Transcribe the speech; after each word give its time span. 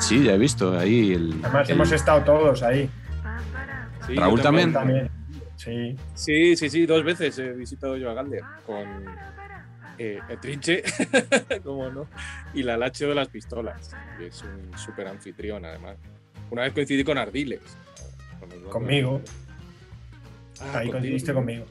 Sí, 0.00 0.22
ya 0.24 0.32
he 0.34 0.38
visto 0.38 0.78
ahí 0.78 1.12
el. 1.14 1.34
Además, 1.42 1.68
el- 1.68 1.74
hemos 1.76 1.92
estado 1.92 2.22
todos 2.22 2.62
ahí. 2.62 2.88
Sí, 4.06 4.14
Raúl 4.16 4.40
también. 4.42 4.72
También. 4.72 5.10
Sí. 5.56 5.96
Sí, 6.14 6.56
sí, 6.56 6.68
sí, 6.68 6.84
dos 6.86 7.04
veces 7.04 7.38
he 7.38 7.52
visitado 7.52 7.96
yo 7.96 8.10
a 8.10 8.14
Galder 8.14 8.42
con 8.66 8.86
eh, 9.98 10.18
el 10.28 10.38
Trinche, 10.40 10.82
como 11.64 11.88
no, 11.90 12.06
y 12.52 12.62
la 12.64 12.76
Lacho 12.76 13.08
de 13.08 13.14
las 13.14 13.28
pistolas, 13.28 13.94
que 14.18 14.26
es 14.26 14.42
un 14.42 14.76
súper 14.78 15.06
anfitrión 15.08 15.64
además. 15.64 15.96
Una 16.50 16.62
vez 16.62 16.72
coincidí 16.74 17.02
con 17.04 17.16
Ardiles. 17.16 17.60
con. 18.40 18.50
Conmigo. 18.70 19.22
Ah, 20.60 20.64
Ahí 20.64 20.70
contigo. 20.72 20.92
coincidiste 20.92 21.32
conmigo. 21.32 21.64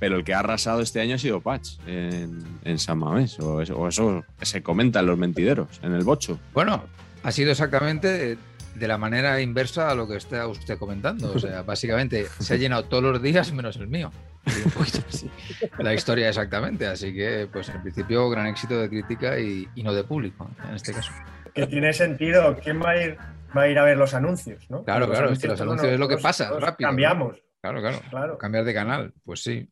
Pero 0.00 0.16
el 0.16 0.24
que 0.24 0.34
ha 0.34 0.40
arrasado 0.40 0.80
este 0.80 1.00
año 1.00 1.14
ha 1.14 1.18
sido 1.18 1.40
Patch 1.40 1.78
en, 1.86 2.42
en 2.64 2.78
San 2.78 2.98
Mamés. 2.98 3.38
O 3.38 3.60
eso, 3.60 3.76
o 3.76 3.86
eso 3.86 4.24
se 4.42 4.62
comenta 4.62 5.00
en 5.00 5.06
los 5.06 5.18
mentideros, 5.18 5.78
en 5.82 5.92
el 5.92 6.02
bocho. 6.02 6.40
Bueno, 6.52 6.82
ha 7.22 7.30
sido 7.30 7.50
exactamente 7.52 8.38
de 8.74 8.88
la 8.88 8.96
manera 8.96 9.40
inversa 9.40 9.90
a 9.90 9.94
lo 9.94 10.08
que 10.08 10.16
está 10.16 10.46
usted 10.46 10.78
comentando. 10.78 11.32
O 11.32 11.38
sea, 11.38 11.62
básicamente 11.62 12.26
se 12.38 12.54
ha 12.54 12.56
llenado 12.56 12.84
todos 12.84 13.02
los 13.02 13.22
días 13.22 13.52
menos 13.52 13.76
el 13.76 13.88
mío. 13.88 14.10
Y 14.46 14.64
un 14.64 14.70
poquito 14.70 15.00
así. 15.08 15.30
La 15.78 15.92
historia 15.92 16.28
exactamente. 16.28 16.86
Así 16.86 17.14
que, 17.14 17.46
pues 17.52 17.68
en 17.68 17.82
principio, 17.82 18.30
gran 18.30 18.46
éxito 18.46 18.80
de 18.80 18.88
crítica 18.88 19.38
y, 19.38 19.68
y 19.74 19.82
no 19.82 19.92
de 19.92 20.04
público, 20.04 20.50
en 20.68 20.76
este 20.76 20.94
caso. 20.94 21.12
Que 21.54 21.66
tiene 21.66 21.92
sentido. 21.92 22.56
¿Quién 22.62 22.80
va 22.80 22.90
a 22.90 23.02
ir, 23.02 23.18
va 23.54 23.62
a, 23.62 23.68
ir 23.68 23.78
a 23.78 23.84
ver 23.84 23.98
los 23.98 24.14
anuncios? 24.14 24.64
¿no? 24.70 24.84
Claro, 24.84 25.06
Los 25.06 25.10
claro, 25.10 25.32
es 25.32 25.38
que 25.38 25.48
los 25.48 25.60
anuncios 25.60 25.92
es 25.92 25.98
lo 25.98 26.08
que 26.08 26.16
pasa, 26.16 26.48
rápido, 26.58 26.88
¿no? 26.88 26.92
Cambiamos. 26.92 27.36
Claro, 27.60 27.80
claro. 27.80 28.00
Claro. 28.08 28.38
Cambiar 28.38 28.64
de 28.64 28.72
canal, 28.72 29.12
pues 29.24 29.42
sí. 29.42 29.68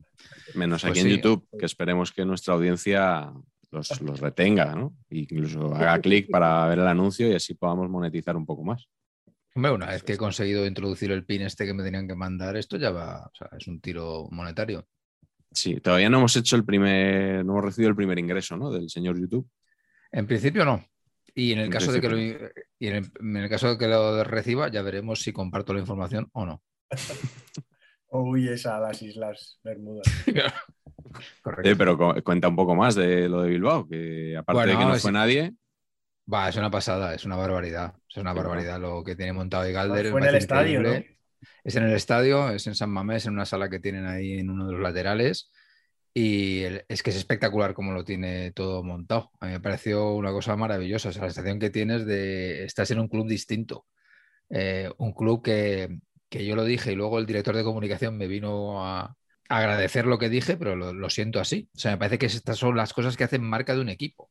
Menos 0.55 0.81
Pues 0.81 0.91
aquí 0.91 1.01
sí. 1.01 1.07
en 1.07 1.15
YouTube, 1.15 1.47
que 1.57 1.65
esperemos 1.65 2.11
que 2.11 2.25
nuestra 2.25 2.53
audiencia 2.53 3.31
los, 3.71 4.01
los 4.01 4.19
retenga, 4.19 4.75
¿no? 4.75 4.95
E 5.09 5.19
incluso 5.19 5.73
haga 5.75 5.99
clic 5.99 6.29
para 6.29 6.67
ver 6.67 6.79
el 6.79 6.87
anuncio 6.87 7.27
y 7.27 7.35
así 7.35 7.53
podamos 7.53 7.89
monetizar 7.89 8.35
un 8.35 8.45
poco 8.45 8.63
más. 8.63 8.87
Hombre, 9.55 9.71
una 9.71 9.87
vez 9.87 10.03
que 10.03 10.13
he 10.13 10.17
conseguido 10.17 10.65
introducir 10.65 11.11
el 11.11 11.25
pin 11.25 11.41
este 11.41 11.65
que 11.65 11.73
me 11.73 11.83
tenían 11.83 12.07
que 12.07 12.15
mandar, 12.15 12.55
esto 12.55 12.77
ya 12.77 12.91
va, 12.91 13.25
o 13.25 13.35
sea, 13.35 13.49
es 13.57 13.67
un 13.67 13.81
tiro 13.81 14.27
monetario. 14.31 14.87
Sí, 15.51 15.79
todavía 15.81 16.09
no 16.09 16.19
hemos 16.19 16.35
hecho 16.35 16.55
el 16.55 16.63
primer, 16.63 17.43
no 17.43 17.53
hemos 17.53 17.65
recibido 17.65 17.89
el 17.89 17.95
primer 17.95 18.19
ingreso, 18.19 18.55
¿no? 18.55 18.71
Del 18.71 18.89
señor 18.89 19.19
YouTube. 19.19 19.49
En 20.11 20.27
principio 20.27 20.65
no. 20.65 20.85
Y 21.33 21.53
en 21.53 21.59
el 21.59 21.65
En 21.65 21.71
caso 21.71 21.91
de 21.91 22.01
que 22.01 22.09
lo, 22.09 22.15
principio 22.15 22.49
y 22.79 22.87
en 22.87 22.95
el, 22.95 23.11
en 23.19 23.37
el 23.37 23.49
caso 23.49 23.69
de 23.69 23.77
que 23.77 23.87
lo 23.87 24.23
reciba, 24.23 24.69
ya 24.69 24.81
veremos 24.81 25.21
si 25.21 25.33
comparto 25.33 25.73
la 25.73 25.79
información 25.79 26.29
o 26.33 26.45
no. 26.45 26.63
Uy, 28.11 28.47
esa 28.49 28.77
a 28.77 28.79
las 28.79 29.01
Islas 29.01 29.59
Bermudas. 29.63 30.05
Correcto. 31.41 31.69
Eh, 31.69 31.75
pero 31.75 31.97
cu- 31.97 32.21
cuenta 32.23 32.47
un 32.47 32.55
poco 32.55 32.75
más 32.75 32.95
de 32.95 33.27
lo 33.29 33.41
de 33.41 33.49
Bilbao, 33.49 33.87
que 33.87 34.35
aparte 34.37 34.67
de 34.67 34.77
que 34.77 34.85
no 34.85 34.95
es- 34.95 35.01
fue 35.01 35.11
nadie, 35.11 35.53
Va, 36.31 36.47
es 36.47 36.55
una 36.57 36.69
pasada, 36.69 37.15
es 37.15 37.25
una 37.25 37.35
barbaridad. 37.35 37.95
Es 38.07 38.17
una 38.17 38.31
Sí, 38.31 38.35
¿no? 38.37 38.43
barbaridad 38.43 38.79
lo 38.79 39.03
que 39.03 39.15
tiene 39.15 39.33
montado 39.33 39.67
y 39.67 39.71
Galder. 39.73 40.11
Fue 40.11 40.21
en 40.21 40.27
el 40.27 40.35
estadio, 40.35 40.79
¿no? 40.83 40.93
Es 41.63 41.75
en 41.75 41.83
el 41.85 41.93
estadio, 41.93 42.51
es 42.51 42.67
en 42.67 42.75
San 42.75 42.91
Mamés, 42.91 43.25
en 43.25 43.33
una 43.33 43.45
sala 43.47 43.67
que 43.67 43.79
tienen 43.79 44.05
ahí 44.05 44.33
en 44.33 44.51
uno 44.51 44.67
de 44.67 44.73
los 44.73 44.81
laterales. 44.81 45.51
Y 46.13 46.59
el- 46.61 46.85
es 46.87 47.01
que 47.01 47.09
es 47.09 47.15
espectacular 47.15 47.73
cómo 47.73 47.93
lo 47.93 48.03
tiene 48.03 48.51
todo 48.51 48.83
montado. 48.83 49.31
A 49.39 49.47
mí 49.47 49.53
me 49.53 49.59
pareció 49.59 50.13
una 50.13 50.31
cosa 50.31 50.55
maravillosa. 50.55 51.09
O 51.09 51.11
sea, 51.11 51.23
la 51.23 51.29
sensación 51.31 51.57
que 51.59 51.71
tienes 51.71 52.05
de 52.05 52.63
estás 52.63 52.91
en 52.91 52.99
un 52.99 53.07
club 53.07 53.27
distinto. 53.27 53.87
Eh, 54.51 54.91
un 54.99 55.13
club 55.13 55.43
que, 55.43 55.97
que 56.29 56.45
yo 56.45 56.55
lo 56.55 56.63
dije 56.63 56.91
y 56.91 56.95
luego 56.95 57.19
el 57.19 57.25
director 57.25 57.55
de 57.55 57.63
comunicación 57.63 58.17
me 58.17 58.27
vino 58.27 58.85
a, 58.85 59.15
agradecer 59.49 60.05
lo 60.05 60.19
que 60.19 60.29
dije, 60.29 60.57
pero 60.57 60.75
lo, 60.75 60.93
lo 60.93 61.09
siento 61.09 61.39
así. 61.39 61.69
O 61.75 61.79
sea, 61.79 61.91
me 61.91 61.97
parece 61.97 62.19
que 62.19 62.27
estas 62.27 62.57
son 62.57 62.77
las 62.77 62.93
cosas 62.93 63.17
que 63.17 63.23
hacen 63.23 63.43
marca 63.43 63.73
de 63.73 63.81
un 63.81 63.89
equipo. 63.89 64.29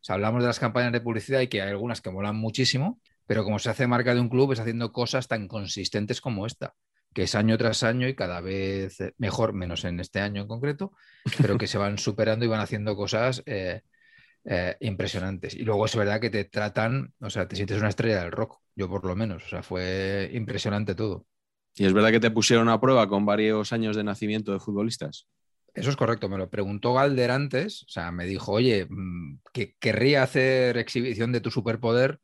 O 0.00 0.02
sea, 0.02 0.14
hablamos 0.14 0.42
de 0.42 0.46
las 0.46 0.60
campañas 0.60 0.92
de 0.92 1.00
publicidad 1.00 1.40
y 1.40 1.48
que 1.48 1.60
hay 1.60 1.70
algunas 1.70 2.00
que 2.00 2.10
molan 2.10 2.36
muchísimo, 2.36 3.00
pero 3.26 3.44
como 3.44 3.58
se 3.58 3.70
hace 3.70 3.86
marca 3.86 4.14
de 4.14 4.20
un 4.20 4.28
club 4.28 4.52
es 4.52 4.60
haciendo 4.60 4.92
cosas 4.92 5.28
tan 5.28 5.46
consistentes 5.46 6.20
como 6.20 6.46
esta, 6.46 6.74
que 7.12 7.24
es 7.24 7.34
año 7.34 7.58
tras 7.58 7.82
año 7.82 8.08
y 8.08 8.14
cada 8.14 8.40
vez 8.40 8.98
mejor, 9.18 9.52
menos 9.52 9.84
en 9.84 10.00
este 10.00 10.20
año 10.20 10.42
en 10.42 10.48
concreto, 10.48 10.92
pero 11.40 11.58
que 11.58 11.66
se 11.66 11.78
van 11.78 11.98
superando 11.98 12.44
y 12.44 12.48
van 12.48 12.60
haciendo 12.60 12.96
cosas 12.96 13.42
eh, 13.46 13.82
eh, 14.44 14.76
impresionantes. 14.80 15.54
Y 15.54 15.64
luego 15.64 15.84
es 15.84 15.94
verdad 15.94 16.20
que 16.20 16.30
te 16.30 16.44
tratan, 16.44 17.12
o 17.20 17.28
sea, 17.28 17.46
te 17.46 17.56
sientes 17.56 17.78
una 17.78 17.90
estrella 17.90 18.22
del 18.22 18.32
rock, 18.32 18.60
yo 18.74 18.88
por 18.88 19.04
lo 19.04 19.14
menos, 19.14 19.44
o 19.44 19.48
sea, 19.48 19.62
fue 19.62 20.30
impresionante 20.32 20.94
todo. 20.94 21.26
Y 21.76 21.86
es 21.86 21.92
verdad 21.92 22.10
que 22.10 22.20
te 22.20 22.30
pusieron 22.30 22.68
a 22.68 22.80
prueba 22.80 23.08
con 23.08 23.24
varios 23.24 23.72
años 23.72 23.96
de 23.96 24.04
nacimiento 24.04 24.52
de 24.52 24.60
futbolistas. 24.60 25.26
Eso 25.74 25.90
es 25.90 25.96
correcto, 25.96 26.28
me 26.28 26.38
lo 26.38 26.50
preguntó 26.50 26.94
Galder 26.94 27.30
antes, 27.30 27.84
o 27.84 27.88
sea, 27.88 28.10
me 28.10 28.26
dijo, 28.26 28.52
oye, 28.52 28.86
mm, 28.88 29.40
que 29.52 29.76
querría 29.78 30.22
hacer 30.22 30.76
exhibición 30.78 31.32
de 31.32 31.40
tu 31.40 31.50
superpoder. 31.50 32.20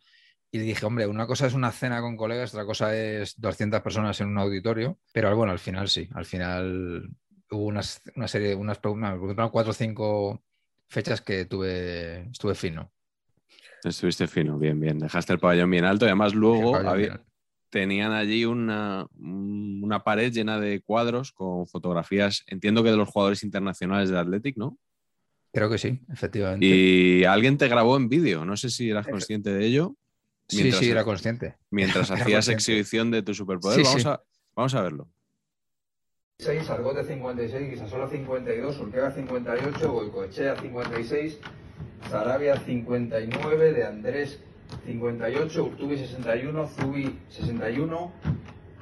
Y 0.50 0.58
le 0.58 0.64
dije, 0.64 0.86
hombre, 0.86 1.06
una 1.06 1.26
cosa 1.26 1.46
es 1.46 1.54
una 1.54 1.72
cena 1.72 2.00
con 2.00 2.16
colegas, 2.16 2.54
otra 2.54 2.64
cosa 2.64 2.96
es 2.96 3.38
200 3.40 3.80
personas 3.82 4.20
en 4.20 4.28
un 4.28 4.38
auditorio, 4.38 4.98
pero 5.12 5.34
bueno, 5.36 5.52
al 5.52 5.58
final 5.58 5.88
sí, 5.88 6.08
al 6.14 6.24
final 6.24 7.10
hubo 7.50 7.64
unas, 7.64 8.00
una 8.14 8.28
serie, 8.28 8.54
unas 8.54 8.78
preguntas, 8.78 9.12
me 9.12 9.18
preguntaron 9.18 9.50
cuatro 9.50 9.70
o 9.72 9.74
cinco 9.74 10.42
fechas 10.88 11.20
que 11.20 11.44
tuve, 11.44 12.28
estuve 12.30 12.54
fino. 12.54 12.92
Estuviste 13.84 14.26
fino, 14.26 14.58
bien, 14.58 14.80
bien. 14.80 14.98
Dejaste 14.98 15.32
el 15.32 15.38
pabellón 15.38 15.70
bien 15.70 15.84
alto 15.84 16.06
y 16.06 16.08
además 16.08 16.34
luego 16.34 16.76
había-. 16.76 17.20
Tenían 17.70 18.12
allí 18.12 18.44
una, 18.44 19.06
un- 19.18 19.80
una 19.84 20.02
pared 20.04 20.32
llena 20.32 20.58
de 20.60 20.80
cuadros 20.80 21.32
con 21.32 21.66
fotografías, 21.66 22.44
entiendo 22.46 22.82
que 22.82 22.90
de 22.90 22.96
los 22.96 23.08
jugadores 23.08 23.42
internacionales 23.42 24.08
del 24.08 24.18
Athletic, 24.18 24.56
¿no? 24.56 24.78
Creo 25.52 25.70
que 25.70 25.78
sí, 25.78 26.00
efectivamente. 26.12 26.66
Y 26.66 27.24
alguien 27.24 27.56
te 27.56 27.68
grabó 27.68 27.96
en 27.96 28.08
vídeo, 28.08 28.44
no 28.44 28.56
sé 28.56 28.68
si 28.70 28.90
eras 28.90 29.06
consciente 29.06 29.52
de 29.52 29.64
ello, 29.66 29.94
sí, 30.48 30.58
mientras- 30.58 30.80
sí, 30.84 30.90
era 30.90 31.04
consciente. 31.04 31.56
mientras 31.70 32.10
Era 32.10 32.20
hacías 32.22 32.46
consciente. 32.46 32.52
exhibición 32.60 33.10
de 33.10 33.22
tu 33.22 33.34
superpoder. 33.34 33.78
Sí, 33.78 33.84
vamos, 33.84 34.02
sí. 34.02 34.08
A, 34.08 34.20
vamos 34.54 34.74
a 34.74 34.82
verlo. 34.82 35.08
6, 36.38 36.68
Argote 36.68 37.02
56, 37.04 37.70
Guisasola 37.70 38.08
52, 38.10 38.78
Urquega 38.80 39.10
58, 39.10 39.90
Goicoechea 39.92 40.56
56, 40.60 41.38
Sarabia 42.10 42.58
59, 42.58 43.72
De 43.72 43.84
Andrés 43.84 44.38
58, 44.86 45.62
Urtubi 45.64 45.96
61, 45.98 46.68
Zubi 46.68 47.18
61, 47.30 48.12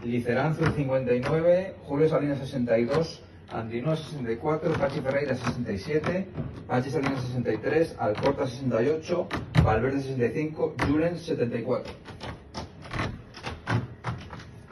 Licerancio 0.05 0.71
59, 0.71 1.75
Julio 1.85 2.09
Salinas 2.09 2.39
62, 2.39 3.23
Andino 3.51 3.95
64, 3.97 4.73
Pachi 4.75 5.01
Ferreira 5.01 5.35
67, 5.35 6.27
Pachi 6.67 6.91
Salinas 6.91 7.23
63, 7.23 7.97
Alcorta 7.99 8.47
68, 8.47 9.29
Valverde 9.63 10.01
65, 10.03 10.75
Julen 10.87 11.19
74. 11.19 11.93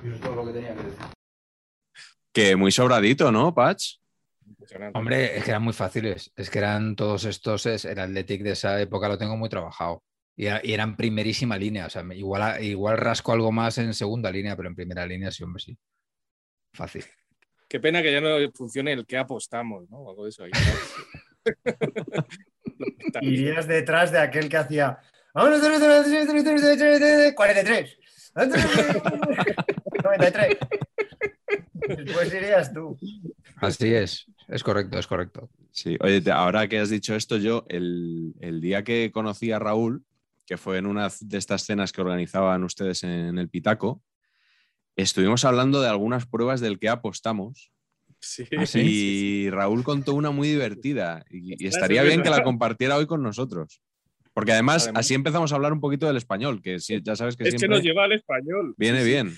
Y 0.03 0.07
eso 0.07 0.15
es 0.17 0.21
todo 0.21 0.35
lo 0.35 0.47
que 0.47 0.53
tenía 0.53 0.75
que 0.75 0.83
decir. 0.83 0.99
Que 2.33 2.57
muy 2.57 2.73
sobradito, 2.73 3.31
¿no, 3.31 3.55
Patch? 3.55 3.97
Impresionante. 4.47 4.99
Hombre, 4.99 5.37
es 5.37 5.45
que 5.45 5.51
eran 5.51 5.63
muy 5.63 5.73
fáciles. 5.73 6.33
Es 6.35 6.51
que 6.51 6.59
eran 6.59 6.97
todos 6.97 7.25
estos, 7.25 7.67
es- 7.67 7.85
el 7.85 7.99
Athletic 7.99 8.43
de 8.43 8.53
esa 8.53 8.81
época 8.81 9.09
lo 9.09 9.19
tengo 9.19 9.37
muy 9.37 9.49
trabajado. 9.49 10.03
Y, 10.37 10.47
era- 10.47 10.61
y 10.65 10.73
eran 10.73 10.97
primerísima 10.97 11.57
línea. 11.59 11.87
O 11.87 11.91
sea, 11.91 12.03
igual, 12.15 12.63
igual 12.65 12.99
rasco 12.99 13.33
algo 13.33 13.53
más 13.53 13.79
en 13.79 13.93
segunda 13.95 14.31
línea, 14.31 14.57
pero 14.57 14.69
en 14.69 14.75
primera 14.75 15.07
línea 15.07 15.31
sí, 15.31 15.43
hombre, 15.45 15.63
sí. 15.63 15.77
Fácil. 16.73 17.05
Qué 17.69 17.81
pena 17.81 18.03
que 18.03 18.13
ya 18.13 18.21
no 18.21 18.37
funcione 18.55 18.93
el 18.93 19.07
que 19.07 19.17
apostamos, 19.19 19.89
¿no? 19.91 20.09
Algo 20.11 20.25
de 20.25 20.31
eso. 20.31 20.45
ahí. 20.45 20.51
Irías 23.23 23.67
detrás 23.67 24.13
de 24.13 24.19
aquel 24.19 24.49
que 24.49 24.57
hacía. 24.57 24.99
¡Vámonos! 25.35 25.61
43. 27.35 27.99
93. 30.05 30.59
Después 32.05 32.35
irías 32.35 32.73
tú. 32.73 32.97
Así 33.57 33.95
es. 33.95 34.27
Es 34.49 34.63
correcto, 34.63 34.99
es 34.99 35.07
correcto. 35.07 35.51
Sí, 35.71 35.97
oye, 36.01 36.23
ahora 36.31 36.69
que 36.69 36.79
has 36.79 36.91
dicho 36.91 37.15
esto, 37.15 37.37
yo 37.39 37.65
el, 37.69 38.35
el 38.41 38.61
día 38.61 38.83
que 38.85 39.11
conocí 39.13 39.51
a 39.53 39.59
Raúl, 39.59 40.05
que 40.53 40.59
fue 40.59 40.77
en 40.77 40.85
una 40.85 41.09
de 41.23 41.39
estas 41.39 41.65
cenas 41.65 41.93
que 41.93 42.03
organizaban 42.03 42.63
ustedes 42.63 43.05
en 43.05 43.39
el 43.39 43.49
Pitaco, 43.49 44.03
estuvimos 44.97 45.47
hablando 45.47 45.81
de 45.81 45.89
algunas 45.89 46.27
pruebas 46.27 46.61
del 46.61 46.79
que 46.79 46.91
apostamos 46.91 47.71
Sí. 48.21 48.45
¿Ah, 48.59 48.67
sí? 48.67 48.81
y 49.47 49.51
Raúl 49.51 49.83
contó 49.83 50.13
una 50.15 50.31
muy 50.31 50.49
divertida 50.49 51.25
y, 51.31 51.67
estaría 51.67 52.03
es 52.03 52.07
bien 52.09 52.23
que 52.23 52.29
la 52.29 52.43
compartiera 52.45 52.99
hoy 52.99 53.07
con 53.07 53.23
nosotros. 53.23 53.81
Porque 54.35 54.53
además, 54.53 54.85
Además- 54.85 55.01
así 55.01 55.15
empezamos 55.15 55.51
a 55.53 55.55
hablar 55.57 55.73
un 55.73 55.81
poquito 55.81 56.07
del 56.07 56.19
español, 56.19 56.61
que 56.61 56.79
sí, 56.81 57.01
ya 57.03 57.17
sabes 57.17 57.35
que 57.35 57.45
Es 57.45 57.53
que 57.55 57.59
siempre 57.59 57.79
nos 57.79 57.85
lleva 57.85 58.05
al 58.05 58.13
español. 58.13 58.75
viene 58.77 58.99
Sí, 58.99 59.05
sí. 59.05 59.11
bien. 59.11 59.33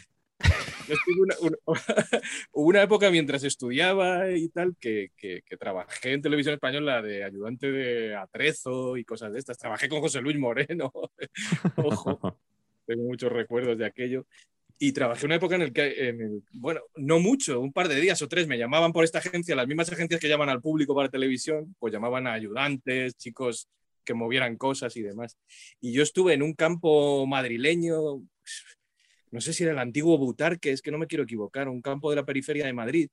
Yo 0.88 0.94
una, 1.22 1.34
una- 1.40 1.58
hubo 2.52 2.68
una 2.68 2.82
época 2.82 3.10
mientras 3.10 3.44
estudiaba 3.44 4.30
y 4.30 4.48
tal 4.48 4.76
que, 4.78 5.10
que- 5.16 5.42
que 5.42 5.56
trabajé 5.56 6.12
en 6.12 6.22
televisión 6.22 6.54
española 6.54 7.02
de 7.02 7.24
ayudante 7.24 7.70
de 7.70 8.14
atrezo 8.16 8.96
y 8.96 9.04
cosas 9.04 9.32
de 9.32 9.38
estas. 9.38 9.58
Trabajé 9.58 9.88
con 9.88 10.00
José 10.00 10.20
Luis 10.20 10.38
Moreno. 10.38 10.92
Tengo 12.86 13.02
muchos 13.04 13.32
recuerdos 13.32 13.78
de 13.78 13.86
aquello. 13.86 14.26
Y 14.78 14.92
trabajé 14.92 15.24
una 15.24 15.36
época 15.36 15.54
en 15.54 15.62
el 15.62 15.72
que, 15.72 16.40
bueno, 16.52 16.80
no 16.96 17.20
mucho, 17.20 17.60
un 17.60 17.72
par 17.72 17.86
de 17.88 18.00
días 18.00 18.20
o 18.22 18.28
tres, 18.28 18.48
me 18.48 18.58
llamaban 18.58 18.92
por 18.92 19.04
esta 19.04 19.18
agencia, 19.20 19.54
las 19.54 19.68
mismas 19.68 19.90
agencias 19.90 20.20
que 20.20 20.28
llaman 20.28 20.48
al 20.48 20.60
público 20.60 20.94
para 20.96 21.08
televisión, 21.08 21.76
pues 21.78 21.92
llamaban 21.92 22.26
a 22.26 22.32
ayudantes, 22.32 23.16
chicos 23.16 23.68
que 24.04 24.14
movieran 24.14 24.56
cosas 24.56 24.96
y 24.96 25.02
demás. 25.02 25.38
Y 25.80 25.92
yo 25.92 26.02
estuve 26.02 26.34
en 26.34 26.42
un 26.42 26.54
campo 26.54 27.24
madrileño, 27.24 28.22
no 29.34 29.40
sé 29.40 29.52
si 29.52 29.64
era 29.64 29.72
el 29.72 29.80
antiguo 29.80 30.16
Butarque, 30.16 30.70
es 30.70 30.80
que 30.80 30.92
no 30.92 30.98
me 30.98 31.08
quiero 31.08 31.24
equivocar, 31.24 31.68
un 31.68 31.82
campo 31.82 32.08
de 32.08 32.14
la 32.14 32.24
periferia 32.24 32.66
de 32.66 32.72
Madrid, 32.72 33.10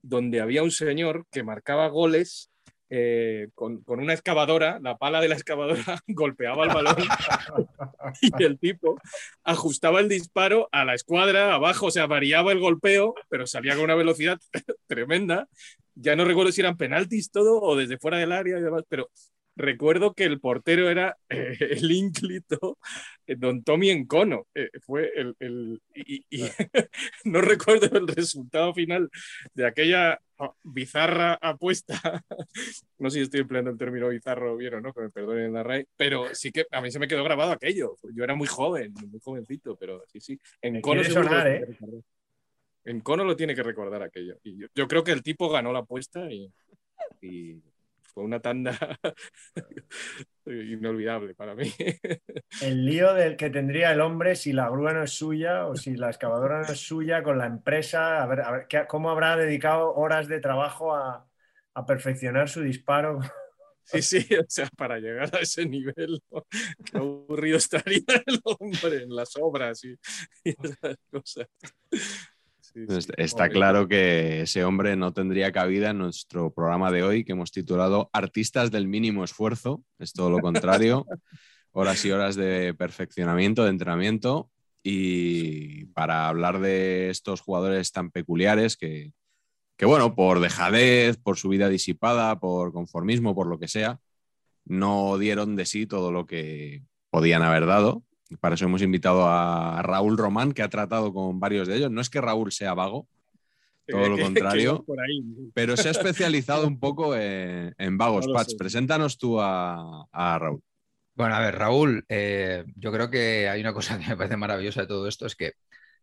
donde 0.00 0.40
había 0.40 0.62
un 0.62 0.70
señor 0.70 1.26
que 1.30 1.42
marcaba 1.42 1.88
goles 1.88 2.50
eh, 2.88 3.48
con, 3.54 3.82
con 3.82 4.00
una 4.00 4.14
excavadora, 4.14 4.78
la 4.80 4.96
pala 4.96 5.20
de 5.20 5.28
la 5.28 5.34
excavadora 5.34 6.02
golpeaba 6.08 6.64
el 6.64 6.70
balón 6.70 6.96
y 8.22 8.44
el 8.44 8.58
tipo 8.58 8.96
ajustaba 9.44 10.00
el 10.00 10.08
disparo 10.08 10.70
a 10.72 10.86
la 10.86 10.94
escuadra 10.94 11.52
abajo, 11.52 11.86
o 11.86 11.90
sea, 11.90 12.06
variaba 12.06 12.50
el 12.52 12.60
golpeo, 12.60 13.14
pero 13.28 13.46
salía 13.46 13.74
con 13.74 13.84
una 13.84 13.94
velocidad 13.94 14.40
tremenda. 14.86 15.48
Ya 15.96 16.16
no 16.16 16.24
recuerdo 16.24 16.50
si 16.50 16.62
eran 16.62 16.78
penaltis 16.78 17.30
todo 17.30 17.60
o 17.60 17.76
desde 17.76 17.98
fuera 17.98 18.16
del 18.16 18.32
área 18.32 18.58
y 18.58 18.62
demás, 18.62 18.84
pero 18.88 19.10
recuerdo 19.58 20.14
que 20.14 20.24
el 20.24 20.40
portero 20.40 20.88
era 20.88 21.16
eh, 21.28 21.56
el 21.60 21.90
ínclito 21.90 22.78
eh, 23.26 23.36
don 23.36 23.62
Tommy 23.62 23.90
Encono. 23.90 24.46
Eh, 24.54 24.70
fue 24.80 25.12
el, 25.14 25.36
el- 25.40 25.82
y, 25.94 26.24
y- 26.30 26.44
no 27.24 27.40
recuerdo 27.40 27.96
el 27.98 28.08
resultado 28.08 28.72
final 28.72 29.10
de 29.54 29.66
aquella 29.66 30.18
ah, 30.38 30.52
bizarra 30.62 31.34
apuesta. 31.34 32.00
no 32.98 33.10
sé 33.10 33.18
si 33.18 33.22
estoy 33.24 33.40
empleando 33.40 33.70
el 33.70 33.78
término 33.78 34.08
bizarro 34.08 34.56
bien 34.56 34.74
o 34.74 34.80
no, 34.80 34.92
que 34.92 35.02
me 35.02 35.10
perdonen 35.10 35.52
la 35.52 35.62
RAE, 35.62 35.86
pero 35.96 36.34
sí 36.34 36.50
que 36.52 36.66
a 36.70 36.80
mí 36.80 36.90
se 36.90 36.98
me 36.98 37.08
quedó 37.08 37.24
grabado 37.24 37.52
aquello. 37.52 37.96
Yo 38.14 38.24
era 38.24 38.34
muy 38.34 38.46
joven, 38.46 38.94
muy 39.08 39.20
jovencito, 39.20 39.76
pero 39.76 40.02
sí, 40.06 40.20
sí. 40.20 40.40
Encono 40.62 41.04
sonar, 41.04 41.46
¿eh? 41.48 41.66
Encono 42.84 43.24
lo 43.24 43.36
tiene 43.36 43.54
que 43.54 43.62
recordar 43.62 44.02
aquello. 44.02 44.38
Y 44.42 44.56
yo, 44.56 44.66
yo 44.74 44.88
creo 44.88 45.04
que 45.04 45.12
el 45.12 45.22
tipo 45.22 45.50
ganó 45.50 45.72
la 45.72 45.80
apuesta 45.80 46.30
y 46.32 46.50
fue 48.18 48.24
una 48.24 48.40
tanda 48.40 48.76
inolvidable 50.46 51.34
para 51.36 51.54
mí. 51.54 51.72
El 52.60 52.84
lío 52.86 53.14
del 53.14 53.36
que 53.36 53.50
tendría 53.50 53.92
el 53.92 54.00
hombre 54.00 54.34
si 54.36 54.52
la 54.52 54.68
grúa 54.70 54.92
no 54.92 55.02
es 55.04 55.12
suya 55.12 55.66
o 55.66 55.76
si 55.76 55.94
la 55.96 56.08
excavadora 56.10 56.62
no 56.66 56.72
es 56.72 56.80
suya 56.80 57.22
con 57.22 57.38
la 57.38 57.46
empresa. 57.46 58.22
A 58.22 58.26
ver, 58.26 58.40
a 58.42 58.50
ver 58.50 58.66
¿qué- 58.68 58.86
cómo 58.88 59.10
habrá 59.10 59.36
dedicado 59.36 59.94
horas 59.94 60.26
de 60.28 60.40
trabajo 60.40 60.94
a, 60.94 61.28
a 61.74 61.86
perfeccionar 61.86 62.48
su 62.48 62.62
disparo. 62.62 63.20
Sí, 63.82 64.02
sí, 64.02 64.18
o 64.36 64.44
sea, 64.48 64.68
para 64.76 64.98
llegar 64.98 65.34
a 65.34 65.38
ese 65.40 65.64
nivel, 65.66 66.20
¿no? 66.30 66.46
qué 66.84 66.98
aburrido 66.98 67.56
estaría 67.56 68.02
el 68.26 68.38
hombre 68.44 69.02
en 69.04 69.14
las 69.16 69.34
obras 69.36 69.82
y, 69.84 69.94
y 70.44 70.50
esas 70.62 70.96
cosas. 71.10 71.46
Sí, 72.72 72.84
sí, 72.86 73.10
Está- 73.16 73.48
claro 73.48 73.88
que 73.88 74.42
ese 74.42 74.64
hombre 74.64 74.94
no 74.96 75.12
tendría 75.12 75.52
cabida 75.52 75.90
en 75.90 75.98
nuestro 75.98 76.52
programa 76.52 76.90
de 76.90 77.02
hoy 77.02 77.24
que 77.24 77.32
hemos 77.32 77.50
titulado 77.50 78.10
Artistas 78.12 78.70
del 78.70 78.88
mínimo 78.88 79.24
esfuerzo. 79.24 79.82
Es 79.98 80.12
todo 80.12 80.30
lo 80.30 80.40
contrario. 80.40 81.06
Horas 81.72 82.04
y 82.04 82.10
horas 82.10 82.34
de 82.34 82.74
perfeccionamiento, 82.74 83.62
de 83.62 83.70
entrenamiento. 83.70 84.50
Y 84.82 85.86
para 85.86 86.28
hablar 86.28 86.60
de 86.60 87.10
estos 87.10 87.40
jugadores 87.40 87.92
tan 87.92 88.10
peculiares 88.10 88.76
que, 88.76 89.12
que, 89.76 89.86
bueno, 89.86 90.14
por 90.14 90.40
dejadez, 90.40 91.18
por 91.18 91.36
su 91.36 91.48
vida 91.48 91.68
disipada, 91.68 92.40
por 92.40 92.72
conformismo, 92.72 93.34
por 93.34 93.46
lo 93.46 93.58
que 93.58 93.68
sea, 93.68 94.00
no 94.64 95.18
dieron 95.18 95.56
de 95.56 95.66
sí 95.66 95.86
todo 95.86 96.10
lo 96.10 96.26
que 96.26 96.82
podían 97.10 97.42
haber 97.42 97.66
dado. 97.66 98.02
Para 98.36 98.54
eso 98.56 98.66
hemos 98.66 98.82
invitado 98.82 99.26
a 99.26 99.80
Raúl 99.82 100.18
Román, 100.18 100.52
que 100.52 100.62
ha 100.62 100.68
tratado 100.68 101.12
con 101.12 101.40
varios 101.40 101.66
de 101.66 101.76
ellos. 101.76 101.90
No 101.90 102.00
es 102.00 102.10
que 102.10 102.20
Raúl 102.20 102.52
sea 102.52 102.74
vago, 102.74 103.08
todo 103.86 104.08
lo 104.08 104.18
contrario. 104.22 104.74
iba 104.74 104.82
por 104.82 105.00
ahí. 105.00 105.22
pero 105.54 105.76
se 105.76 105.88
ha 105.88 105.90
especializado 105.92 106.66
un 106.66 106.78
poco 106.78 107.16
en, 107.16 107.74
en 107.78 107.98
vagos. 107.98 108.26
No 108.26 108.34
preséntanos 108.58 109.18
tú 109.18 109.40
a, 109.40 110.06
a 110.12 110.38
Raúl. 110.38 110.62
Bueno, 111.14 111.34
a 111.34 111.40
ver, 111.40 111.56
Raúl, 111.56 112.04
eh, 112.08 112.64
yo 112.76 112.92
creo 112.92 113.10
que 113.10 113.48
hay 113.48 113.60
una 113.60 113.72
cosa 113.72 113.98
que 113.98 114.06
me 114.06 114.16
parece 114.16 114.36
maravillosa 114.36 114.82
de 114.82 114.86
todo 114.86 115.08
esto, 115.08 115.26
es 115.26 115.34
que 115.34 115.52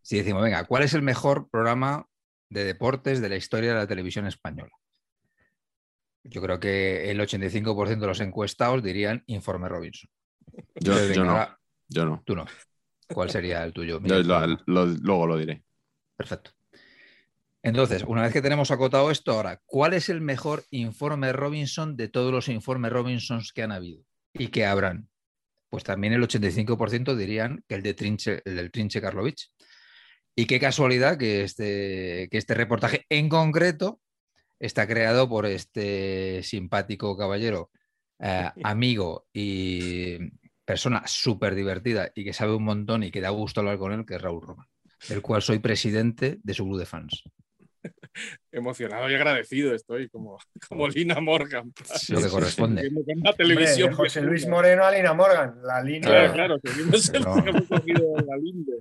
si 0.02 0.18
decimos, 0.18 0.42
venga, 0.42 0.64
¿cuál 0.64 0.82
es 0.82 0.94
el 0.94 1.02
mejor 1.02 1.48
programa 1.48 2.06
de 2.50 2.64
deportes 2.64 3.20
de 3.20 3.28
la 3.28 3.36
historia 3.36 3.70
de 3.70 3.76
la 3.76 3.86
televisión 3.86 4.26
española? 4.26 4.72
Yo 6.22 6.42
creo 6.42 6.60
que 6.60 7.10
el 7.10 7.18
85% 7.20 7.98
de 7.98 8.06
los 8.06 8.20
encuestados 8.20 8.82
dirían 8.82 9.22
Informe 9.26 9.68
Robinson. 9.68 10.10
Yo, 10.52 10.92
Entonces, 10.92 11.16
yo 11.16 11.22
venga, 11.22 11.24
no, 11.24 11.30
ahora 11.32 11.58
yo 11.88 12.04
no. 12.04 12.22
tú 12.24 12.34
no. 12.36 12.44
¿Cuál 13.08 13.30
sería 13.30 13.62
el 13.64 13.72
tuyo? 13.72 13.94
Yo 13.94 14.00
Miguel? 14.00 14.26
lo- 14.26 14.46
lo- 14.66 14.86
luego 14.86 15.26
lo 15.26 15.38
diré. 15.38 15.62
Perfecto. 16.16 16.50
Entonces, 17.62 18.04
una 18.06 18.22
vez 18.22 18.32
que 18.32 18.42
tenemos 18.42 18.70
acotado 18.70 19.10
esto, 19.10 19.32
ahora, 19.32 19.60
¿cuál 19.66 19.94
es 19.94 20.08
el 20.08 20.20
mejor 20.20 20.64
informe 20.70 21.32
Robinson 21.32 21.96
de 21.96 22.08
todos 22.08 22.32
los 22.32 22.48
informes 22.48 22.92
Robinsons 22.92 23.52
que 23.52 23.62
han 23.62 23.72
habido 23.72 24.04
y 24.32 24.48
que 24.48 24.66
habrán? 24.66 25.08
Pues 25.68 25.82
también 25.82 26.12
el 26.12 26.22
85% 26.22 27.16
dirían 27.16 27.64
que 27.68 27.74
el, 27.74 27.82
de 27.82 27.94
Trinche, 27.94 28.40
el 28.44 28.56
del 28.56 28.70
Trinche 28.70 29.00
Karlovich. 29.00 29.50
Y 30.36 30.46
qué 30.46 30.60
casualidad 30.60 31.18
que 31.18 31.42
este, 31.42 32.28
que 32.30 32.38
este 32.38 32.54
reportaje 32.54 33.04
en 33.08 33.28
concreto 33.28 34.00
está 34.60 34.86
creado 34.86 35.28
por 35.28 35.44
este 35.46 36.42
simpático 36.44 37.16
caballero, 37.16 37.70
eh, 38.20 38.48
amigo 38.62 39.26
y 39.32 40.18
persona 40.66 41.02
súper 41.06 41.54
divertida 41.54 42.10
y 42.14 42.24
que 42.24 42.34
sabe 42.34 42.54
un 42.54 42.64
montón 42.64 43.02
y 43.04 43.10
que 43.10 43.22
da 43.22 43.30
gusto 43.30 43.60
hablar 43.60 43.78
con 43.78 43.92
él, 43.92 44.04
que 44.04 44.16
es 44.16 44.20
Raúl 44.20 44.42
Roma, 44.42 44.68
del 45.08 45.22
cual 45.22 45.40
soy 45.40 45.58
presidente 45.60 46.38
de 46.42 46.52
su 46.54 46.64
club 46.64 46.78
de 46.78 46.86
fans. 46.86 47.22
Emocionado 48.50 49.08
y 49.10 49.14
agradecido 49.14 49.74
estoy, 49.74 50.08
como, 50.08 50.38
como 50.68 50.88
Lina 50.88 51.20
Morgan. 51.20 51.72
Lo 52.08 52.20
que 52.20 52.28
corresponde. 52.28 52.82
Viendo 52.82 53.04
con 53.04 53.14
la 53.22 53.30
Hombre, 53.30 53.44
televisión. 53.44 53.90
de 53.90 53.94
José 53.96 54.22
Luis 54.22 54.48
Moreno 54.48 54.84
a 54.84 54.90
Lina 54.90 55.14
Morgan. 55.14 55.54
La 55.62 55.82
línea. 55.82 56.00
Claro, 56.32 56.32
claro, 56.32 56.58
seguimos 56.64 57.08
el 57.14 57.22
No. 57.22 57.44
que 57.44 57.50
hemos 57.50 57.68
cogido 57.68 58.18
en 58.18 58.26
la 58.26 58.36
linde. 58.36 58.72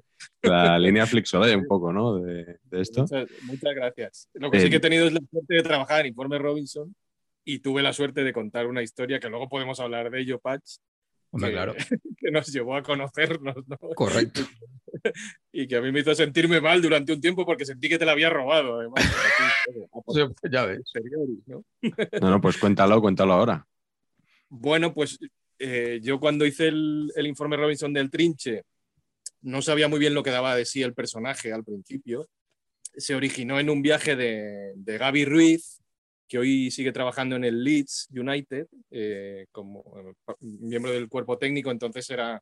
La 0.42 0.80
línea 0.80 1.06
Flixolay 1.06 1.54
un 1.56 1.68
poco, 1.68 1.92
¿no? 1.94 2.20
De, 2.20 2.58
de 2.64 2.82
esto. 2.82 3.02
Muchas, 3.02 3.28
muchas 3.44 3.76
gracias. 3.76 4.30
Lo 4.34 4.50
que 4.50 4.58
Eh, 4.58 4.62
sí 4.62 4.70
que 4.70 4.78
he 4.78 4.80
tenido 4.80 5.06
es 5.08 5.14
la 5.14 5.20
suerte 5.30 5.54
de 5.54 5.64
trabajar 5.64 6.02
en 6.02 6.08
Informe 6.08 6.40
Robinson 6.40 6.96
y 7.44 7.60
tuve 7.60 7.84
la 7.84 7.94
suerte 7.94 8.24
de 8.24 8.34
contar 8.34 8.66
una 8.66 8.82
historia 8.82 9.20
que 9.20 9.30
luego 9.30 9.48
podemos 9.50 9.80
hablar 9.80 10.10
de 10.10 10.22
ello, 10.22 10.40
Patch, 10.40 10.78
Hombre, 11.36 11.50
que, 11.50 11.54
claro. 11.54 11.76
que 12.18 12.32
nos 12.32 12.48
llevó 12.48 12.76
a 12.76 12.82
conocernos, 12.82 13.56
¿no? 13.68 13.78
Correcto. 13.96 14.42
Y 15.52 15.68
que 15.68 15.76
a 15.76 15.82
mí 15.82 15.92
me 15.92 16.00
hizo 16.00 16.16
sentirme 16.16 16.60
mal 16.62 16.82
durante 16.82 17.14
un 17.14 17.22
tiempo 17.22 17.46
porque 17.46 17.66
sentí 17.66 17.90
que 17.90 18.00
te 18.00 18.06
la 18.06 18.14
había 18.14 18.30
robado, 18.30 18.80
además. 18.80 19.04
Sí, 20.08 20.22
ya 20.50 20.66
ves. 20.66 20.82
¿no? 21.46 21.64
No, 22.22 22.30
no, 22.30 22.42
pues 22.42 22.58
cuéntalo, 22.58 23.00
cuéntalo 23.02 23.34
ahora. 23.34 23.68
Bueno, 24.50 24.94
pues 24.94 25.20
eh, 25.60 26.00
yo 26.02 26.20
cuando 26.20 26.46
hice 26.46 26.70
el, 26.70 27.12
el 27.16 27.28
informe 27.28 27.58
Robinson 27.58 27.94
del 27.94 28.10
Trinche, 28.10 28.64
no 29.42 29.62
sabía 29.62 29.88
muy 29.88 30.00
bien 30.00 30.14
lo 30.14 30.24
que 30.24 30.32
daba 30.32 30.56
de 30.56 30.66
sí 30.66 30.82
el 30.82 30.94
personaje 30.94 31.52
al 31.52 31.64
principio. 31.64 32.28
Se 32.96 33.14
originó 33.14 33.60
en 33.60 33.70
un 33.70 33.82
viaje 33.82 34.16
de, 34.16 34.74
de 34.76 34.98
Gaby 34.98 35.26
Ruiz, 35.26 35.82
que 36.28 36.38
hoy 36.40 36.72
sigue 36.72 36.92
trabajando 36.92 37.36
en 37.36 37.44
el 37.44 37.64
Leeds 37.64 38.10
United 38.12 38.68
eh, 38.92 39.46
como 39.52 39.84
eh, 40.00 40.34
miembro 40.42 40.92
del 40.92 41.08
cuerpo 41.10 41.38
técnico, 41.38 41.72
entonces 41.72 42.10
era 42.10 42.42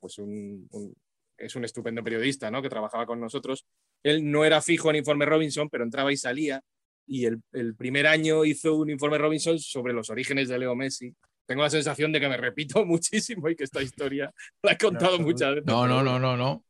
pues 0.00 0.18
un, 0.18 0.66
un- 0.70 0.94
es 1.36 1.56
un 1.56 1.64
estupendo 1.64 2.04
periodista 2.04 2.48
¿no? 2.50 2.62
que 2.62 2.68
trabajaba 2.68 3.06
con 3.06 3.20
nosotros. 3.20 3.66
Él 4.04 4.30
no 4.30 4.44
era 4.44 4.62
fijo 4.62 4.90
en 4.90 4.96
Informe 4.96 5.26
Robinson, 5.26 5.68
pero 5.68 5.82
entraba 5.82 6.12
y 6.12 6.16
salía. 6.16 6.60
Y 7.06 7.24
el, 7.26 7.40
el 7.52 7.74
primer 7.74 8.06
año 8.06 8.44
hizo 8.44 8.76
un 8.76 8.88
Informe 8.90 9.18
Robinson 9.18 9.58
sobre 9.58 9.92
los 9.92 10.10
orígenes 10.10 10.48
de 10.48 10.58
Leo 10.58 10.76
Messi. 10.76 11.12
Tengo 11.44 11.62
la 11.62 11.70
sensación 11.70 12.12
de 12.12 12.20
que 12.20 12.28
me 12.28 12.36
repito 12.36 12.84
muchísimo 12.86 13.48
y 13.48 13.56
que 13.56 13.64
esta 13.64 13.82
historia 13.82 14.32
la 14.62 14.72
he 14.72 14.78
contado 14.78 15.16
absoluto. 15.16 15.32
muchas 15.32 15.50
veces. 15.56 15.66
No, 15.66 15.88
no, 15.88 16.02
no, 16.04 16.18
no, 16.20 16.36
no. 16.36 16.64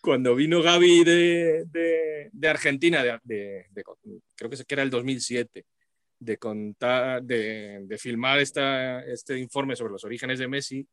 cuando 0.00 0.34
vino 0.34 0.62
Gaby 0.62 1.04
de, 1.04 1.64
de- 1.70 2.30
de 2.32 2.48
Argentina, 2.48 3.02
de, 3.22 3.66
creo 4.36 4.50
que 4.50 4.64
era 4.70 4.82
el 4.82 4.90
2007, 4.90 5.64
de, 6.18 6.36
contar, 6.38 7.22
de, 7.22 7.80
de 7.84 7.98
filmar 7.98 8.38
esta, 8.40 9.04
este 9.04 9.38
informe 9.38 9.76
sobre 9.76 9.92
los 9.92 10.04
orígenes 10.04 10.38
de 10.38 10.48
Messi, 10.48 10.86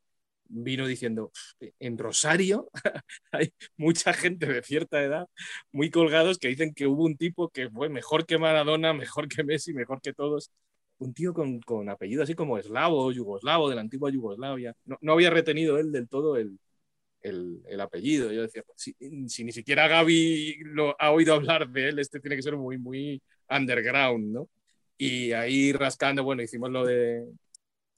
vino 0.48 0.86
diciendo, 0.86 1.32
en 1.78 1.98
Rosario 1.98 2.70
hay 3.32 3.52
mucha 3.76 4.12
gente 4.12 4.46
de 4.46 4.62
cierta 4.62 5.02
edad 5.02 5.28
muy 5.72 5.90
colgados 5.90 6.38
que 6.38 6.48
dicen 6.48 6.74
que 6.74 6.86
hubo 6.86 7.04
un 7.04 7.16
tipo 7.16 7.48
que 7.50 7.70
fue 7.70 7.88
mejor 7.88 8.26
que 8.26 8.38
Maradona, 8.38 8.92
mejor 8.92 9.28
que 9.28 9.44
Messi, 9.44 9.72
mejor 9.74 10.00
que 10.00 10.12
todos. 10.12 10.50
Un 10.98 11.12
tío 11.12 11.34
con, 11.34 11.60
con 11.60 11.88
apellido 11.90 12.22
así 12.22 12.34
como 12.34 12.56
eslavo, 12.58 13.12
yugoslavo, 13.12 13.68
de 13.68 13.74
la 13.74 13.82
antigua 13.82 14.10
Yugoslavia. 14.10 14.74
No, 14.86 14.96
no 15.02 15.12
había 15.12 15.30
retenido 15.30 15.78
él 15.78 15.92
del 15.92 16.08
todo 16.08 16.36
el, 16.36 16.58
el, 17.22 17.62
el 17.66 17.80
apellido. 17.80 18.32
Yo 18.32 18.42
decía, 18.42 18.62
si, 18.76 18.94
si 19.28 19.44
ni 19.44 19.52
siquiera 19.52 19.88
Gaby 19.88 20.56
lo 20.64 20.96
ha 21.00 21.10
oído 21.12 21.34
hablar 21.34 21.68
de 21.68 21.88
él, 21.90 21.98
este 21.98 22.20
tiene 22.20 22.36
que 22.36 22.42
ser 22.42 22.56
muy, 22.56 22.78
muy 22.78 23.22
underground, 23.50 24.32
¿no? 24.32 24.48
Y 24.98 25.32
ahí 25.32 25.72
rascando, 25.72 26.24
bueno, 26.24 26.42
hicimos 26.42 26.70
lo 26.70 26.84
de... 26.86 27.20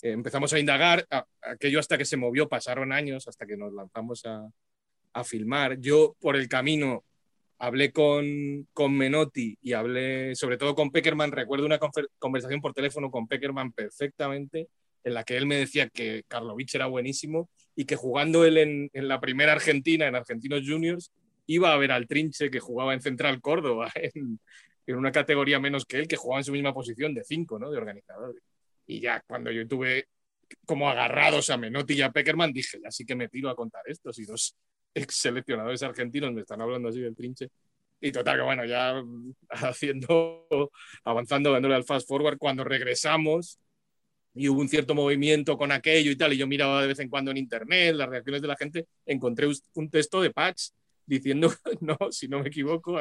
eh, 0.03 0.13
empezamos 0.13 0.53
a 0.53 0.59
indagar, 0.59 1.07
a- 1.11 1.27
aquello 1.43 1.79
hasta 1.81 1.99
que 1.99 2.05
se 2.05 2.17
movió, 2.17 2.49
pasaron 2.49 2.93
años 2.93 3.29
hasta 3.29 3.47
que 3.47 3.57
nos 3.57 3.73
lanzamos 3.73 4.25
a, 4.27 4.49
a 5.13 5.25
filmar. 5.25 5.79
Yo 5.81 6.17
por 6.21 6.37
el 6.37 6.49
camino 6.49 7.05
hablé 7.59 7.93
con, 7.93 8.69
con 8.73 8.97
Menotti 8.97 9.59
y 9.63 9.73
hablé 9.73 10.35
sobre 10.37 10.59
todo 10.59 10.75
con 10.75 10.91
Peckerman. 10.91 11.33
Recuerdo 11.33 11.67
una 11.67 11.79
conversación 12.19 12.61
por 12.61 12.73
teléfono 12.75 13.11
con 13.11 13.27
Peckerman 13.29 13.73
perfectamente, 13.73 14.69
en 15.05 15.15
la 15.15 15.25
que 15.25 15.37
él 15.37 15.47
me 15.47 15.57
decía 15.57 15.89
que 15.89 16.25
Karlovich 16.29 16.75
era 16.75 16.87
buenísimo 16.87 17.49
y 17.77 17.85
que 17.85 17.97
jugando 17.97 18.45
él 18.45 18.59
en, 18.59 18.91
en 18.93 19.09
la 19.09 19.21
primera 19.21 19.53
Argentina, 19.53 20.07
en 20.07 20.17
Argentinos 20.17 20.63
Juniors, 20.67 21.13
iba 21.47 21.73
a 21.73 21.77
ver 21.79 21.93
al 21.93 22.07
Trinche 22.07 22.51
que 22.51 22.61
jugaba 22.61 22.93
en 22.95 23.01
Central 23.01 23.41
Córdoba, 23.41 23.91
en 24.93 24.97
una 24.97 25.13
categoría 25.13 25.61
menos 25.61 25.85
que 25.85 25.99
él, 25.99 26.09
que 26.09 26.17
jugaba 26.17 26.41
en 26.41 26.45
su 26.45 26.53
misma 26.53 26.73
posición 26.73 27.15
de 27.15 27.23
cinco, 27.23 27.59
¿no? 27.59 27.71
De 27.71 27.77
organizador. 27.77 28.35
Y 28.87 29.01
ya 29.01 29.23
cuando 29.27 29.51
yo 29.51 29.69
tuve 29.69 30.09
como 30.65 30.89
agarrados 30.89 31.51
a 31.51 31.59
Menotti 31.59 31.93
y 31.93 32.01
a 32.01 32.11
Peckerman, 32.11 32.53
dije, 32.55 32.79
ya 32.83 32.91
sí 32.91 33.05
que 33.05 33.15
me 33.15 33.29
tiro 33.29 33.51
a 33.51 33.55
contar 33.55 33.83
esto, 33.87 34.13
si 34.15 34.25
dos 34.25 34.57
ex 34.95 35.15
seleccionadores 35.17 35.83
argentinos 35.83 36.33
me 36.33 36.41
están 36.41 36.63
hablando 36.63 36.89
así 36.89 37.01
del 37.01 37.15
Trinche. 37.15 37.51
Y 38.01 38.13
total, 38.13 38.39
que 38.39 38.43
bueno, 38.45 38.65
ya 38.65 39.03
haciendo, 39.51 40.47
avanzando, 41.05 41.53
dándole 41.53 41.75
al 41.75 41.85
fast 41.85 42.09
forward, 42.09 42.39
cuando 42.39 42.65
regresamos 42.65 43.59
y 44.35 44.49
hubo 44.49 44.61
un 44.61 44.69
cierto 44.71 44.95
movimiento 44.95 45.59
con 45.59 45.71
aquello 45.71 46.11
y 46.11 46.17
tal, 46.17 46.33
y 46.33 46.39
yo 46.39 46.47
miraba 46.47 46.81
de 46.81 46.89
vez 46.89 46.99
en 47.01 47.11
cuando 47.11 47.31
en 47.31 47.37
internet 47.37 47.95
las 47.95 48.09
reacciones 48.09 48.41
de 48.41 48.49
la 48.49 48.57
gente, 48.57 48.87
encontré 49.05 49.49
un 49.75 49.91
texto 49.91 50.23
de 50.23 50.31
Patch 50.31 50.71
diciendo, 51.09 51.53
no, 51.81 51.97
si 52.11 52.29
no 52.29 52.41
me 52.41 52.49
equivoco, 52.49 53.01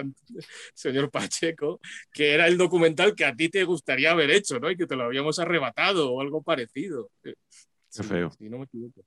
señor 0.74 1.12
Pacheco, 1.12 1.80
que 2.12 2.34
era 2.34 2.48
el 2.48 2.58
documental 2.58 3.14
que 3.16 3.26
a 3.26 3.36
ti 3.36 3.50
te 3.50 3.64
gustaría 3.64 4.12
haber 4.12 4.32
hecho, 4.32 4.60
¿no? 4.60 4.72
Y 4.72 4.78
que 4.78 4.88
te 4.88 4.96
lo 4.96 5.04
habíamos 5.04 5.38
arrebatado 5.40 6.12
o 6.14 6.22
algo 6.22 6.42
parecido. 6.42 7.10
Eh, 7.24 7.36
Qué 7.96 8.04
feo. 8.04 8.32
Si 8.32 8.50
no 8.50 8.60
me 8.60 8.66
equivoco. 8.66 9.02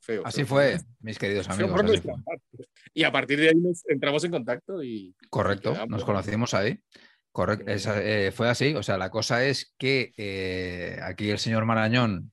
Feo. 0.00 0.22
Así 0.24 0.38
feo. 0.44 0.46
fue, 0.46 0.78
mis 1.00 1.18
queridos 1.18 1.48
amigos. 1.48 1.80
así 1.84 2.00
fue. 2.00 2.14
Y 2.94 3.02
a 3.04 3.10
partir 3.12 3.38
de 3.40 3.48
ahí 3.48 3.54
nos 3.56 3.84
entramos 3.88 4.22
en 4.24 4.30
contacto 4.30 4.82
y 4.82 5.14
Correcto, 5.30 5.74
nos 5.88 6.04
conocimos 6.04 6.54
ahí. 6.54 6.78
Correcto, 7.32 7.70
esa- 7.70 8.02
eh, 8.02 8.32
fue 8.32 8.48
así. 8.48 8.74
O 8.74 8.82
sea, 8.82 8.96
la 8.96 9.10
cosa 9.10 9.44
es 9.44 9.74
que 9.76 10.12
eh, 10.16 10.98
aquí 11.02 11.28
el 11.28 11.38
señor 11.38 11.64
Marañón, 11.66 12.32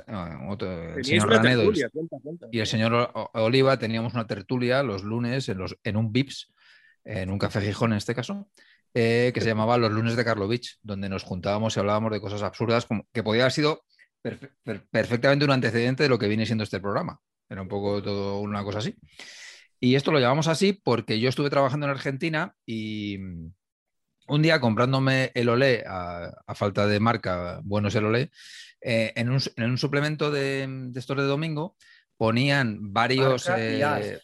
eh, 0.00 0.12
otro- 0.48 0.96
el 0.96 1.04
señor 1.04 1.28
Ranedo 1.30 1.62
y 1.62 1.66
el- 1.66 1.72
tertulia, 1.72 1.88
cuenta, 1.90 2.16
cuenta. 2.22 2.46
y 2.50 2.58
el 2.60 2.66
señor 2.66 3.10
Oliva 3.34 3.78
teníamos 3.78 4.14
una 4.14 4.26
tertulia 4.26 4.82
los 4.82 5.02
lunes 5.02 5.48
en, 5.48 5.58
los, 5.58 5.76
en 5.84 5.96
un 5.96 6.12
VIPS, 6.12 6.52
en 7.04 7.30
un 7.30 7.38
café 7.38 7.60
Gijón 7.60 7.92
en 7.92 7.98
este 7.98 8.14
caso, 8.14 8.48
eh, 8.94 9.32
que 9.34 9.40
se 9.40 9.48
llamaba 9.48 9.76
Los 9.76 9.90
lunes 9.92 10.16
de 10.16 10.24
Karlovich, 10.24 10.78
donde 10.82 11.08
nos 11.08 11.22
juntábamos 11.24 11.76
y 11.76 11.80
hablábamos 11.80 12.12
de 12.12 12.20
cosas 12.20 12.42
absurdas, 12.42 12.86
como, 12.86 13.06
que 13.12 13.22
podía 13.22 13.42
haber 13.42 13.52
sido 13.52 13.84
perfe- 14.22 14.50
per- 14.62 14.86
perfectamente 14.88 15.44
un 15.44 15.50
antecedente 15.50 16.04
de 16.04 16.08
lo 16.08 16.18
que 16.18 16.28
viene 16.28 16.46
siendo 16.46 16.64
este 16.64 16.80
programa. 16.80 17.20
Era 17.48 17.60
un 17.62 17.68
poco 17.68 18.02
todo 18.02 18.40
una 18.40 18.62
cosa 18.64 18.78
así. 18.78 18.94
Y 19.80 19.96
esto 19.96 20.12
lo 20.12 20.20
llamamos 20.20 20.48
así 20.48 20.72
porque 20.72 21.18
yo 21.20 21.28
estuve 21.28 21.50
trabajando 21.50 21.86
en 21.86 21.90
Argentina 21.90 22.54
y 22.64 23.18
mm, 23.18 23.52
un 24.28 24.40
día 24.42 24.60
comprándome 24.60 25.30
el 25.34 25.48
Olé, 25.50 25.84
a, 25.86 26.30
a 26.46 26.54
falta 26.54 26.86
de 26.86 27.00
marca, 27.00 27.60
bueno 27.64 27.88
es 27.88 27.94
el 27.96 28.06
Olé, 28.06 28.30
eh, 28.84 29.12
en, 29.16 29.30
un, 29.30 29.40
en 29.56 29.70
un 29.70 29.78
suplemento 29.78 30.30
de, 30.30 30.66
de 30.68 31.00
estos 31.00 31.16
de 31.16 31.24
domingo 31.24 31.74
ponían 32.16 32.92
varios... 32.92 33.48
Eh, 33.56 34.20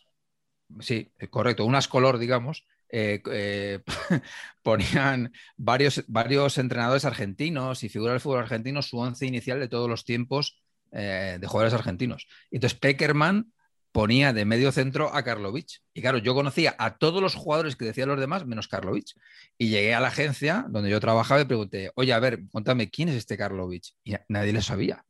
sí, 0.78 1.10
correcto, 1.30 1.64
unas 1.64 1.88
color, 1.88 2.18
digamos. 2.18 2.66
eh, 2.90 3.22
eh, 3.30 3.80
ponían 4.62 5.32
varios, 5.56 6.04
varios 6.08 6.58
entrenadores 6.58 7.04
argentinos 7.04 7.82
y 7.84 7.88
figuras 7.88 8.14
del 8.14 8.20
fútbol 8.20 8.40
argentino 8.40 8.82
su 8.82 8.98
once 8.98 9.26
inicial 9.26 9.60
de 9.60 9.68
todos 9.68 9.88
los 9.88 10.04
tiempos 10.04 10.60
eh, 10.92 11.38
de 11.40 11.46
jugadores 11.46 11.74
argentinos. 11.74 12.26
Y 12.50 12.56
entonces 12.56 12.78
Peckerman 12.78 13.52
ponía 13.92 14.32
de 14.32 14.44
medio 14.44 14.72
centro 14.72 15.14
a 15.14 15.22
Karlovich. 15.24 15.82
Y 15.94 16.02
claro, 16.02 16.18
yo 16.18 16.34
conocía 16.34 16.74
a 16.78 16.98
todos 16.98 17.22
los 17.22 17.34
jugadores 17.34 17.76
que 17.76 17.84
decían 17.84 18.08
los 18.08 18.20
demás, 18.20 18.46
menos 18.46 18.68
Karlovich. 18.68 19.14
Y 19.58 19.68
llegué 19.68 19.94
a 19.94 20.00
la 20.00 20.08
agencia 20.08 20.66
donde 20.68 20.90
yo 20.90 21.00
trabajaba 21.00 21.40
y 21.40 21.44
pregunté, 21.44 21.90
oye, 21.96 22.12
a 22.12 22.20
ver, 22.20 22.40
contame, 22.50 22.90
¿quién 22.90 23.08
es 23.08 23.16
este 23.16 23.36
Karlovich? 23.36 23.94
Y 24.04 24.14
nadie 24.28 24.52
le 24.52 24.62
sabía. 24.62 25.04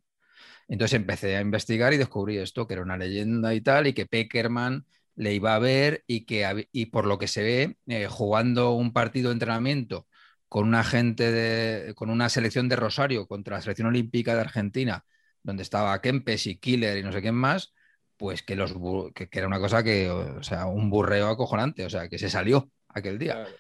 Entonces 0.69 0.97
empecé 0.97 1.37
a 1.37 1.41
investigar 1.41 1.93
y 1.93 1.97
descubrí 1.99 2.39
esto, 2.39 2.67
que 2.67 2.75
era 2.75 2.83
una 2.83 2.97
leyenda 2.97 3.55
y 3.55 3.61
tal, 3.61 3.87
y 3.89 3.93
que 3.93 4.07
Peckerman 4.07 4.87
le 5.17 5.35
iba 5.35 5.55
a 5.55 5.59
ver 5.59 6.05
y 6.07 6.25
que 6.25 6.69
y 6.73 6.87
por 6.87 7.07
lo 7.07 7.19
que 7.19 7.29
se 7.29 7.43
ve, 7.43 7.79
eh, 7.89 8.07
jugando 8.09 8.73
un 8.73 8.93
partido 8.93 9.31
de 9.31 9.35
entrenamiento 9.35 10.07
con 10.49 10.67
una 10.67 10.85
gente 10.85 11.31
de, 11.33 11.95
con 11.95 12.11
una 12.11 12.29
selección 12.29 12.69
de 12.69 12.77
Rosario 12.77 13.27
contra 13.29 13.57
la 13.57 13.63
selección 13.63 13.89
olímpica 13.89 14.35
de 14.35 14.41
Argentina, 14.41 15.05
donde 15.43 15.63
estaba 15.63 16.01
Kempes 16.01 16.47
y 16.47 16.59
Killer 16.59 16.99
y 16.99 17.03
no 17.03 17.13
sé 17.13 17.21
quién 17.23 17.35
más, 17.35 17.73
pues 18.21 18.43
que, 18.43 18.55
los, 18.57 18.75
que, 19.15 19.29
que 19.29 19.39
era 19.39 19.49
una 19.49 19.59
cosa 19.59 19.83
que, 19.83 20.11
o 20.11 20.43
sea, 20.43 20.67
un 20.67 20.91
burreo 20.91 21.29
acojonante, 21.29 21.87
o 21.87 21.91
sea, 21.91 22.09
que 22.09 22.19
se 22.19 22.29
salió 22.31 22.71
aquel 22.89 23.19
día. 23.19 23.33
Claro. 23.35 23.50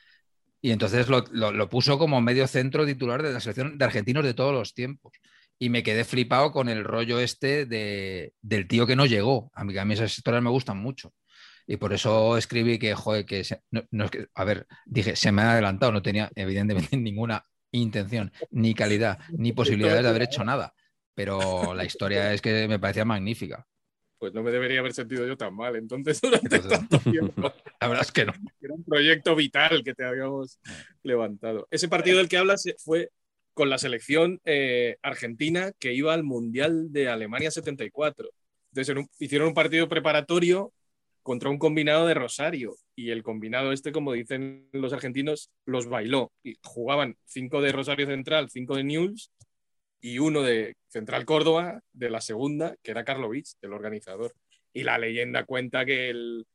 Y 0.62 0.72
entonces 0.72 1.08
lo, 1.08 1.24
lo- 1.32 1.52
lo 1.52 1.68
puso 1.70 1.98
como 1.98 2.20
medio 2.20 2.46
centro 2.46 2.84
titular 2.86 3.22
de 3.22 3.32
la 3.32 3.40
selección 3.40 3.78
de 3.78 3.84
argentinos 3.86 4.24
de 4.24 4.34
todos 4.34 4.52
los 4.52 4.74
tiempos. 4.74 5.12
Y 5.58 5.70
me 5.70 5.82
quedé 5.82 6.04
flipado 6.04 6.52
con 6.52 6.68
el 6.68 6.84
rollo 6.84 7.20
este 7.20 7.66
de, 7.66 8.34
del 8.42 8.68
tío 8.68 8.86
que 8.86 8.96
no 8.96 9.06
llegó. 9.06 9.50
A 9.54 9.64
mí, 9.64 9.76
a 9.78 9.84
mí 9.86 9.94
esas 9.94 10.16
historias 10.18 10.42
me 10.42 10.50
gustan 10.50 10.78
mucho. 10.78 11.14
Y 11.66 11.78
por 11.78 11.92
eso 11.94 12.36
escribí 12.36 12.78
que, 12.78 12.94
joder, 12.94 13.24
que, 13.26 13.44
se- 13.44 13.62
no- 13.70 13.84
no 13.90 14.04
es 14.06 14.10
que- 14.10 14.26
a 14.34 14.44
ver, 14.44 14.66
dije, 14.86 15.16
se 15.16 15.32
me 15.32 15.42
ha 15.42 15.52
adelantado, 15.52 15.92
no 15.92 16.02
tenía 16.02 16.30
evidentemente 16.34 16.96
ninguna 16.98 17.46
intención, 17.72 18.32
ni 18.50 18.74
calidad, 18.74 19.18
ni 19.30 19.52
posibilidades 19.52 20.02
de 20.02 20.08
haber 20.10 20.22
hecho 20.22 20.44
nada. 20.44 20.74
Pero 21.14 21.74
la 21.74 21.84
historia 21.84 22.32
es 22.34 22.42
que 22.42 22.68
me 22.68 22.78
parecía 22.78 23.04
magnífica. 23.06 23.66
Pues 24.20 24.34
no 24.34 24.42
me 24.42 24.50
debería 24.50 24.80
haber 24.80 24.92
sentido 24.92 25.26
yo 25.26 25.34
tan 25.36 25.54
mal 25.56 25.74
entonces 25.76 26.20
durante 26.22 26.56
Entonces- 26.56 26.78
tanto 26.88 26.98
tiempo. 27.10 27.52
La 27.80 27.88
verdad 27.88 28.04
es 28.04 28.12
que 28.12 28.26
no. 28.26 28.32
Era 28.60 28.74
un 28.74 28.84
proyecto 28.84 29.34
vital 29.34 29.82
que 29.82 29.94
te 29.94 30.04
habíamos 30.04 30.60
levantado. 31.02 31.66
Ese 31.70 31.88
partido 31.88 32.18
del 32.18 32.28
que 32.28 32.36
hablas 32.36 32.64
eh, 32.66 32.76
fue 32.78 33.10
con 33.54 33.70
la 33.70 33.78
selección 33.78 34.40
eh, 34.44 34.96
argentina 35.02 35.72
que 35.78 35.92
iba 35.94 36.12
al 36.14 36.22
Mundial 36.22 36.92
de 36.92 37.08
Alemania 37.08 37.50
74. 37.50 38.28
Entonces 38.72 38.92
en 38.92 38.98
un- 38.98 39.08
hicieron 39.18 39.48
un 39.48 39.54
partido 39.54 39.88
preparatorio 39.88 40.72
contra 41.22 41.48
un 41.50 41.58
combinado 41.58 42.06
de 42.06 42.14
Rosario 42.14 42.76
y 42.94 43.10
el 43.10 43.22
combinado 43.22 43.72
este, 43.72 43.90
como 43.92 44.12
dicen 44.12 44.68
los 44.72 44.92
argentinos, 44.92 45.50
los 45.64 45.86
bailó. 45.88 46.30
Y 46.44 46.54
jugaban 46.62 47.16
cinco 47.24 47.62
de 47.62 47.72
Rosario 47.72 48.06
Central, 48.06 48.50
cinco 48.50 48.76
de 48.76 48.84
Newell's 48.84 49.30
y 50.00 50.18
uno 50.18 50.42
de 50.42 50.76
Central 50.88 51.24
Córdoba, 51.24 51.80
de 51.92 52.10
la 52.10 52.20
segunda, 52.20 52.76
que 52.82 52.90
era 52.90 53.04
Karlovich, 53.04 53.54
el 53.60 53.72
organizador. 53.72 54.34
Y 54.72 54.84
la 54.84 54.98
leyenda 54.98 55.44
cuenta 55.44 55.84
que 55.84 56.10
el, 56.10 56.46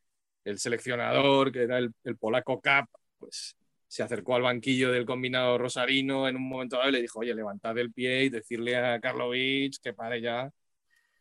el 0.43 0.59
seleccionador, 0.59 1.51
que 1.51 1.63
era 1.63 1.77
el, 1.77 1.91
el 2.03 2.17
polaco 2.17 2.61
Cap, 2.61 2.87
pues 3.17 3.55
se 3.87 4.03
acercó 4.03 4.35
al 4.35 4.41
banquillo 4.41 4.91
del 4.91 5.05
combinado 5.05 5.57
rosarino 5.57 6.27
en 6.27 6.35
un 6.35 6.47
momento 6.47 6.77
dado 6.77 6.89
y 6.89 6.93
le 6.93 7.01
dijo, 7.01 7.19
oye, 7.19 7.33
levantad 7.33 7.77
el 7.77 7.93
pie 7.93 8.25
y 8.25 8.29
decirle 8.29 8.75
a 8.75 8.99
Karlovic 8.99 9.75
que 9.81 9.93
pare 9.93 10.21
ya, 10.21 10.49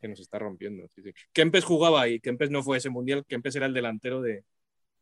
que 0.00 0.08
nos 0.08 0.20
está 0.20 0.38
rompiendo. 0.38 0.88
Sí, 0.88 1.02
sí. 1.02 1.12
Kempes 1.32 1.64
jugaba 1.64 2.02
ahí, 2.02 2.20
Kempes 2.20 2.50
no 2.50 2.62
fue 2.62 2.78
ese 2.78 2.90
mundial, 2.90 3.24
Kempes 3.26 3.54
era 3.56 3.66
el 3.66 3.74
delantero 3.74 4.20
de, 4.20 4.44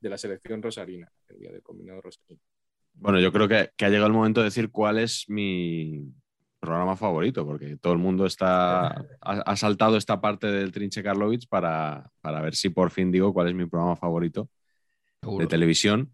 de 0.00 0.08
la 0.08 0.18
selección 0.18 0.60
rosarina, 0.60 1.10
el 1.28 1.38
día 1.38 1.52
del 1.52 1.62
combinado 1.62 2.00
rosarino. 2.00 2.40
Bueno, 2.94 3.20
yo 3.20 3.32
creo 3.32 3.48
que, 3.48 3.70
que 3.76 3.84
ha 3.84 3.88
llegado 3.88 4.08
el 4.08 4.12
momento 4.12 4.40
de 4.40 4.46
decir 4.46 4.70
cuál 4.70 4.98
es 4.98 5.24
mi 5.28 6.12
programa 6.62 6.96
favorito, 6.96 7.44
porque 7.44 7.76
todo 7.76 7.92
el 7.92 7.98
mundo 7.98 8.24
está, 8.24 8.86
ha, 8.86 9.04
ha 9.20 9.56
saltado 9.56 9.96
esta 9.96 10.20
parte 10.20 10.46
del 10.46 10.70
Trinche 10.70 11.02
Karlovic 11.02 11.48
para, 11.48 12.08
para 12.20 12.40
ver 12.40 12.54
si 12.54 12.68
por 12.68 12.92
fin 12.92 13.10
digo 13.10 13.34
cuál 13.34 13.48
es 13.48 13.54
mi 13.54 13.66
programa 13.66 13.96
favorito 13.96 14.48
Seguro. 15.20 15.42
de 15.42 15.48
televisión, 15.48 16.12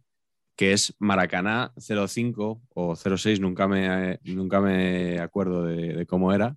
que 0.56 0.72
es 0.72 0.94
Maracaná 0.98 1.74
05 1.76 2.62
o 2.74 2.96
06, 2.96 3.40
nunca 3.40 3.68
me, 3.68 4.20
nunca 4.24 4.62
me 4.62 5.20
acuerdo 5.20 5.64
de, 5.64 5.92
de 5.92 6.06
cómo 6.06 6.32
era. 6.32 6.56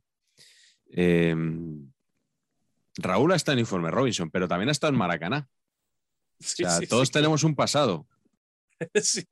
Eh, 0.94 1.36
Raúl 2.96 3.34
ha 3.34 3.36
estado 3.36 3.54
en 3.56 3.60
Informe 3.60 3.92
Robinson, 3.92 4.32
pero 4.32 4.48
también 4.48 4.70
ha 4.70 4.72
estado 4.72 4.94
en 4.94 5.00
Maracaná. 5.00 5.50
Sí, 6.40 6.64
O 6.64 6.70
sea, 6.70 6.80
sí, 6.80 6.88
todos 6.88 7.10
sí, 7.10 7.14
tenemos 7.14 7.44
un 7.44 7.56
pasado. 7.56 8.08
Sí, 8.96 9.28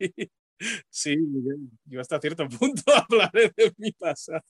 sí. 0.89 1.17
Yo 1.85 2.01
hasta 2.01 2.19
cierto 2.19 2.47
punto 2.59 2.83
hablaré 2.93 3.53
de 3.55 3.73
mi 3.77 3.91
pasado. 3.91 4.43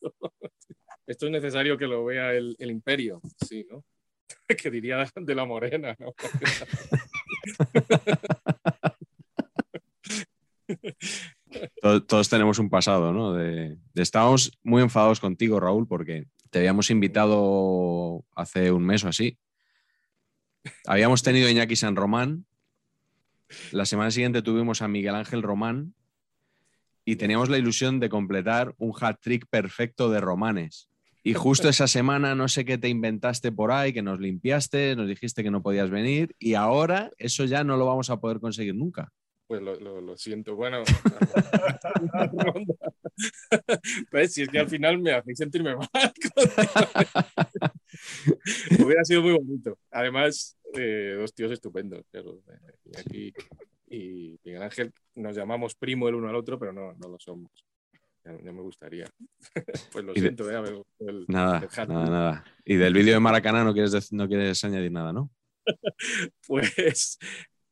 Esto 1.06 1.26
es 1.26 1.32
necesario 1.32 1.78
que 1.78 1.88
lo 1.88 2.06
vea 2.06 2.34
el, 2.34 2.56
imperio, 2.60 3.22
sí, 3.48 3.66
¿no? 3.70 3.84
Que 4.62 4.70
diría 4.70 5.06
de 5.16 5.36
la 5.36 5.46
morena, 5.46 5.96
¿no? 6.00 6.14
To- 11.82 12.04
Todos 12.04 12.30
tenemos 12.30 12.60
un 12.60 12.70
pasado, 12.70 13.12
¿no? 13.12 13.34
De, 13.34 13.78
estábamos 13.96 14.52
muy 14.64 14.84
enfadados 14.84 15.20
contigo, 15.20 15.60
Raúl, 15.60 15.88
porque 15.88 16.28
te 16.52 16.60
habíamos 16.60 16.92
invitado 16.92 18.24
hace 18.36 18.72
un 18.72 18.86
mes 18.86 19.04
o 19.04 19.08
así. 19.08 19.40
Habíamos 20.86 21.24
tenido 21.24 21.48
a 21.48 21.52
Iñaki 21.52 21.76
San 21.76 21.96
Román. 21.96 22.46
La 23.72 23.86
semana 23.86 24.12
siguiente 24.12 24.42
tuvimos 24.42 24.82
a 24.82 24.88
Miguel 24.88 25.16
Ángel 25.16 25.42
Román 25.42 25.94
y 27.06 27.16
teníamos 27.16 27.50
la 27.50 27.58
ilusión 27.58 28.00
de 28.00 28.10
completar 28.10 28.76
un 28.78 28.94
hat 29.00 29.18
trick 29.22 29.46
perfecto 29.50 30.10
de 30.10 30.22
romanes. 30.22 30.90
Y 31.24 31.34
justo 31.34 31.68
esa 31.68 31.88
semana 31.88 32.36
no 32.36 32.48
sé 32.48 32.64
qué 32.66 32.78
te 32.78 32.88
inventaste 32.90 33.52
por 33.52 33.72
ahí, 33.72 33.92
que 33.92 34.02
nos 34.02 34.20
limpiaste, 34.20 34.96
nos 34.96 35.08
dijiste 35.08 35.44
que 35.44 35.52
no 35.52 35.62
podías 35.62 35.90
venir 35.90 36.36
y 36.40 36.54
ahora 36.54 37.12
eso 37.18 37.46
ya 37.46 37.64
no 37.64 37.78
lo 37.78 37.86
vamos 37.86 38.10
a 38.10 38.20
poder 38.20 38.40
conseguir 38.40 38.76
nunca. 38.76 39.12
Pues 39.48 39.62
lo, 39.64 39.76
lo- 39.80 40.00
lo 40.00 40.16
siento. 40.16 40.56
Bueno, 40.56 40.84
pues 44.12 44.34
si 44.34 44.44
es 44.44 44.50
que 44.50 44.60
al 44.60 44.70
final 44.70 45.00
me 45.00 45.12
hacéis 45.14 45.40
sentirme 45.40 45.76
mal. 45.76 45.90
Hubiera 48.84 49.04
sido 49.04 49.24
muy 49.24 49.34
bonito. 49.34 49.78
Además, 49.92 50.56
eh, 50.74 51.16
dos 51.18 51.34
tíos 51.34 51.52
estupendos. 51.52 52.06
claro, 52.12 52.42
eh, 52.48 52.74
Iñaki 52.86 53.34
y 53.92 54.40
Miguel 54.44 54.62
Ángel 54.64 54.94
nos 55.16 55.36
llamamos 55.36 55.76
primo 55.76 56.08
el 56.08 56.16
uno 56.16 56.30
al 56.30 56.36
otro, 56.36 56.60
pero 56.60 56.72
no, 56.74 56.94
no 56.94 57.10
lo 57.10 57.20
somos. 57.20 57.52
Ya, 58.24 58.38
ya 58.44 58.52
me 58.52 58.62
gustaría. 58.62 59.06
Pues 59.92 60.06
lo 60.06 60.12
Y 60.12 60.16
de- 60.16 60.22
siento, 60.22 60.50
eh, 60.52 60.84
el- 61.00 61.26
Nada, 61.28 61.60
el 61.60 61.88
nada, 61.88 62.10
nada. 62.10 62.44
Y 62.66 62.76
del 62.76 62.94
vídeo 62.94 63.14
de 63.14 63.20
Maracaná 63.20 63.64
no 63.64 63.74
quieres, 63.74 64.12
no 64.14 64.28
quieres 64.28 64.64
añadir 64.64 64.92
nada, 64.92 65.14
¿no? 65.14 65.30
Pues, 66.48 67.18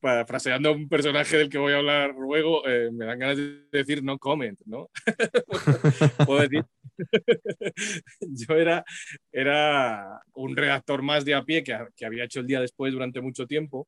parafraseando 0.07 0.69
a 0.69 0.71
un 0.71 0.87
personaje 0.87 1.35
del 1.35 1.49
que 1.49 1.57
voy 1.57 1.73
a 1.73 1.79
hablar 1.79 2.15
luego, 2.15 2.65
eh, 2.65 2.89
me 2.93 3.05
dan 3.05 3.19
ganas 3.19 3.35
de 3.35 3.67
decir 3.73 4.01
no 4.01 4.17
comment, 4.17 4.57
¿no? 4.65 4.89
Puedo 6.25 6.47
decir. 6.47 6.63
Yo 8.21 8.55
era, 8.55 8.85
era 9.33 10.21
un 10.33 10.55
redactor 10.55 11.01
más 11.01 11.25
de 11.25 11.35
a 11.35 11.43
pie 11.43 11.61
que, 11.61 11.77
que 11.93 12.05
había 12.05 12.23
hecho 12.23 12.39
el 12.39 12.47
día 12.47 12.61
después 12.61 12.93
durante 12.93 13.19
mucho 13.19 13.45
tiempo. 13.45 13.85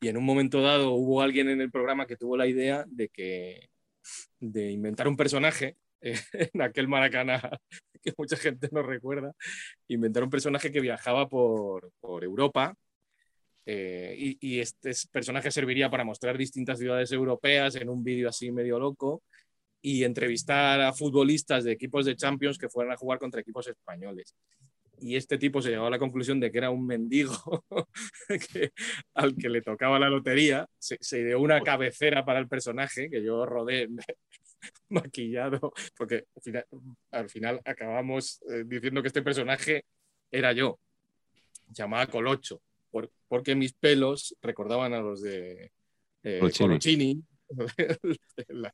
Y 0.00 0.08
en 0.08 0.16
un 0.16 0.24
momento 0.24 0.62
dado 0.62 0.90
hubo 0.90 1.22
alguien 1.22 1.48
en 1.48 1.60
el 1.60 1.70
programa 1.70 2.04
que 2.04 2.16
tuvo 2.16 2.36
la 2.36 2.48
idea 2.48 2.84
de 2.88 3.08
que 3.08 3.70
de 4.40 4.72
inventar 4.72 5.06
un 5.06 5.16
personaje 5.16 5.76
eh, 6.00 6.18
en 6.54 6.60
aquel 6.60 6.88
Maracaná 6.88 7.40
que 8.02 8.12
mucha 8.18 8.36
gente 8.36 8.68
no 8.72 8.82
recuerda, 8.82 9.32
inventar 9.86 10.24
un 10.24 10.30
personaje 10.30 10.72
que 10.72 10.80
viajaba 10.80 11.28
por, 11.28 11.92
por 12.00 12.24
Europa 12.24 12.74
eh, 13.70 14.14
y, 14.16 14.38
y 14.40 14.60
este 14.60 14.92
personaje 15.12 15.50
serviría 15.50 15.90
para 15.90 16.02
mostrar 16.02 16.38
distintas 16.38 16.78
ciudades 16.78 17.12
europeas 17.12 17.74
en 17.74 17.90
un 17.90 18.02
vídeo 18.02 18.30
así 18.30 18.50
medio 18.50 18.78
loco 18.78 19.22
y 19.82 20.04
entrevistar 20.04 20.80
a 20.80 20.94
futbolistas 20.94 21.64
de 21.64 21.72
equipos 21.72 22.06
de 22.06 22.16
Champions 22.16 22.56
que 22.56 22.70
fueran 22.70 22.94
a 22.94 22.96
jugar 22.96 23.18
contra 23.18 23.42
equipos 23.42 23.68
españoles. 23.68 24.34
Y 25.00 25.16
este 25.16 25.36
tipo 25.36 25.60
se 25.60 25.68
llegó 25.68 25.84
a 25.84 25.90
la 25.90 25.98
conclusión 25.98 26.40
de 26.40 26.50
que 26.50 26.56
era 26.56 26.70
un 26.70 26.86
mendigo 26.86 27.34
que, 28.54 28.72
al 29.12 29.36
que 29.36 29.50
le 29.50 29.60
tocaba 29.60 29.98
la 29.98 30.08
lotería. 30.08 30.66
Se, 30.78 30.96
se 30.98 31.20
ideó 31.20 31.38
una 31.38 31.60
cabecera 31.60 32.24
para 32.24 32.38
el 32.38 32.48
personaje 32.48 33.10
que 33.10 33.22
yo 33.22 33.44
rodé 33.44 33.86
maquillado, 34.88 35.74
porque 35.94 36.24
al 36.34 36.42
final, 36.42 36.66
al 37.10 37.28
final 37.28 37.60
acabamos 37.66 38.40
eh, 38.50 38.64
diciendo 38.64 39.02
que 39.02 39.08
este 39.08 39.20
personaje 39.20 39.84
era 40.30 40.54
yo, 40.54 40.80
llamada 41.68 42.06
Colocho, 42.06 42.62
por- 42.90 43.10
porque 43.28 43.54
mis 43.54 43.72
pelos 43.72 44.34
recordaban 44.42 44.94
a 44.94 45.00
los 45.00 45.20
de 45.22 45.70
eh, 46.22 46.38
el, 48.48 48.66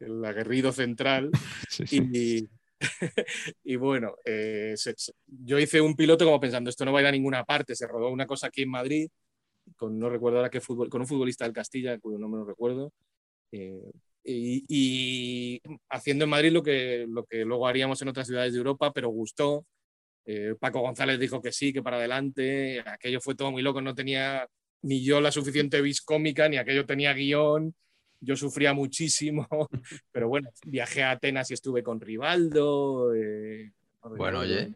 el 0.00 0.24
aguerrido 0.24 0.72
central. 0.72 1.30
Sí, 1.68 1.86
sí. 1.86 2.02
Y, 2.12 2.48
y 3.64 3.76
bueno, 3.76 4.14
eh, 4.24 4.74
se- 4.76 4.94
yo 5.26 5.58
hice 5.58 5.80
un 5.80 5.94
piloto 5.96 6.24
como 6.24 6.40
pensando, 6.40 6.70
esto 6.70 6.84
no 6.84 6.92
va 6.92 6.98
a 7.00 7.02
ir 7.02 7.08
a 7.08 7.12
ninguna 7.12 7.44
parte. 7.44 7.74
Se 7.74 7.86
rodó 7.86 8.10
una 8.10 8.26
cosa 8.26 8.48
aquí 8.48 8.62
en 8.62 8.70
Madrid, 8.70 9.08
con, 9.76 9.98
no 9.98 10.08
recuerdo 10.10 10.38
ahora 10.38 10.50
qué 10.50 10.60
fútbol, 10.60 10.88
con 10.88 11.00
un 11.00 11.06
futbolista 11.06 11.44
del 11.44 11.52
Castilla, 11.54 11.98
cuyo 11.98 12.18
nombre 12.18 12.40
no 12.40 12.46
recuerdo. 12.46 12.92
eh, 13.52 13.90
y, 14.24 14.64
y 14.68 15.60
haciendo 15.90 16.24
en 16.24 16.30
Madrid 16.30 16.52
lo 16.52 16.62
que, 16.62 17.06
lo 17.08 17.24
que 17.24 17.44
luego 17.44 17.66
haríamos 17.66 18.00
en 18.02 18.08
otras 18.08 18.26
ciudades 18.28 18.52
de 18.52 18.58
Europa, 18.58 18.92
pero 18.92 19.08
gustó. 19.08 19.64
Eh, 20.24 20.54
Paco 20.58 20.80
González 20.80 21.18
dijo 21.18 21.40
que 21.42 21.52
sí, 21.52 21.72
que 21.72 21.82
para 21.82 21.96
adelante. 21.96 22.80
Aquello 22.86 23.20
fue 23.20 23.34
todo 23.34 23.50
muy 23.50 23.62
loco, 23.62 23.80
no 23.80 23.94
tenía 23.94 24.46
ni 24.82 25.04
yo 25.04 25.20
la 25.20 25.30
suficiente 25.32 25.80
vis 25.80 26.00
cómica, 26.00 26.48
ni 26.48 26.56
aquello 26.56 26.86
tenía 26.86 27.12
guion. 27.12 27.74
Yo 28.20 28.36
sufría 28.36 28.72
muchísimo, 28.72 29.48
pero 30.12 30.28
bueno, 30.28 30.50
viajé 30.64 31.02
a 31.02 31.12
Atenas 31.12 31.50
y 31.50 31.54
estuve 31.54 31.82
con 31.82 32.00
Rivaldo. 32.00 33.14
eh, 33.14 33.72
no 34.04 34.10
Bueno, 34.16 34.40
oye. 34.40 34.72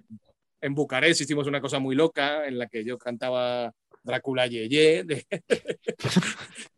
En 0.61 0.74
Bucarest 0.74 1.20
hicimos 1.20 1.46
una 1.46 1.61
cosa 1.61 1.78
muy 1.78 1.94
loca 1.94 2.46
en 2.46 2.59
la 2.59 2.66
que 2.66 2.85
yo 2.85 2.98
cantaba 2.98 3.72
Drácula 4.02 4.46
Yeye. 4.48 5.04
de- 5.04 5.26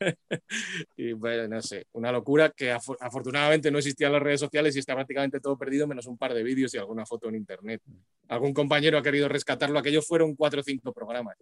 y 0.96 1.12
bueno, 1.12 1.48
no 1.48 1.62
sé, 1.62 1.86
una 1.92 2.12
locura 2.12 2.50
que 2.50 2.72
afo- 2.72 2.96
afortunadamente 3.00 3.70
no 3.70 3.78
existían 3.78 4.12
las 4.12 4.22
redes 4.22 4.40
sociales 4.40 4.74
y 4.76 4.78
está 4.80 4.94
prácticamente 4.94 5.40
todo 5.40 5.56
perdido, 5.58 5.86
menos 5.86 6.06
un 6.06 6.16
par 6.18 6.34
de 6.34 6.42
vídeos 6.42 6.72
y 6.74 6.78
alguna 6.78 7.06
foto 7.06 7.28
en 7.28 7.36
internet. 7.36 7.80
Algún 8.28 8.52
compañero 8.52 8.98
ha 8.98 9.02
querido 9.02 9.28
rescatarlo, 9.28 9.78
aquellos 9.78 10.06
fueron 10.06 10.34
cuatro 10.34 10.60
o 10.60 10.64
cinco 10.64 10.92
programas. 10.92 11.36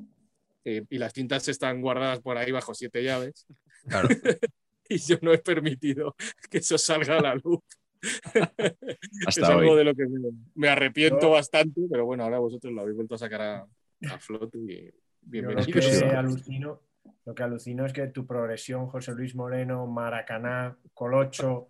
Eh, 0.64 0.84
y 0.90 0.98
las 0.98 1.12
cintas 1.14 1.48
están 1.48 1.80
guardadas 1.80 2.20
por 2.20 2.36
ahí 2.36 2.50
bajo 2.52 2.74
siete 2.74 3.02
llaves 3.02 3.46
Claro. 3.88 4.08
y 4.90 4.98
yo 4.98 5.16
no 5.22 5.32
he 5.32 5.38
permitido 5.38 6.14
que 6.50 6.58
eso 6.58 6.76
salga 6.76 7.16
a 7.18 7.22
la 7.22 7.34
luz. 7.36 7.60
es 9.28 9.38
algo 9.42 9.72
hoy. 9.72 9.78
de 9.78 9.84
lo 9.84 9.94
que 9.94 10.06
me, 10.06 10.20
me 10.54 10.68
arrepiento 10.68 11.20
Yo- 11.22 11.30
bastante, 11.30 11.80
pero 11.90 12.04
bueno, 12.06 12.24
ahora 12.24 12.38
vosotros 12.38 12.72
lo 12.72 12.82
habéis 12.82 12.96
vuelto 12.96 13.14
a 13.14 13.18
sacar 13.18 13.40
a, 13.42 13.66
a 14.10 14.18
flote 14.18 14.58
y 14.58 14.76
Yo 14.84 14.90
lo 14.90 14.92
bienvenidos. 15.22 15.66
que 16.00 16.04
alucino, 16.06 16.80
lo 17.24 17.34
que 17.34 17.42
alucino 17.42 17.86
es 17.86 17.92
que 17.92 18.06
tu 18.08 18.26
progresión, 18.26 18.86
José 18.86 19.12
Luis 19.12 19.34
Moreno, 19.34 19.86
Maracaná, 19.86 20.76
Colocho, 20.94 21.68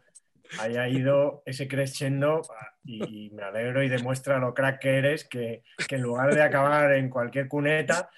haya 0.59 0.89
ido 0.89 1.43
ese 1.47 1.69
crescendo 1.69 2.43
y, 2.85 3.31
me 3.31 3.43
alegro 3.43 3.83
y 3.83 3.89
demuestra 3.89 4.39
lo 4.39 4.53
crack 4.55 4.81
que 4.81 4.97
eres, 4.99 5.25
que, 5.29 5.63
que 5.89 5.97
en 5.97 6.03
lugar 6.03 6.35
de 6.35 6.43
acabar 6.43 6.93
en 6.95 7.09
cualquier 7.09 7.47
cuneta, 7.49 8.11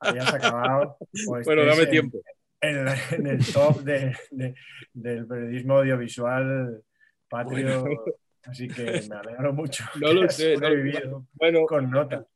hayas 0.00 0.32
acabado 0.34 0.96
pues, 1.26 1.46
Bueno, 1.46 1.64
dame 1.64 1.82
en- 1.84 1.90
tiempo. 1.90 2.18
En, 2.60 2.84
la- 2.84 2.96
en 3.12 3.26
el 3.26 3.52
top 3.52 3.82
de- 3.82 4.16
de- 4.32 4.54
del 4.92 5.26
periodismo 5.26 5.78
audiovisual 5.78 6.82
patrio. 7.28 7.82
Bueno. 7.82 8.02
Así 8.44 8.66
que 8.66 9.02
me 9.08 9.16
alegro 9.16 9.52
mucho. 9.52 9.84
No 10.00 10.12
lo 10.12 10.28
sé, 10.28 10.56
no- 10.56 11.26
Bueno, 11.34 11.64
con 11.66 11.90
nota. 11.90 12.26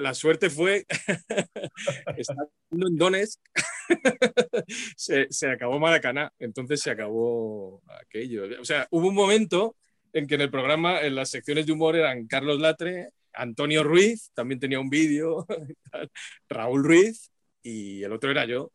La 0.00 0.14
suerte 0.14 0.50
fue 0.50 0.86
estando 2.16 2.50
en 2.70 2.96
Donetsk 2.96 3.40
se, 4.96 5.26
se 5.30 5.48
acabó 5.48 5.78
Maracaná, 5.78 6.32
entonces 6.38 6.80
se 6.80 6.90
acabó 6.90 7.82
aquello. 8.00 8.44
O 8.60 8.64
sea, 8.64 8.86
hubo 8.90 9.08
un 9.08 9.14
momento 9.14 9.76
en 10.12 10.26
que 10.26 10.36
en 10.36 10.40
el 10.40 10.50
programa, 10.50 11.00
en 11.02 11.14
las 11.14 11.30
secciones 11.30 11.66
de 11.66 11.72
humor 11.72 11.96
eran 11.96 12.26
Carlos 12.26 12.60
Latre, 12.60 13.10
Antonio 13.32 13.84
Ruiz, 13.84 14.30
también 14.34 14.58
tenía 14.58 14.80
un 14.80 14.90
vídeo, 14.90 15.46
Raúl 16.48 16.84
Ruiz, 16.84 17.30
y 17.62 18.02
el 18.02 18.12
otro 18.12 18.30
era 18.30 18.44
yo. 18.44 18.70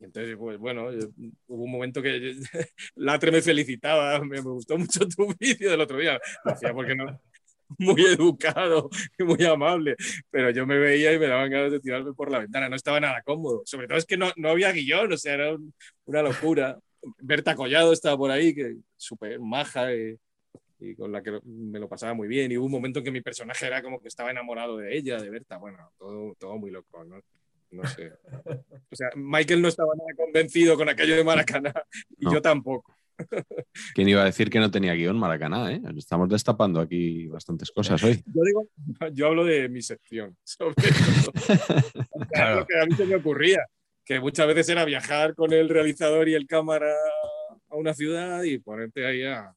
Entonces, 0.00 0.36
pues 0.36 0.58
bueno, 0.58 0.88
hubo 1.46 1.64
un 1.64 1.70
momento 1.70 2.02
que 2.02 2.34
Latre 2.96 3.30
me 3.30 3.42
felicitaba, 3.42 4.18
me, 4.20 4.42
me 4.42 4.50
gustó 4.50 4.76
mucho 4.76 5.06
tu 5.06 5.32
vídeo 5.38 5.70
del 5.70 5.80
otro 5.80 5.98
día. 5.98 6.18
Lo 6.44 6.52
hacía 6.52 6.72
porque 6.72 6.96
no, 6.96 7.20
muy 7.78 8.02
educado 8.06 8.88
y 9.18 9.24
muy 9.24 9.44
amable, 9.44 9.96
pero 10.30 10.50
yo 10.50 10.66
me 10.66 10.78
veía 10.78 11.12
y 11.12 11.18
me 11.18 11.26
daban 11.26 11.50
ganas 11.50 11.72
de 11.72 11.80
tirarme 11.80 12.12
por 12.14 12.30
la 12.30 12.38
ventana, 12.40 12.68
no 12.68 12.76
estaba 12.76 13.00
nada 13.00 13.22
cómodo, 13.22 13.62
sobre 13.64 13.86
todo 13.88 13.98
es 13.98 14.06
que 14.06 14.16
no, 14.16 14.32
no 14.36 14.50
había 14.50 14.72
guion, 14.72 15.12
o 15.12 15.16
sea, 15.16 15.34
era 15.34 15.54
un- 15.54 15.72
una 16.06 16.22
locura. 16.22 16.78
Berta 17.20 17.54
Collado 17.56 17.92
estaba 17.92 18.16
por 18.16 18.30
ahí, 18.30 18.54
que 18.54 18.76
súper 18.96 19.40
maja 19.40 19.92
y, 19.94 20.16
y 20.80 20.94
con 20.94 21.10
la 21.12 21.22
que 21.22 21.40
me 21.44 21.78
lo 21.80 21.88
pasaba 21.88 22.14
muy 22.14 22.28
bien, 22.28 22.52
y 22.52 22.56
hubo 22.56 22.66
un 22.66 22.72
momento 22.72 23.00
en 23.00 23.04
que 23.04 23.10
mi 23.10 23.20
personaje 23.22 23.66
era 23.66 23.82
como 23.82 24.00
que 24.00 24.08
estaba 24.08 24.30
enamorado 24.30 24.76
de 24.78 24.96
ella, 24.96 25.20
de 25.20 25.30
Berta, 25.30 25.56
bueno, 25.58 25.78
todo, 25.98 26.34
todo 26.38 26.56
muy 26.58 26.70
loco, 26.70 27.04
¿no? 27.04 27.20
No 27.70 27.86
sé. 27.88 28.12
O 28.90 28.94
sea, 28.94 29.08
Michael 29.16 29.62
no 29.62 29.68
estaba 29.68 29.94
nada 29.96 30.10
convencido 30.14 30.76
con 30.76 30.88
aquello 30.90 31.16
de 31.16 31.24
Maracaná 31.24 31.72
y 32.18 32.26
No. 32.26 32.34
yo 32.34 32.42
tampoco. 32.42 32.94
¿Quién 33.94 34.08
iba 34.08 34.22
a 34.22 34.26
decir 34.26 34.50
que 34.50 34.58
no 34.58 34.70
tenía 34.70 34.94
guion 34.94 35.18
Maracaná? 35.18 35.72
eh? 35.72 35.80
Estamos 35.96 36.28
destapando 36.28 36.80
aquí 36.80 37.26
bastantes 37.28 37.70
cosas 37.70 38.02
hoy. 38.02 38.22
Yo 38.34 38.42
digo, 38.44 38.68
yo 39.12 39.26
hablo 39.26 39.44
de 39.44 39.68
mi 39.68 39.82
sección, 39.82 40.36
sobre 40.44 40.74
todo. 40.74 41.32
Claro. 42.32 42.60
lo 42.60 42.66
que 42.66 42.80
a 42.80 42.86
mí 42.86 42.94
se 42.94 43.06
me 43.06 43.16
ocurría, 43.16 43.66
que 44.04 44.20
muchas 44.20 44.46
veces 44.46 44.68
era 44.68 44.84
viajar 44.84 45.34
con 45.34 45.52
el 45.52 45.68
realizador 45.68 46.28
y 46.28 46.34
el 46.34 46.46
cámara 46.46 46.92
a 47.68 47.76
una 47.76 47.94
ciudad 47.94 48.42
y 48.42 48.58
ponerte 48.58 49.06
ahí 49.06 49.24
a, 49.24 49.54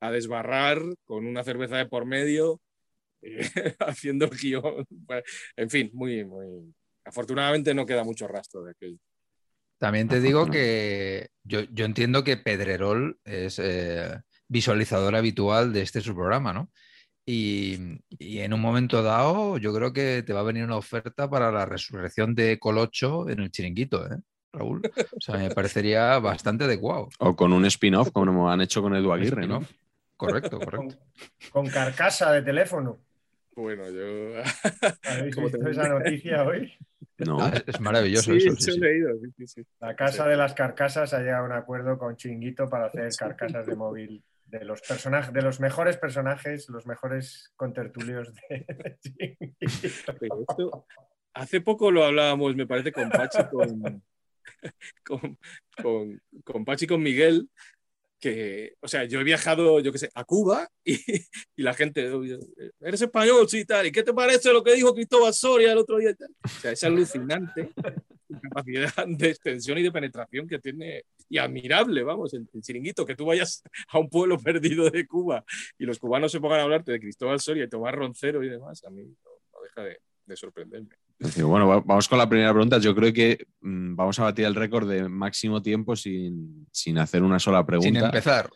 a 0.00 0.10
desbarrar 0.10 0.80
con 1.04 1.26
una 1.26 1.42
cerveza 1.44 1.76
de 1.76 1.86
por 1.86 2.04
medio, 2.04 2.60
eh, 3.22 3.40
haciendo 3.80 4.28
guion. 4.28 4.84
Pues, 5.06 5.24
En 5.56 5.70
fin, 5.70 5.90
muy, 5.92 6.24
muy. 6.24 6.74
Afortunadamente 7.04 7.72
no 7.74 7.86
queda 7.86 8.04
mucho 8.04 8.26
rastro 8.26 8.62
de 8.64 8.72
aquello. 8.72 8.98
También 9.78 10.08
te 10.08 10.20
digo 10.20 10.46
que 10.46 11.28
yo, 11.44 11.60
yo 11.72 11.84
entiendo 11.84 12.24
que 12.24 12.36
Pedrerol 12.36 13.18
es 13.24 13.58
eh, 13.62 14.20
visualizador 14.48 15.16
habitual 15.16 15.72
de 15.72 15.82
este 15.82 16.00
su 16.00 16.14
programa, 16.14 16.52
¿no? 16.52 16.70
Y, 17.26 18.00
y 18.10 18.38
en 18.38 18.54
un 18.54 18.60
momento 18.60 19.02
dado, 19.02 19.58
yo 19.58 19.74
creo 19.74 19.92
que 19.92 20.22
te 20.22 20.32
va 20.32 20.40
a 20.40 20.44
venir 20.44 20.64
una 20.64 20.76
oferta 20.76 21.28
para 21.28 21.50
la 21.50 21.66
resurrección 21.66 22.34
de 22.34 22.58
Colocho 22.58 23.28
en 23.28 23.40
el 23.40 23.50
chiringuito, 23.50 24.06
¿eh, 24.06 24.18
Raúl? 24.52 24.80
O 24.84 25.20
sea, 25.20 25.36
me 25.36 25.50
parecería 25.50 26.18
bastante 26.20 26.64
adecuado. 26.64 27.08
O 27.18 27.34
con 27.34 27.52
un 27.52 27.66
spin-off, 27.66 28.10
como 28.12 28.50
han 28.50 28.60
hecho 28.60 28.80
con 28.80 28.94
Edu 28.94 29.12
Aguirre, 29.12 29.46
¿no? 29.46 29.64
Correcto, 30.16 30.58
Con, 30.58 30.64
correcto. 30.64 31.04
con 31.50 31.68
carcasa 31.68 32.32
de 32.32 32.42
teléfono. 32.42 32.98
Bueno, 33.54 33.90
yo. 33.90 34.42
¿Habéis 35.04 35.34
Como 35.34 35.48
visto 35.48 35.68
esa 35.68 35.88
noticia 35.88 36.44
hoy? 36.44 36.72
No. 37.18 37.38
Ah, 37.40 37.52
es 37.66 37.80
maravilloso 37.80 38.32
Sí, 38.32 38.38
eso. 38.38 38.48
yo 38.48 38.56
sí, 38.56 38.70
he 38.70 38.74
sí. 38.74 38.80
leído, 38.80 39.10
sí, 39.20 39.32
sí, 39.38 39.46
sí. 39.46 39.62
La 39.80 39.96
casa 39.96 40.26
de 40.26 40.36
las 40.36 40.54
carcasas 40.54 41.14
ha 41.14 41.20
llegado 41.20 41.44
a 41.44 41.46
un 41.46 41.52
acuerdo 41.52 41.98
con 41.98 42.16
Chinguito 42.16 42.68
para 42.68 42.86
hacer 42.86 43.08
carcasas 43.18 43.66
de 43.66 43.74
móvil 43.74 44.22
de 44.46 44.64
los 44.64 44.80
personajes, 44.82 45.32
de 45.32 45.42
los 45.42 45.60
mejores 45.60 45.96
personajes, 45.96 46.68
los 46.68 46.86
mejores 46.86 47.52
contertulios 47.56 48.32
de. 48.34 48.64
Pero 50.20 50.40
esto, 50.48 50.86
hace 51.34 51.60
poco 51.60 51.90
lo 51.90 52.04
hablábamos, 52.04 52.54
me 52.54 52.66
parece, 52.66 52.92
con 52.92 53.10
Pachi, 53.10 53.38
con, 53.50 54.02
con, 55.04 55.38
con, 55.82 56.22
con 56.44 56.64
Pachi 56.64 56.84
y 56.84 56.88
con 56.88 57.02
Miguel, 57.02 57.50
que, 58.20 58.74
o 58.80 58.88
sea, 58.88 59.04
yo 59.04 59.20
he 59.20 59.24
viajado, 59.24 59.80
yo 59.80 59.92
qué 59.92 59.98
sé, 59.98 60.10
a 60.14 60.24
Cuba 60.24 60.68
y, 60.84 60.98
y 61.56 61.62
la 61.62 61.74
gente, 61.74 62.10
"Oye, 62.10 62.38
eres 62.80 63.02
español, 63.02 63.48
sí, 63.48 63.64
tal, 63.64 63.86
¿y 63.86 63.92
qué 63.92 64.02
te 64.02 64.12
parece 64.14 64.52
lo 64.52 64.62
que 64.62 64.74
dijo 64.74 64.94
Cristóbal 64.94 65.34
Soria 65.34 65.72
el 65.72 65.78
otro 65.78 65.98
día? 65.98 66.14
tal? 66.14 66.30
O 66.44 66.48
sea, 66.48 66.72
es 66.72 66.82
alucinante 66.84 67.70
la 68.28 68.40
capacidad 68.40 69.06
de 69.06 69.28
extensión 69.28 69.78
y 69.78 69.82
de 69.82 69.92
penetración 69.92 70.48
que 70.48 70.58
tiene, 70.58 71.04
y 71.28 71.38
admirable, 71.38 72.02
vamos, 72.02 72.32
el, 72.34 72.48
el 72.52 72.62
chiringuito, 72.62 73.04
que 73.06 73.14
tú 73.14 73.26
vayas 73.26 73.62
a 73.88 73.98
un 73.98 74.08
pueblo 74.08 74.38
perdido 74.42 74.90
de 74.90 75.06
Cuba 75.06 75.44
y 75.78 75.84
los 75.84 75.98
cubanos 75.98 76.32
se 76.32 76.40
pongan 76.40 76.60
a 76.60 76.62
hablarte 76.62 76.92
de 76.92 77.00
Cristóbal 77.00 77.40
Soria 77.40 77.64
y 77.64 77.68
Tomás 77.68 77.94
Roncero 77.94 78.42
y 78.42 78.48
demás, 78.48 78.82
a 78.84 78.90
mí 78.90 79.04
no, 79.04 79.30
no 79.52 79.62
deja 79.62 79.82
de, 79.84 80.00
de 80.24 80.36
sorprenderme. 80.36 80.96
Bueno, 81.18 81.66
va- 81.66 81.80
vamos 81.80 82.08
con 82.08 82.18
la 82.18 82.28
primera 82.28 82.52
pregunta. 82.52 82.78
Yo 82.78 82.94
creo 82.94 83.12
que 83.12 83.46
mm, 83.60 83.94
vamos 83.96 84.18
a 84.18 84.24
batir 84.24 84.44
el 84.44 84.54
récord 84.54 84.88
de 84.88 85.08
máximo 85.08 85.62
tiempo 85.62 85.96
sin, 85.96 86.66
sin 86.70 86.98
hacer 86.98 87.22
una 87.22 87.38
sola 87.38 87.64
pregunta. 87.64 87.88
Sin 87.88 88.04
empezar. 88.04 88.50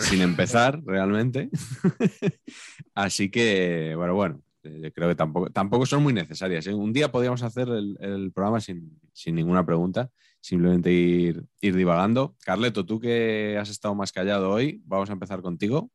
sin 0.00 0.20
empezar 0.22 0.80
realmente. 0.84 1.50
Así 2.94 3.30
que, 3.30 3.94
bueno, 3.96 4.14
bueno, 4.14 4.40
eh, 4.62 4.80
yo 4.84 4.92
creo 4.92 5.08
que 5.08 5.14
tampoco, 5.14 5.50
tampoco 5.50 5.86
son 5.86 6.02
muy 6.02 6.12
necesarias. 6.12 6.66
¿eh? 6.66 6.74
Un 6.74 6.92
día 6.92 7.10
podríamos 7.10 7.42
hacer 7.42 7.68
el, 7.68 7.96
el 8.00 8.32
programa 8.32 8.60
sin, 8.60 8.98
sin 9.12 9.34
ninguna 9.34 9.66
pregunta, 9.66 10.10
simplemente 10.40 10.92
ir, 10.92 11.44
ir 11.60 11.74
divagando. 11.74 12.36
Carleto, 12.44 12.86
tú 12.86 13.00
que 13.00 13.58
has 13.60 13.68
estado 13.70 13.94
más 13.94 14.12
callado 14.12 14.50
hoy, 14.50 14.80
vamos 14.84 15.10
a 15.10 15.14
empezar 15.14 15.42
contigo. 15.42 15.90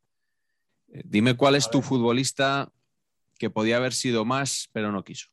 Eh, 0.90 1.02
Dime 1.06 1.36
cuál 1.36 1.56
es 1.56 1.70
tu 1.70 1.82
futbolista 1.82 2.72
que 3.38 3.50
podía 3.50 3.78
haber 3.78 3.94
sido 3.94 4.26
más, 4.26 4.70
pero 4.74 4.92
no 4.92 5.04
quiso. 5.04 5.30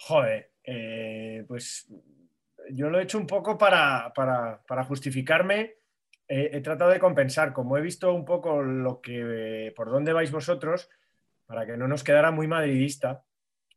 Joder, 0.00 0.52
eh, 0.64 1.44
pues 1.48 1.88
yo 2.70 2.88
lo 2.90 2.98
he 2.98 3.02
hecho 3.02 3.18
un 3.18 3.26
poco 3.26 3.58
para, 3.58 4.12
para- 4.14 4.62
para 4.66 4.84
justificarme. 4.84 5.74
Eh, 6.28 6.50
he 6.52 6.60
tratado 6.60 6.90
de 6.90 6.98
compensar, 7.00 7.52
como 7.52 7.76
he 7.76 7.80
visto 7.80 8.12
un 8.12 8.24
poco 8.24 8.62
lo 8.62 9.00
que 9.00 9.72
por 9.74 9.90
dónde 9.90 10.12
vais 10.12 10.30
vosotros, 10.30 10.88
para 11.46 11.66
que 11.66 11.76
no 11.76 11.88
nos 11.88 12.04
quedara 12.04 12.30
muy 12.30 12.46
madridista. 12.46 13.24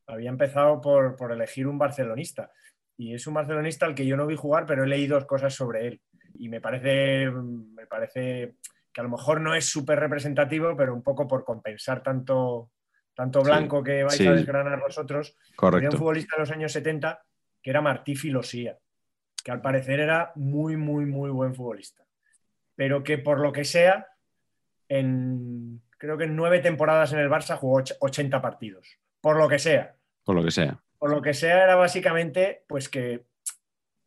Había 0.08 0.30
empezado 0.30 0.82
por, 0.82 1.16
por 1.16 1.32
elegir 1.32 1.68
un 1.68 1.78
barcelonista. 1.78 2.52
Y 2.98 3.16
es 3.16 3.26
un 3.26 3.34
barcelonista 3.34 3.86
al 3.86 3.96
que 3.96 4.06
yo 4.06 4.18
no 4.18 4.28
vi 4.28 4.36
jugar, 4.36 4.66
pero 4.66 4.84
he 4.84 4.88
leído 4.88 5.26
cosas 5.26 5.54
sobre 5.56 5.88
él. 5.88 6.02
Y 6.36 6.50
me 6.50 6.62
parece, 6.62 7.32
me 7.32 7.88
parece 7.88 8.56
que 8.94 9.02
a 9.02 9.04
lo 9.04 9.10
mejor 9.10 9.40
no 9.42 9.56
es 9.56 9.66
súper 9.66 10.00
representativo, 10.00 10.76
pero 10.76 10.94
un 10.94 11.02
poco 11.02 11.28
por 11.28 11.46
compensar 11.46 12.04
tanto, 12.04 12.70
tanto 13.14 13.42
Sí, 13.42 13.46
blanco 13.46 13.84
que 13.84 14.04
vais 14.04 14.16
sí. 14.18 14.28
a 14.28 14.34
desgranar 14.34 14.80
vosotros. 14.80 15.36
Había 15.38 15.50
un 15.50 15.56
Correcto. 15.56 15.98
futbolista 15.98 16.36
de 16.36 16.40
los 16.42 16.52
años 16.52 16.72
70 16.72 17.24
que 17.62 17.70
era 17.70 17.82
Martí 17.82 18.16
Filosía, 18.16 18.78
que 19.44 19.52
al 19.52 19.62
parecer 19.62 20.00
era 20.00 20.32
muy, 20.36 20.78
muy, 20.78 21.06
muy 21.06 21.30
buen 21.30 21.54
futbolista. 21.54 22.04
Pero 22.76 23.04
que 23.04 23.18
por 23.18 23.40
lo 23.40 23.52
que 23.52 23.64
sea, 23.66 24.08
en, 24.90 25.82
creo 25.98 26.18
que 26.18 26.24
en 26.26 26.36
nueve 26.36 26.60
temporadas 26.60 27.14
en 27.14 27.20
el 27.20 27.30
Barça 27.30 27.58
jugó 27.58 27.80
och- 27.82 27.96
80 28.00 28.42
partidos. 28.42 28.98
Por 29.22 29.38
lo 29.38 29.48
que 29.48 29.60
sea. 29.60 29.96
Por 30.24 30.36
lo 30.36 30.44
que 30.44 30.52
sea. 30.52 30.80
Por 30.98 31.12
lo 31.12 31.22
que 31.22 31.34
sea 31.34 31.64
era 31.64 31.76
básicamente 31.76 32.64
pues 32.68 32.90
que, 32.90 33.26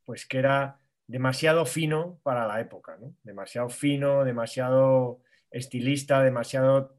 pues 0.05 0.27
que 0.27 0.39
era 0.39 0.79
demasiado 1.07 1.67
fino 1.67 2.19
para 2.23 2.47
la 2.47 2.61
época. 2.61 2.97
¿no? 3.01 3.15
Demasiado 3.23 3.69
fino, 3.69 4.25
demasiado 4.25 5.21
estilista, 5.51 6.23
demasiado, 6.23 6.97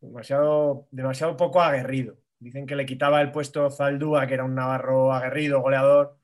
demasiado, 0.00 0.86
demasiado 0.90 1.36
poco 1.36 1.60
aguerrido. 1.60 2.16
Dicen 2.40 2.66
que 2.66 2.76
le 2.76 2.86
quitaba 2.86 3.20
el 3.20 3.32
puesto 3.32 3.70
Zaldúa, 3.70 4.26
que 4.26 4.34
era 4.34 4.44
un 4.44 4.54
navarro 4.54 5.12
aguerrido, 5.12 5.60
goleador, 5.60 6.16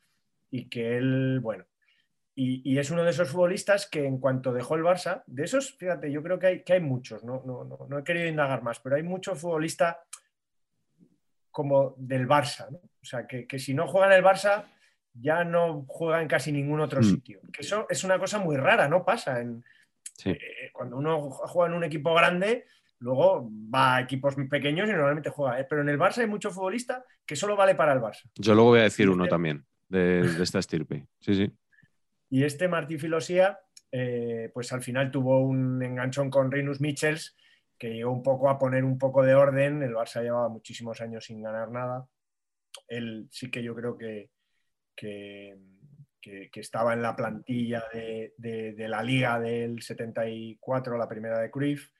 y 0.50 0.68
que 0.68 0.96
él, 0.96 1.40
bueno. 1.40 1.64
Y, 2.36 2.62
y 2.68 2.78
es 2.78 2.90
uno 2.90 3.04
de 3.04 3.10
esos 3.10 3.30
futbolistas 3.30 3.88
que 3.88 4.04
en 4.06 4.18
cuanto 4.18 4.52
dejó 4.52 4.74
el 4.76 4.82
Barça, 4.82 5.22
de 5.26 5.44
esos, 5.44 5.76
fíjate, 5.76 6.10
yo 6.10 6.22
creo 6.22 6.38
que 6.38 6.46
hay, 6.48 6.62
que 6.62 6.72
hay 6.74 6.80
muchos, 6.80 7.22
no, 7.24 7.42
no, 7.44 7.64
no, 7.64 7.86
no 7.88 7.98
he 7.98 8.04
querido 8.04 8.26
indagar 8.28 8.62
más, 8.62 8.80
pero 8.80 8.96
hay 8.96 9.02
muchos 9.04 9.38
futbolistas 9.40 9.96
como 11.50 11.94
del 11.96 12.26
Barça, 12.28 12.68
¿no? 12.70 12.78
O 12.78 13.04
sea, 13.04 13.26
que, 13.26 13.46
que 13.46 13.58
si 13.58 13.74
no 13.74 13.86
juega 13.86 14.06
en 14.08 14.12
el 14.14 14.24
Barça, 14.24 14.64
ya 15.12 15.44
no 15.44 15.84
juega 15.86 16.20
en 16.20 16.26
casi 16.28 16.50
ningún 16.50 16.80
otro 16.80 17.00
Mm. 17.00 17.04
sitio. 17.04 17.40
Que 17.52 17.60
eso 17.62 17.86
es 17.88 18.02
una 18.02 18.18
cosa 18.18 18.38
muy 18.38 18.56
rara, 18.56 18.88
no 18.88 19.04
pasa. 19.04 19.40
En, 19.40 19.64
Sí. 20.16 20.30
eh, 20.30 20.70
cuando 20.72 20.96
uno 20.96 21.30
juega 21.30 21.70
en 21.70 21.76
un 21.76 21.84
equipo 21.84 22.14
grande, 22.14 22.66
luego 23.04 23.48
va 23.72 23.96
a 23.96 24.00
equipos 24.00 24.34
pequeños 24.50 24.88
y 24.88 24.92
normalmente 24.92 25.30
juega. 25.30 25.60
¿eh? 25.60 25.66
Pero 25.68 25.82
en 25.82 25.90
el 25.90 25.98
Barça 25.98 26.18
hay 26.18 26.26
muchos 26.26 26.54
futbolistas 26.54 27.04
que 27.26 27.36
solo 27.36 27.54
vale 27.54 27.74
para 27.74 27.92
el 27.92 28.00
Barça. 28.00 28.28
Yo 28.36 28.54
luego 28.54 28.70
voy 28.70 28.80
a 28.80 28.84
decir 28.84 29.08
uno 29.10 29.24
Este- 29.24 29.30
también 29.34 29.64
de, 29.88 30.22
de 30.22 30.42
esta 30.42 30.58
estirpe. 30.58 31.06
Sí, 31.20 31.34
sí. 31.34 31.52
Y 32.30 32.42
este 32.44 32.66
Martí 32.66 32.98
Filosía, 32.98 33.60
eh, 33.92 34.50
pues 34.54 34.72
al 34.72 34.82
final 34.82 35.10
tuvo 35.10 35.40
un 35.40 35.82
enganchón 35.82 36.30
con 36.30 36.50
Rinus 36.50 36.80
Michels, 36.80 37.36
que 37.78 37.90
llegó 37.90 38.10
un 38.10 38.22
poco 38.22 38.48
a 38.48 38.58
poner 38.58 38.82
un 38.84 38.98
poco 38.98 39.22
de 39.22 39.34
orden. 39.34 39.82
El 39.82 39.94
Barça 39.94 40.22
llevaba 40.22 40.48
muchísimos 40.48 41.00
años 41.00 41.26
sin 41.26 41.42
ganar 41.42 41.70
nada. 41.70 42.06
Él 42.88 43.28
sí 43.30 43.50
que 43.50 43.62
yo 43.62 43.74
creo 43.74 43.96
que, 43.98 44.30
que, 44.96 45.56
que- 46.20 46.48
que 46.50 46.60
estaba 46.60 46.94
en 46.94 47.02
la 47.02 47.14
plantilla 47.14 47.84
de, 47.92 48.32
de- 48.38 48.72
de 48.72 48.88
la 48.88 49.02
liga 49.02 49.38
del 49.38 49.82
74, 49.82 50.96
la 50.96 51.08
primera 51.08 51.38
de 51.38 51.50
Cruyff, 51.50 51.90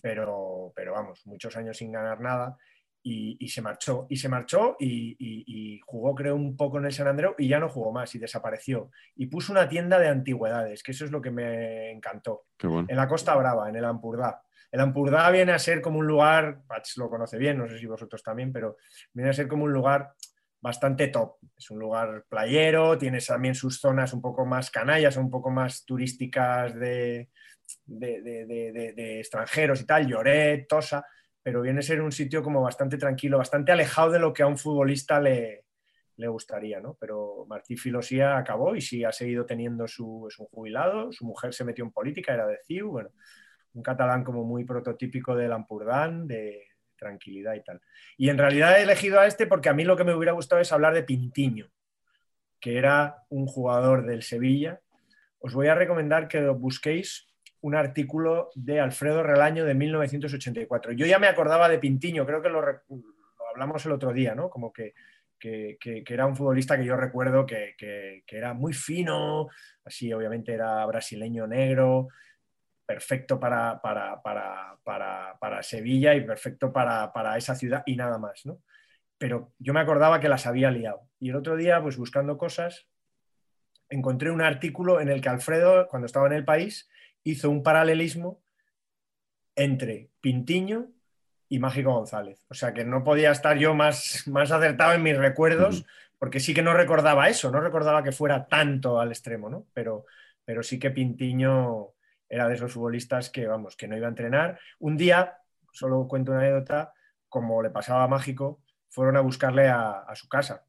pero, 0.00 0.72
pero 0.74 0.92
vamos, 0.92 1.26
muchos 1.26 1.56
años 1.56 1.76
sin 1.76 1.92
ganar 1.92 2.20
nada. 2.20 2.56
y, 3.02 3.48
se 3.48 3.62
marchó. 3.62 4.06
Y 4.10 4.16
se 4.16 4.28
marchó 4.28 4.76
y, 4.80 5.80
jugó, 5.84 6.14
creo, 6.14 6.34
un 6.34 6.56
poco 6.56 6.78
en 6.78 6.86
el 6.86 6.92
San 6.92 7.06
Andreu 7.06 7.34
y 7.38 7.46
ya 7.46 7.60
no 7.60 7.68
jugó 7.68 7.92
más 7.92 8.12
y 8.14 8.18
desapareció. 8.18 8.90
Y 9.14 9.26
puso 9.26 9.52
una 9.52 9.68
tienda 9.68 9.98
de 9.98 10.08
antigüedades, 10.08 10.82
que 10.82 10.90
eso 10.90 11.04
es 11.04 11.12
lo 11.12 11.22
que 11.22 11.30
me 11.30 11.92
encantó. 11.92 12.46
En 12.60 12.96
la 12.96 13.06
Costa 13.06 13.34
Brava, 13.36 13.68
en 13.68 13.76
el 13.76 13.84
Ampurdá. 13.84 14.42
El 14.72 14.80
Ampurdá 14.80 15.30
viene 15.30 15.52
a 15.52 15.58
ser 15.58 15.80
como 15.80 16.00
un 16.00 16.06
lugar, 16.06 16.62
Pats 16.66 16.96
lo 16.96 17.08
conoce 17.08 17.38
bien, 17.38 17.58
no 17.58 17.68
sé 17.68 17.78
si 17.78 17.86
vosotros 17.86 18.22
también, 18.22 18.52
pero 18.52 18.76
viene 19.12 19.30
a 19.30 19.32
ser 19.32 19.48
como 19.48 19.64
un 19.64 19.72
lugar 19.72 20.12
bastante 20.60 21.08
top. 21.08 21.36
Es 21.56 21.70
un 21.70 21.78
lugar 21.78 22.24
playero, 22.28 22.98
tiene 22.98 23.20
también 23.20 23.54
sus 23.54 23.80
zonas 23.80 24.12
un 24.12 24.20
poco 24.20 24.44
más 24.44 24.70
canallas, 24.70 25.16
un 25.16 25.30
poco 25.30 25.50
más 25.50 25.84
turísticas 25.84 26.74
de, 26.74 27.30
de, 27.84 29.18
extranjeros 29.20 29.80
y 29.80 29.86
tal, 29.86 30.06
Lloret, 30.06 30.66
Tosa, 30.68 31.04
pero 31.42 31.62
viene 31.62 31.80
a 31.80 31.82
ser 31.82 32.00
un 32.00 32.12
sitio 32.12 32.42
como 32.42 32.62
bastante 32.62 32.98
tranquilo, 32.98 33.38
bastante 33.38 33.72
alejado 33.72 34.10
de 34.10 34.18
lo 34.18 34.32
que 34.32 34.42
a 34.42 34.46
un 34.46 34.58
futbolista 34.58 35.20
le, 35.20 35.66
le 36.16 36.28
gustaría, 36.28 36.80
¿no? 36.80 36.96
Pero 36.98 37.46
Martí 37.48 37.76
Filosía 37.76 38.36
acabó 38.36 38.74
y 38.74 38.80
sí 38.80 39.04
ha 39.04 39.12
seguido 39.12 39.44
teniendo 39.44 39.86
su, 39.86 40.28
jubilado, 40.50 41.12
su 41.12 41.24
mujer 41.24 41.52
se 41.52 41.64
metió 41.64 41.84
en 41.84 41.92
política, 41.92 42.34
era 42.34 42.46
de 42.46 42.58
CIU, 42.66 42.90
bueno, 42.90 43.10
un 43.74 43.82
catalán 43.82 44.24
como 44.24 44.44
muy 44.44 44.64
prototípico 44.64 45.36
del 45.36 45.52
Ampurdán, 45.52 46.26
de 46.26 46.68
tranquilidad 46.96 47.54
y 47.54 47.62
tal. 47.62 47.80
Y 48.16 48.30
en 48.30 48.38
realidad 48.38 48.78
he 48.78 48.82
elegido 48.82 49.20
a 49.20 49.26
este 49.26 49.46
porque 49.46 49.68
a 49.68 49.74
mí 49.74 49.84
lo 49.84 49.96
que 49.96 50.04
me 50.04 50.14
hubiera 50.14 50.32
gustado 50.32 50.62
es 50.62 50.72
hablar 50.72 50.94
de 50.94 51.02
Pintiño, 51.02 51.70
que 52.58 52.78
era 52.78 53.24
un 53.28 53.46
jugador 53.46 54.06
del 54.06 54.22
Sevilla. 54.22 54.80
Os 55.38 55.52
voy 55.52 55.68
a 55.68 55.74
recomendar 55.74 56.28
que 56.28 56.48
busquéis 56.48 57.28
un 57.66 57.74
artículo 57.74 58.50
de 58.54 58.78
Alfredo 58.78 59.24
Relaño 59.24 59.64
de 59.64 59.74
1984. 59.74 60.92
Yo 60.92 61.04
ya 61.04 61.18
me 61.18 61.26
acordaba 61.26 61.68
de 61.68 61.80
Pintiño, 61.80 62.24
creo 62.24 62.40
que 62.40 62.48
lo, 62.48 62.62
hablamos 63.50 63.84
el 63.84 63.90
otro 63.90 64.12
día, 64.12 64.36
¿no? 64.36 64.48
Como 64.48 64.72
que, 64.72 64.94
era 65.42 66.26
un 66.26 66.36
futbolista 66.36 66.78
que 66.78 66.84
yo 66.84 66.96
recuerdo 66.96 67.44
que, 67.44 67.74
era 68.28 68.54
muy 68.54 68.72
fino, 68.72 69.48
así 69.84 70.12
obviamente 70.12 70.52
era 70.52 70.86
brasileño 70.86 71.48
negro, 71.48 72.06
perfecto 72.86 73.40
para, 73.40 73.80
para, 73.82 74.22
para, 74.84 75.62
Sevilla 75.64 76.14
y 76.14 76.20
perfecto 76.20 76.72
para, 76.72 77.36
esa 77.36 77.56
ciudad 77.56 77.82
y 77.84 77.96
nada 77.96 78.16
más, 78.16 78.46
¿no? 78.46 78.60
Pero 79.18 79.54
yo 79.58 79.74
me 79.74 79.80
acordaba 79.80 80.20
que 80.20 80.28
las 80.28 80.46
había 80.46 80.70
liado. 80.70 81.00
Y 81.18 81.30
el 81.30 81.36
otro 81.36 81.56
día, 81.56 81.82
pues 81.82 81.96
buscando 81.96 82.38
cosas, 82.38 82.86
encontré 83.88 84.30
un 84.30 84.42
artículo 84.42 85.00
en 85.00 85.08
el 85.08 85.20
que 85.20 85.30
Alfredo, 85.30 85.88
cuando 85.88 86.06
estaba 86.06 86.28
en 86.28 86.34
el 86.34 86.44
país, 86.44 86.88
hizo 87.26 87.50
un 87.50 87.64
paralelismo 87.64 88.40
entre 89.56 90.10
Pintiño 90.20 90.92
y 91.48 91.58
Mágico 91.58 91.92
González. 91.92 92.46
O 92.48 92.54
sea 92.54 92.72
que 92.72 92.84
no 92.84 93.02
podía 93.02 93.32
estar 93.32 93.58
yo 93.58 93.74
más, 93.74 94.26
más 94.28 94.52
acertado 94.52 94.92
en 94.92 95.02
mis 95.02 95.16
recuerdos, 95.16 95.84
porque 96.18 96.38
sí 96.38 96.54
que 96.54 96.62
no 96.62 96.72
recordaba 96.72 97.28
eso, 97.28 97.50
no 97.50 97.60
recordaba 97.60 98.04
que 98.04 98.12
fuera 98.12 98.46
tanto 98.46 99.00
al 99.00 99.08
extremo, 99.08 99.50
¿no? 99.50 99.66
Pero, 99.74 100.06
pero 100.44 100.62
sí 100.62 100.78
que 100.78 100.92
Pintiño 100.92 101.94
era 102.28 102.46
de 102.46 102.54
esos 102.54 102.72
futbolistas 102.72 103.28
que, 103.28 103.46
vamos, 103.46 103.76
que 103.76 103.88
no 103.88 103.96
iba 103.96 104.06
a 104.06 104.10
entrenar. 104.10 104.60
Un 104.78 104.96
día, 104.96 105.38
solo 105.72 106.06
cuento 106.06 106.30
una 106.30 106.42
anécdota, 106.42 106.92
como 107.28 107.60
le 107.60 107.70
pasaba 107.70 108.04
a 108.04 108.08
Mágico, 108.08 108.62
fueron 108.88 109.16
a 109.16 109.20
buscarle 109.20 109.66
a, 109.68 109.98
a 110.00 110.14
su 110.14 110.28
casa. 110.28 110.64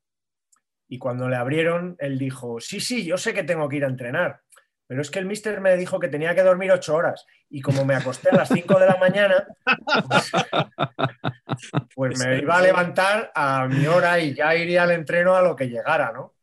Y 0.87 0.97
cuando 0.97 1.29
le 1.29 1.35
abrieron, 1.35 1.97
él 1.99 2.17
dijo, 2.17 2.59
sí, 2.59 2.79
sí, 2.79 3.05
yo 3.05 3.17
sé 3.17 3.35
que 3.35 3.43
tengo 3.43 3.69
que 3.69 3.77
ir 3.77 3.85
a 3.85 3.89
entrenar, 3.89 4.41
pero 4.87 5.01
es 5.01 5.11
que 5.11 5.19
el 5.19 5.25
mister 5.25 5.59
me 5.59 5.75
dijo 5.75 5.99
que 5.99 6.07
tenía 6.07 6.33
que 6.33 6.43
dormir 6.43 6.71
ocho 6.71 6.95
horas 6.95 7.25
y 7.49 7.61
como 7.61 7.83
me 7.83 7.95
acosté 7.95 8.29
a 8.29 8.35
las 8.35 8.49
cinco 8.49 8.79
de 8.79 8.85
la 8.85 8.95
mañana, 8.95 9.45
pues, 11.95 12.19
me 12.19 12.39
iba 12.39 12.57
a 12.57 12.61
levantar 12.61 13.31
a 13.35 13.67
mi 13.67 13.85
hora 13.85 14.19
y 14.19 14.33
ya 14.33 14.55
iría 14.55 14.83
al 14.83 14.91
entreno 14.91 15.35
a 15.35 15.41
lo 15.41 15.55
que 15.55 15.69
llegara, 15.69 16.13
¿no? 16.13 16.35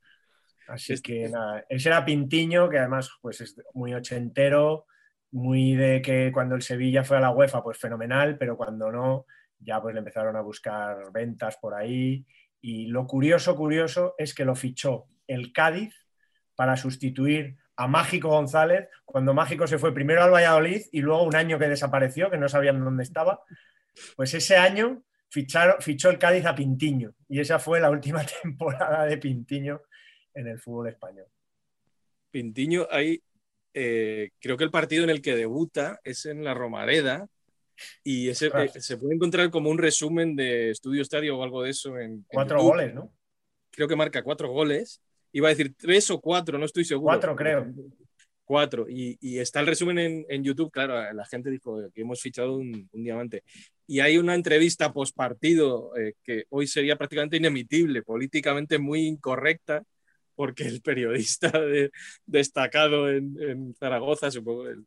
Así 0.69 1.01
que 1.01 1.29
nada, 1.29 1.65
ese 1.69 1.89
era 1.89 2.05
Pintiño, 2.05 2.69
que 2.69 2.79
además 2.79 3.11
pues 3.21 3.41
es 3.41 3.57
muy 3.75 3.95
ochentero, 3.95 4.87
muy 5.31 5.75
de 5.75 6.01
que 6.01 6.31
cuando 6.33 6.55
el 6.55 6.63
Sevilla 6.63 7.05
fue 7.05 7.17
a 7.17 7.21
la 7.21 7.31
UEFA, 7.31 7.63
pues 7.63 7.79
fenomenal, 7.79 8.39
pero 8.39 8.57
cuando 8.57 8.91
no, 8.91 9.27
ya 9.59 9.81
pues 9.81 9.95
le 9.95 9.99
empezaron 9.99 10.37
a 10.37 10.43
buscar 10.43 11.11
ventas 11.13 11.57
por 11.57 11.75
ahí. 11.75 12.25
Y 12.61 12.87
lo 12.87 13.07
curioso, 13.07 13.57
curioso, 13.57 14.15
es 14.17 14.35
que 14.35 14.45
lo 14.45 14.55
fichó 14.55 15.07
el 15.27 15.53
Cádiz 15.53 15.95
para 16.55 16.77
sustituir 16.77 17.57
a 17.77 17.89
Mágico 17.89 18.29
González, 18.29 18.89
cuando 19.05 19.35
Mágico 19.35 19.67
se 19.67 19.79
fue 19.79 19.93
primero 19.93 20.23
al 20.23 20.33
Valladolid 20.33 20.83
y 20.93 21.01
luego 21.01 21.25
un 21.25 21.35
año 21.35 21.59
que 21.59 21.69
desapareció, 21.69 22.31
que 22.31 22.39
no 22.39 22.49
sabían 22.49 22.83
dónde 22.83 23.03
estaba, 23.03 23.43
pues 24.17 24.35
ese 24.35 24.57
año 24.57 25.03
ficharon, 25.29 25.77
fichó 25.81 26.11
el 26.11 26.19
Cádiz 26.19 26.47
a 26.47 26.55
Pintiño 26.55 27.15
y 27.29 27.41
esa 27.41 27.59
fue 27.59 27.81
la 27.81 27.91
última 27.91 28.25
temporada 28.43 29.05
de 29.07 29.19
Pintiño 29.19 29.83
en 30.35 30.49
el 30.49 30.59
fútbol 30.59 30.89
español. 30.89 31.27
Pintiño, 32.31 32.87
ahí 32.91 33.23
eh, 33.73 34.31
creo 34.41 34.57
que 34.57 34.65
el 34.65 34.71
partido 34.71 35.05
en 35.05 35.11
el 35.11 35.23
que 35.23 35.37
debuta 35.37 36.01
es 36.05 36.27
en 36.27 36.45
la 36.45 36.55
Romareda 36.55 37.27
y 38.05 38.29
ese, 38.29 38.47
eh, 38.55 38.71
se 38.81 38.97
puede 38.97 39.15
encontrar 39.15 39.51
como 39.51 39.69
un 39.69 39.79
resumen 39.79 40.37
de 40.37 40.71
Estudio 40.71 41.03
Estadio 41.03 41.37
o 41.37 41.43
algo 41.43 41.63
de 41.63 41.71
eso. 41.71 41.99
En, 41.99 42.25
cuatro 42.29 42.63
goles, 42.63 42.95
¿no? 42.95 43.13
Creo 43.71 43.89
que 43.89 43.97
marca 43.97 44.23
cuatro 44.23 44.49
goles 44.51 45.01
Iba 45.35 45.49
a 45.49 45.51
decir 45.51 45.75
tres 45.77 46.09
o 46.13 46.21
cuatro, 46.21 46.59
no 46.59 46.65
estoy 46.65 46.85
seguro. 46.85 47.07
Cuatro, 47.07 47.35
creo. 47.35 47.67
Cuatro. 48.45 48.87
Y, 48.89 49.39
está 49.39 49.59
el 49.59 49.67
resumen 49.67 50.25
en, 50.29 50.45
YouTube, 50.45 50.71
claro, 50.71 51.13
la 51.13 51.27
gente 51.27 51.51
dijo 51.51 51.91
que 51.93 52.03
hemos 52.03 52.21
fichado 52.21 52.57
un, 52.57 52.89
diamante. 52.93 53.43
Y 53.85 53.99
hay 53.99 54.17
una 54.17 54.37
entrevista 54.37 54.93
post 54.93 55.17
partido 55.17 55.91
eh, 55.97 56.15
que 56.23 56.45
hoy 56.51 56.69
sería 56.69 56.95
prácticamente 56.95 57.37
inemitible, 57.37 58.05
políticamente 58.05 58.79
muy 58.79 59.07
incorrecta, 59.07 59.83
porque 60.37 60.69
el 60.69 60.81
periodista 60.83 61.51
destacado 62.27 63.11
en, 63.11 63.37
en, 63.41 63.75
Zaragoza, 63.75 64.31
supongo, 64.31 64.69
el, 64.69 64.87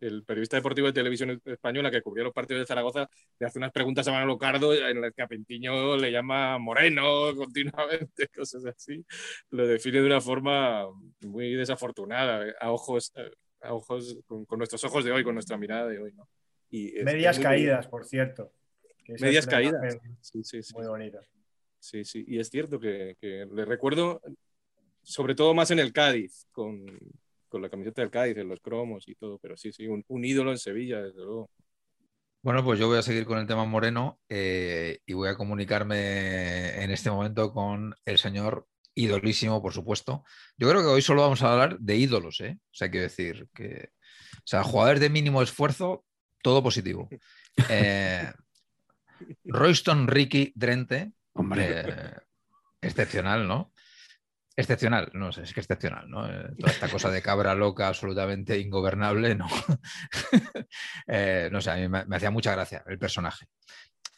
el 0.00 0.24
periodista 0.24 0.56
deportivo 0.56 0.86
de 0.86 0.92
televisión 0.92 1.40
española 1.44 1.90
que 1.90 2.02
cubrió 2.02 2.24
los 2.24 2.32
partidos 2.32 2.62
de 2.62 2.66
Zaragoza 2.66 3.08
le 3.38 3.46
hace 3.46 3.58
unas 3.58 3.72
preguntas 3.72 4.06
a 4.06 4.12
Manolo 4.12 4.38
Cardo 4.38 4.74
en 4.74 5.00
las 5.00 5.12
que 5.12 5.22
a 5.22 5.26
Pintiño 5.26 5.96
le 5.96 6.12
llama 6.12 6.58
moreno 6.58 7.34
continuamente, 7.36 8.28
cosas 8.34 8.64
así. 8.66 9.04
Lo 9.50 9.66
define 9.66 10.00
de 10.00 10.06
una 10.06 10.20
forma 10.20 10.86
muy 11.20 11.54
desafortunada, 11.54 12.44
a 12.60 12.70
ojos, 12.72 13.12
a 13.62 13.74
ojos 13.74 14.18
con, 14.26 14.46
nuestros 14.58 14.82
ojos 14.84 15.04
de 15.04 15.12
hoy, 15.12 15.24
con 15.24 15.34
nuestra 15.34 15.56
mirada 15.56 15.88
de 15.88 15.98
hoy. 15.98 16.12
¿no? 16.12 16.28
Y 16.70 16.92
Medias 17.02 17.38
caídas, 17.38 17.86
por 17.88 18.04
cierto. 18.04 18.52
Medias 19.20 19.46
caídas. 19.46 19.98
Sí, 20.20 20.44
sí, 20.44 20.62
sí. 20.62 20.74
Muy 20.74 20.86
bonitas. 20.86 21.26
Sí, 21.78 22.04
sí. 22.04 22.24
Y 22.26 22.38
es 22.38 22.48
cierto 22.48 22.78
que, 22.78 23.16
que 23.20 23.46
le 23.50 23.64
recuerdo, 23.64 24.20
sobre 25.02 25.34
todo 25.34 25.54
más 25.54 25.70
en 25.70 25.78
el 25.78 25.92
Cádiz, 25.92 26.46
con, 26.52 26.86
con 27.50 27.60
la 27.60 27.68
camiseta 27.68 28.00
del 28.00 28.10
Cádiz, 28.10 28.38
en 28.38 28.48
los 28.48 28.60
cromos 28.60 29.06
y 29.08 29.14
todo, 29.14 29.38
pero 29.38 29.56
sí, 29.56 29.72
sí, 29.72 29.86
un, 29.86 30.24
ídolo 30.24 30.50
en 30.52 30.58
Sevilla, 30.58 31.02
desde 31.02 31.22
luego. 31.22 31.50
Bueno, 32.42 32.64
pues 32.64 32.78
yo 32.78 32.88
voy 32.88 32.96
a 32.96 33.02
seguir 33.02 33.26
con 33.26 33.38
el 33.38 33.46
tema 33.46 33.66
Moreno 33.66 34.18
eh, 34.30 35.00
y 35.04 35.12
voy 35.12 35.28
a 35.28 35.34
comunicarme 35.34 36.82
en 36.82 36.90
este 36.90 37.10
momento 37.10 37.52
con 37.52 37.94
el 38.06 38.16
señor 38.16 38.66
idolísimo, 38.94 39.60
por 39.60 39.74
supuesto. 39.74 40.24
Yo 40.56 40.70
creo 40.70 40.80
que 40.80 40.86
hoy 40.86 41.02
solo 41.02 41.20
vamos 41.20 41.42
a 41.42 41.52
hablar 41.52 41.78
de 41.78 41.96
ídolos, 41.96 42.40
¿eh? 42.40 42.58
O 42.58 42.74
sea, 42.74 42.90
quiero 42.90 43.04
decir 43.04 43.48
que, 43.54 43.90
o 44.38 44.46
sea, 44.46 44.62
jugadores 44.62 45.00
de 45.00 45.10
mínimo 45.10 45.42
esfuerzo, 45.42 46.04
todo 46.42 46.62
positivo. 46.62 47.08
Eh, 47.68 48.32
Royston 49.44 50.06
Ricky 50.06 50.52
Drente, 50.54 51.12
Hombre. 51.34 51.80
Eh, 51.80 52.14
excepcional, 52.80 53.46
¿no? 53.46 53.72
Excepcional, 54.60 55.10
no 55.14 55.32
sé, 55.32 55.42
es 55.42 55.54
que 55.54 55.60
excepcional, 55.60 56.08
¿no? 56.10 56.26
Eh, 56.26 56.50
toda 56.58 56.70
esta 56.70 56.88
cosa 56.88 57.10
de 57.10 57.22
cabra 57.22 57.54
loca 57.54 57.88
absolutamente 57.88 58.58
ingobernable, 58.58 59.34
¿no? 59.34 59.46
Eh, 61.08 61.48
no 61.50 61.60
sé, 61.60 61.70
a 61.70 61.76
mí 61.76 61.88
me, 61.88 62.16
hacía 62.16 62.30
mucha 62.30 62.52
gracia 62.52 62.84
el 62.86 62.98
personaje. 62.98 63.46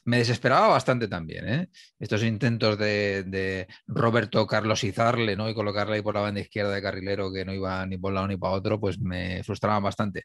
Me 0.05 0.19
desesperaba 0.19 0.69
bastante 0.69 1.09
también, 1.09 1.49
¿eh? 1.49 1.69
Estos 1.99 2.23
intentos 2.25 2.77
de, 2.77 3.67
Roberto 3.87 4.47
Carlos 4.47 4.85
Izarle, 4.85 5.37
¿no? 5.37 5.49
Y 5.49 5.55
colocarle 5.55 5.97
ahí 5.97 6.03
por 6.03 6.15
la 6.15 6.21
banda 6.21 6.41
izquierda 6.41 6.75
de 6.75 6.83
carrilero 6.83 7.33
que 7.33 7.45
no 7.45 7.55
iba 7.55 7.87
ni 7.87 7.97
por 7.97 8.11
un 8.11 8.17
lado 8.17 8.29
ni 8.29 8.37
para 8.37 8.55
otro, 8.55 8.79
pues 8.81 8.99
me 8.99 9.43
frustraban 9.45 9.83
bastante. 9.83 10.25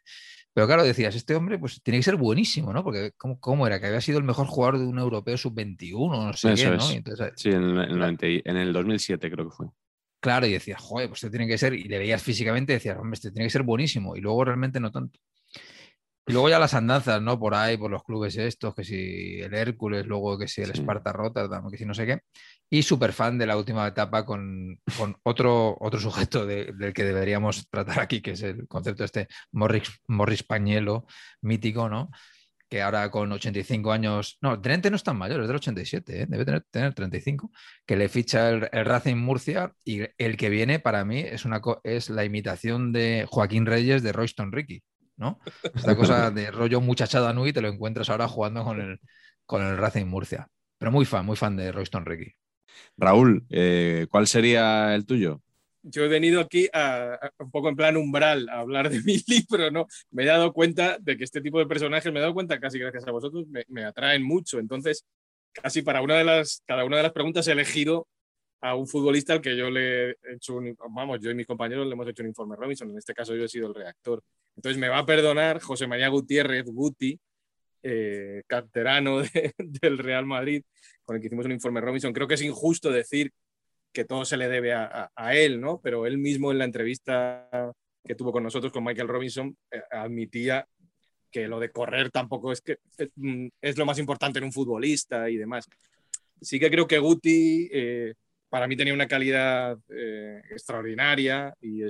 Pero 0.52 0.66
claro, 0.66 0.82
decías, 0.82 1.14
este 1.14 1.34
hombre 1.36 1.58
pues 1.58 1.80
tiene 1.82 2.00
que 2.00 2.04
ser 2.04 2.16
buenísimo, 2.16 2.72
¿no? 2.72 2.82
Porque 2.82 3.12
¿cómo, 3.16 3.66
era? 3.66 3.80
Que 3.80 3.86
había 3.86 4.00
sido 4.00 4.18
el 4.18 4.24
mejor 4.24 4.48
jugador 4.48 4.78
de 4.78 4.86
un 4.86 4.98
europeo 4.98 5.38
sub-21, 5.38 6.26
no 6.26 6.32
sé 6.32 6.54
qué, 6.54 6.70
¿no? 6.70 6.80
sí, 7.36 7.50
en 7.50 7.62
el, 7.62 8.18
en 8.20 8.56
el 8.56 8.72
2007 8.72 9.30
creo 9.30 9.48
que 9.48 9.54
fue. 9.54 9.66
Claro, 10.20 10.46
y 10.46 10.52
decías, 10.52 10.80
joder, 10.80 11.08
pues 11.08 11.22
este 11.22 11.30
tiene 11.36 11.46
que 11.50 11.58
ser, 11.58 11.74
y 11.74 11.84
le 11.84 11.98
veías 11.98 12.22
físicamente 12.22 12.72
y 12.72 12.76
decías, 12.76 12.98
hombre, 12.98 13.14
este 13.14 13.30
tiene 13.30 13.46
que 13.46 13.52
ser 13.52 13.62
buenísimo, 13.62 14.16
y 14.16 14.20
luego 14.20 14.44
realmente 14.44 14.80
no 14.80 14.90
tanto. 14.90 15.20
Y 16.28 16.32
luego 16.32 16.50
ya 16.50 16.58
las 16.58 16.74
andanzas, 16.74 17.22
¿no? 17.22 17.38
Por 17.38 17.54
ahí, 17.54 17.78
por 17.78 17.90
los 17.90 18.04
clubes 18.04 18.36
estos, 18.36 18.74
que 18.74 18.84
si 18.84 19.40
el 19.40 19.54
Hércules, 19.54 20.04
luego 20.04 20.36
que 20.38 20.46
si 20.46 20.60
el 20.60 20.72
Sparta 20.72 21.10
Rotterdam, 21.10 21.70
que 21.70 21.78
si 21.78 21.86
no 21.86 21.94
sé 21.94 22.04
qué. 22.04 22.20
Y 22.68 22.82
súper 22.82 23.14
fan 23.14 23.38
de 23.38 23.46
la 23.46 23.56
última 23.56 23.86
etapa 23.86 24.26
con, 24.26 24.78
otro, 25.22 25.74
otro 25.80 25.98
sujeto 25.98 26.44
del 26.44 26.92
que 26.92 27.04
deberíamos 27.04 27.66
tratar 27.70 28.00
aquí, 28.00 28.20
que 28.20 28.32
es 28.32 28.42
el 28.42 28.68
concepto 28.68 29.04
este 29.04 29.26
Morris, 29.52 29.88
Morris 30.06 30.42
Pañelo, 30.42 31.06
mítico, 31.40 31.88
¿no? 31.88 32.10
Que 32.68 32.82
ahora 32.82 33.10
con 33.10 33.32
85 33.32 33.92
años, 33.92 34.38
no, 34.40 34.56
Drente 34.56 34.90
no 34.90 34.96
es 34.96 35.02
tan 35.02 35.16
mayor, 35.16 35.40
es 35.40 35.46
del 35.46 35.56
87, 35.56 36.22
¿eh? 36.22 36.26
debe 36.28 36.44
tener, 36.44 36.64
tener 36.70 36.94
35, 36.94 37.50
que 37.86 37.96
le 37.96 38.08
ficha 38.08 38.50
el, 38.50 38.68
el, 38.72 38.84
Racing 38.84 39.16
Murcia 39.16 39.72
y 39.84 40.02
el 40.18 40.36
que 40.36 40.50
viene 40.50 40.78
para 40.78 41.04
mí 41.04 41.20
es, 41.20 41.44
una, 41.44 41.60
es 41.82 42.10
la 42.10 42.24
imitación 42.24 42.92
de 42.92 43.26
Joaquín 43.28 43.66
Reyes 43.66 44.02
de 44.02 44.12
Royston 44.12 44.52
Ricky, 44.52 44.82
¿no? 45.16 45.40
Esta 45.74 45.96
cosa 45.96 46.30
de 46.30 46.50
rollo 46.50 46.80
muchachada 46.80 47.32
nui 47.32 47.52
te 47.52 47.62
lo 47.62 47.68
encuentras 47.68 48.10
ahora 48.10 48.28
jugando 48.28 48.64
con 48.64 48.80
el, 48.80 49.00
con 49.46 49.62
el 49.62 49.78
Racing 49.78 50.06
Murcia. 50.06 50.48
Pero 50.78 50.92
muy 50.92 51.04
fan, 51.04 51.26
muy 51.26 51.36
fan 51.36 51.56
de 51.56 51.72
Royston 51.72 52.06
Ricky. 52.06 52.32
Raúl, 52.96 53.44
eh, 53.50 54.06
¿cuál 54.10 54.26
sería 54.26 54.94
el 54.94 55.06
tuyo? 55.06 55.42
Yo 55.82 56.04
he 56.04 56.08
venido 56.08 56.40
aquí 56.40 56.68
a, 56.72 57.18
un 57.38 57.50
poco 57.50 57.68
en 57.68 57.76
plan 57.76 57.96
umbral 57.96 58.48
a 58.48 58.60
hablar 58.60 58.90
de 58.90 59.00
mi 59.04 59.22
libro, 59.26 59.70
¿no? 59.70 59.86
Me 60.10 60.24
he 60.24 60.26
dado 60.26 60.52
cuenta 60.52 60.98
de 61.00 61.16
que 61.16 61.24
este 61.24 61.40
tipo 61.40 61.58
de 61.58 61.66
personajes, 61.66 62.12
me 62.12 62.18
he 62.18 62.22
dado 62.22 62.34
cuenta 62.34 62.58
casi 62.60 62.78
gracias 62.78 63.06
a 63.06 63.10
vosotros, 63.10 63.46
me, 63.68 63.84
atraen 63.84 64.22
mucho. 64.22 64.58
Entonces, 64.58 65.04
casi 65.52 65.82
para 65.82 66.02
una 66.02 66.16
de 66.16 66.24
las, 66.24 66.62
cada 66.66 66.84
una 66.84 66.98
de 66.98 67.04
las 67.04 67.12
preguntas 67.12 67.46
he 67.48 67.52
elegido 67.52 68.06
a 68.60 68.74
un 68.74 68.88
futbolista 68.88 69.34
al 69.34 69.40
que 69.40 69.56
yo 69.56 69.70
le 69.70 70.10
he 70.10 70.16
hecho 70.34 70.56
un, 70.56 70.76
vamos, 70.90 71.20
yo 71.20 71.30
y 71.30 71.34
mis 71.34 71.46
compañeros 71.46 71.86
le 71.86 71.92
hemos 71.92 72.08
hecho 72.08 72.22
un 72.22 72.28
informe 72.28 72.56
Robinson, 72.56 72.90
en 72.90 72.98
este 72.98 73.14
caso 73.14 73.34
yo 73.36 73.44
he 73.44 73.48
sido 73.48 73.68
el 73.68 73.74
redactor. 73.74 74.22
Entonces 74.56 74.78
me 74.78 74.88
va 74.88 74.98
a 74.98 75.06
perdonar 75.06 75.60
José 75.60 75.86
María 75.86 76.08
Gutiérrez 76.08 76.64
Guti, 76.66 77.18
eh, 77.82 78.42
carterano 78.48 79.18
de, 79.22 79.54
del 79.58 79.98
Real 79.98 80.26
Madrid, 80.26 80.64
con 81.04 81.16
el 81.16 81.22
que 81.22 81.28
hicimos 81.28 81.46
un 81.46 81.52
informe 81.52 81.80
Robinson. 81.80 82.12
Creo 82.12 82.26
que 82.26 82.34
es 82.34 82.42
injusto 82.42 82.90
decir 82.90 83.32
que 83.92 84.04
todo 84.04 84.24
se 84.24 84.36
le 84.36 84.48
debe 84.48 84.72
a, 84.72 85.10
a, 85.14 85.34
él, 85.34 85.60
¿no? 85.60 85.80
Pero 85.80 86.06
él 86.06 86.18
mismo 86.18 86.52
en 86.52 86.58
la 86.58 86.64
entrevista 86.64 87.48
que 88.04 88.14
tuvo 88.14 88.32
con 88.32 88.42
nosotros, 88.42 88.72
con 88.72 88.84
Michael 88.84 89.08
Robinson, 89.08 89.56
eh, 89.70 89.82
admitía 89.90 90.66
que 91.30 91.46
lo 91.46 91.60
de 91.60 91.70
correr 91.70 92.10
tampoco 92.10 92.52
es 92.52 92.60
que 92.60 92.78
es, 92.96 93.10
es, 93.60 93.76
lo 93.76 93.84
más 93.84 93.98
importante 93.98 94.38
en 94.38 94.46
un 94.46 94.52
futbolista 94.52 95.28
y 95.28 95.36
demás. 95.36 95.66
Sí 96.40 96.58
que 96.58 96.70
creo 96.70 96.86
que 96.86 96.98
Guti 96.98 97.68
eh, 97.72 98.14
para 98.48 98.66
mí 98.66 98.76
tenía 98.76 98.94
una 98.94 99.08
calidad 99.08 99.76
eh, 99.90 100.40
extraordinaria 100.50 101.54
y 101.60 101.82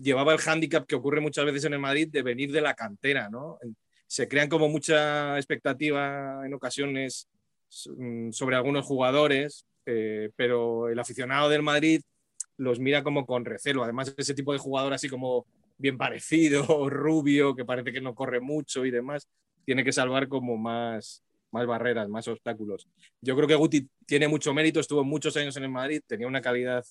llevaba 0.00 0.32
el 0.32 0.38
hándicap 0.38 0.86
que 0.86 0.94
ocurre 0.94 1.20
muchas 1.20 1.44
veces 1.44 1.64
en 1.64 1.74
el 1.74 1.80
Madrid 1.80 2.08
de 2.10 2.22
venir 2.22 2.52
de 2.52 2.60
la 2.60 2.74
cantera, 2.74 3.28
¿no? 3.28 3.58
Se 4.06 4.28
crean 4.28 4.48
como 4.48 4.68
mucha 4.68 5.36
expectativa 5.36 6.42
en 6.44 6.54
ocasiones 6.54 7.28
mm, 7.96 8.30
sobre 8.30 8.56
algunos 8.56 8.86
jugadores, 8.86 9.66
eh, 9.86 10.30
pero 10.36 10.88
el 10.88 10.98
aficionado 10.98 11.48
del 11.48 11.62
Madrid 11.62 12.02
los 12.56 12.78
mira 12.78 13.02
como 13.02 13.26
con 13.26 13.44
recelo. 13.44 13.82
Además, 13.82 14.14
ese 14.16 14.34
tipo 14.34 14.52
de 14.52 14.58
jugador 14.58 14.92
así 14.92 15.08
como 15.08 15.46
bien 15.78 15.96
parecido, 15.96 16.62
rubio, 16.90 17.56
que 17.56 17.64
parece 17.64 17.92
que 17.92 18.00
no 18.00 18.14
corre 18.14 18.40
mucho 18.40 18.84
y 18.84 18.90
demás, 18.90 19.28
tiene 19.64 19.82
que 19.82 19.92
salvar 19.92 20.28
como 20.28 20.56
más, 20.56 21.24
más 21.50 21.66
barreras, 21.66 22.08
más 22.08 22.28
obstáculos. 22.28 22.86
Yo 23.20 23.34
creo 23.34 23.48
que 23.48 23.54
Guti 23.54 23.88
tiene 24.06 24.28
mucho 24.28 24.52
mérito, 24.52 24.80
estuvo 24.80 25.04
muchos 25.04 25.36
años 25.36 25.56
en 25.56 25.64
el 25.64 25.70
Madrid, 25.70 26.02
tenía 26.06 26.26
una 26.26 26.42
calidad 26.42 26.84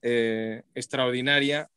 eh, 0.00 0.62
extraordinaria 0.74 1.68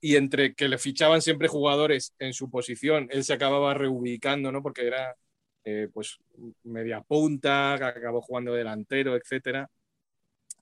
y 0.00 0.14
entre 0.16 0.54
que 0.54 0.68
le 0.68 0.78
fichaban 0.78 1.20
siempre 1.20 1.48
jugadores 1.48 2.14
en 2.20 2.32
su 2.32 2.48
posición, 2.50 3.08
él 3.10 3.24
se 3.24 3.32
acababa 3.32 3.74
reubicando, 3.74 4.52
¿no? 4.52 4.62
Porque 4.62 4.86
era 4.86 5.16
eh, 5.64 5.88
pues 5.92 6.18
media 6.62 7.00
punta, 7.02 7.74
acabó 7.74 8.22
jugando 8.22 8.54
delantero, 8.54 9.16
etcétera 9.16 9.68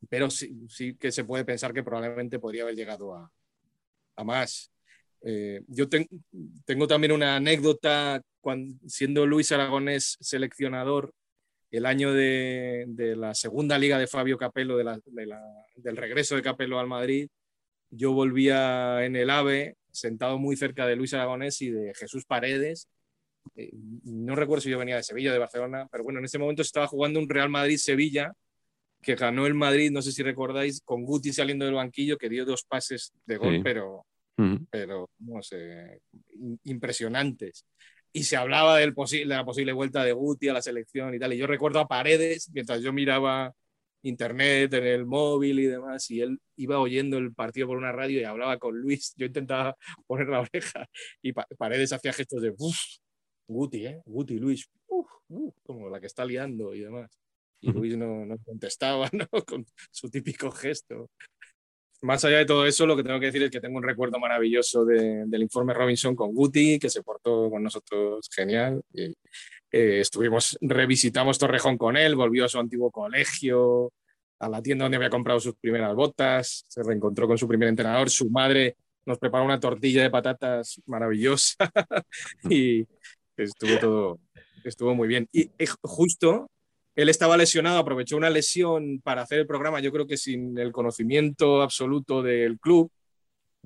pero 0.08 0.30
sí, 0.30 0.66
sí, 0.68 0.94
que 0.94 1.12
se 1.12 1.24
puede 1.24 1.44
pensar 1.44 1.72
que 1.72 1.82
probablemente 1.82 2.38
podría 2.38 2.62
haber 2.62 2.76
llegado 2.76 3.14
a, 3.14 3.30
a 4.16 4.24
más. 4.24 4.70
Eh, 5.22 5.62
yo 5.66 5.88
ten, 5.88 6.06
tengo 6.64 6.86
también 6.86 7.12
una 7.12 7.36
anécdota, 7.36 8.22
cuando, 8.40 8.76
siendo 8.86 9.26
Luis 9.26 9.50
Aragonés 9.52 10.16
seleccionador, 10.20 11.12
el 11.70 11.84
año 11.84 12.12
de, 12.12 12.84
de 12.88 13.16
la 13.16 13.34
segunda 13.34 13.78
liga 13.78 13.98
de 13.98 14.06
Fabio 14.06 14.38
Capello, 14.38 14.76
del 14.76 15.96
regreso 15.96 16.36
de 16.36 16.42
Capello 16.42 16.78
al 16.78 16.86
Madrid, 16.86 17.28
yo 17.90 18.12
volvía 18.12 19.04
en 19.04 19.16
el 19.16 19.30
AVE, 19.30 19.76
sentado 19.90 20.38
muy 20.38 20.56
cerca 20.56 20.86
de 20.86 20.96
Luis 20.96 21.14
Aragonés 21.14 21.60
y 21.62 21.70
de 21.70 21.92
Jesús 21.94 22.24
Paredes. 22.24 22.88
Eh, 23.56 23.70
no 24.04 24.36
recuerdo 24.36 24.62
si 24.62 24.70
yo 24.70 24.78
venía 24.78 24.96
de 24.96 25.02
Sevilla 25.02 25.30
o 25.30 25.32
de 25.32 25.38
Barcelona, 25.38 25.88
pero 25.90 26.04
bueno, 26.04 26.18
en 26.18 26.24
ese 26.24 26.38
momento 26.38 26.62
estaba 26.62 26.86
jugando 26.86 27.18
un 27.18 27.28
Real 27.28 27.48
Madrid-Sevilla 27.48 28.32
que 29.06 29.14
ganó 29.14 29.46
el 29.46 29.54
Madrid, 29.54 29.92
no 29.92 30.02
sé 30.02 30.10
si 30.10 30.24
recordáis, 30.24 30.80
con 30.84 31.04
Guti 31.04 31.32
saliendo 31.32 31.64
del 31.64 31.74
banquillo, 31.74 32.18
que 32.18 32.28
dio 32.28 32.44
dos 32.44 32.64
pases 32.64 33.12
de 33.24 33.36
gol, 33.36 33.58
sí. 33.58 33.60
pero, 33.62 34.04
uh 34.38 34.42
-huh. 34.42 34.66
pero 34.68 35.08
no 35.20 35.40
sé, 35.42 36.00
impresionantes. 36.64 37.64
Y 38.12 38.24
se 38.24 38.36
hablaba 38.36 38.78
del 38.78 38.94
de 38.94 39.24
la 39.26 39.44
posible 39.44 39.72
vuelta 39.72 40.02
de 40.02 40.10
Guti 40.12 40.48
a 40.48 40.54
la 40.54 40.60
selección 40.60 41.14
y 41.14 41.20
tal. 41.20 41.32
Y 41.32 41.36
yo 41.36 41.46
recuerdo 41.46 41.78
a 41.78 41.86
Paredes, 41.86 42.50
mientras 42.52 42.82
yo 42.82 42.92
miraba 42.92 43.54
internet 44.02 44.74
en 44.74 44.86
el 44.88 45.06
móvil 45.06 45.60
y 45.60 45.66
demás, 45.66 46.10
y 46.10 46.20
él 46.20 46.40
iba 46.56 46.80
oyendo 46.80 47.16
el 47.16 47.32
partido 47.32 47.68
por 47.68 47.76
una 47.76 47.92
radio 47.92 48.20
y 48.20 48.24
hablaba 48.24 48.58
con 48.58 48.76
Luis. 48.76 49.14
Yo 49.16 49.26
intentaba 49.26 49.76
poner 50.08 50.26
la 50.26 50.40
oreja 50.40 50.88
y 51.22 51.32
pa 51.32 51.46
Paredes 51.56 51.92
hacía 51.92 52.12
gestos 52.12 52.42
de 52.42 52.52
Uf, 52.58 52.76
Guti, 53.46 53.86
¿eh? 53.86 54.02
Guti, 54.04 54.36
Luis, 54.40 54.68
uf, 54.88 55.06
uf, 55.28 55.54
como 55.62 55.88
la 55.90 56.00
que 56.00 56.08
está 56.08 56.24
liando 56.24 56.74
y 56.74 56.80
demás 56.80 57.08
y 57.60 57.72
Luis 57.72 57.96
no, 57.96 58.24
no 58.26 58.36
contestaba 58.44 59.08
¿no? 59.12 59.26
con 59.44 59.66
su 59.90 60.08
típico 60.10 60.50
gesto. 60.50 61.10
Más 62.02 62.24
allá 62.24 62.38
de 62.38 62.46
todo 62.46 62.66
eso, 62.66 62.86
lo 62.86 62.96
que 62.96 63.02
tengo 63.02 63.18
que 63.18 63.26
decir 63.26 63.42
es 63.42 63.50
que 63.50 63.60
tengo 63.60 63.78
un 63.78 63.82
recuerdo 63.82 64.18
maravilloso 64.18 64.84
de, 64.84 65.24
del 65.26 65.42
informe 65.42 65.72
Robinson 65.72 66.14
con 66.14 66.34
Guti, 66.34 66.78
que 66.78 66.90
se 66.90 67.02
portó 67.02 67.50
con 67.50 67.62
nosotros 67.62 68.28
genial. 68.34 68.82
Y, 68.92 69.14
eh, 69.72 70.00
estuvimos, 70.00 70.56
revisitamos 70.60 71.38
Torrejón 71.38 71.78
con 71.78 71.96
él, 71.96 72.14
volvió 72.14 72.44
a 72.44 72.48
su 72.48 72.58
antiguo 72.58 72.90
colegio, 72.90 73.92
a 74.38 74.48
la 74.48 74.62
tienda 74.62 74.84
donde 74.84 74.96
había 74.96 75.10
comprado 75.10 75.40
sus 75.40 75.54
primeras 75.56 75.94
botas, 75.94 76.64
se 76.68 76.82
reencontró 76.82 77.26
con 77.26 77.38
su 77.38 77.48
primer 77.48 77.68
entrenador, 77.68 78.10
su 78.10 78.30
madre 78.30 78.76
nos 79.06 79.18
preparó 79.18 79.44
una 79.44 79.60
tortilla 79.60 80.02
de 80.02 80.10
patatas 80.10 80.80
maravillosa 80.86 81.56
y 82.50 82.86
estuvo 83.36 83.78
todo, 83.78 84.20
estuvo 84.64 84.94
muy 84.94 85.08
bien. 85.08 85.28
Y 85.32 85.50
eh, 85.58 85.66
justo 85.82 86.50
él 86.96 87.10
estaba 87.10 87.36
lesionado, 87.36 87.78
aprovechó 87.78 88.16
una 88.16 88.30
lesión 88.30 89.00
para 89.04 89.22
hacer 89.22 89.40
el 89.40 89.46
programa, 89.46 89.80
yo 89.80 89.92
creo 89.92 90.06
que 90.06 90.16
sin 90.16 90.58
el 90.58 90.72
conocimiento 90.72 91.60
absoluto 91.62 92.22
del 92.22 92.58
club. 92.58 92.90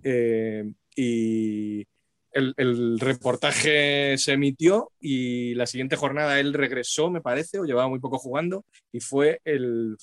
Eh, 0.02 0.64
y 0.96 1.86
el, 2.32 2.54
el, 2.56 2.98
reportaje 2.98 4.18
se 4.18 4.32
emitió 4.32 4.90
y 4.98 5.54
la 5.54 5.66
siguiente 5.66 5.94
jornada 5.94 6.40
él 6.40 6.52
regresó, 6.52 7.08
me 7.10 7.20
parece, 7.20 7.60
o 7.60 7.64
llevaba 7.64 7.88
muy 7.88 8.00
poco 8.00 8.18
jugando, 8.18 8.64
y 8.90 8.98
fue 8.98 9.40
el 9.44 9.96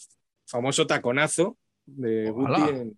famoso 0.46 0.88
taconazo 0.88 1.58
de 1.86 2.30
Guti 2.32 2.62
en, 2.70 2.98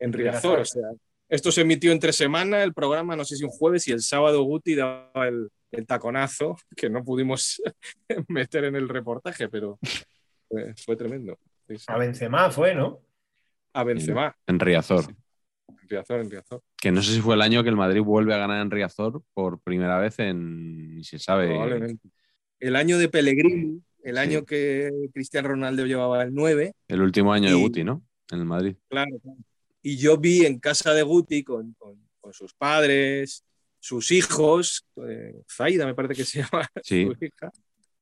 en 0.00 0.12
Riazor. 0.12 0.60
O 0.60 0.64
sea, 0.64 0.90
esto 1.28 1.52
se 1.52 1.60
emitió 1.60 1.92
entre 1.92 2.12
semana, 2.12 2.64
el 2.64 2.74
programa, 2.74 3.14
no 3.14 3.24
sé 3.24 3.36
si 3.36 3.44
un 3.44 3.50
jueves, 3.50 3.86
y 3.86 3.92
el 3.92 4.02
sábado 4.02 4.42
Guti 4.42 4.74
daba 4.74 5.28
el, 5.28 5.48
el 5.72 5.86
taconazo 5.86 6.56
que 6.76 6.90
no 6.90 7.04
pudimos 7.04 7.62
meter 8.28 8.64
en 8.64 8.76
el 8.76 8.88
reportaje, 8.88 9.48
pero 9.48 9.78
fue, 10.48 10.74
fue 10.76 10.96
tremendo. 10.96 11.38
Sí, 11.68 11.78
sí. 11.78 11.84
A 11.88 11.98
Benzema 11.98 12.50
fue, 12.50 12.74
¿no? 12.74 13.00
A 13.72 13.84
Benzema. 13.84 14.36
En 14.46 14.58
Riazor. 14.58 15.04
Sí. 15.04 15.14
En 15.68 15.88
Riazor, 15.88 16.20
en 16.20 16.30
Riazor. 16.30 16.62
Que 16.76 16.90
no 16.90 17.02
sé 17.02 17.14
si 17.14 17.20
fue 17.20 17.34
el 17.34 17.42
año 17.42 17.62
que 17.62 17.68
el 17.68 17.76
Madrid 17.76 18.00
vuelve 18.00 18.34
a 18.34 18.38
ganar 18.38 18.60
en 18.60 18.70
Riazor 18.70 19.22
por 19.32 19.60
primera 19.60 19.98
vez 19.98 20.18
en, 20.18 20.96
ni 20.96 21.04
se 21.04 21.18
sabe. 21.18 21.48
Probablemente. 21.48 22.08
El 22.58 22.76
año 22.76 22.98
de 22.98 23.08
Pellegrini, 23.08 23.80
el 24.02 24.14
sí. 24.14 24.20
año 24.20 24.44
que 24.44 24.90
Cristiano 25.14 25.48
Ronaldo 25.48 25.86
llevaba 25.86 26.22
el 26.22 26.34
9. 26.34 26.72
El 26.88 27.02
último 27.02 27.32
año 27.32 27.48
y, 27.48 27.52
de 27.52 27.58
Guti, 27.58 27.84
¿no? 27.84 28.02
En 28.30 28.40
el 28.40 28.44
Madrid. 28.44 28.76
Claro, 28.88 29.18
claro. 29.22 29.38
Y 29.82 29.96
yo 29.96 30.18
vi 30.18 30.44
en 30.44 30.58
casa 30.58 30.92
de 30.92 31.02
Guti 31.02 31.42
con, 31.42 31.74
con, 31.78 31.96
con 32.20 32.32
sus 32.32 32.52
padres, 32.52 33.44
sus 33.80 34.10
hijos, 34.10 34.86
eh, 35.08 35.42
Zaida 35.50 35.86
me 35.86 35.94
parece 35.94 36.14
que 36.14 36.24
se 36.24 36.42
llama 36.42 36.68
sí. 36.82 37.06
su 37.06 37.24
hija, 37.24 37.50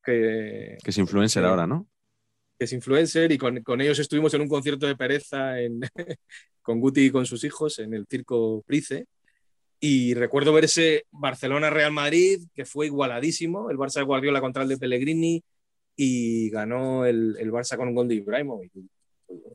que, 0.05 0.77
que 0.83 0.91
es 0.91 0.99
influencer 0.99 1.43
que, 1.43 1.49
ahora, 1.49 1.67
¿no? 1.67 1.87
Que 2.59 2.65
es 2.65 2.73
influencer 2.73 3.31
y 3.33 3.39
con, 3.39 3.63
con, 3.63 3.81
ellos 3.81 3.99
estuvimos 3.99 4.35
en 4.35 4.43
un 4.43 4.49
concierto 4.49 4.87
de 4.87 4.97
pereza 4.97 5.61
en, 5.61 5.81
con 6.63 6.81
Guti 6.81 7.07
y 7.07 7.11
con 7.11 7.25
sus 7.25 7.45
hijos 7.45 7.79
en 7.79 7.95
el 7.95 8.07
Circo 8.11 8.63
Price. 8.67 9.07
Y 9.81 10.15
recuerdo 10.15 10.53
ver 10.53 10.65
ese 10.65 11.05
Barcelona-Real 11.13 11.93
Madrid, 11.93 12.43
que 12.53 12.65
fue 12.65 12.87
igualadísimo, 12.87 13.71
el 13.71 13.77
Barça 13.77 14.01
de 14.01 14.07
Guardiola 14.07 14.41
contra 14.41 14.65
el 14.65 14.69
de 14.69 14.77
Pellegrini, 14.77 15.41
y 15.95 16.51
ganó 16.51 17.07
el, 17.07 17.37
el 17.39 17.53
Barça 17.53 17.77
con 17.77 17.87
un 17.87 17.95
gol 17.95 18.09
de 18.09 18.17
Ibrahimovic. 18.17 18.73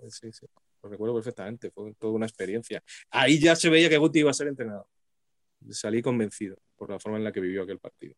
Sí, 0.10 0.32
sí, 0.32 0.46
lo 0.82 0.90
recuerdo 0.90 1.16
perfectamente, 1.16 1.72
fue 1.72 1.94
toda 1.96 2.14
una 2.14 2.26
experiencia. 2.26 2.82
Ahí 3.10 3.38
ya 3.38 3.54
se 3.58 3.70
veía 3.70 3.90
que 3.90 3.98
Guti 3.98 4.20
iba 4.20 4.32
a 4.32 4.34
ser 4.34 4.48
entrenador 4.48 4.86
salí 5.70 6.02
convencido 6.02 6.58
por 6.76 6.90
la 6.90 7.00
forma 7.00 7.18
en 7.18 7.24
la 7.24 7.32
que 7.32 7.40
vivió 7.40 7.64
aquel 7.64 7.80
partido. 7.80 8.16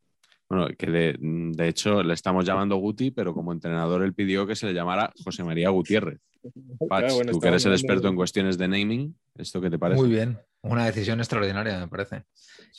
Bueno, 0.47 0.67
que 0.77 0.87
de, 0.87 1.15
de, 1.19 1.67
hecho 1.67 2.03
le 2.03 2.13
estamos 2.13 2.45
llamando 2.45 2.75
Guti, 2.75 3.09
pero 3.09 3.33
como 3.33 3.51
entrenador 3.51 4.03
él 4.03 4.13
pidió 4.13 4.45
que 4.45 4.55
se 4.55 4.67
le 4.67 4.73
llamara 4.73 5.11
José 5.23 5.43
María 5.43 5.69
Gutiérrez. 5.69 6.19
Pach, 6.87 6.99
claro, 6.99 7.15
bueno, 7.15 7.31
tú 7.31 7.39
que 7.39 7.47
eres 7.47 7.65
el 7.65 7.73
experto 7.73 8.07
en 8.07 8.15
cuestiones 8.15 8.57
de 8.57 8.67
naming, 8.67 9.17
¿esto 9.35 9.59
qué 9.59 9.71
te 9.71 9.79
parece? 9.79 10.01
Muy 10.01 10.09
bien, 10.09 10.37
Una 10.61 10.85
decisión 10.85 11.19
extraordinaria, 11.19 11.79
me 11.79 11.87
parece. 11.87 12.25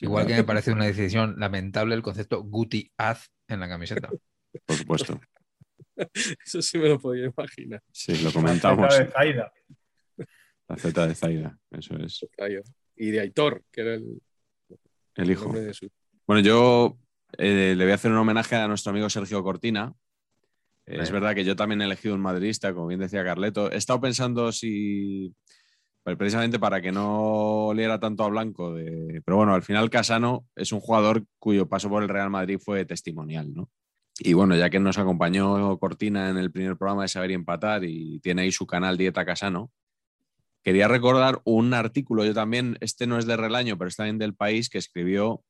Igual 0.00 0.26
que 0.26 0.34
me 0.34 0.44
parece 0.44 0.70
una 0.70 0.84
decisión 0.84 1.34
lamentable 1.38 1.94
el 1.96 2.02
concepto 2.02 2.42
Guti 2.42 2.90
Az 2.96 3.30
en 3.48 3.58
la 3.58 3.68
camiseta. 3.68 4.10
Por 4.66 4.76
supuesto. 4.76 5.20
Eso 6.44 6.62
sí 6.62 6.78
me 6.78 6.88
lo 6.88 7.00
podía 7.00 7.26
imaginar. 7.26 7.82
Sí, 7.90 8.16
lo 8.22 8.32
comentamos. 8.32 8.86
La 8.88 9.04
de 9.04 9.10
Zaida. 9.10 9.52
La 10.68 10.76
Z 10.76 11.06
de 11.06 11.14
Zaida, 11.14 11.58
eso 11.70 11.96
es. 11.96 12.26
Y 12.96 13.10
de 13.12 13.20
Aitor, 13.20 13.62
que 13.70 13.82
era 13.82 13.94
el, 13.94 14.20
El 15.16 15.30
hijo. 15.30 15.44
nombre 15.44 15.62
de 15.62 15.74
su. 15.74 15.88
Bueno, 16.26 16.42
yo 16.42 16.98
eh, 17.38 17.74
le 17.76 17.84
voy 17.84 17.92
a 17.92 17.96
hacer 17.96 18.10
un 18.10 18.18
homenaje 18.18 18.56
a 18.56 18.68
nuestro 18.68 18.90
amigo 18.90 19.10
Sergio 19.10 19.42
Cortina. 19.42 19.92
Eh, 20.86 20.98
es 21.00 21.10
verdad 21.10 21.34
que 21.34 21.44
yo 21.44 21.56
también 21.56 21.82
he 21.82 21.84
elegido 21.84 22.14
un 22.14 22.20
madridista, 22.20 22.72
como 22.72 22.86
bien 22.86 23.00
decía 23.00 23.24
Carleto. 23.24 23.70
He 23.70 23.76
estado 23.76 24.00
pensando 24.00 24.52
si, 24.52 25.34
pues, 26.02 26.16
precisamente 26.16 26.58
para 26.58 26.80
que 26.80 26.92
no 26.92 27.66
oliera 27.66 27.98
tanto 27.98 28.24
a 28.24 28.28
blanco, 28.28 28.74
de... 28.74 29.20
pero 29.24 29.38
bueno, 29.38 29.54
al 29.54 29.62
final 29.62 29.90
Casano 29.90 30.46
es 30.54 30.72
un 30.72 30.80
jugador 30.80 31.24
cuyo 31.38 31.68
paso 31.68 31.88
por 31.88 32.02
el 32.02 32.08
Real 32.08 32.30
Madrid 32.30 32.58
fue 32.62 32.84
testimonial, 32.84 33.52
¿no? 33.52 33.68
Y 34.18 34.32
bueno, 34.32 34.56
ya 34.56 34.70
que 34.70 34.80
nos 34.80 34.98
acompañó 34.98 35.78
Cortina 35.78 36.30
en 36.30 36.38
el 36.38 36.50
primer 36.50 36.76
programa 36.76 37.02
de 37.02 37.08
Saber 37.08 37.32
y 37.32 37.34
Empatar 37.34 37.84
y 37.84 38.18
tiene 38.20 38.42
ahí 38.42 38.52
su 38.52 38.66
canal 38.66 38.96
Dieta 38.96 39.26
Casano, 39.26 39.70
quería 40.66 40.88
recordar 40.88 41.40
un 41.44 41.74
artículo, 41.74 42.24
yo 42.24 42.34
también, 42.34 42.76
este 42.80 43.06
no 43.06 43.18
es 43.18 43.26
de 43.26 43.36
Relaño, 43.36 43.78
pero 43.78 43.86
es 43.86 43.94
también 43.94 44.18
del 44.18 44.34
país, 44.34 44.68
que 44.68 44.78
escribió 44.78 45.44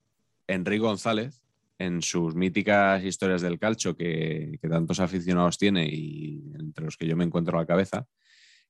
Enrique 0.46 0.82
González 0.82 1.40
en 1.78 2.02
sus 2.02 2.34
míticas 2.34 3.02
historias 3.02 3.40
del 3.40 3.58
calcio 3.58 3.96
que, 3.96 4.58
que 4.60 4.68
tantos 4.68 5.00
aficionados 5.00 5.56
tiene 5.56 5.88
y 5.88 6.52
entre 6.58 6.84
los 6.84 6.98
que 6.98 7.06
yo 7.06 7.16
me 7.16 7.24
encuentro 7.24 7.56
a 7.56 7.62
la 7.62 7.66
cabeza, 7.66 8.06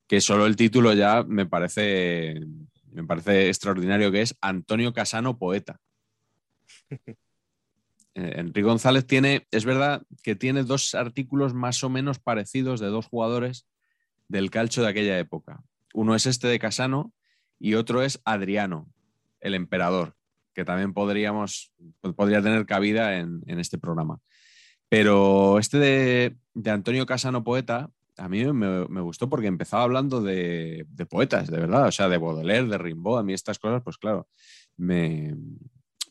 que 0.07 0.21
solo 0.21 0.45
el 0.45 0.55
título 0.55 0.93
ya 0.93 1.21
me 1.23 1.45
parece, 1.45 2.39
me 2.93 3.03
parece 3.03 3.49
extraordinario, 3.49 4.09
que 4.09 4.21
es 4.21 4.37
Antonio 4.39 4.93
Casano 4.93 5.37
Poeta. 5.37 5.81
Eh, 8.19 8.39
Enrique 8.39 8.63
González 8.63 9.05
tiene, 9.05 9.45
es 9.51 9.63
verdad 9.63 10.01
que 10.23 10.35
tiene 10.35 10.63
dos 10.63 10.95
artículos 10.95 11.53
más 11.53 11.83
o 11.83 11.89
menos 11.91 12.17
parecidos 12.17 12.79
de 12.79 12.87
dos 12.87 13.05
jugadores 13.05 13.67
del 14.27 14.49
calcio 14.49 14.81
de 14.81 14.89
aquella 14.89 15.19
época. 15.19 15.61
Uno 15.97 16.13
es 16.13 16.27
este 16.27 16.47
de 16.47 16.59
Casano 16.59 17.11
y 17.57 17.73
otro 17.73 18.03
es 18.03 18.21
Adriano, 18.23 18.87
el 19.39 19.55
emperador, 19.55 20.15
que 20.53 20.63
también 20.63 20.93
podríamos, 20.93 21.73
podría 22.15 22.39
tener 22.39 22.67
cabida 22.67 23.17
en, 23.17 23.41
este 23.47 23.79
programa. 23.79 24.19
Pero 24.89 25.57
este 25.57 25.79
de, 25.79 26.37
Antonio 26.71 27.07
Casano 27.07 27.43
Poeta, 27.43 27.89
a 28.15 28.29
mí 28.29 28.45
me, 28.45 29.01
gustó 29.01 29.27
porque 29.27 29.47
empezaba 29.47 29.81
hablando 29.81 30.21
de, 30.21 30.85
poetas, 31.09 31.49
de 31.49 31.57
verdad, 31.57 31.87
o 31.87 31.91
sea, 31.91 32.09
de 32.09 32.19
Baudelaire, 32.19 32.67
de 32.67 32.77
Rimbaud, 32.77 33.17
a 33.17 33.23
mí 33.23 33.33
estas 33.33 33.57
cosas, 33.57 33.81
pues 33.83 33.97
claro, 33.97 34.27
me, 34.75 35.35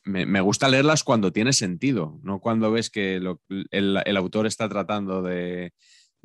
me, 0.05 0.41
gusta 0.41 0.69
leerlas 0.69 1.05
cuando 1.05 1.33
tiene 1.33 1.53
sentido, 1.53 2.19
no 2.25 2.41
cuando 2.41 2.73
ves 2.73 2.91
que 2.91 3.21
lo- 3.21 3.41
el 3.71 4.17
autor 4.17 4.49
está 4.49 4.69
tratando 4.69 5.23
de, 5.23 5.73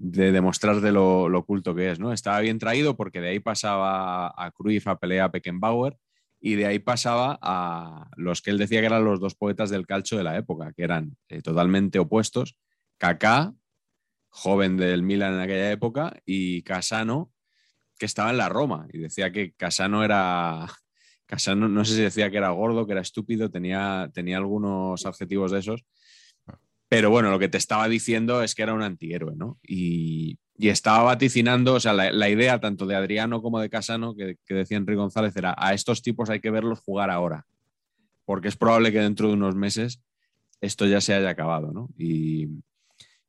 de 0.03 0.31
demostrar 0.31 0.81
de 0.81 0.91
lo, 0.91 1.29
lo 1.29 1.39
oculto 1.39 1.75
que 1.75 1.91
es, 1.91 1.99
¿no? 1.99 2.11
Estaba 2.11 2.39
bien 2.39 2.57
traído 2.57 2.97
porque 2.97 3.21
de 3.21 3.29
ahí 3.29 3.39
pasaba 3.39 4.33
a 4.35 4.51
Cruyff 4.51 4.87
a 4.87 4.97
pelea 4.97 5.25
a 5.25 5.27
Beckenbauer 5.27 5.95
y 6.39 6.55
de 6.55 6.65
ahí 6.65 6.79
pasaba 6.79 7.37
a 7.39 8.09
los 8.17 8.41
que 8.41 8.49
él 8.49 8.57
decía 8.57 8.79
que 8.79 8.87
eran 8.87 9.05
los 9.05 9.19
dos 9.19 9.35
poetas 9.35 9.69
del 9.69 9.85
calcio 9.85 10.17
de 10.17 10.23
la 10.23 10.35
época, 10.35 10.73
que 10.73 10.83
eran 10.83 11.17
eh, 11.29 11.43
totalmente 11.43 11.99
opuestos, 11.99 12.57
Kaká, 12.97 13.53
joven 14.29 14.75
del 14.75 15.03
Milan 15.03 15.35
en 15.35 15.41
aquella 15.41 15.71
época, 15.71 16.19
y 16.25 16.63
Casano, 16.63 17.31
que 17.99 18.07
estaba 18.07 18.31
en 18.31 18.37
la 18.37 18.49
Roma, 18.49 18.87
y 18.91 18.97
decía 18.97 19.31
que 19.31 19.53
Casano 19.53 20.03
era... 20.03 20.65
Casano, 21.27 21.69
no 21.69 21.85
sé 21.85 21.95
si 21.95 22.01
decía 22.01 22.29
que 22.29 22.37
era 22.37 22.49
gordo, 22.49 22.85
que 22.85 22.91
era 22.91 23.01
estúpido, 23.01 23.49
tenía, 23.49 24.09
tenía 24.13 24.35
algunos 24.35 25.05
adjetivos 25.05 25.51
de 25.51 25.59
esos, 25.59 25.85
pero 26.91 27.09
bueno, 27.09 27.31
lo 27.31 27.39
que 27.39 27.47
te 27.47 27.57
estaba 27.57 27.87
diciendo 27.87 28.43
es 28.43 28.53
que 28.53 28.63
era 28.63 28.73
un 28.73 28.83
antihéroe, 28.83 29.33
¿no? 29.37 29.57
Y, 29.63 30.39
y 30.57 30.67
estaba 30.67 31.03
vaticinando, 31.03 31.75
o 31.75 31.79
sea, 31.79 31.93
la, 31.93 32.29
idea 32.29 32.59
tanto 32.59 32.85
de 32.85 32.97
Adriano 32.97 33.41
como 33.41 33.61
de 33.61 33.69
Casano, 33.69 34.13
que, 34.13 34.35
que 34.45 34.53
decía 34.55 34.75
Enrique 34.75 34.97
González, 34.97 35.33
era 35.37 35.55
a 35.57 35.73
estos 35.73 36.01
tipos 36.01 36.29
hay 36.29 36.41
que 36.41 36.51
verlos 36.51 36.81
jugar 36.81 37.09
ahora, 37.09 37.45
porque 38.25 38.49
es 38.49 38.57
probable 38.57 38.91
que 38.91 38.99
dentro 38.99 39.29
de 39.29 39.35
unos 39.35 39.55
meses 39.55 40.01
esto 40.59 40.85
ya 40.85 40.99
se 40.99 41.13
haya 41.13 41.29
acabado, 41.29 41.71
¿no? 41.71 41.87
Y, 41.97 42.49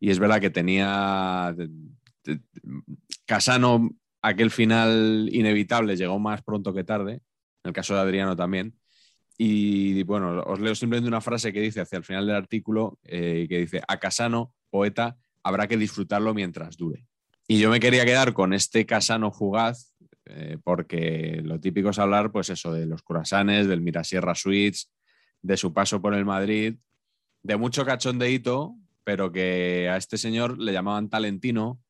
y 0.00 0.10
es 0.10 0.18
verdad 0.18 0.40
que 0.40 0.50
tenía 0.50 1.54
Casano, 3.26 3.90
aquel 4.22 4.50
final 4.50 5.28
inevitable 5.30 5.96
llegó 5.96 6.18
más 6.18 6.42
pronto 6.42 6.74
que 6.74 6.82
tarde, 6.82 7.12
en 7.12 7.68
el 7.68 7.72
caso 7.72 7.94
de 7.94 8.00
Adriano 8.00 8.34
también. 8.34 8.74
Y 9.38 10.02
bueno, 10.04 10.42
os 10.42 10.60
leo 10.60 10.74
simplemente 10.74 11.08
una 11.08 11.20
frase 11.20 11.52
que 11.52 11.60
dice 11.60 11.80
hacia 11.80 11.98
el 11.98 12.04
final 12.04 12.26
del 12.26 12.36
artículo, 12.36 12.98
eh, 13.04 13.46
que 13.48 13.58
dice, 13.58 13.82
a 13.86 13.98
Casano, 13.98 14.54
poeta, 14.70 15.16
habrá 15.42 15.66
que 15.66 15.76
disfrutarlo 15.76 16.34
mientras 16.34 16.76
dure. 16.76 17.06
Y 17.48 17.58
yo 17.58 17.70
me 17.70 17.80
quería 17.80 18.04
quedar 18.04 18.32
con 18.32 18.52
este 18.52 18.86
Casano 18.86 19.32
fugaz, 19.32 19.94
eh, 20.26 20.58
porque 20.62 21.40
lo 21.44 21.58
típico 21.60 21.90
es 21.90 21.98
hablar, 21.98 22.30
pues 22.30 22.50
eso, 22.50 22.72
de 22.72 22.86
los 22.86 23.02
curasanes, 23.02 23.66
del 23.66 23.80
Mirasierra 23.80 24.34
Suites, 24.34 24.90
de 25.42 25.56
su 25.56 25.72
paso 25.72 26.00
por 26.00 26.14
el 26.14 26.24
Madrid, 26.24 26.76
de 27.42 27.56
mucho 27.56 27.84
cachondeíto, 27.84 28.76
pero 29.04 29.32
que 29.32 29.88
a 29.90 29.96
este 29.96 30.16
señor 30.16 30.58
le 30.58 30.72
llamaban 30.72 31.10
Talentino, 31.10 31.80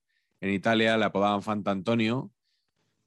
en 0.41 0.51
Italia 0.51 0.97
le 0.97 1.05
apodaban 1.05 1.43
Fantantonio, 1.43 2.33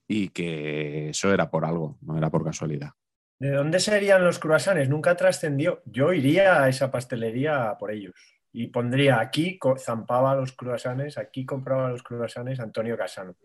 y 0.08 0.30
que 0.30 1.10
eso 1.10 1.34
era 1.34 1.50
por 1.50 1.66
algo, 1.66 1.98
no 2.02 2.16
era 2.18 2.30
por 2.30 2.44
casualidad. 2.44 2.92
¿De 3.40 3.52
dónde 3.52 3.80
serían 3.80 4.24
los 4.24 4.40
cruasanes? 4.40 4.90
Nunca 4.90 5.16
trascendió. 5.16 5.82
Yo 5.86 6.14
iría 6.14 6.64
a 6.64 6.70
esa 6.70 6.90
pastelería 6.90 7.76
por 7.78 7.92
ellos 7.92 8.14
y 8.54 8.68
pondría 8.68 9.20
aquí, 9.20 9.60
zampaba 9.78 10.34
los 10.36 10.54
cruasanes, 10.54 11.18
aquí 11.18 11.46
compraba 11.46 11.90
los 11.90 12.04
cruasanes 12.04 12.60
Antonio 12.62 12.98
Casano. 12.98 13.36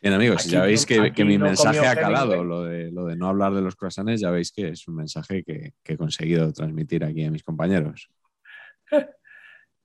Bien, 0.00 0.14
amigos, 0.14 0.42
Aquí 0.42 0.50
ya 0.50 0.62
veis 0.62 0.86
que, 0.86 1.12
que 1.12 1.24
mi 1.24 1.36
no 1.36 1.46
mensaje 1.46 1.84
ha 1.84 1.96
calado, 1.96 2.34
Hemingway. 2.34 2.48
lo 2.48 2.62
de, 2.62 2.90
lo 2.92 3.06
de 3.06 3.16
no 3.16 3.28
hablar 3.28 3.52
de 3.52 3.62
los 3.62 3.74
croissants, 3.74 4.20
ya 4.20 4.30
veis 4.30 4.52
que 4.52 4.68
es 4.68 4.86
un 4.86 4.94
mensaje 4.94 5.42
que, 5.42 5.72
que 5.82 5.94
he 5.94 5.96
conseguido 5.96 6.52
transmitir 6.52 7.04
aquí 7.04 7.24
a 7.24 7.32
mis 7.32 7.42
compañeros. 7.42 8.08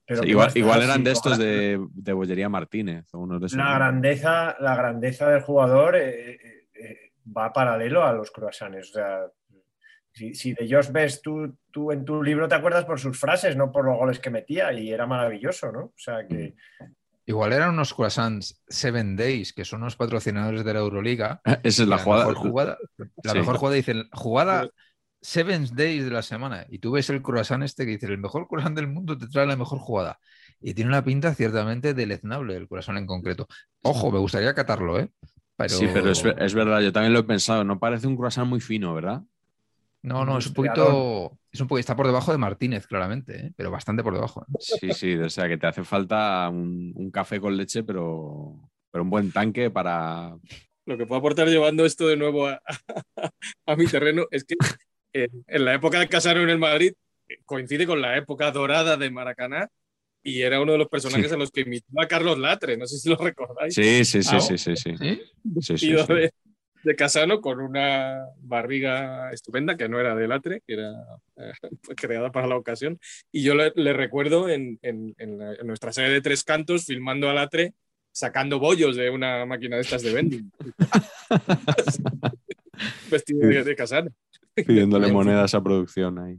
Pero 0.05 0.21
Sí, 0.21 0.27
¿qué 0.27 0.59
igual, 0.59 0.81
eran 0.83 1.03
de 1.03 1.11
estos 1.11 1.37
de, 1.37 1.83
de 1.91 2.13
Bollería 2.13 2.49
Martínez 2.49 3.05
o 3.13 3.19
unos 3.19 3.39
de 3.39 3.47
esos. 3.47 3.57
La 3.57 3.73
grandeza, 3.73 4.55
la 4.59 4.75
grandeza 4.75 5.29
del 5.29 5.41
jugador 5.41 5.95
eh, 5.95 6.09
eh, 6.09 6.39
eh, 6.43 6.62
va 7.25 7.53
paralelo 7.53 8.03
a 8.03 8.13
los 8.13 8.31
croissants. 8.31 8.89
O 8.89 8.93
sea, 8.93 9.19
si, 10.13 10.33
si 10.35 10.53
de 10.53 10.63
ellos 10.65 10.91
ves 10.91 11.21
tú, 11.21 11.57
tú 11.71 11.91
en 11.91 12.05
tu 12.05 12.21
libro 12.21 12.47
te 12.47 12.55
acuerdas 12.55 12.85
por 12.85 12.99
sus 12.99 13.19
frases, 13.19 13.55
no 13.55 13.71
por 13.71 13.85
los 13.85 13.97
goles 13.97 14.19
que 14.19 14.29
metía, 14.29 14.71
y 14.73 14.91
era 14.91 15.05
maravilloso, 15.07 15.71
¿no? 15.71 15.79
O 15.85 15.93
sea 15.97 16.27
que 16.27 16.55
Igual 17.25 17.53
eran 17.53 17.69
unos 17.69 17.93
croissants 17.93 18.61
Seven 18.67 19.15
Days, 19.15 19.53
que 19.53 19.63
son 19.63 19.79
los 19.81 19.95
patrocinadores 19.95 20.65
de 20.65 20.73
la 20.73 20.79
Euroliga. 20.81 21.41
Esa 21.63 21.83
es 21.83 21.87
la 21.87 21.95
y 21.95 21.99
jugada. 21.99 22.27
mejor 22.27 22.35
jugada. 22.49 22.77
La 23.23 23.31
Sí. 23.31 23.37
mejor 23.39 23.55
jugada 23.57 23.75
dicen, 23.77 24.09
jugada 24.11 24.69
Seven 25.21 25.67
Days 25.73 26.03
de 26.03 26.11
la 26.11 26.21
semana. 26.21 26.65
Y 26.69 26.79
tú 26.79 26.91
ves 26.91 27.09
el 27.09 27.21
croissant 27.21 27.63
este 27.63 27.85
que 27.85 27.91
dice, 27.91 28.07
el 28.07 28.17
mejor 28.17 28.45
croissant 28.49 28.75
del 28.75 28.87
mundo 28.89 29.17
te 29.17 29.27
trae 29.27 29.45
la 29.47 29.55
mejor 29.55 29.79
jugada. 29.79 30.19
Y 30.59 30.73
tiene 30.73 30.89
una 30.89 31.03
pinta 31.03 31.33
ciertamente 31.33 31.93
deleznable 31.93 32.57
el 32.57 32.67
croissant 32.67 32.97
en 32.97 33.07
concreto. 33.07 33.47
Ojo, 33.83 34.11
me 34.11 34.19
gustaría 34.19 34.53
catarlo, 34.53 34.99
¿eh? 34.99 35.09
Pero... 35.55 35.69
Sí, 35.69 35.87
pero 35.93 36.11
es, 36.11 36.23
es 36.23 36.53
verdad, 36.53 36.81
yo 36.81 36.91
también 36.91 37.13
lo 37.13 37.19
he 37.19 37.23
pensado. 37.23 37.63
No 37.63 37.79
parece 37.79 38.07
un 38.07 38.17
croissant 38.17 38.47
muy 38.47 38.59
fino, 38.59 38.93
¿verdad? 38.93 39.21
No, 40.01 40.25
no, 40.25 40.37
es 40.37 40.47
un 40.47 40.53
poquito... 40.53 41.37
Es 41.51 41.61
un 41.61 41.67
poquito... 41.67 41.79
Está 41.79 41.95
por 41.95 42.07
debajo 42.07 42.31
de 42.31 42.37
Martínez, 42.37 42.87
claramente, 42.87 43.47
¿eh? 43.47 43.53
pero 43.55 43.71
bastante 43.71 44.03
por 44.03 44.13
debajo. 44.13 44.41
¿eh? 44.41 44.57
Sí, 44.59 44.93
sí, 44.93 45.15
o 45.15 45.29
sea 45.29 45.47
que 45.47 45.57
te 45.57 45.67
hace 45.67 45.83
falta 45.83 46.49
un, 46.49 46.91
un 46.95 47.11
café 47.11 47.39
con 47.39 47.55
leche, 47.55 47.83
pero, 47.83 48.69
pero 48.91 49.03
un 49.03 49.09
buen 49.09 49.31
tanque 49.31 49.69
para. 49.69 50.35
Lo 50.85 50.97
que 50.97 51.05
puedo 51.05 51.19
aportar 51.19 51.47
llevando 51.47 51.85
esto 51.85 52.07
de 52.07 52.17
nuevo 52.17 52.47
a, 52.47 52.61
a 53.65 53.75
mi 53.77 53.87
terreno 53.87 54.25
es 54.31 54.43
que 54.43 54.55
en, 55.13 55.29
en 55.47 55.65
la 55.65 55.73
época 55.73 55.99
de 55.99 56.09
Casano 56.09 56.41
en 56.41 56.49
el 56.49 56.59
Madrid 56.59 56.93
eh, 57.29 57.37
coincide 57.45 57.87
con 57.87 58.01
la 58.01 58.17
época 58.17 58.51
dorada 58.51 58.97
de 58.97 59.09
Maracaná 59.09 59.69
y 60.23 60.41
era 60.41 60.61
uno 60.61 60.71
de 60.73 60.77
los 60.77 60.87
personajes 60.87 61.27
Sí. 61.27 61.35
a 61.35 61.37
los 61.37 61.51
que 61.51 61.61
imitaba 61.61 62.03
a 62.03 62.07
Carlos 62.07 62.37
Latre, 62.39 62.77
no 62.77 62.85
sé 62.87 62.97
si 62.97 63.09
lo 63.09 63.17
recordáis. 63.17 63.73
Sí, 63.73 64.05
sí, 64.05 64.23
sí, 64.23 64.29
Ah, 64.35 64.39
sí, 64.39 64.57
sí, 64.57 64.75
sí. 64.75 64.95
Sí. 65.77 65.91
de, 65.91 66.31
de 66.83 66.95
Casano 66.95 67.39
con 67.41 67.59
una 67.61 68.25
barriga 68.41 69.31
estupenda 69.31 69.77
que 69.77 69.87
no 69.87 69.99
era 69.99 70.15
de 70.15 70.27
Latre, 70.27 70.61
que 70.65 70.73
era 70.73 70.91
eh, 71.37 71.51
creada 71.95 72.31
para 72.31 72.47
la 72.47 72.57
ocasión. 72.57 72.99
Y 73.31 73.43
yo 73.43 73.55
le, 73.55 73.71
le 73.75 73.93
recuerdo 73.93 74.49
en, 74.49 74.79
en- 74.81 75.15
en 75.17 75.37
la- 75.37 75.53
en 75.55 75.67
nuestra 75.67 75.93
serie 75.93 76.11
de 76.11 76.21
Tres 76.21 76.43
Cantos 76.43 76.85
filmando 76.85 77.29
a 77.29 77.33
Latre 77.33 77.73
sacando 78.11 78.59
bollos 78.59 78.95
de 78.95 79.09
una 79.09 79.45
máquina 79.45 79.75
de 79.77 79.81
estas 79.81 80.03
de 80.03 80.13
vending. 80.13 80.51
Vestido 83.09 83.47
de, 83.47 83.63
de 83.63 83.75
Casano. 83.75 84.09
Pidiéndole 84.55 85.11
monedas 85.11 85.53
a 85.55 85.63
producción 85.63 86.19
ahí. 86.19 86.37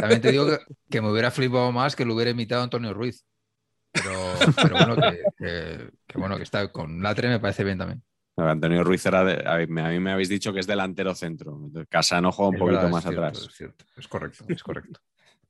También 0.00 0.20
te 0.20 0.30
digo 0.30 0.46
que, 0.46 0.58
que 0.90 1.00
me 1.00 1.10
hubiera 1.10 1.30
flipado 1.30 1.70
más 1.72 1.94
que 1.96 2.04
lo 2.04 2.14
hubiera 2.14 2.30
imitado 2.30 2.62
Antonio 2.62 2.92
Ruiz. 2.94 3.24
Pero, 3.92 4.12
pero 4.62 4.76
bueno, 4.76 4.96
que, 4.96 5.24
que- 5.38 5.90
que 6.06 6.18
bueno, 6.18 6.36
que 6.36 6.42
está 6.44 6.70
con 6.72 7.02
Latre 7.02 7.28
me 7.28 7.40
parece 7.40 7.64
bien 7.64 7.78
también. 7.78 8.02
Antonio 8.36 8.82
Ruiz 8.84 9.04
era 9.04 9.22
de- 9.24 9.42
a 9.46 9.58
mí 9.66 9.80
a 9.80 9.88
mí 9.88 10.00
me 10.00 10.12
habéis 10.12 10.28
dicho 10.28 10.52
que 10.52 10.60
es 10.60 10.66
delantero 10.66 11.14
centro. 11.14 11.60
Casano 11.88 12.32
juega 12.32 12.48
un 12.50 12.54
Es 12.54 12.60
poquito 12.60 12.76
verdad, 12.76 12.90
más 12.90 13.04
cierto, 13.04 13.20
atrás. 13.24 13.38
Es 13.48 13.54
cierto, 13.54 13.84
es 13.96 14.08
correcto, 14.08 14.44
es 14.48 14.62
correcto. 14.62 15.00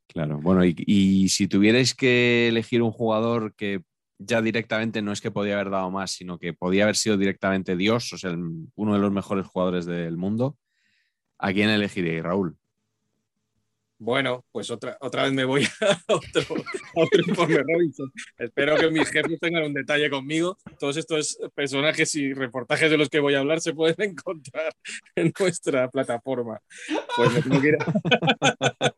Claro, 0.08 0.38
bueno, 0.40 0.64
y, 0.64 0.74
y 0.86 1.28
si 1.28 1.46
tuvierais 1.46 1.94
que 1.94 2.48
elegir 2.48 2.82
un 2.82 2.90
jugador 2.90 3.54
que 3.54 3.82
ya 4.18 4.42
directamente 4.42 5.02
no 5.02 5.12
es 5.12 5.20
que 5.20 5.30
podía 5.30 5.54
haber 5.54 5.70
dado 5.70 5.90
más, 5.90 6.10
sino 6.10 6.38
que 6.38 6.52
podía 6.52 6.82
haber 6.82 6.96
sido 6.96 7.16
directamente 7.16 7.76
Dios, 7.76 8.12
o 8.12 8.18
sea, 8.18 8.30
el- 8.30 8.66
uno 8.74 8.94
de 8.94 8.98
los 9.00 9.12
mejores 9.12 9.46
jugadores 9.46 9.86
del 9.86 10.16
mundo, 10.16 10.58
¿a 11.38 11.52
quién 11.52 11.70
elegiríais, 11.70 12.22
Raúl? 12.24 12.56
Bueno, 14.02 14.46
pues 14.50 14.70
otra, 14.70 14.96
otra 15.02 15.24
vez 15.24 15.32
me 15.34 15.44
voy 15.44 15.62
a 15.82 16.14
otro, 16.14 16.40
a 16.40 17.00
otro 17.02 17.20
informe 17.26 17.58
Robinson. 17.58 18.10
Espero 18.38 18.76
que 18.76 18.90
mis 18.90 19.10
jefes 19.10 19.38
tengan 19.38 19.64
un 19.64 19.74
detalle 19.74 20.08
conmigo. 20.08 20.56
Todos 20.78 20.96
estos 20.96 21.38
personajes 21.54 22.14
y 22.14 22.32
reportajes 22.32 22.90
de 22.90 22.96
los 22.96 23.10
que 23.10 23.20
voy 23.20 23.34
a 23.34 23.40
hablar 23.40 23.60
se 23.60 23.74
pueden 23.74 23.96
encontrar 24.12 24.72
en 25.14 25.30
nuestra 25.38 25.90
plataforma. 25.90 26.58
Pues 27.14 27.32
me 27.34 27.42
tengo 27.42 27.60
que 27.60 27.68
ir 27.68 27.76
a- 27.78 28.90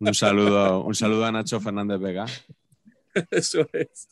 Un 0.00 0.14
saludo, 0.14 0.84
un 0.84 0.94
saludo 0.94 1.24
a 1.24 1.32
Nacho 1.32 1.58
Fernández 1.60 1.98
Vega. 1.98 2.26
Eso 3.30 3.66
es. 3.72 4.08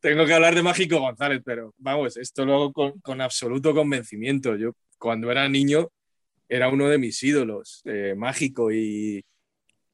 Tengo 0.00 0.24
que 0.26 0.32
hablar 0.34 0.54
de 0.54 0.62
Mágico 0.62 0.98
González, 0.98 1.42
pero 1.44 1.72
vamos, 1.78 2.16
esto 2.16 2.44
lo 2.46 2.54
hago 2.54 2.72
con, 2.72 2.98
con 3.00 3.20
absoluto 3.20 3.74
convencimiento. 3.74 4.56
Yo 4.56 4.72
cuando 4.98 5.30
era 5.30 5.48
niño 5.48 5.90
era 6.50 6.68
uno 6.68 6.88
de 6.88 6.98
mis 6.98 7.22
ídolos, 7.22 7.80
eh, 7.84 8.14
Mágico, 8.16 8.72
y 8.72 9.24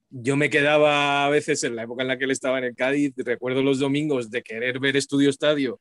yo 0.08 0.36
me 0.36 0.48
quedaba 0.48 1.26
a 1.26 1.28
veces 1.28 1.62
en 1.64 1.76
la 1.76 1.82
época 1.82 2.02
en 2.02 2.08
la 2.08 2.16
que 2.16 2.24
él 2.24 2.30
estaba 2.30 2.58
en 2.58 2.64
el 2.64 2.74
Cádiz, 2.74 3.12
recuerdo 3.18 3.62
los 3.62 3.78
domingos 3.78 4.30
de 4.30 4.42
querer 4.42 4.80
ver 4.80 4.96
Estudio 4.96 5.28
Estadio 5.28 5.80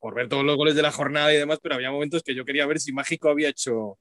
por, 0.00 0.14
ver 0.14 0.28
todos 0.28 0.44
los 0.44 0.56
goles 0.56 0.76
de 0.76 0.82
la 0.82 0.92
jornada 0.92 1.34
y 1.34 1.38
demás, 1.38 1.58
pero 1.60 1.74
había 1.74 1.90
momentos 1.90 2.22
que 2.22 2.34
yo 2.34 2.44
quería 2.44 2.66
ver 2.66 2.78
si 2.78 2.92
Mágico 2.92 3.28
había 3.28 3.48
hecho, 3.48 3.98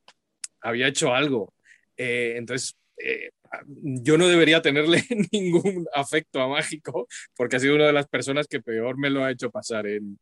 había 0.62 0.88
hecho 0.88 1.14
algo. 1.14 1.54
Eh, 1.98 2.36
entonces, 2.38 2.78
eh, 2.98 3.32
yo 3.66 4.20
no 4.20 4.28
debería 4.28 4.62
tenerle 4.62 5.04
ningún 5.32 5.88
afecto 5.94 6.42
a 6.42 6.48
Mágico 6.48 7.08
porque 7.36 7.56
ha 7.56 7.60
sido 7.60 7.76
una 7.76 7.88
de 7.88 7.94
las 7.94 8.08
personas 8.08 8.48
que 8.48 8.62
peor 8.62 9.00
me 9.00 9.10
lo 9.10 9.24
ha 9.24 9.32
hecho 9.32 9.50
pasar 9.50 9.88
en, 9.88 10.20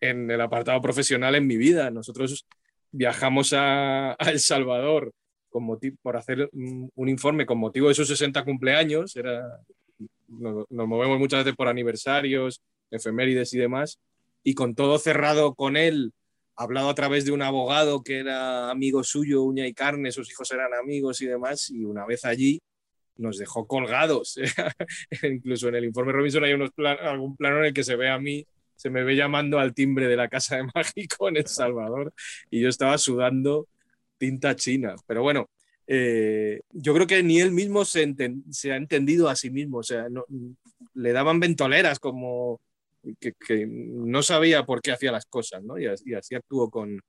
en 0.00 0.30
el 0.30 0.40
apartado 0.40 0.80
profesional 0.80 1.36
en 1.36 1.46
mi 1.46 1.56
vida. 1.56 1.90
Nosotros 1.90 2.44
viajamos 2.92 3.52
a, 3.54 4.12
El 4.20 4.38
Salvador 4.40 5.12
con 5.48 5.64
motivo, 5.64 5.96
por 6.02 6.16
hacer 6.16 6.48
un, 6.52 6.90
un 6.94 7.08
informe 7.08 7.44
con 7.44 7.58
motivo 7.58 7.88
de 7.88 7.94
sus 7.94 8.08
60 8.08 8.44
cumpleaños. 8.44 9.16
Era, 9.16 9.42
nos, 10.28 10.70
nos 10.70 10.88
movemos 10.88 11.18
muchas 11.18 11.44
veces 11.44 11.56
por 11.56 11.68
aniversarios, 11.68 12.62
efemérides 12.90 13.52
y 13.54 13.58
demás. 13.58 13.98
Y 14.44 14.54
con 14.54 14.74
todo 14.74 14.98
cerrado 14.98 15.54
con 15.54 15.76
él, 15.76 16.12
hablado 16.56 16.88
a 16.88 16.94
través 16.94 17.24
de 17.24 17.32
un 17.32 17.42
abogado 17.42 18.02
que 18.02 18.18
era 18.18 18.70
amigo 18.70 19.04
suyo, 19.04 19.42
uña 19.42 19.66
y 19.66 19.74
carne, 19.74 20.12
sus 20.12 20.30
hijos 20.30 20.50
eran 20.52 20.74
amigos 20.74 21.20
y 21.20 21.26
demás, 21.26 21.70
y 21.70 21.84
una 21.84 22.04
vez 22.06 22.24
allí 22.24 22.60
nos 23.16 23.38
dejó 23.38 23.66
colgados. 23.66 24.36
Incluso 25.22 25.68
en 25.68 25.76
el 25.76 25.84
informe 25.84 26.12
Robinson 26.12 26.44
hay 26.44 26.52
unos 26.54 26.72
plan- 26.72 26.98
algún 27.00 27.36
plano 27.36 27.58
en 27.58 27.66
el 27.66 27.74
que 27.74 27.84
se 27.84 27.96
ve 27.96 28.08
a 28.08 28.18
mí, 28.18 28.46
se 28.82 28.90
me 28.90 29.04
ve 29.04 29.14
llamando 29.14 29.60
al 29.60 29.74
timbre 29.74 30.08
de 30.08 30.16
la 30.16 30.28
casa 30.28 30.56
de 30.56 30.64
Mágico 30.74 31.28
en 31.28 31.36
El 31.36 31.46
Salvador, 31.46 32.12
y 32.50 32.60
yo 32.60 32.68
estaba 32.68 32.98
sudando 32.98 33.68
tinta 34.18 34.56
china. 34.56 34.96
Pero 35.06 35.22
bueno, 35.22 35.48
eh, 35.86 36.60
yo 36.72 36.92
creo 36.92 37.06
que 37.06 37.22
ni 37.22 37.40
él 37.40 37.52
mismo 37.52 37.84
se, 37.84 38.00
ha 38.00 38.76
entendido 38.76 39.28
a 39.28 39.36
sí 39.36 39.50
mismo, 39.50 39.78
o 39.78 39.82
sea, 39.84 40.06
le 40.94 41.12
daban 41.12 41.38
ventoleras 41.38 42.00
como 42.00 42.60
que, 43.20 43.66
no 43.68 44.22
sabía 44.24 44.64
por 44.64 44.80
qué 44.82 44.90
hacía 44.90 45.12
las 45.12 45.26
cosas, 45.26 45.62
¿no? 45.62 45.78
Y, 45.78 45.84
y 46.04 46.14
así 46.14 46.34
actuó 46.34 46.68
con, 46.68 47.00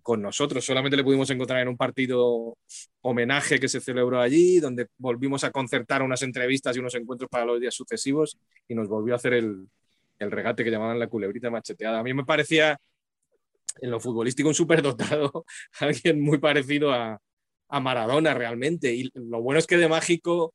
con 0.00 0.22
nosotros. 0.22 0.64
Solamente 0.64 0.96
le 0.96 1.02
pudimos 1.02 1.28
encontrar 1.30 1.60
en 1.60 1.68
un 1.68 1.76
partido 1.76 2.56
homenaje 3.00 3.58
que 3.58 3.68
se 3.68 3.80
celebró 3.80 4.20
allí, 4.20 4.60
donde 4.60 4.86
volvimos 4.96 5.42
a 5.42 5.50
concertar 5.50 6.02
unas 6.02 6.22
entrevistas 6.22 6.76
y 6.76 6.78
unos 6.78 6.94
encuentros 6.94 7.28
para 7.28 7.46
los 7.46 7.60
días 7.60 7.74
sucesivos 7.74 8.38
y 8.68 8.76
nos 8.76 8.88
volvió 8.88 9.14
a 9.14 9.16
hacer 9.16 9.34
el, 9.34 9.66
el 10.20 10.30
regate 10.30 10.62
que 10.62 10.70
llamaban 10.70 10.98
la 10.98 11.08
culebrita 11.08 11.50
macheteada. 11.50 11.98
A 11.98 12.02
mí 12.04 12.14
me 12.14 12.24
parecía 12.24 12.78
en 13.80 13.90
lo 13.90 13.98
futbolístico 13.98 14.48
un 14.48 14.54
superdotado, 14.54 15.44
alguien 15.80 16.20
muy 16.20 16.38
parecido 16.38 16.92
a, 16.92 17.20
a 17.68 17.80
Maradona 17.80 18.34
realmente. 18.34 18.94
Y 18.94 19.10
lo 19.14 19.42
bueno 19.42 19.58
es 19.58 19.66
que 19.66 19.76
de 19.76 19.88
Mágico 19.88 20.54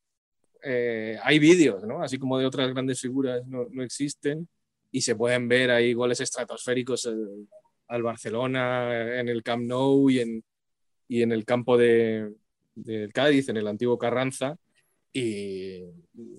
eh, 0.64 1.18
hay 1.24 1.40
vídeos, 1.40 1.84
¿no? 1.84 2.02
Así 2.02 2.18
como 2.18 2.38
de 2.38 2.46
otras 2.46 2.72
grandes 2.72 3.02
figuras 3.02 3.46
no, 3.48 3.68
no 3.70 3.84
existen 3.84 4.48
y 4.92 5.02
se 5.02 5.16
pueden 5.16 5.48
ver 5.48 5.72
ahí 5.72 5.94
goles 5.94 6.22
estratosféricos 6.22 7.06
eh, 7.06 7.12
al 7.88 8.04
Barcelona, 8.04 9.20
en 9.20 9.30
el 9.30 9.44
Camp 9.44 9.64
Nou 9.66 10.10
y 10.10 10.20
en, 10.20 10.44
y 11.08 11.22
en 11.22 11.32
el 11.32 11.46
campo 11.46 11.78
de, 11.78 12.34
Cádiz, 13.14 13.50
en 13.50 13.58
el 13.58 13.68
antiguo 13.68 13.98
Carranza. 13.98 14.58
Y 15.18 15.82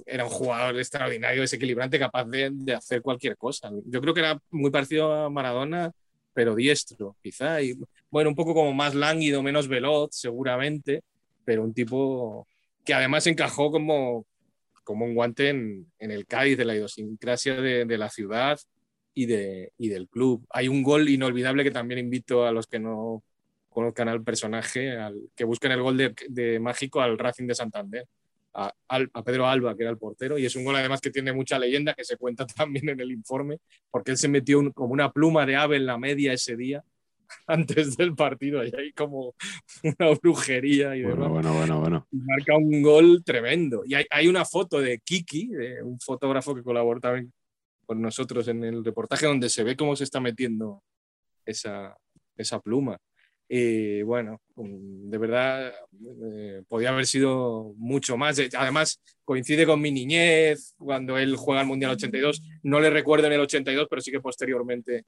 era 0.04 0.24
un 0.24 0.30
jugador 0.30 0.76
extraordinario, 0.76 1.40
desequilibrante, 1.40 1.98
capaz 1.98 2.26
de, 2.26 2.50
de 2.52 2.74
hacer 2.74 3.00
cualquier 3.00 3.34
cosa. 3.38 3.70
Yo 3.86 4.02
creo 4.02 4.12
que 4.12 4.20
era 4.20 4.38
muy 4.50 4.70
parecido 4.70 5.14
a 5.14 5.30
Maradona, 5.30 5.92
pero 6.34 6.54
diestro, 6.54 7.16
quizá. 7.22 7.62
Y 7.62 7.72
bueno, 8.10 8.28
un 8.28 8.36
poco 8.36 8.52
como 8.52 8.74
más 8.74 8.94
lánguido, 8.94 9.42
menos 9.42 9.66
veloz, 9.66 10.10
seguramente, 10.12 11.02
pero 11.46 11.62
un 11.62 11.72
tipo 11.72 12.46
que 12.84 12.92
además 12.92 13.26
encajó 13.26 13.70
como, 13.70 14.26
como 14.84 15.06
un 15.06 15.14
guante 15.14 15.48
en, 15.48 15.90
en 15.98 16.10
el 16.10 16.26
Cádiz, 16.26 16.58
de 16.58 16.66
la 16.66 16.74
idiosincrasia 16.74 17.54
de, 17.54 17.86
de 17.86 17.96
la 17.96 18.10
ciudad 18.10 18.60
y, 19.14 19.24
de, 19.24 19.72
y 19.78 19.88
del 19.88 20.06
club. 20.06 20.44
Hay 20.50 20.68
un 20.68 20.82
gol 20.82 21.08
inolvidable 21.08 21.64
que 21.64 21.70
también 21.70 21.98
invito 21.98 22.44
a 22.44 22.52
los 22.52 22.66
que 22.66 22.78
no 22.78 23.22
conozcan 23.70 24.10
al 24.10 24.22
personaje, 24.22 24.98
al, 24.98 25.18
que 25.34 25.44
busquen 25.44 25.72
el 25.72 25.80
gol 25.80 25.96
de, 25.96 26.14
de 26.28 26.60
Mágico 26.60 27.00
al 27.00 27.16
Racing 27.16 27.46
de 27.46 27.54
Santander. 27.54 28.06
A, 28.58 29.22
Pedro 29.22 29.46
Alba, 29.46 29.76
que 29.76 29.82
era 29.82 29.90
el 29.90 29.98
portero, 29.98 30.38
y 30.38 30.46
es 30.46 30.56
un 30.56 30.64
gol 30.64 30.76
además 30.76 31.00
que 31.02 31.10
tiene 31.10 31.32
mucha 31.32 31.58
leyenda, 31.58 31.92
que 31.92 32.04
se 32.04 32.16
cuenta 32.16 32.46
también 32.56 32.88
en 32.88 33.00
el 33.00 33.12
informe, 33.12 33.58
porque 33.90 34.12
él 34.12 34.16
se 34.16 34.28
metió 34.28 34.58
un- 34.58 34.72
como 34.72 34.92
una 34.94 35.12
pluma 35.12 35.44
de 35.44 35.56
ave 35.56 35.76
en 35.76 35.84
la 35.86 35.98
media 35.98 36.32
ese 36.32 36.56
día, 36.56 36.82
antes 37.46 37.96
del 37.96 38.14
partido, 38.14 38.64
y 38.64 38.72
hay 38.76 38.92
como 38.92 39.34
una 39.98 40.10
brujería 40.22 40.96
y 40.96 41.00
demás 41.02 41.28
Bueno, 41.28 41.52
bueno, 41.54 41.80
bueno, 41.80 42.08
marca 42.12 42.56
un 42.56 42.82
gol 42.82 43.22
tremendo. 43.24 43.82
Y 43.84 43.94
hay, 43.94 44.06
hay 44.10 44.28
una 44.28 44.44
foto 44.44 44.80
de 44.80 44.98
Kiki, 45.00 45.48
de 45.48 45.82
un 45.82 46.00
fotógrafo 46.00 46.54
que 46.54 46.62
colaboró 46.62 47.00
también 47.00 47.32
con 47.84 48.00
nosotros 48.00 48.48
en 48.48 48.64
el 48.64 48.84
reportaje, 48.84 49.26
donde 49.26 49.48
se 49.48 49.64
ve 49.64 49.76
cómo 49.76 49.94
se 49.96 50.04
está 50.04 50.18
metiendo 50.20 50.82
esa, 51.44 51.96
esa 52.36 52.58
pluma. 52.60 52.96
Y 53.48 54.02
bueno, 54.02 54.40
mm, 54.56 55.08
de 55.10 55.18
verdad, 55.18 55.72
eh, 56.24 56.62
podía 56.68 56.90
haber 56.90 57.06
sido 57.06 57.74
mucho 57.76 58.16
más. 58.16 58.38
Eh, 58.38 58.48
Además, 58.56 59.00
coincide 59.24 59.66
con 59.66 59.80
mi 59.80 59.90
niñez, 59.92 60.74
cuando 60.78 61.16
él 61.18 61.36
juega 61.36 61.60
al 61.60 61.66
Mundial 61.66 61.92
82. 61.92 62.42
No 62.62 62.80
le 62.80 62.90
recuerdo 62.90 63.26
en 63.26 63.34
el 63.34 63.40
82, 63.40 63.86
pero 63.88 64.02
sí 64.02 64.10
que 64.10 64.20
posteriormente 64.20 65.04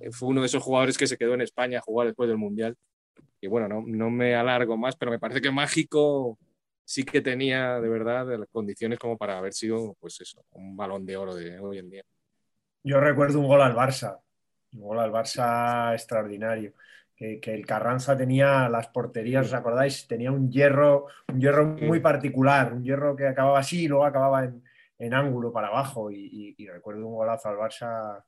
eh, 0.00 0.10
fue 0.10 0.28
uno 0.28 0.40
de 0.40 0.46
esos 0.46 0.62
jugadores 0.62 0.98
que 0.98 1.06
se 1.06 1.16
quedó 1.16 1.34
en 1.34 1.42
España 1.42 1.78
a 1.78 1.82
jugar 1.82 2.08
después 2.08 2.28
del 2.28 2.38
Mundial. 2.38 2.76
Y 3.40 3.46
bueno, 3.46 3.68
no, 3.68 3.84
no 3.86 4.10
me 4.10 4.34
alargo 4.34 4.76
más, 4.76 4.96
pero 4.96 5.10
me 5.10 5.18
parece 5.18 5.40
que 5.40 5.50
Mágico 5.50 6.38
sí 6.84 7.04
que 7.04 7.20
tenía 7.20 7.80
de 7.80 7.88
verdad 7.88 8.26
las 8.38 8.48
condiciones 8.50 8.98
como 8.98 9.16
para 9.18 9.38
haber 9.38 9.52
sido, 9.52 9.94
pues 10.00 10.20
eso, 10.20 10.42
un 10.52 10.76
balón 10.76 11.04
de 11.04 11.16
oro 11.16 11.34
de 11.34 11.58
hoy 11.60 11.78
en 11.78 11.90
día. 11.90 12.02
Yo 12.82 12.98
recuerdo 12.98 13.40
un 13.40 13.46
gol 13.46 13.60
al 13.60 13.74
Barça, 13.74 14.18
un 14.72 14.80
gol 14.80 14.98
al 14.98 15.12
Barça 15.12 15.92
extraordinario. 15.92 16.72
Que, 17.18 17.40
que 17.40 17.52
el 17.52 17.66
Carranza 17.66 18.16
tenía 18.16 18.68
las 18.68 18.86
porterías, 18.88 19.46
¿os 19.46 19.52
acordáis? 19.52 20.06
Tenía 20.06 20.30
un 20.30 20.48
hierro, 20.52 21.06
un 21.26 21.40
hierro 21.40 21.66
muy 21.66 21.98
particular, 21.98 22.72
un 22.72 22.84
hierro 22.84 23.16
que 23.16 23.26
acababa 23.26 23.58
así 23.58 23.84
y 23.84 23.88
luego 23.88 24.04
acababa 24.04 24.44
en, 24.44 24.62
en 25.00 25.14
ángulo 25.14 25.52
para 25.52 25.66
abajo. 25.66 26.12
Y, 26.12 26.28
y- 26.32 26.54
y 26.62 26.68
recuerdo 26.68 27.04
un 27.08 27.14
golazo 27.16 27.48
al 27.48 27.56
Barça 27.56 28.22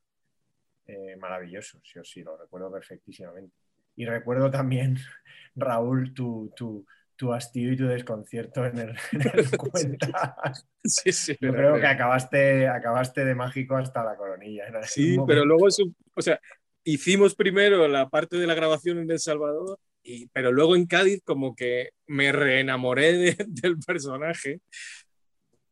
eh, 0.86 1.16
maravilloso, 1.20 1.80
sí 1.84 1.98
o 2.00 2.04
sí, 2.04 2.22
lo 2.24 2.36
recuerdo 2.36 2.72
perfectísimamente. 2.72 3.54
Y 3.94 4.06
recuerdo 4.06 4.50
también, 4.50 4.96
Raúl, 5.54 6.12
tu, 6.12 6.52
tu, 6.56 6.84
tu 7.14 7.32
hastío 7.32 7.72
y 7.72 7.76
tu 7.76 7.86
desconcierto 7.86 8.66
en 8.66 8.78
el, 8.78 8.88
en 9.12 9.20
el 9.22 9.50
cuenta. 9.56 10.34
Sí, 10.82 11.12
sí. 11.12 11.36
Yo 11.40 11.52
creo 11.52 11.78
que 11.78 11.86
acabaste, 11.86 12.66
acabaste 12.66 13.24
de 13.24 13.34
mágico 13.36 13.76
hasta 13.76 14.02
la 14.02 14.16
coronilla. 14.16 14.64
Sí, 14.82 15.16
pero 15.26 15.44
luego, 15.44 15.66
o 15.66 16.22
sea, 16.22 16.40
hicimos 16.84 17.34
primero 17.34 17.86
la 17.88 18.08
parte 18.08 18.36
de 18.36 18.46
la 18.46 18.54
grabación 18.54 18.98
en 18.98 19.10
El 19.10 19.20
Salvador, 19.20 19.78
y, 20.02 20.26
pero 20.28 20.50
luego 20.52 20.76
en 20.76 20.86
Cádiz 20.86 21.20
como 21.24 21.54
que 21.54 21.90
me 22.06 22.32
reenamoré 22.32 23.12
de- 23.12 23.36
del 23.48 23.78
personaje, 23.78 24.60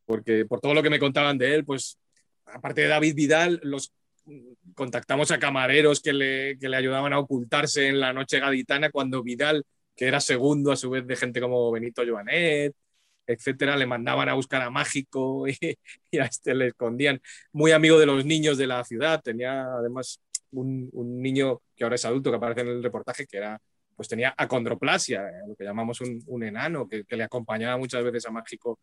porque 0.07 0.45
por 0.47 0.61
todo 0.61 0.75
lo 0.75 0.83
que 0.83 0.91
me 0.91 0.99
contaban 0.99 1.39
de 1.39 1.55
él, 1.55 1.65
pues 1.65 1.99
aparte 2.47 2.83
de 2.83 2.89
David 2.89 3.15
Vidal, 3.15 3.61
los 3.63 3.93
contactamos 4.75 5.31
a 5.31 5.39
camareros 5.39 6.01
que 6.01 6.13
le, 6.13 6.59
que 6.59 6.69
le 6.69 6.77
ayudaban 6.77 7.13
a 7.13 7.19
ocultarse 7.19 7.89
en 7.89 8.01
la 8.01 8.13
noche 8.13 8.41
gaditana 8.41 8.91
cuando 8.91 9.23
Vidal, 9.23 9.65
que 9.97 10.07
era 10.07 10.21
segundo 10.21 10.71
a 10.73 10.77
su 10.77 10.91
vez 10.91 11.07
de 11.07 11.17
gente 11.17 11.41
como 11.41 11.71
Benito 11.73 12.03
Joanet, 12.07 12.75
etcétera, 13.27 13.77
le 13.77 13.87
mandaban 13.87 14.29
a 14.29 14.35
buscar 14.35 14.63
a 14.63 14.71
Mágico 14.71 15.47
y, 15.49 15.57
y 16.11 16.19
a 16.19 16.25
este 16.25 16.55
le 16.55 16.69
escondían. 16.69 17.21
Muy 17.53 17.73
amigo 17.73 17.99
de 17.99 18.07
los 18.07 18.25
niños 18.25 18.59
de 18.59 18.67
la 18.67 18.85
ciudad, 18.85 19.21
tenía 19.23 19.65
además 19.75 20.21
un, 20.53 20.89
un 20.93 21.23
niño 21.23 21.61
que 21.77 21.85
ahora 21.85 21.97
es 21.97 22.05
adulto 22.05 22.31
que 22.31 22.37
aparece 22.37 22.63
en 22.63 22.69
el 22.69 22.83
reportaje 22.83 23.27
que 23.27 23.37
era 23.37 23.61
pues 23.97 24.09
tenía 24.09 24.33
acondroplasia, 24.37 25.25
lo 25.49 25.57
que 25.57 25.65
llamamos 25.65 26.01
un, 26.01 26.23
un 26.29 26.45
enano, 26.45 26.87
que, 26.89 27.05
que, 27.05 27.17
le 27.17 27.25
acompañaba 27.25 27.77
muchas 27.77 28.05
veces 28.05 28.27
a 28.27 28.31
Mágico 28.31 28.79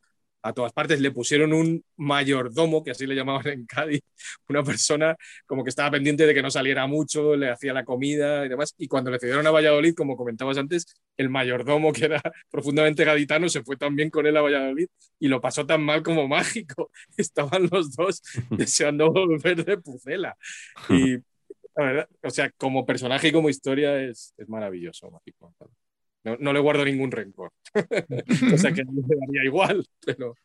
a 0.45 0.53
todas 0.53 0.73
partes. 0.73 0.99
Le 1.01 1.11
pusieron 1.11 1.53
un 1.53 1.83
mayordomo, 1.97 2.83
que 2.83 2.91
así 2.91 3.07
le 3.07 3.15
llamaban 3.15 3.47
en 3.47 3.65
Cádiz, 3.65 4.01
una 4.49 4.63
persona 4.63 5.15
como 5.45 5.63
que 5.63 5.69
estaba 5.69 5.91
pendiente 5.91 6.25
de 6.25 6.33
que 6.33 6.41
no 6.41 6.51
saliera 6.51 6.85
mucho, 6.85 7.35
le 7.35 7.49
hacía 7.49 7.73
la 7.73 7.83
comida 7.83 8.45
y 8.45 8.49
demás. 8.49 8.73
Y 8.77 8.87
cuando 8.87 9.09
le 9.09 9.19
cedieron 9.19 9.47
a 9.47 9.51
Valladolid, 9.51 9.95
como 9.95 10.15
comentabas 10.15 10.57
antes, 10.57 10.85
el 11.17 11.29
mayordomo, 11.29 11.91
que 11.91 12.05
era 12.05 12.21
profundamente 12.51 13.03
gaditano, 13.03 13.49
se 13.49 13.63
fue 13.63 13.75
también 13.75 14.09
con 14.09 14.27
él 14.27 14.37
a 14.37 14.41
Valladolid 14.41 14.87
y 15.19 15.27
lo 15.27 15.41
pasó 15.41 15.65
tan 15.65 15.81
mal 15.83 16.03
como 16.03 16.27
mágico. 16.27 16.91
Estaban 17.17 17.67
los 17.71 17.95
dos 17.95 18.21
deseando 18.51 19.11
volver 19.11 19.65
de 19.65 19.77
Pucela. 19.77 20.37
Y 20.89 21.17
la 21.75 21.85
verdad, 21.85 22.09
o 22.23 22.29
sea, 22.29 22.49
como 22.51 22.85
personaje 22.85 23.27
y 23.27 23.31
como 23.31 23.49
historia 23.49 24.01
es, 24.01 24.33
es 24.37 24.49
maravilloso, 24.49 25.11
mágico. 25.11 25.53
No, 26.23 26.37
no, 26.39 26.53
le 26.53 26.59
guardo 26.59 26.85
ningún 26.85 27.11
rencor. 27.11 27.51
o 28.53 28.57
sea 28.57 28.73
que 28.73 28.83
no 28.83 28.91
me 28.93 29.15
daría 29.15 29.43
igual, 29.43 29.85
pero 30.05 30.35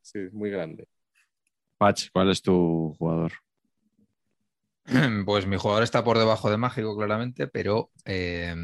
sí, 0.00 0.20
muy 0.32 0.50
grande. 0.50 0.86
Pach, 1.78 2.08
¿cuál 2.12 2.30
es 2.30 2.40
tu 2.42 2.94
jugador? 2.98 3.32
Pues 5.26 5.46
mi 5.46 5.56
jugador 5.56 5.82
está 5.82 6.04
por 6.04 6.16
debajo 6.16 6.48
de 6.48 6.56
Mágico, 6.56 6.96
claramente, 6.96 7.48
pero 7.48 7.90
eh, 8.04 8.54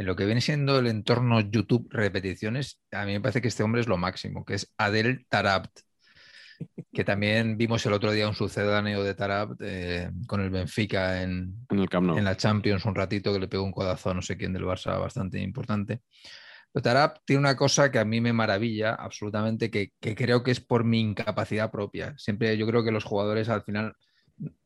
en 0.00 0.06
lo 0.06 0.16
que 0.16 0.24
viene 0.24 0.40
siendo 0.40 0.78
el 0.78 0.86
entorno 0.86 1.40
YouTube 1.40 1.88
repeticiones, 1.90 2.80
a 2.90 3.04
mí 3.04 3.12
me 3.12 3.20
parece 3.20 3.42
que 3.42 3.48
este 3.48 3.62
hombre 3.62 3.82
es 3.82 3.88
lo 3.88 3.98
máximo, 3.98 4.44
que 4.44 4.54
es 4.54 4.72
Adel 4.78 5.26
Tarabt, 5.28 5.80
que 6.92 7.04
también 7.04 7.56
vimos 7.56 7.84
el 7.86 7.92
otro 7.92 8.12
día 8.12 8.28
un 8.28 8.34
sucedáneo 8.34 9.02
de 9.02 9.14
Tarabt 9.14 9.60
eh, 9.60 10.10
con 10.26 10.40
el 10.40 10.50
Benfica 10.50 11.22
en, 11.22 11.54
en, 11.68 11.78
el 11.78 11.88
Camp 11.88 12.08
Nou. 12.08 12.18
en 12.18 12.24
la 12.24 12.36
Champions 12.36 12.84
un 12.84 12.94
ratito, 12.94 13.32
que 13.32 13.38
le 13.38 13.48
pegó 13.48 13.64
un 13.64 13.72
codazo 13.72 14.10
a 14.10 14.14
no 14.14 14.22
sé 14.22 14.36
quién 14.36 14.52
del 14.52 14.64
Barça 14.64 14.98
bastante 14.98 15.40
importante. 15.40 16.02
Pero 16.72 16.82
Tarabt 16.82 17.18
tiene 17.24 17.40
una 17.40 17.56
cosa 17.56 17.90
que 17.90 17.98
a 17.98 18.04
mí 18.04 18.20
me 18.20 18.32
maravilla 18.32 18.94
absolutamente, 18.94 19.70
que, 19.70 19.92
que 20.00 20.14
creo 20.14 20.42
que 20.42 20.52
es 20.52 20.60
por 20.60 20.84
mi 20.84 21.00
incapacidad 21.00 21.70
propia. 21.70 22.14
Siempre 22.16 22.56
yo 22.56 22.66
creo 22.66 22.84
que 22.84 22.92
los 22.92 23.04
jugadores 23.04 23.48
al 23.48 23.62
final 23.62 23.96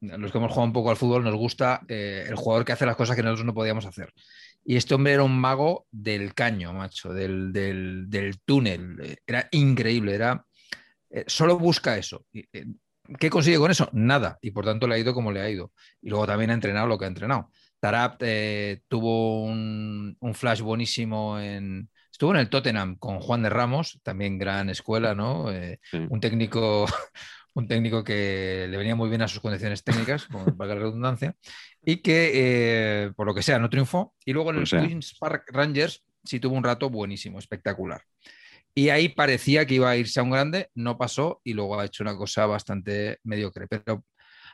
los 0.00 0.30
que 0.30 0.38
hemos 0.38 0.50
jugado 0.50 0.66
un 0.66 0.72
poco 0.72 0.90
al 0.90 0.96
fútbol, 0.96 1.24
nos 1.24 1.34
gusta 1.34 1.80
eh, 1.88 2.24
el 2.28 2.36
jugador 2.36 2.64
que 2.64 2.72
hace 2.72 2.86
las 2.86 2.96
cosas 2.96 3.16
que 3.16 3.22
nosotros 3.22 3.46
no 3.46 3.54
podíamos 3.54 3.86
hacer. 3.86 4.12
Y 4.64 4.76
este 4.76 4.94
hombre 4.94 5.12
era 5.12 5.24
un 5.24 5.38
mago 5.38 5.86
del 5.90 6.34
caño, 6.34 6.72
macho, 6.72 7.12
del, 7.12 7.52
del, 7.52 8.08
del 8.08 8.40
túnel. 8.40 9.18
Era 9.26 9.48
increíble, 9.52 10.14
era... 10.14 10.44
Eh, 11.14 11.24
solo 11.26 11.58
busca 11.58 11.96
eso. 11.96 12.26
Eh, 12.32 12.66
¿Qué 13.18 13.30
consigue 13.30 13.58
con 13.58 13.70
eso? 13.70 13.88
Nada. 13.92 14.38
Y 14.42 14.50
por 14.50 14.64
tanto 14.64 14.86
le 14.86 14.94
ha 14.94 14.98
ido 14.98 15.14
como 15.14 15.32
le 15.32 15.40
ha 15.40 15.48
ido. 15.48 15.72
Y 16.00 16.10
luego 16.10 16.26
también 16.26 16.50
ha 16.50 16.54
entrenado 16.54 16.86
lo 16.86 16.98
que 16.98 17.04
ha 17.04 17.08
entrenado. 17.08 17.50
Tarap 17.78 18.16
eh, 18.20 18.80
tuvo 18.88 19.44
un, 19.44 20.16
un, 20.18 20.34
flash 20.34 20.60
buenísimo 20.60 21.38
en... 21.38 21.90
Estuvo 22.10 22.30
en 22.30 22.38
el 22.38 22.48
Tottenham 22.48 22.96
con 22.96 23.18
Juan 23.18 23.42
de 23.42 23.50
Ramos, 23.50 24.00
también 24.02 24.38
gran 24.38 24.70
escuela, 24.70 25.14
¿no? 25.14 25.50
sí. 25.82 25.98
Un 26.08 26.20
técnico 26.20 26.86
un 27.54 27.68
técnico 27.68 28.04
que 28.04 28.66
le 28.68 28.76
venía 28.76 28.96
muy 28.96 29.08
bien 29.08 29.22
a 29.22 29.28
sus 29.28 29.40
condiciones 29.40 29.82
técnicas, 29.84 30.26
como 30.26 30.44
valga 30.56 30.74
la 30.74 30.82
redundancia, 30.82 31.36
y 31.84 31.98
que 31.98 32.32
eh, 32.34 33.12
por 33.16 33.26
lo 33.26 33.34
que 33.34 33.42
sea 33.42 33.58
no 33.58 33.70
triunfó. 33.70 34.14
Y 34.24 34.32
luego 34.32 34.50
en 34.50 34.56
el 34.56 34.62
o 34.64 34.66
sea. 34.66 34.80
Queens 34.80 35.16
Park 35.18 35.50
Rangers 35.52 36.04
sí 36.24 36.40
tuvo 36.40 36.56
un 36.56 36.64
rato 36.64 36.90
buenísimo, 36.90 37.38
espectacular. 37.38 38.02
Y 38.74 38.88
ahí 38.88 39.08
parecía 39.08 39.66
que 39.66 39.74
iba 39.74 39.88
a 39.88 39.96
irse 39.96 40.18
a 40.18 40.24
un 40.24 40.30
grande, 40.30 40.70
no 40.74 40.98
pasó 40.98 41.40
y 41.44 41.52
luego 41.52 41.78
ha 41.78 41.84
hecho 41.84 42.02
una 42.02 42.16
cosa 42.16 42.46
bastante 42.46 43.20
mediocre. 43.22 43.68
Pero 43.68 44.04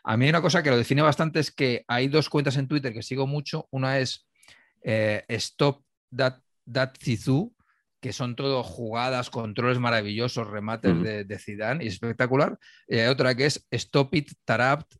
a 0.04 0.16
mí 0.16 0.26
hay 0.26 0.30
una 0.30 0.42
cosa 0.42 0.62
que 0.62 0.70
lo 0.70 0.76
define 0.76 1.02
bastante 1.02 1.40
es 1.40 1.50
que 1.50 1.84
hay 1.88 2.08
dos 2.08 2.28
cuentas 2.28 2.56
en 2.56 2.68
Twitter 2.68 2.92
que 2.92 3.02
sigo 3.02 3.26
mucho. 3.26 3.66
Una 3.70 3.98
es 3.98 4.28
eh, 4.82 5.24
Stop 5.28 5.82
That, 6.14 6.40
that 6.70 6.92
Zizou, 7.00 7.54
que 8.00 8.12
son 8.12 8.36
todo 8.36 8.62
jugadas, 8.62 9.30
controles 9.30 9.78
maravillosos, 9.78 10.48
remates 10.48 10.92
uh 10.92 10.96
-huh. 10.96 11.02
de, 11.02 11.24
de, 11.24 11.38
Zidane 11.38 11.84
y 11.84 11.88
espectacular. 11.88 12.58
Y 12.88 12.98
hay 12.98 13.08
otra 13.08 13.34
que 13.34 13.46
es 13.46 13.66
Stop 13.70 14.14
It 14.14 14.32
Tarapt, 14.44 14.94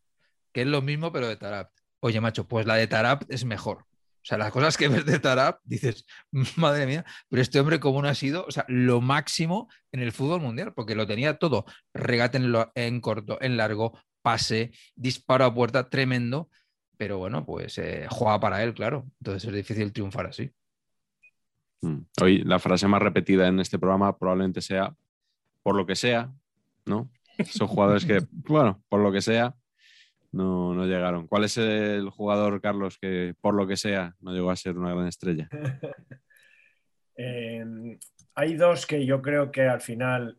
que 0.53 0.63
es 0.63 0.67
lo 0.67 0.81
mismo 0.83 1.13
pero 1.13 1.29
de 1.29 1.37
Tarapt. 1.37 1.73
Oye, 2.01 2.21
macho, 2.21 2.47
pues 2.47 2.65
la 2.65 2.77
de 2.77 2.87
Tarapt 2.87 3.31
es 3.31 3.45
mejor. 3.45 3.85
O 4.23 4.25
sea, 4.25 4.37
las 4.37 4.53
cosas 4.53 4.77
que 4.77 4.89
ves 4.89 5.07
de 5.07 5.19
Tarapt, 5.19 5.63
dices, 5.65 6.05
madre 6.57 6.87
mía, 6.87 7.05
pero 7.29 7.41
este 7.41 7.59
hombre 7.59 7.81
como 7.81 8.03
no 8.03 8.09
ha 8.09 8.15
sido, 8.15 8.45
o 8.47 8.51
sea, 8.51 8.65
lo 8.69 9.01
máximo 9.01 9.69
en 9.93 10.01
el 10.01 10.13
fútbol 10.13 10.41
mundial, 10.41 10.75
porque 10.75 10.95
lo 10.95 11.07
tenía 11.07 11.39
todo. 11.39 11.65
Regate 11.95 12.37
en, 12.37 12.53
lo, 12.53 12.71
en 12.75 13.01
corto, 13.01 13.39
en 13.41 13.57
largo, 13.57 13.99
pase, 14.23 14.73
disparo 14.95 15.45
a 15.45 15.55
puerta, 15.55 15.89
tremendo. 15.89 16.51
Pero 16.97 17.17
bueno, 17.17 17.47
pues 17.47 17.79
eh, 17.79 18.07
juega 18.11 18.39
para 18.41 18.63
él, 18.63 18.75
claro. 18.75 19.07
Entonces 19.21 19.49
es 19.49 19.55
difícil 19.55 19.93
triunfar 19.93 20.27
así. 20.27 20.51
Mm. 21.81 22.01
Hoy 22.21 22.39
la 22.45 22.59
frase 22.59 22.87
más 22.89 23.01
repetida 23.01 23.49
en 23.49 23.59
este 23.59 23.79
programa 23.79 24.19
probablemente 24.19 24.61
sea 24.61 24.95
por 25.63 25.75
lo 25.75 25.87
que 25.87 25.97
sea, 25.97 26.33
¿no? 26.85 27.11
Son 27.47 27.67
jugadores 27.69 28.05
que, 28.05 28.21
bueno, 28.31 28.83
por 28.89 29.01
lo 29.01 29.13
que 29.13 29.23
sea, 29.23 29.55
no, 30.33 30.75
no, 30.75 30.87
llegaron. 30.87 31.27
¿Cuál 31.27 31.45
es 31.45 31.57
el 31.59 32.09
jugador, 32.11 32.61
Carlos, 32.61 32.99
que 32.99 33.35
por 33.41 33.55
lo 33.55 33.67
que 33.67 33.77
sea 33.77 34.15
no 34.21 34.33
llegó 34.33 34.51
a 34.51 34.57
ser 34.57 34.79
una 34.79 34.95
gran 34.95 35.07
estrella? 35.07 35.49
eh, 37.17 37.99
hay 38.35 38.55
dos 38.55 38.87
que 38.87 39.05
yo 39.05 39.21
creo 39.21 39.51
que 39.51 39.63
al 39.63 39.81
final 39.81 40.39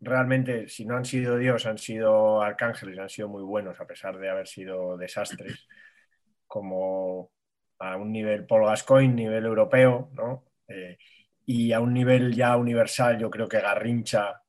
realmente, 0.00 0.68
si 0.68 0.84
no 0.84 0.96
han 0.96 1.04
sido 1.04 1.36
Dios, 1.36 1.66
han 1.66 1.78
sido 1.78 2.42
arcángeles, 2.42 2.98
han 2.98 3.08
sido 3.08 3.28
muy 3.28 3.42
buenos 3.42 3.80
a 3.80 3.86
pesar 3.86 4.18
de 4.18 4.30
haber 4.30 4.46
sido 4.46 4.96
desastres, 4.96 5.66
como 6.46 7.30
a 7.78 7.96
un 7.96 8.12
nivel 8.12 8.46
Paul 8.46 8.66
Gascoigne, 8.66 9.14
nivel 9.14 9.44
europeo, 9.44 10.10
¿no? 10.14 10.44
Eh, 10.68 10.98
y 11.46 11.72
a 11.72 11.80
un 11.80 11.92
nivel 11.92 12.34
ya 12.34 12.56
universal, 12.56 13.18
yo 13.18 13.30
creo 13.30 13.48
que 13.48 13.60
Garrincha, 13.60 14.42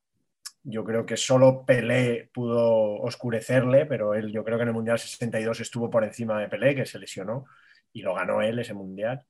yo 0.64 0.84
creo 0.84 1.04
que 1.04 1.16
solo 1.16 1.64
Pelé 1.66 2.30
pudo 2.32 3.00
oscurecerle, 3.00 3.86
pero 3.86 4.14
él, 4.14 4.30
yo 4.32 4.44
creo 4.44 4.56
que 4.56 4.62
en 4.62 4.68
el 4.68 4.74
Mundial 4.74 4.98
62 4.98 5.60
estuvo 5.60 5.90
por 5.90 6.04
encima 6.04 6.40
de 6.40 6.48
Pelé, 6.48 6.74
que 6.74 6.86
se 6.86 6.98
lesionó, 6.98 7.46
y 7.92 8.02
lo 8.02 8.14
ganó 8.14 8.42
él 8.42 8.58
ese 8.58 8.74
Mundial. 8.74 9.24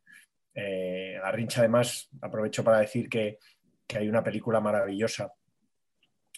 Eh, 0.55 1.19
Garrincha, 1.23 1.61
además, 1.61 2.11
aprovecho 2.21 2.63
para 2.63 2.81
decir 2.81 3.09
que, 3.09 3.39
que 3.87 3.99
hay 3.99 4.09
una 4.09 4.23
película 4.23 4.61
maravillosa 4.61 5.33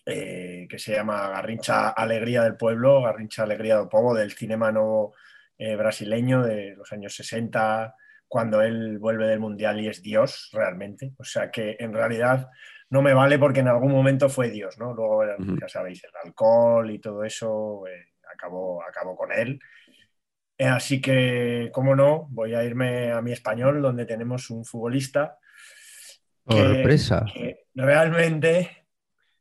eh, 0.07 0.67
que 0.69 0.79
se 0.79 0.93
llama 0.93 1.29
Garrincha 1.29 1.89
Alegría 1.89 2.43
del 2.43 2.57
Pueblo, 2.57 3.03
Garrincha 3.03 3.43
Alegría 3.43 3.79
del 3.79 3.89
Povo, 3.89 4.15
del 4.15 4.33
cinema 4.33 4.71
nuevo 4.71 5.15
eh, 5.57 5.77
brasileño 5.77 6.43
de 6.43 6.75
los 6.77 6.93
años 6.93 7.15
60, 7.17 7.95
cuando 8.29 8.61
él 8.61 8.99
vuelve 8.99 9.27
del 9.27 9.41
Mundial 9.41 9.81
y 9.81 9.89
es 9.89 10.03
Dios 10.03 10.51
realmente. 10.53 11.15
O 11.17 11.25
sea 11.25 11.51
que 11.51 11.77
en 11.79 11.95
realidad 11.95 12.51
no 12.91 13.03
me 13.03 13.15
vale 13.15 13.39
porque 13.39 13.61
en 13.61 13.69
algún 13.69 13.93
momento 13.93 14.29
fue 14.29 14.51
Dios, 14.51 14.79
¿no? 14.79 14.95
Luego, 14.95 15.19
uh 15.19 15.25
-huh. 15.25 15.61
ya 15.61 15.69
sabéis, 15.69 16.05
el 16.05 16.11
alcohol 16.25 16.91
y 16.91 16.99
todo 16.99 17.25
eso 17.25 17.87
eh, 17.87 18.13
acabó, 18.33 18.83
acabó 18.83 19.17
con 19.17 19.33
él. 19.33 19.59
Eh, 20.57 20.67
así 20.67 21.01
que, 21.01 21.71
como 21.73 21.97
no, 21.97 22.29
voy 22.31 22.55
a 22.55 22.63
irme 22.63 23.11
a 23.11 23.21
mi 23.21 23.33
español, 23.33 23.83
donde 23.83 24.07
tenemos 24.07 24.51
un 24.51 24.65
futbolista 24.65 25.39
que, 26.49 26.57
Sorpresa. 26.57 27.25
que 27.33 27.67
realmente 27.75 28.87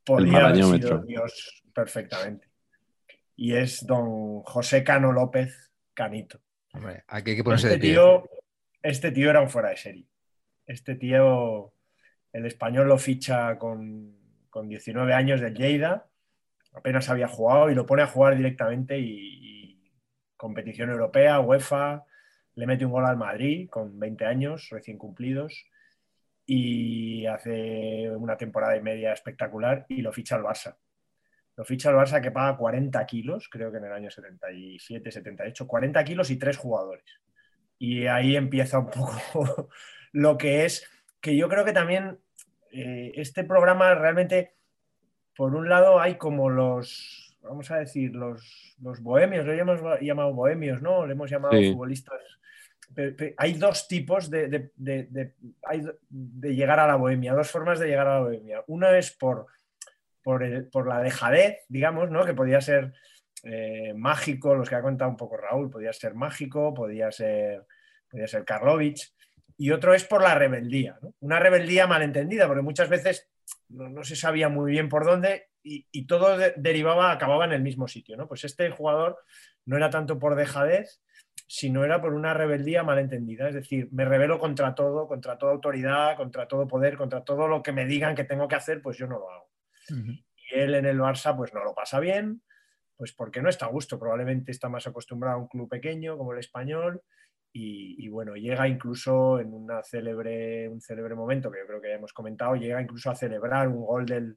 podría 0.04 0.46
haber 0.46 0.64
sido 0.64 0.98
Dios 1.02 1.62
perfectamente. 1.72 2.48
Y 3.36 3.54
es 3.54 3.86
don 3.86 4.42
José 4.42 4.82
Cano 4.82 5.12
López 5.12 5.70
Canito. 5.92 6.40
Hombre, 6.72 7.04
aquí 7.06 7.30
hay 7.30 7.36
que 7.36 7.44
ponerse 7.44 7.68
este 7.68 7.76
de 7.76 7.80
pie. 7.80 7.92
Tío, 7.92 8.28
este 8.82 9.12
tío 9.12 9.30
era 9.30 9.40
un 9.40 9.48
fuera 9.48 9.70
de 9.70 9.76
serie. 9.76 10.06
Este 10.66 10.94
tío, 10.94 11.73
el 12.34 12.44
español 12.44 12.88
lo 12.88 12.98
ficha 12.98 13.58
con, 13.58 14.14
con 14.50 14.68
19 14.68 15.14
años 15.14 15.40
del 15.40 15.54
Lleida, 15.54 16.06
apenas 16.74 17.08
había 17.08 17.28
jugado 17.28 17.70
y 17.70 17.74
lo 17.74 17.86
pone 17.86 18.02
a 18.02 18.06
jugar 18.06 18.36
directamente 18.36 18.98
y, 18.98 19.06
y, 19.08 19.92
competición 20.36 20.90
europea, 20.90 21.40
UEFA, 21.40 22.04
le 22.56 22.66
mete 22.66 22.84
un 22.84 22.92
gol 22.92 23.06
al 23.06 23.16
Madrid 23.16 23.70
con 23.70 23.98
20 23.98 24.26
años 24.26 24.68
recién 24.70 24.98
cumplidos 24.98 25.64
y 26.44 27.24
hace 27.24 28.10
una 28.10 28.36
temporada 28.36 28.76
y 28.76 28.82
media 28.82 29.14
espectacular 29.14 29.86
y 29.88 30.02
lo 30.02 30.12
ficha 30.12 30.36
al 30.36 30.42
Barça. 30.42 30.76
Lo 31.56 31.64
ficha 31.64 31.88
al 31.88 31.96
Barça 31.96 32.20
que 32.20 32.30
paga 32.30 32.58
40 32.58 33.06
kilos, 33.06 33.48
creo 33.48 33.72
que 33.72 33.78
en 33.78 33.84
el 33.84 33.92
año 33.92 34.10
77, 34.10 35.10
78, 35.10 35.66
40 35.66 36.04
kilos 36.04 36.30
y 36.30 36.36
tres 36.36 36.58
jugadores 36.58 37.24
y 37.78 38.06
ahí 38.06 38.36
empieza 38.36 38.78
un 38.78 38.90
poco 38.90 39.68
lo 40.12 40.38
que 40.38 40.64
es, 40.64 40.88
que 41.20 41.36
yo 41.36 41.48
creo 41.48 41.64
que 41.64 41.72
también 41.72 42.18
eh, 42.74 43.12
este 43.14 43.44
programa 43.44 43.94
realmente, 43.94 44.54
por 45.36 45.54
un 45.54 45.68
lado 45.68 46.00
hay 46.00 46.16
como 46.16 46.50
los, 46.50 47.38
vamos 47.40 47.70
a 47.70 47.78
decir, 47.78 48.14
los, 48.14 48.76
los 48.82 49.00
bohemios, 49.00 49.46
lo 49.46 49.52
hemos 49.52 49.80
llamado 50.00 50.34
bohemios, 50.34 50.82
¿no? 50.82 51.06
Le 51.06 51.12
hemos 51.12 51.30
llamado 51.30 51.56
sí. 51.56 51.70
futbolistas. 51.70 52.20
Pero, 52.92 53.14
pero 53.16 53.34
hay 53.38 53.54
dos 53.54 53.86
tipos 53.86 54.28
de, 54.28 54.48
de, 54.48 54.70
de, 54.76 55.34
de, 56.10 56.54
llegar 56.54 56.80
a 56.80 56.86
la 56.86 56.96
bohemia, 56.96 57.32
dos 57.32 57.50
formas 57.50 57.78
de 57.78 57.86
llegar 57.86 58.08
a 58.08 58.14
la 58.14 58.24
bohemia. 58.24 58.64
Una 58.66 58.96
es 58.98 59.12
por, 59.12 59.46
por, 60.22 60.42
el, 60.42 60.66
por 60.66 60.88
la 60.88 61.00
dejadez, 61.00 61.64
digamos, 61.68 62.10
¿no? 62.10 62.24
Que 62.24 62.34
podría 62.34 62.60
ser 62.60 62.92
eh, 63.44 63.94
mágico, 63.94 64.54
los 64.54 64.68
que 64.68 64.74
ha 64.74 64.82
contado 64.82 65.10
un 65.10 65.16
poco 65.16 65.36
Raúl, 65.36 65.70
podía 65.70 65.92
ser 65.92 66.14
mágico, 66.14 66.74
podía 66.74 67.12
ser, 67.12 67.64
podía 68.10 68.26
ser 68.26 68.44
Karlovich, 68.44 69.13
y 69.56 69.70
otro 69.70 69.94
es 69.94 70.04
por 70.04 70.22
la 70.22 70.34
rebeldía, 70.34 70.98
una 71.20 71.38
rebeldía 71.38 71.86
malentendida, 71.86 72.46
porque 72.46 72.62
muchas 72.62 72.88
veces 72.88 73.28
no, 73.68 74.02
se 74.04 74.16
sabía 74.16 74.48
muy 74.48 74.70
bien 74.70 74.88
por 74.88 75.04
dónde 75.04 75.48
y, 75.62 76.06
todo 76.06 76.36
derivaba, 76.56 77.10
acababa 77.10 77.46
en 77.46 77.52
el 77.52 77.62
mismo 77.62 77.88
sitio. 77.88 78.16
¿no? 78.16 78.28
Pues 78.28 78.44
este 78.44 78.70
jugador 78.70 79.18
no 79.64 79.76
era 79.76 79.88
tanto 79.88 80.18
por 80.18 80.34
dejadez, 80.34 81.00
sino 81.46 81.84
era 81.84 82.00
por 82.00 82.14
una 82.14 82.34
rebeldía 82.34 82.82
malentendida, 82.82 83.48
es 83.48 83.54
decir, 83.54 83.88
me 83.92 84.04
rebelo 84.04 84.38
contra 84.38 84.74
todo, 84.74 85.06
contra 85.08 85.38
toda 85.38 85.52
autoridad, 85.52 86.16
contra 86.16 86.46
todo 86.46 86.66
poder, 86.66 86.96
contra 86.96 87.22
todo 87.24 87.48
lo 87.48 87.62
que 87.62 87.72
me 87.72 87.86
digan 87.86 88.14
que 88.14 88.24
tengo 88.24 88.48
que 88.48 88.56
hacer, 88.56 88.82
pues 88.82 88.98
yo 88.98 89.06
no 89.06 89.18
lo 89.18 89.30
hago. 89.30 89.50
Y 89.88 90.54
él 90.54 90.74
en 90.74 90.86
el 90.86 90.98
Barça 90.98 91.36
pues 91.36 91.52
no 91.54 91.64
lo 91.64 91.74
pasa 91.74 92.00
bien, 92.00 92.42
pues 92.96 93.12
porque 93.12 93.42
no 93.42 93.48
está 93.48 93.66
a 93.66 93.70
gusto, 93.70 93.98
probablemente 93.98 94.52
está 94.52 94.68
más 94.68 94.86
acostumbrado 94.86 95.36
a 95.36 95.40
un 95.40 95.48
club 95.48 95.68
pequeño 95.68 96.16
como 96.16 96.32
el 96.32 96.38
español 96.38 97.02
y, 97.56 98.08
bueno, 98.08 98.34
llega 98.34 98.66
incluso 98.66 99.38
en 99.38 99.52
célebre, 99.84 100.68
un 100.68 100.80
célebre 100.80 101.14
momento 101.14 101.52
que 101.52 101.60
yo 101.60 101.66
creo 101.66 101.80
que 101.80 101.88
ya 101.88 101.94
hemos 101.94 102.12
comentado, 102.12 102.56
llega 102.56 102.82
incluso 102.82 103.10
a 103.10 103.14
celebrar 103.14 103.68
un 103.68 103.84
gol 103.86 104.06
del, 104.06 104.36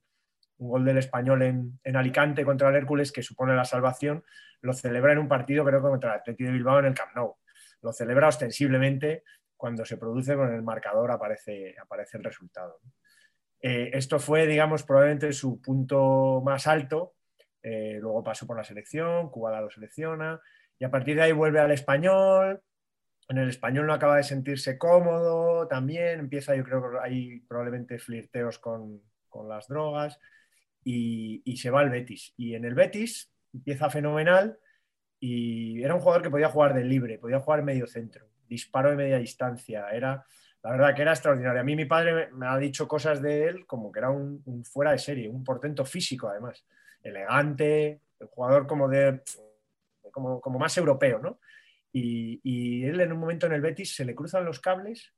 un 0.58 0.70
gol 0.70 0.86
del 0.86 1.00
español 1.00 1.42
en, 1.42 1.80
en, 1.84 1.96
Alicante 1.96 2.46
contra 2.46 2.70
el 2.70 2.76
Hércules 2.76 3.12
que 3.12 3.24
supone 3.24 3.56
la 3.56 3.66
salvación, 3.66 4.24
lo 4.62 4.74
celebra 4.74 5.14
en 5.14 5.18
un 5.18 5.28
partido 5.28 5.66
creo 5.66 5.82
que 5.82 5.90
contra 5.90 6.14
el 6.14 6.20
Atlético 6.20 6.48
de 6.48 6.58
Bilbao 6.58 6.80
en 6.80 6.86
el 6.86 6.94
Camp 6.94 7.16
Nou. 7.16 7.36
Lo 7.82 7.92
celebra 7.92 8.28
ostensiblemente 8.28 9.24
cuando 9.56 9.84
se 9.84 9.98
produce 9.98 10.36
con 10.36 10.54
el 10.54 10.62
marcador 10.62 11.10
aparece, 11.10 11.76
aparece 11.82 12.18
el 12.18 12.24
resultado. 12.24 12.80
Eh, 13.60 13.90
esto 13.94 14.20
fue, 14.20 14.46
digamos, 14.46 14.84
probablemente 14.84 15.34
su 15.34 15.60
punto 15.60 16.42
más 16.46 16.68
alto 16.68 17.16
eh, 17.70 17.98
luego 18.00 18.24
pasó 18.24 18.48
por 18.48 18.56
la 18.56 18.64
selección, 18.64 19.30
Cuba 19.30 19.60
lo 19.60 19.70
selecciona 19.70 20.40
y 20.80 20.86
a 20.86 20.92
partir 20.92 21.16
de 21.16 21.24
ahí 21.24 21.32
vuelve 21.32 21.60
al 21.60 21.72
español. 21.72 22.62
En 23.30 23.38
el 23.38 23.50
español 23.50 23.88
no 23.88 23.94
acaba 23.94 24.18
de 24.18 24.24
sentirse 24.24 24.78
cómodo 24.78 25.68
también, 25.68 26.20
empieza 26.20 26.56
yo 26.56 26.64
creo 26.64 26.82
que 26.82 26.98
hay 27.02 27.40
probablemente 27.42 28.00
flirteos 28.00 28.60
con, 28.60 29.02
las 29.48 29.68
drogas 29.68 30.20
y, 30.84 31.44
se 31.58 31.70
va 31.70 31.82
al 31.82 31.92
Betis. 31.92 32.34
Y 32.38 32.56
en 32.56 32.66
el 32.66 32.74
Betis 32.74 33.32
empieza 33.54 33.90
fenomenal 33.90 34.58
y 35.20 35.84
era 35.84 35.94
un 35.94 36.02
jugador 36.02 36.24
que 36.24 36.32
podía 36.32 36.50
jugar 36.50 36.74
de 36.74 36.84
libre, 36.84 37.20
podía 37.20 37.40
jugar 37.40 37.62
medio 37.62 37.86
centro, 37.86 38.26
disparo 38.48 38.90
de 38.90 38.96
media 38.96 39.20
distancia, 39.20 39.90
era 39.92 40.26
la 40.64 40.72
verdad 40.72 40.96
que 40.96 41.02
era 41.04 41.12
extraordinario. 41.12 41.62
A 41.62 41.64
mí 41.64 41.76
mi 41.76 41.86
padre 41.86 42.30
me, 42.32 42.48
ha 42.48 42.58
dicho 42.58 42.88
cosas 42.88 43.22
de 43.22 43.46
él 43.46 43.66
como 43.66 43.92
que 43.92 44.00
era 44.00 44.10
un, 44.10 44.44
fuera 44.66 44.92
de 44.92 44.98
serie, 44.98 45.30
un 45.30 45.44
portento 45.44 45.86
físico 45.86 46.28
además 46.28 46.66
elegante, 47.02 48.02
el 48.20 48.28
jugador 48.28 48.68
como 48.68 48.90
de 48.90 49.22
como, 50.12 50.60
más 50.60 50.76
europeo, 50.78 51.20
¿no? 51.20 51.40
Y, 51.92 52.84
él 52.86 53.00
en 53.02 53.12
un 53.12 53.20
momento 53.20 53.48
en 53.48 53.54
el 53.54 53.62
Betis 53.62 53.96
se 53.96 54.06
le 54.06 54.14
cruzan 54.16 54.46
los 54.46 54.60
cables 54.60 55.14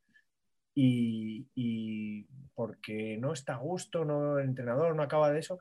y, 0.75 2.25
porque 2.53 3.17
no 3.17 3.33
está 3.33 3.55
a 3.55 3.57
gusto, 3.57 4.05
no, 4.05 4.39
el 4.39 4.45
entrenador 4.45 4.95
no 4.95 5.03
acaba 5.03 5.31
de 5.31 5.39
eso, 5.39 5.59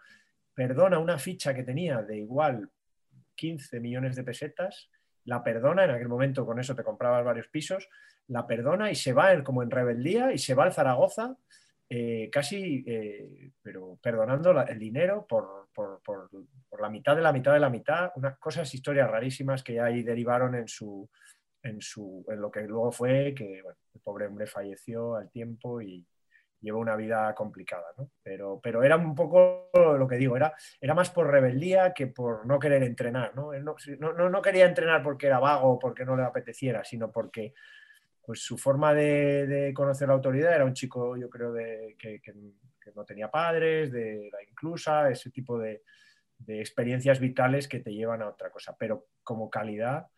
perdona 0.55 0.99
una 0.99 1.19
ficha 1.19 1.55
que 1.55 1.65
tenía 1.65 2.03
de 2.03 2.19
igual 2.19 2.71
15 3.35 3.81
millones 3.81 4.17
de 4.17 4.25
pesetas, 4.25 4.91
la 5.25 5.43
perdona, 5.43 5.85
en 5.85 5.91
aquel 5.91 6.09
momento 6.09 6.47
con 6.47 6.59
eso 6.59 6.75
te 6.75 6.85
comprabas 6.85 7.25
varios 7.25 7.49
pisos, 7.49 7.89
la 8.29 8.47
perdona 8.47 8.91
y 8.91 8.95
se 8.95 9.13
va 9.13 9.43
como 9.43 9.63
en 9.63 9.71
rebeldía 9.71 10.33
y 10.33 10.39
se 10.39 10.55
va 10.55 10.65
al 10.65 10.73
Zaragoza 10.73 11.37
eh, 11.91 12.29
casi, 12.31 12.85
eh, 12.87 13.51
pero 13.63 13.99
perdonando 14.03 14.51
el 14.61 14.79
dinero 14.79 15.27
por, 15.27 15.69
la 16.79 16.91
mitad 16.91 17.17
de 17.17 17.23
la 17.23 17.33
mitad 17.33 17.53
de 17.53 17.61
la 17.61 17.71
mitad, 17.71 18.11
unas 18.17 18.39
cosas, 18.39 18.73
historias 18.75 19.11
rarísimas 19.11 19.63
que 19.63 19.75
ya 19.75 19.87
ahí 19.87 20.03
derivaron 20.03 20.55
en, 20.55 20.69
su, 20.69 21.09
en, 21.63 21.81
su, 21.81 22.25
en 22.29 22.41
lo 22.41 22.51
que 22.51 22.63
luego 22.63 22.93
fue 22.93 23.35
que 23.35 23.61
el 23.61 24.01
pobre 24.03 24.27
hombre 24.27 24.47
falleció 24.47 25.17
al 25.17 25.31
tiempo 25.31 25.81
y 25.81 26.07
llevó 26.61 26.79
una 26.81 26.97
vida 26.97 27.35
complicada, 27.35 27.87
pero, 28.23 28.61
pero 28.63 28.83
era 28.83 28.97
un 28.97 29.15
poco 29.15 29.71
lo 29.73 30.07
que 30.09 30.17
digo, 30.17 30.37
era, 30.37 30.53
era 30.81 30.95
más 30.95 31.11
por 31.11 31.31
rebeldía 31.31 31.95
que 31.95 32.09
por 32.09 32.45
no 32.47 32.59
querer 32.59 32.83
entrenar. 32.83 33.35
¿no? 33.35 33.53
no, 33.55 34.31
no 34.31 34.43
quería 34.43 34.67
entrenar 34.67 35.03
porque 35.03 35.27
era 35.27 35.39
vago 35.39 35.71
o 35.71 35.79
porque 35.79 36.05
no 36.05 36.17
le 36.17 36.25
apeteciera, 36.25 36.85
sino 36.85 37.11
porque 37.11 37.55
pues 38.29 38.43
su 38.45 38.59
forma 38.59 38.93
de, 38.93 39.73
conocer 39.75 40.07
la 40.07 40.13
autoridad 40.13 40.55
era 40.55 40.67
un 40.67 40.75
chico, 40.75 41.17
yo 41.17 41.31
creo, 41.31 41.51
de, 41.51 41.97
que, 41.99 42.21
no 42.95 43.03
tenía 43.07 43.31
padres, 43.31 43.91
de 43.91 44.29
la 44.31 44.43
inclusa, 44.43 45.09
ese 45.09 45.31
tipo 45.31 45.59
de, 45.59 45.81
experiencias 46.47 47.21
vitales 47.21 47.67
que 47.67 47.81
te 47.81 47.91
llevan 47.91 48.21
a 48.21 48.29
otra 48.29 48.51
cosa, 48.51 48.77
pero 48.79 49.07
como 49.25 49.49
calidad, 49.49 50.09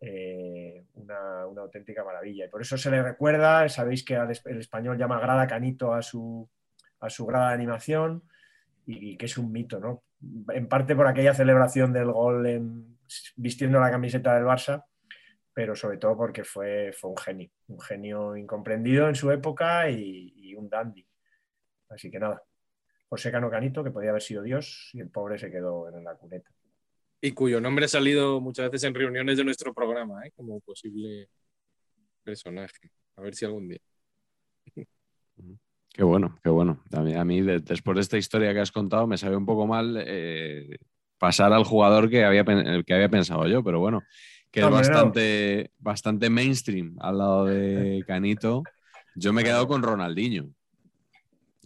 eh, 0.00 0.84
una, 0.94 1.40
auténtica 1.40 2.04
maravilla. 2.04 2.44
Y 2.44 2.48
por 2.48 2.62
eso 2.62 2.78
se 2.78 2.88
le 2.88 3.02
recuerda, 3.02 3.68
sabéis 3.68 4.04
que 4.04 4.14
el 4.14 4.60
español 4.60 4.96
llama 4.96 5.18
grada 5.18 5.48
canito 5.48 5.92
a 5.92 6.02
su, 6.02 6.48
a 7.00 7.08
grada 7.26 7.48
de 7.48 7.54
animación 7.54 8.22
y, 8.86 9.16
que 9.16 9.26
es 9.26 9.36
un 9.38 9.50
mito, 9.50 9.80
¿no? 9.80 10.04
En 10.54 10.68
parte 10.68 10.94
por 10.94 11.08
aquella 11.08 11.34
celebración 11.34 11.92
del 11.92 12.12
gol 12.12 12.46
en, 12.46 12.96
vistiendo 13.34 13.80
la 13.80 13.90
camiseta 13.90 14.36
del 14.36 14.44
Barça, 14.44 14.84
pero 15.56 15.74
sobre 15.74 15.96
todo 15.96 16.14
porque 16.18 16.44
fue, 16.44 16.92
fue 16.92 17.08
un 17.08 17.16
genio, 17.16 17.50
un 17.68 17.80
genio 17.80 18.36
incomprendido 18.36 19.08
en 19.08 19.14
su 19.14 19.30
época 19.30 19.88
y, 19.90 20.54
un 20.54 20.68
dandy. 20.68 21.06
Así 21.88 22.10
que 22.10 22.18
nada, 22.18 22.42
José 23.08 23.32
Cano 23.32 23.50
Canito, 23.50 23.82
que 23.82 23.90
podía 23.90 24.10
haber 24.10 24.20
sido 24.20 24.42
Dios, 24.42 24.90
y 24.92 25.00
el 25.00 25.08
pobre 25.08 25.38
se 25.38 25.50
quedó 25.50 25.88
en 25.88 26.04
la 26.04 26.14
cuneta. 26.14 26.50
Y 27.22 27.32
cuyo 27.32 27.58
nombre 27.58 27.86
ha 27.86 27.88
salido 27.88 28.38
muchas 28.38 28.70
veces 28.70 28.88
en 28.88 28.94
reuniones 28.94 29.38
de 29.38 29.44
nuestro 29.44 29.72
programa, 29.72 30.26
¿eh? 30.26 30.32
como 30.36 30.60
posible 30.60 31.30
personaje. 32.22 32.90
A 33.16 33.22
ver 33.22 33.34
si 33.34 33.46
algún 33.46 33.68
día. 33.68 33.80
Qué 34.74 36.04
bueno, 36.04 36.38
qué 36.44 36.50
bueno. 36.50 36.84
A 36.92 37.24
mí, 37.24 37.40
después 37.40 37.94
de 37.94 38.02
esta 38.02 38.18
historia 38.18 38.52
que 38.52 38.60
has 38.60 38.72
contado, 38.72 39.06
me 39.06 39.16
sabe 39.16 39.36
un 39.36 39.46
poco 39.46 39.66
mal 39.66 39.96
eh, 40.06 40.76
pasar 41.16 41.54
al 41.54 41.64
jugador 41.64 42.10
que 42.10 42.26
había, 42.26 42.44
que 42.44 42.94
había 42.94 43.08
pensado 43.08 43.46
yo, 43.46 43.64
pero 43.64 43.80
bueno, 43.80 44.02
que 44.50 44.60
es 44.60 44.70
bastante, 44.70 45.70
bastante 45.78 46.30
mainstream 46.30 46.96
al 47.00 47.18
lado 47.18 47.44
de 47.46 48.02
Canito. 48.06 48.62
Yo 49.14 49.32
me 49.32 49.42
he 49.42 49.44
quedado 49.44 49.66
con 49.66 49.82
Ronaldinho. 49.82 50.50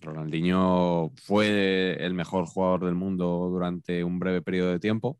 Ronaldinho 0.01 1.13
fue 1.23 1.97
el 2.01 2.15
mejor 2.15 2.47
jugador 2.47 2.87
del 2.87 2.95
mundo 2.95 3.49
durante 3.51 4.03
un 4.03 4.19
breve 4.19 4.43
periodo 4.43 4.71
de 4.71 4.81
tiempo, 4.81 5.19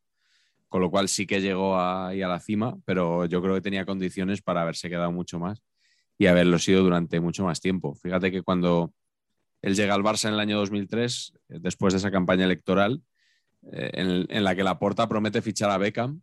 con 0.69 0.81
lo 0.81 0.91
cual 0.91 1.09
sí 1.09 1.27
que 1.27 1.41
llegó 1.41 1.79
ahí 1.79 2.23
a 2.23 2.29
la 2.29 2.41
cima, 2.41 2.77
pero 2.85 3.27
yo 3.27 3.43
creo 3.43 3.55
que 3.55 3.61
tenía 3.61 3.85
condiciones 3.85 4.43
para 4.43 4.63
haberse 4.63 4.89
quedado 4.89 5.13
mucho 5.13 5.39
más 5.39 5.63
y 6.19 6.27
haberlo 6.27 6.59
sido 6.59 6.83
durante 6.83 7.21
mucho 7.21 7.45
más 7.45 7.61
tiempo. 7.61 7.95
Fíjate 7.95 8.31
que 8.31 8.43
cuando 8.43 8.93
él 9.63 9.75
llega 9.75 9.95
al 9.95 10.03
Barça 10.03 10.29
en 10.29 10.35
el 10.35 10.41
año 10.41 10.59
2003, 10.59 11.35
después 11.49 11.93
de 11.93 11.99
esa 11.99 12.11
campaña 12.11 12.45
electoral, 12.45 13.03
eh, 13.73 13.91
en, 13.95 14.27
en, 14.29 14.45
la 14.45 14.55
que 14.55 14.65
Laporta 14.65 15.09
promete 15.09 15.43
fichar 15.43 15.71
a 15.71 15.79
Beckham, 15.79 16.23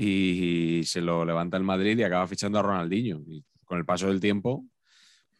y 0.00 0.84
se 0.84 1.00
lo 1.00 1.24
levanta 1.24 1.56
el 1.56 1.64
Madrid 1.64 1.98
y 1.98 2.04
acaba 2.04 2.28
fichando 2.28 2.60
a 2.60 2.62
Ronaldinho. 2.62 3.20
Y 3.26 3.44
con 3.64 3.78
el 3.78 3.84
paso 3.84 4.06
del 4.06 4.20
tiempo, 4.20 4.64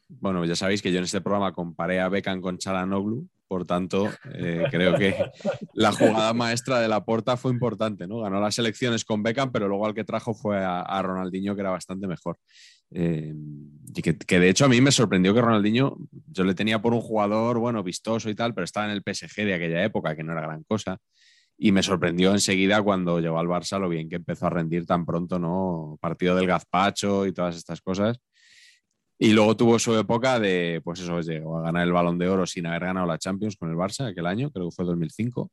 bueno, 0.09 0.44
ya 0.44 0.56
sabéis 0.56 0.82
que 0.82 0.90
yo 0.90 0.98
en 0.98 1.04
este 1.04 1.20
programa 1.20 1.52
comparé 1.52 2.00
a 2.00 2.09
Beckham 2.09 2.40
con 2.40 2.59
Chalanoglu, 2.59 3.28
por 3.46 3.64
tanto, 3.64 4.11
eh, 4.34 4.64
creo 4.68 4.98
que 4.98 5.14
la 5.74 5.92
jugada 5.92 6.34
maestra 6.34 6.80
de 6.80 6.88
la 6.88 7.04
porta 7.04 7.36
fue 7.36 7.52
importante, 7.52 8.09
¿no? 8.09 8.18
Ganó 8.18 8.40
las 8.40 8.59
elecciones 8.59 9.04
con 9.04 9.22
Beckham, 9.22 9.52
pero 9.52 9.68
luego 9.68 9.86
al 9.86 9.94
que 9.94 10.04
trajo 10.04 10.34
fue 10.34 10.59
a, 10.61 11.02
Ronaldinho, 11.02 11.54
que 11.54 11.61
era 11.61 11.70
bastante 11.70 12.09
mejor. 12.09 12.36
Eh, 12.90 13.32
y 13.94 14.02
que, 14.02 14.18
que, 14.18 14.40
de 14.40 14.48
hecho 14.48 14.64
a 14.64 14.68
mí 14.68 14.80
me 14.80 14.90
sorprendió 14.90 15.32
que 15.34 15.40
Ronaldinho, 15.40 15.96
yo 16.26 16.42
le 16.42 16.54
tenía 16.54 16.82
por 16.82 16.92
un 16.94 17.00
jugador, 17.00 17.59
bueno, 17.59 17.84
vistoso 17.84 18.28
y 18.28 18.34
tal, 18.34 18.54
pero 18.54 18.64
estaba 18.64 18.86
en 18.86 18.92
el 18.92 19.02
PSG 19.02 19.44
de 19.44 19.54
aquella 19.54 19.84
época, 19.84 20.16
que 20.16 20.24
no 20.24 20.32
era 20.32 20.42
gran 20.42 20.64
cosa 20.64 20.98
y 21.61 21.72
me 21.72 21.82
sorprendió 21.82 22.32
enseguida 22.32 22.80
cuando 22.82 23.18
llegó 23.18 23.38
al 23.38 23.48
Barça 23.48 23.80
lo 23.80 23.88
bien 23.88 24.09
que 24.09 24.16
empezó 24.16 24.46
a 24.46 24.50
rendir 24.50 24.86
tan 24.86 25.04
pronto, 25.04 25.40
¿no? 25.40 25.98
Partido 26.00 26.36
del 26.36 26.46
gazpacho 26.46 27.26
y 27.26 27.32
todas 27.32 27.56
estas 27.56 27.80
cosas. 27.80 28.20
Y 29.18 29.32
luego 29.32 29.56
tuvo 29.56 29.78
su 29.80 29.96
época 29.98 30.38
de, 30.38 30.80
pues 30.84 31.00
eso, 31.00 31.20
llegó 31.20 31.59
a 31.59 31.62
ganar 31.62 31.82
el 31.82 31.92
balón 31.92 32.16
de 32.16 32.28
oro 32.28 32.46
sin 32.46 32.66
haber 32.66 32.84
ganado 32.84 33.06
la 33.06 33.18
Champions 33.18 33.56
con 33.56 33.68
el 33.70 33.76
Barça 33.76 34.06
aquel 34.09 34.26
año, 34.26 34.52
creo 34.52 34.68
que 34.68 34.76
fue 34.76 34.84
2005. 34.84 35.50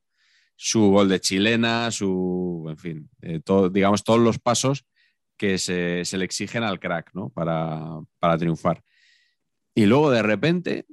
Su 0.55 0.91
gol 0.91 1.09
de 1.09 1.19
chilena, 1.19 1.89
su, 1.89 2.67
en 2.69 2.77
fin, 2.77 3.09
eh, 3.23 3.39
todo, 3.43 3.69
digamos, 3.69 4.03
todos 4.03 4.19
los 4.19 4.37
pasos 4.37 4.85
que 5.35 5.57
se, 5.57 6.05
se, 6.05 6.17
le 6.19 6.25
exigen 6.25 6.63
al 6.63 6.79
crack, 6.79 7.11
¿no? 7.15 7.29
Para, 7.29 7.99
para 8.19 8.37
triunfar. 8.37 8.83
Y 9.73 9.87
luego 9.87 10.11
de 10.11 10.21
repente, 10.21 10.85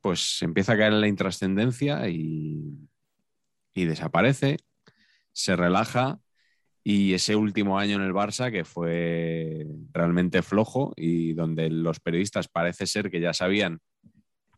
pues 0.00 0.40
empieza 0.40 0.72
a 0.72 0.78
caer 0.78 0.94
en 0.94 1.02
la 1.02 1.08
intrascendencia 1.08 2.08
y, 2.08 2.85
y 3.76 3.84
desaparece, 3.84 4.56
se 5.32 5.54
relaja 5.54 6.18
y 6.82 7.14
ese 7.14 7.36
último 7.36 7.78
año 7.78 7.96
en 7.96 8.02
el 8.02 8.14
Barça, 8.14 8.50
que 8.50 8.64
fue 8.64 9.66
realmente 9.92 10.42
flojo 10.42 10.92
y 10.96 11.34
donde 11.34 11.68
los 11.68 12.00
periodistas 12.00 12.48
parece 12.48 12.86
ser 12.86 13.10
que 13.10 13.20
ya 13.20 13.34
sabían 13.34 13.80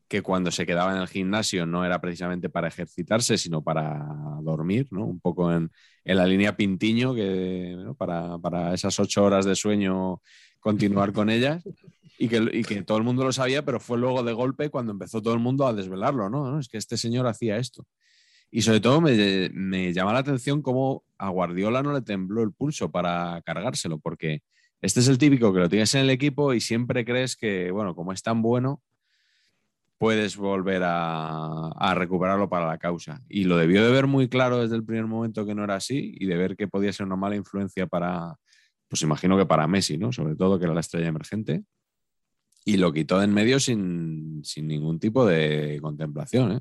que 0.09 0.23
cuando 0.23 0.51
se 0.51 0.65
quedaba 0.65 0.95
en 0.95 1.03
el 1.03 1.09
gimnasio 1.09 1.67
no 1.67 1.85
era 1.85 2.01
precisamente 2.01 2.49
para 2.49 2.69
ejercitarse, 2.69 3.37
sino 3.37 3.63
para 3.63 4.07
dormir, 4.43 4.89
¿no? 4.91 5.05
un 5.05 5.21
poco 5.21 5.53
en, 5.53 5.71
en 6.05 6.17
la 6.17 6.27
línea 6.27 6.57
Pintiño, 6.57 7.15
que 7.15 7.77
para, 7.99 8.39
para 8.39 8.73
esas 8.73 8.99
ocho 9.01 9.25
horas 9.25 9.45
de 9.45 9.55
sueño 9.55 10.23
continuar 10.61 11.13
con 11.13 11.29
ellas. 11.29 11.63
Y 12.21 12.29
que, 12.29 12.51
y 12.53 12.65
que, 12.65 12.83
todo 12.83 12.99
el 12.99 13.05
mundo 13.05 13.23
lo 13.25 13.33
sabía, 13.33 13.65
pero 13.65 13.79
fue 13.79 13.97
luego 13.97 14.25
de 14.25 14.33
golpe 14.33 14.71
cuando 14.71 14.91
empezó 14.91 15.23
todo 15.23 15.35
el 15.35 15.41
mundo 15.41 15.67
a 15.67 15.73
desvelarlo. 15.73 16.29
¿No? 16.29 16.59
Es 16.59 16.69
que 16.69 16.77
este 16.77 16.97
señor 16.97 17.29
hacía 17.29 17.59
esto. 17.59 17.87
Y 18.51 18.63
sobre 18.63 18.81
todo 18.81 19.01
me, 19.01 19.93
llama 19.93 20.13
la 20.13 20.21
atención 20.21 20.63
cómo 20.63 21.05
a 21.19 21.29
Guardiola 21.29 21.83
no 21.83 21.93
le 21.93 22.03
tembló 22.03 22.43
el 22.43 22.53
pulso 22.53 22.91
para 22.91 23.43
cargárselo, 23.43 23.99
porque 23.99 24.43
este 24.81 25.01
es 25.01 25.09
el 25.09 25.19
típico 25.19 25.53
que 25.53 25.61
lo 25.61 25.69
tienes 25.69 25.95
en 25.95 26.03
el 26.03 26.11
equipo 26.11 26.55
y 26.55 26.61
siempre 26.61 27.05
crees 27.05 27.37
que, 27.37 27.71
bueno, 27.71 27.95
como 27.95 28.13
es 28.13 28.23
tan 28.23 28.41
bueno, 28.41 28.83
puedes 29.99 30.37
volver 30.37 30.83
a, 30.85 31.69
a, 31.71 31.95
recuperarlo 31.95 32.49
para 32.49 32.67
la 32.67 32.79
causa. 32.79 33.21
Y 33.29 33.45
lo 33.45 33.57
debió 33.57 33.85
de 33.85 33.91
ver 33.91 34.07
muy 34.07 34.29
claro 34.29 34.61
desde 34.61 34.77
el 34.77 34.85
primer 34.85 35.07
momento 35.07 35.45
que 35.45 35.55
no 35.55 35.65
era 35.65 35.75
así 35.75 36.15
y 36.19 36.27
de 36.27 36.37
ver 36.37 36.57
que 36.57 36.69
podía 36.69 36.93
ser 36.93 37.07
una 37.07 37.17
mala 37.17 37.37
influencia 37.37 37.87
para, 37.87 38.37
pues 38.89 39.03
imagino 39.03 39.37
que 39.37 39.47
para 39.47 39.67
Messi, 39.67 39.99
¿no? 39.99 40.13
Sobre 40.13 40.37
todo 40.37 40.59
que 40.59 40.65
era 40.67 40.75
la 40.75 40.81
estrella 40.81 41.09
emergente 41.09 41.65
y 42.69 42.77
lo 42.77 42.93
quitó 42.93 43.19
de 43.19 43.25
en 43.25 43.33
medio 43.33 43.59
sin, 43.61 44.45
sin 44.45 44.69
ningún 44.69 44.99
tipo 44.99 45.25
de 45.25 45.79
contemplación. 45.81 46.53
¿eh? 46.53 46.61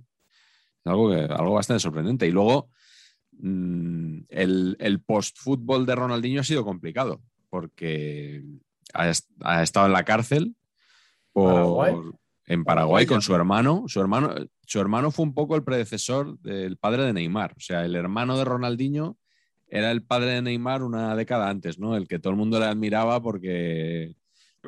Algo, 0.88 1.09
que, 1.09 1.21
algo 1.21 1.53
bastante 1.53 1.81
sorprendente. 1.81 2.27
Y 2.27 2.31
luego 2.31 2.69
mmm, 3.31 4.19
el, 4.29 4.75
el 4.79 5.01
post-fútbol 5.01 5.85
de 5.85 5.95
Ronaldinho 5.95 6.41
ha 6.41 6.45
sido 6.45 6.63
complicado 6.63 7.21
porque 7.49 8.43
ha, 8.93 9.11
ha 9.41 9.63
estado 9.63 9.85
en 9.85 9.93
la 9.93 10.03
cárcel 10.03 10.55
por, 11.33 11.53
Paraguay. 11.53 11.95
en 12.45 12.63
Paraguay 12.63 13.05
con 13.05 13.21
su 13.21 13.35
hermano. 13.35 13.83
Su, 13.88 14.01
hermano. 14.01 14.33
su 14.65 14.79
hermano 14.79 15.11
fue 15.11 15.25
un 15.25 15.33
poco 15.33 15.55
el 15.55 15.63
predecesor 15.63 16.39
del 16.39 16.77
padre 16.77 17.03
de 17.03 17.13
Neymar. 17.13 17.53
O 17.55 17.59
sea, 17.59 17.85
el 17.85 17.95
hermano 17.95 18.38
de 18.38 18.45
Ronaldinho 18.45 19.17
era 19.67 19.91
el 19.91 20.03
padre 20.03 20.31
de 20.31 20.41
Neymar 20.41 20.83
una 20.83 21.15
década 21.15 21.49
antes, 21.49 21.77
¿no? 21.77 21.95
El 21.95 22.07
que 22.07 22.19
todo 22.19 22.31
el 22.31 22.38
mundo 22.38 22.59
le 22.59 22.65
admiraba 22.65 23.21
porque 23.21 24.15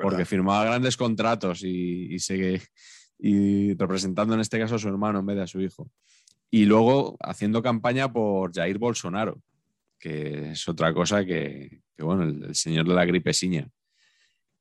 porque 0.02 0.26
firmaba 0.26 0.64
grandes 0.64 0.96
contratos 0.96 1.64
y, 1.64 2.14
y, 2.14 2.20
se, 2.20 2.62
y 3.20 3.76
representando 3.76 4.34
en 4.34 4.40
este 4.40 4.58
caso 4.58 4.76
a 4.76 4.80
su 4.80 4.88
hermano 4.88 5.20
en 5.20 5.26
vez 5.26 5.36
de 5.36 5.44
a 5.44 5.48
su 5.48 5.62
hijo. 5.62 5.92
Y 6.50 6.66
luego 6.66 7.18
haciendo 7.20 7.62
campaña 7.62 8.12
por 8.12 8.54
Jair 8.54 8.80
Bolsonaro, 8.80 9.40
que 10.00 10.52
es 10.52 10.68
otra 10.68 10.94
cosa 10.94 11.26
que, 11.26 11.82
que 11.96 12.04
bueno, 12.04 12.24
el, 12.24 12.46
el, 12.46 12.56
señor 12.56 12.88
de 12.88 12.96
la 12.96 13.06
gripesiña, 13.06 13.70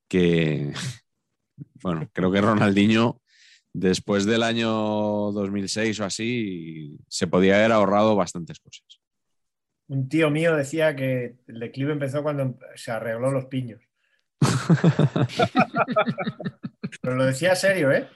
que, 0.08 0.72
bueno, 1.82 2.08
creo 2.12 2.32
que 2.32 2.40
Ronaldinho, 2.40 3.20
después 3.72 4.26
del 4.26 4.42
año 4.42 4.68
2006 4.68 6.00
o 6.00 6.04
así, 6.04 6.98
se 7.08 7.28
podía 7.28 7.56
haber 7.56 7.72
ahorrado 7.72 8.16
bastantes 8.16 8.58
cosas. 8.58 9.00
Un 9.86 10.08
tío 10.08 10.30
mío 10.30 10.54
decía 10.54 10.94
que 10.94 11.36
el 11.46 11.60
declive 11.60 11.92
empezó 11.92 12.22
cuando 12.22 12.58
se 12.74 12.90
arregló 12.90 13.30
los 13.30 13.46
piños. 13.46 13.80
Pero 17.00 17.16
lo 17.16 17.24
decía 17.24 17.54
serio, 17.54 17.90
¿eh? 17.92 18.08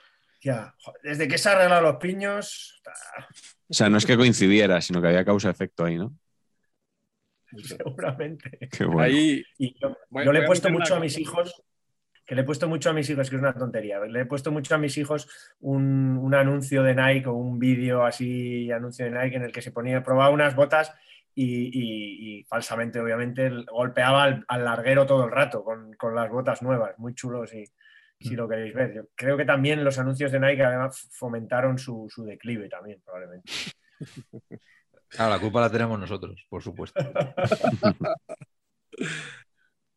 Ya, 0.43 0.75
desde 1.01 1.27
que 1.27 1.37
se 1.37 1.49
han 1.49 1.55
arreglado 1.55 1.83
los 1.83 1.95
piños. 1.97 2.81
O 3.69 3.73
sea, 3.73 3.89
no 3.89 3.97
es 3.97 4.05
que 4.05 4.17
coincidiera, 4.17 4.81
sino 4.81 5.01
que 5.01 5.07
había 5.07 5.23
causa-efecto 5.23 5.85
ahí, 5.85 5.97
¿no? 5.97 6.13
Seguramente. 7.63 8.69
Qué 8.69 8.83
bueno. 8.83 9.01
Ahí, 9.01 9.43
y 9.57 9.79
yo, 9.79 9.95
yo 10.11 10.33
le 10.33 10.39
he 10.39 10.45
puesto 10.45 10.69
mucho 10.69 10.95
a 10.95 10.99
mis 10.99 11.17
hijos, 11.17 11.63
que 12.25 12.35
le 12.35 12.41
he 12.41 12.43
puesto 12.43 12.67
mucho 12.67 12.89
a 12.89 12.93
mis 12.93 13.09
hijos, 13.09 13.29
que 13.29 13.37
es 13.37 13.41
una 13.41 13.53
tontería. 13.53 13.99
Le 14.01 14.21
he 14.21 14.25
puesto 14.25 14.51
mucho 14.51 14.75
a 14.75 14.77
mis 14.77 14.97
hijos 14.97 15.29
un, 15.61 16.17
un 16.17 16.35
anuncio 16.35 16.83
de 16.83 16.95
Nike 16.95 17.29
o 17.29 17.33
un 17.33 17.57
vídeo 17.57 18.03
así, 18.05 18.69
anuncio 18.69 19.05
de 19.05 19.11
Nike, 19.11 19.37
en 19.37 19.43
el 19.43 19.51
que 19.53 19.61
se 19.61 19.71
ponía, 19.71 20.03
probaba 20.03 20.29
unas 20.29 20.55
botas 20.55 20.93
y, 21.33 21.45
y, 21.45 22.39
y, 22.39 22.43
falsamente, 22.43 22.99
obviamente, 22.99 23.49
golpeaba 23.71 24.23
al, 24.23 24.45
al, 24.47 24.65
larguero 24.65 25.05
todo 25.05 25.25
el 25.25 25.31
rato 25.31 25.63
con, 25.63 25.93
con, 25.93 26.13
las 26.13 26.29
botas 26.29 26.61
nuevas, 26.61 26.99
muy 26.99 27.15
chulos 27.15 27.49
si, 27.49 27.65
si 28.19 28.35
lo 28.35 28.47
queréis 28.47 28.73
ver. 28.73 28.93
Yo 28.93 29.03
creo 29.15 29.37
que 29.37 29.45
también 29.45 29.83
los 29.83 29.97
anuncios 29.99 30.31
de 30.31 30.39
Nike 30.39 30.63
además 30.63 31.09
fomentaron 31.11 31.77
su, 31.77 32.07
su 32.09 32.23
declive 32.23 32.69
también, 32.69 33.01
probablemente. 33.03 33.51
Claro, 35.13 35.29
la 35.29 35.39
culpa 35.39 35.61
la 35.61 35.69
tenemos 35.69 35.99
nosotros, 35.99 36.43
por 36.49 36.63
supuesto. 36.63 36.99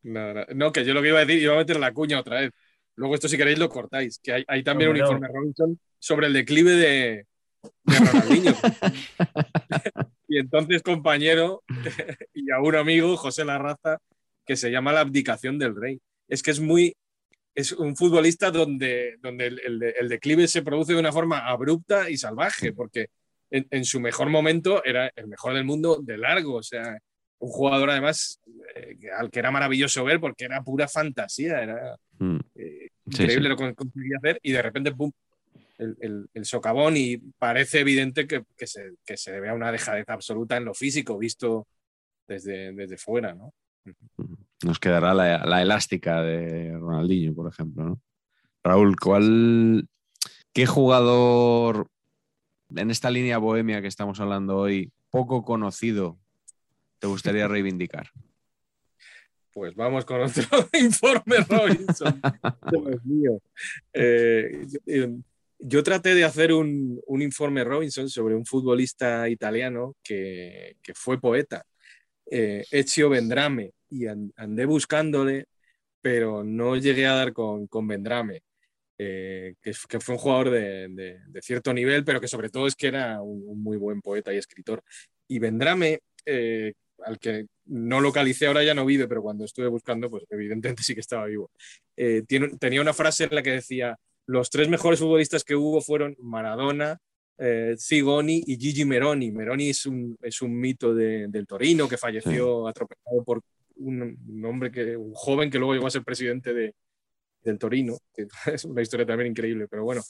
no, 0.02 0.34
no, 0.34 0.44
no, 0.54 0.72
que 0.72 0.84
yo 0.84 0.92
lo 0.92 1.00
que 1.00 1.08
iba 1.08 1.20
a 1.20 1.24
decir, 1.24 1.42
iba 1.42 1.54
a 1.54 1.56
meter 1.56 1.80
la 1.80 1.94
cuña 1.94 2.20
otra 2.20 2.40
vez. 2.40 2.50
Luego 2.96 3.14
esto 3.14 3.26
si 3.26 3.38
queréis 3.38 3.58
lo 3.58 3.70
cortáis, 3.70 4.18
que 4.22 4.34
hay, 4.34 4.44
hay 4.46 4.62
también 4.62 4.90
no, 4.90 4.96
un 4.96 5.00
informe 5.00 5.28
Robinson 5.28 5.80
sobre 5.98 6.26
el 6.26 6.34
declive 6.34 6.72
de, 6.72 7.26
de 7.84 7.98
Ronaldinho. 7.98 8.52
y 10.28 10.38
entonces, 10.38 10.82
compañero 10.82 11.62
y 12.34 12.50
a 12.50 12.60
un 12.60 12.76
amigo, 12.76 13.16
José 13.16 13.44
Larraza, 13.44 13.98
que 14.44 14.56
se 14.56 14.70
llama 14.70 14.92
La 14.92 15.00
abdicación 15.00 15.58
del 15.58 15.76
rey. 15.76 16.00
Es 16.28 16.42
que 16.42 16.50
es 16.50 16.60
muy. 16.60 16.96
Es 17.56 17.72
un 17.72 17.96
futbolista 17.96 18.52
donde, 18.52 19.16
donde 19.20 19.46
el, 19.46 19.60
el, 19.64 19.82
el 19.82 20.08
declive 20.08 20.46
se 20.46 20.62
produce 20.62 20.92
de 20.92 21.00
una 21.00 21.10
forma 21.10 21.38
abrupta 21.38 22.08
y 22.08 22.16
salvaje, 22.16 22.72
porque 22.72 23.08
en, 23.50 23.66
en, 23.70 23.84
su 23.84 23.98
mejor 23.98 24.28
momento 24.28 24.84
era 24.84 25.10
el 25.16 25.26
mejor 25.26 25.54
del 25.54 25.64
mundo 25.64 25.98
de 26.00 26.18
largo. 26.18 26.56
O 26.56 26.62
sea, 26.62 26.98
un 27.38 27.50
jugador 27.50 27.90
además 27.90 28.40
eh, 28.74 28.96
al 29.18 29.30
que 29.30 29.40
era 29.40 29.50
maravilloso 29.50 30.04
ver 30.04 30.20
porque 30.20 30.44
era 30.44 30.62
pura 30.62 30.86
fantasía, 30.86 31.62
era 31.62 31.96
Hmm. 32.18 32.38
eh, 32.54 32.88
increíble 33.04 33.42
sí, 33.42 33.48
lo 33.48 33.56
que 33.56 33.74
conseguía 33.74 34.16
hacer 34.18 34.38
y 34.42 34.52
de 34.52 34.62
repente, 34.62 34.92
¡pum! 34.92 35.10
el, 35.78 35.96
el, 36.00 36.26
el, 36.32 36.44
socavón 36.46 36.96
y 36.96 37.18
parece 37.18 37.80
evidente 37.80 38.26
que, 38.26 38.44
que, 38.56 38.66
se, 38.66 38.92
que, 39.04 39.16
se, 39.18 39.32
debe 39.32 39.50
a 39.50 39.54
una 39.54 39.70
dejadez 39.70 40.08
absoluta 40.08 40.56
en 40.56 40.64
lo 40.64 40.72
físico, 40.72 41.18
visto 41.18 41.66
desde, 42.26 42.72
desde 42.72 42.96
fuera, 42.96 43.34
¿no? 43.34 43.52
Nos 44.64 44.78
quedará 44.78 45.12
la, 45.12 45.44
la, 45.44 45.62
elástica 45.62 46.22
de 46.22 46.76
Ronaldinho, 46.78 47.34
por 47.34 47.48
ejemplo, 47.48 47.84
¿no? 47.84 48.00
Raúl, 48.64 48.96
¿cuál, 48.98 49.86
¿qué 50.52 50.66
jugador 50.66 51.88
en 52.74 52.90
esta 52.90 53.10
línea 53.10 53.38
bohemia 53.38 53.80
que 53.80 53.88
estamos 53.88 54.18
hablando 54.18 54.56
hoy, 54.56 54.90
poco 55.10 55.44
conocido, 55.44 56.18
te 56.98 57.06
gustaría 57.06 57.48
reivindicar? 57.48 58.10
Pues 59.52 59.74
vamos 59.74 60.04
con 60.04 60.20
otro 60.20 60.42
informe 60.78 61.36
Robinson. 61.48 62.20
Dios 62.70 63.04
mío. 63.04 63.40
Eh, 63.92 64.66
yo 65.58 65.82
traté 65.82 66.14
de 66.14 66.24
hacer 66.24 66.52
un, 66.52 67.00
un, 67.06 67.22
informe 67.22 67.64
Robinson 67.64 68.10
sobre 68.10 68.34
un 68.34 68.44
futbolista 68.44 69.28
italiano 69.28 69.96
que, 70.02 70.76
que 70.82 70.92
fue 70.92 71.18
poeta, 71.18 71.64
eh, 72.30 72.64
Ezio 72.70 73.08
Vendrame, 73.08 73.72
y 73.90 74.06
and, 74.06 74.32
andé 74.36 74.64
buscándole, 74.66 75.46
pero 76.00 76.44
no 76.44 76.76
llegué 76.76 77.06
a 77.06 77.14
dar 77.14 77.32
con, 77.32 77.66
con 77.66 77.86
Vendrame, 77.88 78.42
eh, 78.98 79.54
que, 79.60 79.72
que, 79.88 80.00
fue 80.00 80.14
un 80.14 80.20
jugador 80.20 80.50
de, 80.50 80.88
de, 80.88 81.20
de, 81.26 81.42
cierto 81.42 81.74
nivel, 81.74 82.04
pero 82.04 82.20
que 82.20 82.28
sobre 82.28 82.48
todo 82.48 82.66
es 82.66 82.74
que 82.74 82.86
era 82.88 83.20
un, 83.22 83.42
un 83.46 83.62
muy 83.62 83.76
buen 83.76 84.00
poeta 84.00 84.32
y 84.32 84.38
escritor. 84.38 84.82
Y 85.28 85.38
Vendrame, 85.38 86.00
eh, 86.24 86.72
al 87.04 87.18
que 87.18 87.46
no 87.66 88.00
localicé, 88.00 88.46
ahora 88.46 88.64
ya 88.64 88.74
no 88.74 88.86
vive, 88.86 89.08
pero 89.08 89.22
cuando 89.22 89.44
estuve 89.44 89.68
buscando, 89.68 90.08
pues 90.08 90.24
evidentemente 90.30 90.82
sí 90.82 90.94
que 90.94 91.00
estaba 91.00 91.26
vivo. 91.26 91.50
Eh, 91.96 92.22
tiene, 92.26 92.56
tenía 92.58 92.80
una 92.80 92.94
frase 92.94 93.24
en 93.24 93.34
la 93.34 93.42
que 93.42 93.52
decía, 93.52 93.96
los 94.26 94.50
tres 94.50 94.68
mejores 94.68 95.00
futbolistas 95.00 95.44
que 95.44 95.54
hubo 95.54 95.80
fueron 95.80 96.16
Maradona, 96.18 96.98
eh, 97.38 97.76
Zigoni 97.78 98.42
y 98.46 98.56
Gigi 98.56 98.84
Meroni. 98.84 99.30
Meroni 99.30 99.70
es 99.70 99.86
un, 99.86 100.16
es 100.22 100.42
un 100.42 100.58
mito 100.58 100.94
de, 100.94 101.28
del 101.28 101.46
Torino 101.46 101.88
que 101.88 101.98
falleció 101.98 102.64
sí. 102.64 102.70
atropellado 102.70 103.24
por 103.24 103.42
un, 103.76 104.44
hombre 104.44 104.70
que, 104.70 104.96
un 104.96 105.14
joven 105.14 105.50
que 105.50 105.58
luego 105.58 105.74
llegó 105.74 105.86
a 105.86 105.90
ser 105.90 106.02
presidente 106.02 106.52
de, 106.52 106.74
del 107.42 107.58
Torino, 107.58 107.98
es 108.46 108.64
una 108.64 108.82
historia 108.82 109.06
también 109.06 109.30
increíble, 109.30 109.66
pero 109.68 109.84
bueno. 109.84 110.02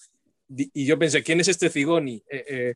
Y 0.49 0.87
yo 0.87 0.97
pensé, 0.97 1.25
¿quién 1.25 1.41
es 1.41 1.49
este 1.49 1.69
Zigoni? 1.69 2.23
Eh, 2.31 2.75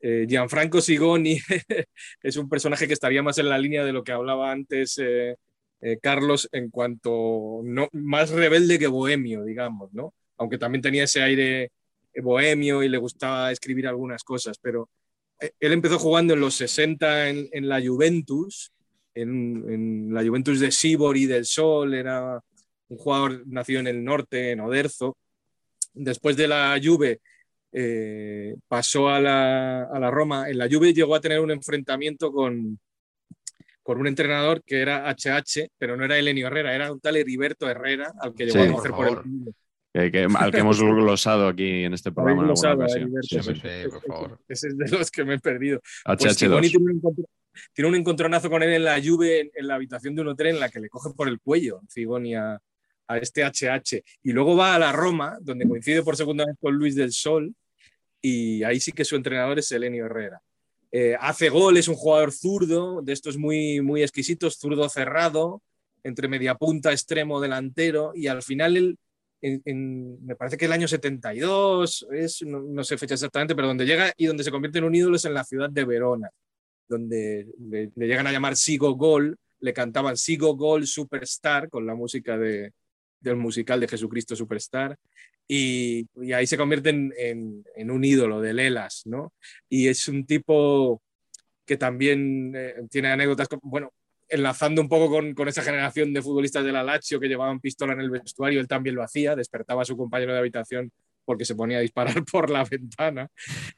eh, 0.00 0.26
Gianfranco 0.28 0.80
Sigoni 0.80 1.38
es 2.22 2.36
un 2.36 2.48
personaje 2.48 2.86
que 2.86 2.94
estaría 2.94 3.22
más 3.22 3.38
en 3.38 3.48
la 3.48 3.58
línea 3.58 3.84
de 3.84 3.92
lo 3.92 4.02
que 4.02 4.12
hablaba 4.12 4.50
antes 4.50 4.98
eh, 4.98 5.36
eh, 5.82 5.98
Carlos 6.00 6.48
en 6.52 6.70
cuanto 6.70 7.62
más 7.92 8.30
rebelde 8.30 8.78
que 8.78 8.86
bohemio, 8.86 9.44
digamos, 9.44 9.92
¿no? 9.92 10.14
Aunque 10.36 10.58
también 10.58 10.82
tenía 10.82 11.04
ese 11.04 11.22
aire 11.22 11.70
bohemio 12.22 12.82
y 12.82 12.88
le 12.88 12.98
gustaba 12.98 13.52
escribir 13.52 13.86
algunas 13.86 14.24
cosas, 14.24 14.58
pero 14.60 14.88
eh, 15.40 15.52
él 15.60 15.72
empezó 15.72 15.98
jugando 15.98 16.34
en 16.34 16.40
los 16.40 16.54
60 16.54 17.28
en, 17.28 17.48
en 17.52 17.68
la 17.68 17.80
Juventus, 17.80 18.72
en, 19.14 19.64
en, 19.68 20.14
la 20.14 20.24
Juventus 20.24 20.60
de 20.60 20.70
Sibor 20.70 21.16
y 21.16 21.26
del 21.26 21.44
Sol, 21.44 21.94
era 21.94 22.40
un 22.88 22.96
jugador 22.96 23.46
nacido 23.46 23.80
en 23.80 23.86
el 23.86 24.04
norte, 24.04 24.50
en 24.50 24.60
Oderzo. 24.60 25.16
Después 25.92 26.36
de 26.36 26.48
la 26.48 26.78
Juve 26.82 27.20
eh, 27.72 28.54
pasó 28.68 29.08
a 29.08 29.20
la, 29.20 29.84
a 29.84 29.98
la, 29.98 30.10
Roma. 30.10 30.48
En 30.48 30.58
la 30.58 30.68
Juve 30.70 30.92
llegó 30.92 31.14
a 31.14 31.20
tener 31.20 31.40
un 31.40 31.50
enfrentamiento 31.50 32.32
con, 32.32 32.78
con 33.82 33.98
un 33.98 34.06
entrenador 34.06 34.62
que 34.64 34.80
era 34.80 35.08
HH, 35.08 35.68
pero 35.78 35.96
no 35.96 36.04
era 36.04 36.18
Elenio 36.18 36.48
Herrera, 36.48 36.74
era 36.74 36.92
un 36.92 37.00
tal 37.00 37.16
Heriberto 37.16 37.68
Herrera, 37.68 38.12
al 38.20 38.34
que 38.34 38.46
llegó 38.46 38.62
sí, 38.62 38.68
a 38.68 38.72
coger 38.72 38.90
por, 38.92 39.06
por 39.06 39.24
el 39.92 40.12
que, 40.12 40.12
que, 40.12 40.28
al 40.36 40.52
que 40.52 40.58
hemos 40.58 40.80
glosado 40.82 41.48
aquí 41.48 41.84
en 41.84 41.94
este 41.94 42.12
programa. 42.12 42.44
Glosado, 42.44 42.86
sí, 42.88 43.00
sí, 43.22 43.40
sí, 43.42 43.88
por 43.90 44.02
favor. 44.02 44.38
Ese 44.48 44.68
es 44.68 44.76
de 44.76 44.88
los 44.88 45.10
que 45.10 45.24
me 45.24 45.34
he 45.34 45.38
perdido. 45.38 45.80
HH2. 46.04 46.60
Pues 46.60 47.26
tiene 47.72 47.88
un 47.88 47.96
encontronazo 47.96 48.50
con 48.50 48.62
él 48.62 48.72
en 48.72 48.84
la 48.84 48.98
lluvia, 48.98 49.40
en, 49.40 49.66
la 49.66 49.74
habitación 49.74 50.14
de 50.14 50.22
un 50.22 50.28
hotel 50.28 50.48
en 50.48 50.60
la 50.60 50.68
que 50.68 50.80
le 50.80 50.88
coge 50.88 51.10
por 51.14 51.28
el 51.28 51.40
cuello 51.40 51.80
Cigoni 51.88 52.34
a, 52.34 52.60
este 53.20 53.42
HH. 53.44 54.04
Y 54.22 54.32
luego 54.32 54.56
va 54.56 54.76
a 54.76 54.78
la 54.78 54.92
Roma, 54.92 55.36
donde 55.40 55.66
coincide 55.66 56.04
por 56.04 56.16
segunda 56.16 56.44
vez 56.46 56.54
con 56.60 56.74
Luis 56.74 56.94
del 56.94 57.12
Sol, 57.12 57.52
y 58.22 58.62
ahí 58.62 58.78
sí 58.78 58.92
que 58.92 59.04
su 59.04 59.16
entrenador 59.16 59.58
es 59.58 59.72
Elenio 59.72 60.06
Herrera. 60.06 60.40
Eh, 60.92 61.16
hace 61.18 61.48
gol, 61.48 61.76
es 61.76 61.88
un 61.88 61.96
jugador 61.96 62.30
zurdo, 62.30 63.02
de 63.02 63.12
estos 63.12 63.36
muy, 63.36 63.80
muy 63.80 64.02
exquisitos, 64.02 64.58
zurdo 64.58 64.88
cerrado, 64.88 65.60
entre 66.04 66.28
media 66.28 66.54
punta, 66.54 66.92
extremo, 66.92 67.40
delantero, 67.40 68.12
y 68.14 68.28
al 68.28 68.42
final 68.42 68.96
me 69.42 70.36
parece 70.36 70.56
que 70.56 70.66
el 70.66 70.72
año 70.72 70.86
72, 70.86 72.06
es, 72.12 72.42
no, 72.42 72.84
sé 72.84 72.98
fecha 72.98 73.14
exactamente, 73.14 73.54
pero 73.54 73.68
donde 73.68 73.86
llega 73.86 74.12
y 74.16 74.26
donde 74.26 74.44
se 74.44 74.50
convierte 74.50 74.78
en 74.78 74.84
un 74.84 74.94
ídolo 74.94 75.16
es 75.16 75.24
en 75.24 75.34
la 75.34 75.44
ciudad 75.44 75.70
de 75.70 75.84
Verona, 75.84 76.30
donde 76.90 77.46
le, 77.58 77.90
llegan 77.96 78.26
a 78.26 78.32
llamar 78.32 78.56
Sigo 78.56 78.94
Gol, 78.96 79.38
le 79.60 79.72
cantaban 79.72 80.16
Sigo 80.16 80.56
Gol 80.56 80.86
Superstar 80.86 81.70
con 81.70 81.86
la 81.86 81.94
música 81.94 82.36
de, 82.36 82.72
del 83.20 83.36
musical 83.36 83.80
de 83.80 83.88
Jesucristo 83.88 84.36
Superstar. 84.36 84.96
Y, 85.48 86.06
ahí 86.34 86.46
se 86.46 86.56
convierte 86.56 86.90
en, 86.90 87.90
un 87.90 88.04
ídolo 88.04 88.40
de 88.40 88.52
Lelas, 88.52 89.02
¿no? 89.06 89.32
Y 89.68 89.88
es 89.88 90.06
un 90.08 90.26
tipo 90.26 91.02
que 91.64 91.76
también 91.76 92.52
eh, 92.54 92.74
tiene 92.90 93.08
anécdotas, 93.08 93.48
bueno, 93.62 93.92
enlazando 94.28 94.80
un 94.80 94.88
poco 94.88 95.10
con, 95.10 95.48
esa 95.48 95.62
generación 95.62 96.12
de 96.12 96.22
futbolistas 96.22 96.64
de 96.64 96.72
la 96.72 96.82
Lazio 96.82 97.18
que 97.18 97.28
llevaban 97.28 97.60
pistola 97.60 97.92
en 97.92 98.00
el 98.00 98.10
vestuario, 98.10 98.60
él 98.60 98.68
también 98.68 98.96
lo 98.96 99.02
hacía, 99.02 99.36
despertaba 99.36 99.82
a 99.82 99.84
su 99.84 99.96
compañero 99.96 100.32
de 100.32 100.38
habitación 100.38 100.92
porque 101.24 101.44
se 101.44 101.54
ponía 101.54 101.78
a 101.78 101.82
disparar 101.82 102.24
por 102.32 102.50
la 102.50 102.64
ventana. 102.64 103.28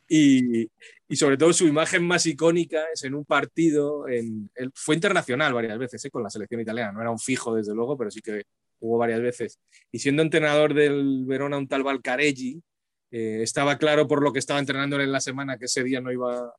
Y, 0.08 0.68
sobre 1.14 1.36
todo 1.36 1.52
su 1.52 1.66
imagen 1.66 2.06
más 2.06 2.24
icónica 2.24 2.84
es 2.92 3.04
en 3.04 3.14
un 3.14 3.26
partido, 3.26 4.08
en, 4.08 4.50
fue 4.74 4.94
internacional 4.94 5.52
varias 5.52 5.78
veces 5.78 6.02
¿eh? 6.06 6.10
con 6.10 6.22
la 6.22 6.30
selección 6.30 6.62
italiana, 6.62 6.90
no 6.90 7.02
era 7.02 7.10
un 7.10 7.18
fijo 7.18 7.54
desde 7.54 7.74
luego, 7.74 7.98
pero 7.98 8.10
sí 8.10 8.22
que 8.22 8.44
jugó 8.80 8.96
varias 8.96 9.20
veces. 9.20 9.58
Y 9.90 9.98
siendo 9.98 10.22
entrenador 10.22 10.72
del 10.72 11.24
Verona 11.26 11.58
un 11.58 11.68
tal 11.68 11.82
Valcarelli, 11.82 12.62
eh, 13.10 13.42
estaba 13.42 13.76
claro 13.76 14.08
por 14.08 14.22
lo 14.22 14.32
que 14.32 14.38
estaba 14.38 14.58
entrenando 14.58 14.98
en 14.98 15.12
la 15.12 15.20
semana 15.20 15.58
que 15.58 15.66
ese 15.66 15.84
día 15.84 16.00
no 16.00 16.10
iba, 16.10 16.54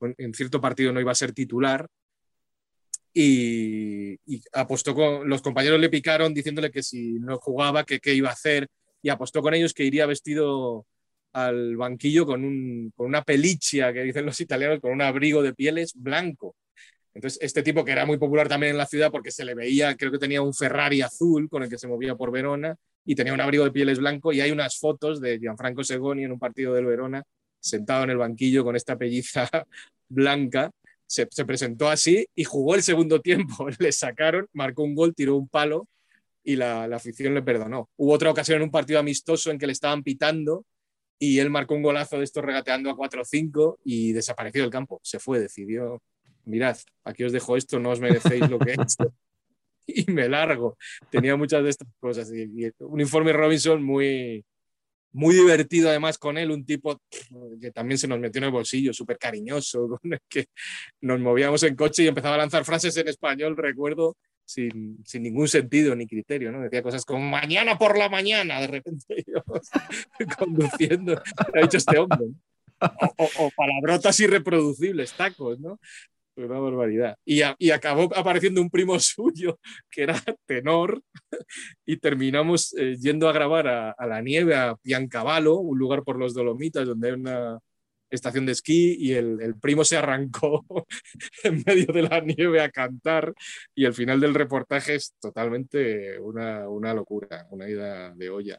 en 0.00 0.34
cierto 0.34 0.60
partido 0.60 0.92
no 0.92 1.00
iba 1.00 1.12
a 1.12 1.14
ser 1.14 1.32
titular. 1.32 1.88
Y, 3.16 4.18
apostó 4.52 4.92
con 4.92 5.28
los 5.28 5.40
compañeros 5.40 5.78
le 5.78 5.88
picaron 5.88 6.34
diciéndole 6.34 6.72
que 6.72 6.82
si 6.82 7.14
no 7.20 7.38
jugaba, 7.38 7.84
que 7.84 8.00
qué 8.00 8.12
iba 8.12 8.28
a 8.28 8.32
hacer. 8.32 8.66
Y 9.04 9.10
apostó 9.10 9.42
con 9.42 9.52
ellos 9.52 9.74
que 9.74 9.84
iría 9.84 10.06
vestido 10.06 10.86
al 11.34 11.76
banquillo 11.76 12.24
con, 12.24 12.42
un, 12.42 12.90
con 12.96 13.06
una 13.06 13.22
pelicia, 13.22 13.92
que 13.92 14.02
dicen 14.02 14.24
los 14.24 14.40
italianos, 14.40 14.80
con 14.80 14.92
un 14.92 15.02
abrigo 15.02 15.42
de 15.42 15.52
pieles 15.52 15.92
blanco. 15.94 16.56
Entonces, 17.12 17.38
este 17.42 17.62
tipo 17.62 17.84
que 17.84 17.92
era 17.92 18.06
muy 18.06 18.16
popular 18.16 18.48
también 18.48 18.72
en 18.72 18.78
la 18.78 18.86
ciudad 18.86 19.10
porque 19.12 19.30
se 19.30 19.44
le 19.44 19.54
veía, 19.54 19.94
creo 19.94 20.10
que 20.10 20.18
tenía 20.18 20.40
un 20.40 20.54
Ferrari 20.54 21.02
azul 21.02 21.50
con 21.50 21.62
el 21.62 21.68
que 21.68 21.76
se 21.76 21.86
movía 21.86 22.16
por 22.16 22.30
Verona 22.30 22.76
y 23.04 23.14
tenía 23.14 23.34
un 23.34 23.42
abrigo 23.42 23.64
de 23.64 23.72
pieles 23.72 23.98
blanco 23.98 24.32
y 24.32 24.40
hay 24.40 24.50
unas 24.50 24.78
fotos 24.78 25.20
de 25.20 25.38
Gianfranco 25.38 25.84
Segoni 25.84 26.24
en 26.24 26.32
un 26.32 26.38
partido 26.38 26.72
del 26.72 26.86
Verona 26.86 27.22
sentado 27.60 28.04
en 28.04 28.10
el 28.10 28.16
banquillo 28.16 28.64
con 28.64 28.74
esta 28.74 28.96
pelliza 28.96 29.48
blanca. 30.08 30.70
Se, 31.06 31.26
presentó 31.26 31.90
así 31.90 32.26
y 32.34 32.44
jugó 32.44 32.74
el 32.74 32.82
segundo 32.82 33.20
tiempo. 33.20 33.68
Le 33.78 33.92
sacaron, 33.92 34.48
marcó 34.54 34.82
un 34.82 34.94
gol, 34.94 35.14
tiró 35.14 35.36
un 35.36 35.46
palo 35.46 35.86
y 36.44 36.56
la, 36.56 36.86
la 36.86 36.96
afición 36.96 37.34
le 37.34 37.42
perdonó. 37.42 37.88
Hubo 37.96 38.12
otra 38.12 38.30
ocasión 38.30 38.56
en 38.56 38.64
un 38.64 38.70
partido 38.70 39.00
amistoso 39.00 39.50
en 39.50 39.58
que 39.58 39.66
le 39.66 39.72
estaban 39.72 40.02
pitando 40.02 40.64
y 41.18 41.38
él 41.38 41.50
marcó 41.50 41.74
un 41.74 41.82
golazo 41.82 42.18
de 42.18 42.24
esto 42.24 42.42
regateando 42.42 42.90
a 42.90 42.96
4 42.96 43.22
o 43.22 43.24
5 43.24 43.78
y 43.84 44.12
desapareció 44.12 44.62
del 44.62 44.70
campo. 44.70 45.00
Se 45.02 45.18
fue, 45.18 45.40
decidió 45.40 46.00
mirad, 46.44 46.76
aquí 47.04 47.24
os 47.24 47.32
dejo 47.32 47.56
esto, 47.56 47.78
no 47.78 47.90
os 47.90 48.00
merecéis 48.00 48.48
lo 48.48 48.58
que 48.58 48.70
he 48.70 48.74
hecho. 48.74 49.14
y 49.86 50.10
me 50.10 50.28
largo. 50.28 50.76
Tenía 51.10 51.36
muchas 51.36 51.62
de 51.62 51.70
estas 51.70 51.88
cosas. 51.98 52.30
Un 52.78 53.00
informe 53.00 53.32
Robinson 53.32 53.82
muy, 53.82 54.44
muy 55.14 55.34
divertido 55.36 55.88
además 55.88 56.18
con 56.18 56.36
él, 56.36 56.50
un 56.50 56.66
tipo 56.66 57.00
que 57.60 57.70
también 57.70 57.98
se 57.98 58.08
nos 58.08 58.18
metió 58.18 58.40
en 58.40 58.44
el 58.44 58.50
bolsillo, 58.50 58.92
súper 58.92 59.16
cariñoso, 59.16 59.88
con 60.02 60.12
el 60.12 60.20
que 60.28 60.46
nos 61.00 61.20
movíamos 61.20 61.62
en 61.62 61.76
coche 61.76 62.02
y 62.02 62.08
empezaba 62.08 62.34
a 62.34 62.38
lanzar 62.38 62.64
frases 62.64 62.96
en 62.96 63.08
español, 63.08 63.56
recuerdo, 63.56 64.16
sin, 64.44 64.98
sin 65.06 65.22
ningún 65.22 65.48
sentido 65.48 65.94
ni 65.94 66.06
criterio, 66.06 66.50
¿no? 66.52 66.60
Decía 66.60 66.82
cosas 66.82 67.04
como 67.04 67.20
mañana 67.20 67.78
por 67.78 67.96
la 67.96 68.08
mañana, 68.08 68.60
de 68.60 68.66
repente 68.66 69.04
íbamos 69.26 69.70
conduciendo, 70.36 71.22
ha 71.54 71.60
dicho 71.60 71.78
este 71.78 71.96
hombre. 71.98 72.26
O, 73.16 73.50
palabrotas 73.56 74.18
irreproducibles, 74.20 75.12
tacos, 75.12 75.58
¿no? 75.60 75.78
Una 76.36 76.58
barbaridad. 76.58 77.16
Y, 77.24 77.42
y, 77.58 77.70
acabó 77.70 78.10
apareciendo 78.16 78.60
un 78.60 78.70
primo 78.70 78.98
suyo 79.00 79.58
que 79.90 80.02
era 80.02 80.20
tenor 80.46 81.00
y 81.86 81.96
terminamos 81.98 82.74
eh, 82.76 82.96
yendo 83.00 83.28
a 83.28 83.32
grabar 83.32 83.68
a, 83.68 84.06
la 84.06 84.20
nieve, 84.20 84.56
a 84.56 84.74
Piancavallo, 84.76 85.58
un 85.58 85.78
lugar 85.78 86.02
por 86.02 86.18
los 86.18 86.34
Dolomitas 86.34 86.86
donde 86.86 87.08
hay 87.08 87.14
una 87.14 87.58
estación 88.10 88.46
de 88.46 88.52
esquí 88.52 88.96
y 88.98 89.12
el, 89.12 89.40
el, 89.40 89.56
primo 89.58 89.84
se 89.84 89.96
arrancó 89.96 90.64
en 91.44 91.62
medio 91.66 91.86
de 91.86 92.02
la 92.02 92.20
nieve 92.20 92.60
a 92.60 92.70
cantar 92.70 93.32
y 93.74 93.84
el 93.84 93.94
final 93.94 94.20
del 94.20 94.34
reportaje 94.34 94.96
es 94.96 95.14
totalmente 95.20 96.18
una, 96.20 96.68
una 96.68 96.94
locura, 96.94 97.46
una 97.50 97.68
ida 97.68 98.14
de 98.14 98.30
olla 98.30 98.58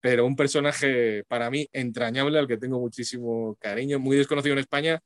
pero 0.00 0.26
un 0.26 0.34
personaje 0.34 1.22
para 1.28 1.48
mí 1.48 1.68
entrañable 1.72 2.36
al 2.38 2.48
que 2.48 2.58
tengo 2.58 2.80
muchísimo 2.80 3.56
cariño, 3.60 4.00
muy 4.00 4.16
desconocido 4.16 4.54
en 4.54 4.58
España 4.58 5.00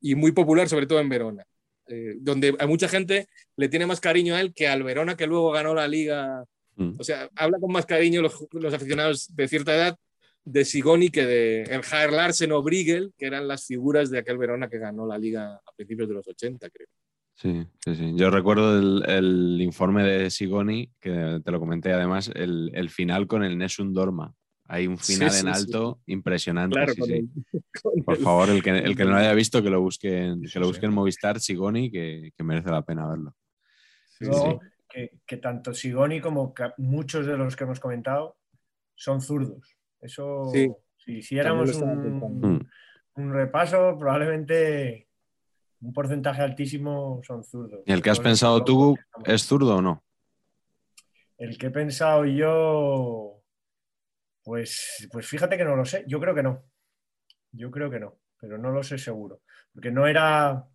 y 0.00 0.14
muy 0.14 0.32
popular, 0.32 0.68
sobre 0.68 0.86
todo 0.86 1.00
en 1.00 1.08
Verona, 1.08 1.44
eh, 1.88 2.16
donde 2.20 2.54
a 2.58 2.66
mucha 2.66 2.88
gente 2.88 3.28
le 3.56 3.68
tiene 3.68 3.86
más 3.86 4.00
cariño 4.00 4.34
a 4.34 4.40
él 4.40 4.52
que 4.54 4.68
al 4.68 4.82
Verona 4.82 5.16
que 5.16 5.26
luego 5.26 5.50
ganó 5.50 5.74
la 5.74 5.88
liga. 5.88 6.44
Mm. 6.76 6.92
O 6.98 7.04
sea, 7.04 7.28
habla 7.36 7.58
con 7.58 7.72
más 7.72 7.86
cariño 7.86 8.22
los, 8.22 8.46
los, 8.52 8.72
aficionados 8.74 9.34
de 9.34 9.48
cierta 9.48 9.74
edad 9.74 9.98
de 10.44 10.64
Sigoni 10.64 11.10
que 11.10 11.26
de 11.26 11.62
el 11.64 11.82
Jair 11.82 12.12
Larsen 12.12 12.52
o 12.52 12.62
Briegel, 12.62 13.12
que 13.18 13.26
eran 13.26 13.46
las 13.46 13.66
figuras 13.66 14.10
de 14.10 14.18
aquel 14.18 14.38
Verona 14.38 14.68
que 14.68 14.78
ganó 14.78 15.06
la 15.06 15.18
liga 15.18 15.54
a 15.54 15.72
principios 15.76 16.08
de 16.08 16.14
los 16.14 16.26
80, 16.26 16.70
creo. 16.70 16.88
Sí, 17.34 17.66
sí, 17.82 17.94
sí. 17.94 18.12
Yo 18.16 18.30
recuerdo 18.30 18.78
el, 18.78 19.04
el 19.08 19.60
informe 19.62 20.04
de 20.04 20.30
Sigoni, 20.30 20.90
que 21.00 21.40
te 21.42 21.50
lo 21.50 21.58
comenté 21.58 21.92
además, 21.92 22.30
el, 22.34 22.70
el 22.74 22.90
final 22.90 23.26
con 23.26 23.44
el 23.44 23.56
Nessun 23.56 23.94
Dorma, 23.94 24.34
hay 24.72 24.86
un 24.86 24.98
final 24.98 25.34
en 25.34 25.48
alto 25.48 26.00
impresionante. 26.06 26.78
Por 28.06 28.16
favor, 28.18 28.50
el 28.50 28.62
que, 28.62 28.70
el 28.70 28.96
que 28.96 29.04
no 29.04 29.10
lo 29.10 29.16
haya 29.16 29.34
visto, 29.34 29.62
que 29.62 29.68
lo 29.68 29.80
busque, 29.80 30.36
que 30.50 30.60
lo 30.60 30.68
busque 30.68 30.86
en 30.86 30.92
Movistar, 30.92 31.40
Sigoni, 31.40 31.90
que, 31.90 32.30
que, 32.36 32.44
merece 32.44 32.70
la 32.70 32.82
pena 32.82 33.08
verlo. 33.08 33.34
que, 34.88 35.18
que, 35.26 35.36
tanto 35.38 35.74
Sigoni 35.74 36.20
como 36.20 36.54
muchos 36.78 37.26
de 37.26 37.36
los 37.36 37.56
que 37.56 37.64
hemos 37.64 37.80
comentado 37.80 38.36
son 38.94 39.20
zurdos. 39.20 39.76
Eso, 40.00 40.52
si 40.52 41.18
hiciéramos 41.18 41.74
un, 41.74 42.68
un, 43.16 43.32
repaso, 43.32 43.98
probablemente 43.98 45.08
un 45.80 45.92
porcentaje 45.92 46.42
altísimo 46.42 47.20
son 47.24 47.42
zurdos. 47.42 47.80
¿Y 47.86 47.92
el 47.92 48.02
que 48.02 48.10
has 48.10 48.20
pensado 48.20 48.62
tú 48.62 48.96
es 49.24 49.42
zurdo 49.42 49.78
o 49.78 49.82
no? 49.82 50.04
El 51.38 51.58
que 51.58 51.66
he 51.66 51.70
pensado 51.70 52.24
yo 52.24 53.39
pues, 54.50 55.08
pues 55.12 55.28
fíjate 55.28 55.56
que 55.56 55.64
no 55.64 55.76
lo 55.76 55.84
sé. 55.84 56.02
Yo 56.08 56.18
creo 56.18 56.34
que 56.34 56.42
no. 56.42 56.64
Yo 57.52 57.70
creo 57.70 57.88
que 57.88 58.00
no, 58.00 58.18
pero 58.36 58.58
no 58.58 58.72
lo 58.72 58.82
sé 58.82 58.98
seguro. 58.98 59.42
Porque 59.72 59.92
no 59.92 60.08
era, 60.08 60.66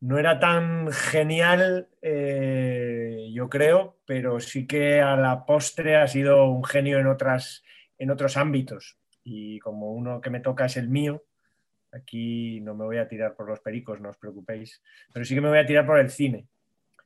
no 0.00 0.18
era 0.18 0.40
tan 0.40 0.90
genial, 0.90 1.90
eh, 2.02 3.30
yo 3.32 3.48
creo, 3.48 4.00
pero 4.04 4.40
sí 4.40 4.66
que 4.66 5.00
a 5.00 5.14
la 5.14 5.46
postre 5.46 5.94
ha 5.94 6.08
sido 6.08 6.46
un 6.50 6.64
genio 6.64 6.98
en, 6.98 7.06
otras, 7.06 7.62
en 7.98 8.10
otros 8.10 8.36
ámbitos. 8.36 8.98
Y 9.22 9.60
como 9.60 9.92
uno 9.92 10.20
que 10.20 10.30
me 10.30 10.40
toca 10.40 10.64
es 10.64 10.76
el 10.76 10.88
mío, 10.88 11.22
aquí 11.92 12.60
no 12.62 12.74
me 12.74 12.84
voy 12.84 12.98
a 12.98 13.06
tirar 13.06 13.36
por 13.36 13.48
los 13.48 13.60
pericos, 13.60 14.00
no 14.00 14.08
os 14.08 14.16
preocupéis, 14.16 14.82
pero 15.12 15.24
sí 15.24 15.36
que 15.36 15.40
me 15.40 15.50
voy 15.50 15.58
a 15.58 15.66
tirar 15.66 15.86
por 15.86 16.00
el 16.00 16.10
cine. 16.10 16.48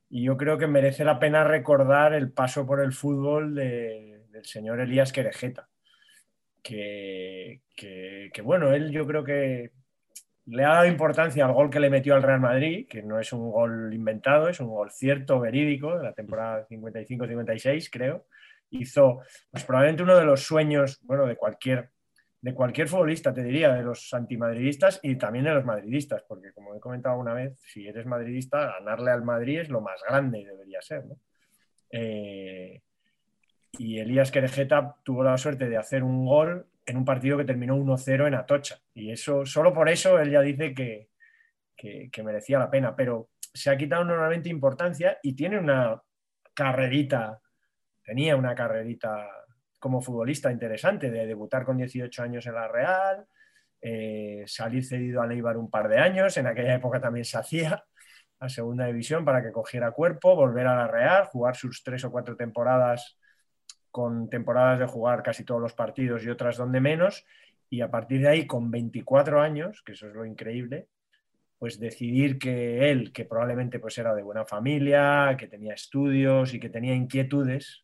Y 0.09 0.23
yo 0.23 0.37
creo 0.37 0.57
que 0.57 0.65
merece 0.65 1.05
la 1.05 1.19
pena 1.19 1.43
recordar 1.43 2.15
el 2.15 2.31
paso 2.31 2.65
por 2.65 2.81
el 2.81 2.93
fútbol 2.93 3.53
del 3.53 4.43
señor 4.43 4.79
Elías 4.79 5.13
Querejeta 5.13 5.69
que, 6.63 7.61
bueno, 8.43 8.73
él 8.73 8.91
yo 8.91 9.05
creo 9.05 9.23
que 9.23 9.71
le 10.45 10.65
ha 10.65 10.69
dado 10.69 10.85
importancia 10.87 11.45
al 11.45 11.53
gol 11.53 11.69
que 11.69 11.79
le 11.79 11.89
metió 11.89 12.15
al 12.15 12.23
Real 12.23 12.39
Madrid, 12.39 12.87
que 12.87 13.03
no 13.03 13.19
es 13.19 13.31
un 13.33 13.51
gol 13.51 13.93
inventado, 13.93 14.49
es 14.49 14.59
un 14.59 14.69
gol 14.69 14.89
cierto, 14.91 15.39
verídico, 15.39 15.97
de 15.97 16.03
la 16.03 16.13
temporada 16.13 16.67
55-56, 16.67 17.89
creo. 17.91 18.25
Hizo 18.71 19.19
pues, 19.51 19.63
probablemente 19.63 20.03
uno 20.03 20.17
de 20.17 20.25
los 20.25 20.41
sueños, 20.43 20.99
bueno, 21.03 21.25
de 21.27 21.35
cualquier, 21.35 21.91
de 22.41 22.53
cualquier 22.53 22.87
futbolista, 22.87 23.33
te 23.33 23.43
diría, 23.43 23.73
de 23.73 23.83
los 23.83 24.13
antimadridistas 24.13 24.99
y 25.03 25.15
también 25.15 25.45
de 25.45 25.53
los 25.53 25.65
madridistas, 25.65 26.23
porque 26.27 26.51
como 26.53 26.75
he 26.75 26.79
comentado 26.79 27.17
una 27.17 27.33
vez, 27.33 27.57
si 27.61 27.87
eres 27.87 28.05
madridista, 28.05 28.73
ganarle 28.79 29.11
al 29.11 29.23
Madrid 29.23 29.59
es 29.59 29.69
lo 29.69 29.81
más 29.81 30.01
grande 30.07 30.45
debería 30.45 30.81
ser, 30.81 31.05
¿no? 31.05 31.17
Eh, 31.89 32.81
y 33.77 33.99
Elías 33.99 34.31
Querejeta 34.31 34.95
tuvo 35.03 35.23
la 35.23 35.37
suerte 35.37 35.67
de 35.67 35.77
hacer 35.77 36.03
un 36.03 36.25
gol 36.25 36.67
en 36.85 36.97
un 36.97 37.05
partido 37.05 37.37
que 37.37 37.45
terminó 37.45 37.75
1-0 37.75 38.27
en 38.27 38.35
Atocha. 38.35 38.79
Y 38.93 39.11
eso, 39.11 39.45
solo 39.45 39.73
por 39.73 39.89
eso, 39.89 40.19
él 40.19 40.31
ya 40.31 40.41
dice 40.41 40.73
que, 40.73 41.09
merecía 42.23 42.59
la 42.59 42.69
pena, 42.69 42.95
pero 42.95 43.29
se 43.53 43.69
ha 43.69 43.77
quitado 43.77 44.03
normalmente 44.05 44.49
importancia 44.49 45.17
y 45.21 45.35
tiene 45.35 45.57
una 45.57 46.01
carrerita, 46.53 47.41
tenía 48.03 48.35
una 48.35 48.55
carrerita 48.55 49.27
como 49.79 50.01
futbolista 50.01 50.51
interesante, 50.51 51.11
de 51.11 51.25
debutar 51.25 51.65
con 51.65 51.77
18 51.77 52.23
años 52.23 52.45
en 52.45 52.53
la 52.53 52.67
Real, 52.67 53.25
eh, 53.81 54.43
salir 54.47 54.85
cedido 54.85 55.21
a 55.21 55.27
Leibar 55.27 55.57
un 55.57 55.69
par 55.69 55.89
de 55.89 55.97
años, 55.97 56.37
en 56.37 56.47
aquella 56.47 56.75
época 56.75 57.01
también 57.01 57.25
se 57.25 57.37
hacía 57.37 57.83
a 58.39 58.49
segunda 58.49 58.85
división 58.85 59.25
para 59.25 59.43
que 59.43 59.51
cogiera 59.51 59.91
cuerpo, 59.91 60.35
volver 60.35 60.67
a 60.67 60.75
la 60.75 60.87
Real, 60.87 61.25
jugar 61.25 61.55
sus 61.55 61.83
tres 61.83 62.03
o 62.05 62.11
cuatro 62.11 62.37
temporadas 62.37 63.17
con 63.93 64.27
temporadas 64.27 64.79
de 64.79 64.87
jugar 64.87 65.21
casi 65.21 65.43
todos 65.43 65.61
los 65.61 65.73
partidos 65.73 66.25
y 66.25 66.29
otras 66.29 66.57
donde 66.57 66.81
menos, 66.81 67.27
y 67.69 67.81
a 67.81 67.91
partir 67.91 68.21
de 68.21 68.27
ahí, 68.27 68.47
con 68.47 68.71
24 68.71 69.39
años, 69.39 69.83
que 69.85 69.91
eso 69.91 70.07
es 70.07 70.15
lo 70.15 70.25
increíble, 70.25 70.87
pues 71.59 71.79
decidir 71.79 72.39
que 72.39 72.89
él, 72.89 73.13
que 73.13 73.25
probablemente 73.25 73.77
pues 73.77 73.95
era 73.99 74.15
de 74.15 74.23
buena 74.23 74.45
familia, 74.45 75.35
que 75.37 75.47
tenía 75.47 75.75
estudios 75.75 76.55
y 76.55 76.59
que 76.59 76.69
tenía 76.69 76.95
inquietudes, 76.95 77.83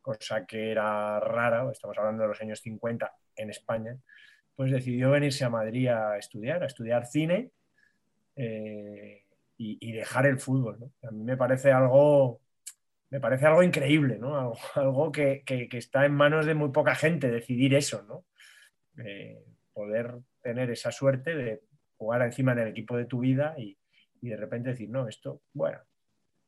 cosa 0.00 0.46
que 0.46 0.70
era 0.70 1.18
rara, 1.18 1.68
estamos 1.72 1.98
hablando 1.98 2.22
de 2.22 2.28
los 2.28 2.40
años 2.40 2.60
50 2.60 3.12
en 3.34 3.50
España, 3.50 3.98
pues 4.54 4.70
decidió 4.70 5.10
venirse 5.10 5.44
a 5.44 5.50
Madrid 5.50 5.88
a 5.88 6.16
estudiar, 6.16 6.62
a 6.62 6.66
estudiar 6.66 7.06
cine 7.06 7.50
eh, 8.36 9.24
y, 9.58 9.90
dejar 9.90 10.26
el 10.26 10.38
fútbol. 10.38 10.92
A 11.02 11.10
mí 11.10 11.24
me 11.24 11.36
parece 11.36 11.72
algo, 11.72 12.40
me 13.14 13.20
parece 13.20 13.46
algo 13.46 13.62
increíble, 13.62 14.18
¿no? 14.18 14.54
algo, 14.74 15.12
que, 15.12 15.44
está 15.70 16.04
en 16.04 16.14
manos 16.14 16.46
de 16.46 16.54
muy 16.54 16.70
poca 16.70 16.96
gente 16.96 17.30
decidir 17.30 17.72
eso, 17.74 18.02
¿no? 18.02 18.24
Poder 19.72 20.16
tener 20.42 20.68
esa 20.72 20.90
suerte 20.90 21.36
de 21.36 21.62
jugar 21.96 22.22
encima 22.22 22.52
en 22.52 22.58
el 22.58 22.68
equipo 22.68 22.96
de 22.96 23.04
tu 23.04 23.20
vida 23.20 23.54
y, 23.56 23.78
de 24.20 24.36
repente 24.36 24.70
decir, 24.70 24.90
no, 24.90 25.06
esto, 25.06 25.42
bueno, 25.52 25.78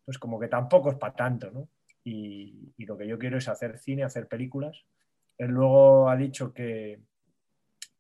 pues 0.05 0.19
como 0.19 0.41
que 0.41 0.49
tampoco 0.49 0.91
es 0.91 0.97
para 0.97 1.15
tanto, 1.15 1.53
¿no? 1.53 1.69
Y, 2.03 2.75
y 2.77 2.85
lo 2.85 2.99
que 2.99 3.07
yo 3.07 3.17
quiero 3.17 3.39
es 3.39 3.47
hacer 3.47 3.79
cine, 3.79 4.03
hacer 4.03 4.27
películas. 4.27 4.87
Él 5.39 5.53
luego 5.53 6.11
ha 6.11 6.17
dicho 6.17 6.53
que, 6.53 6.99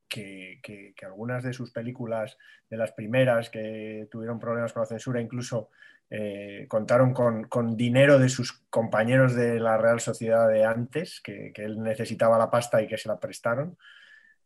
que, 0.09 0.95
algunas 1.05 1.45
de 1.45 1.53
sus 1.53 1.71
películas, 1.71 2.37
de 2.69 2.77
las 2.77 2.93
primeras 2.93 3.51
que 3.51 4.09
tuvieron 4.11 4.39
problemas 4.39 4.73
con 4.73 4.83
la 4.83 4.87
censura, 4.87 5.21
incluso 5.21 5.71
eh, 6.09 6.67
contaron 6.69 7.13
con, 7.13 7.77
dinero 7.77 8.19
de 8.19 8.29
sus 8.29 8.53
compañeros 8.71 9.35
de 9.35 9.59
la 9.59 9.77
Real 9.77 10.01
Sociedad 10.01 10.49
de 10.49 10.65
antes, 10.65 11.21
que, 11.21 11.53
él 11.57 11.83
necesitaba 11.83 12.39
la 12.39 12.51
pasta 12.51 12.81
y 12.81 12.87
que 12.87 12.99
se 12.99 13.09
la 13.09 13.19
prestaron. 13.19 13.77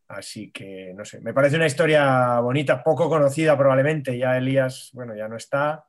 Así 0.07 0.51
que, 0.51 0.93
no 0.95 1.05
sé, 1.05 1.21
me 1.21 1.33
parece 1.33 1.55
una 1.55 1.67
historia 1.67 2.39
bonita, 2.39 2.83
poco 2.83 3.09
conocida 3.09 3.57
probablemente. 3.57 4.17
Ya 4.17 4.37
Elías, 4.37 4.89
bueno, 4.93 5.15
ya 5.15 5.27
no 5.27 5.37
está. 5.37 5.85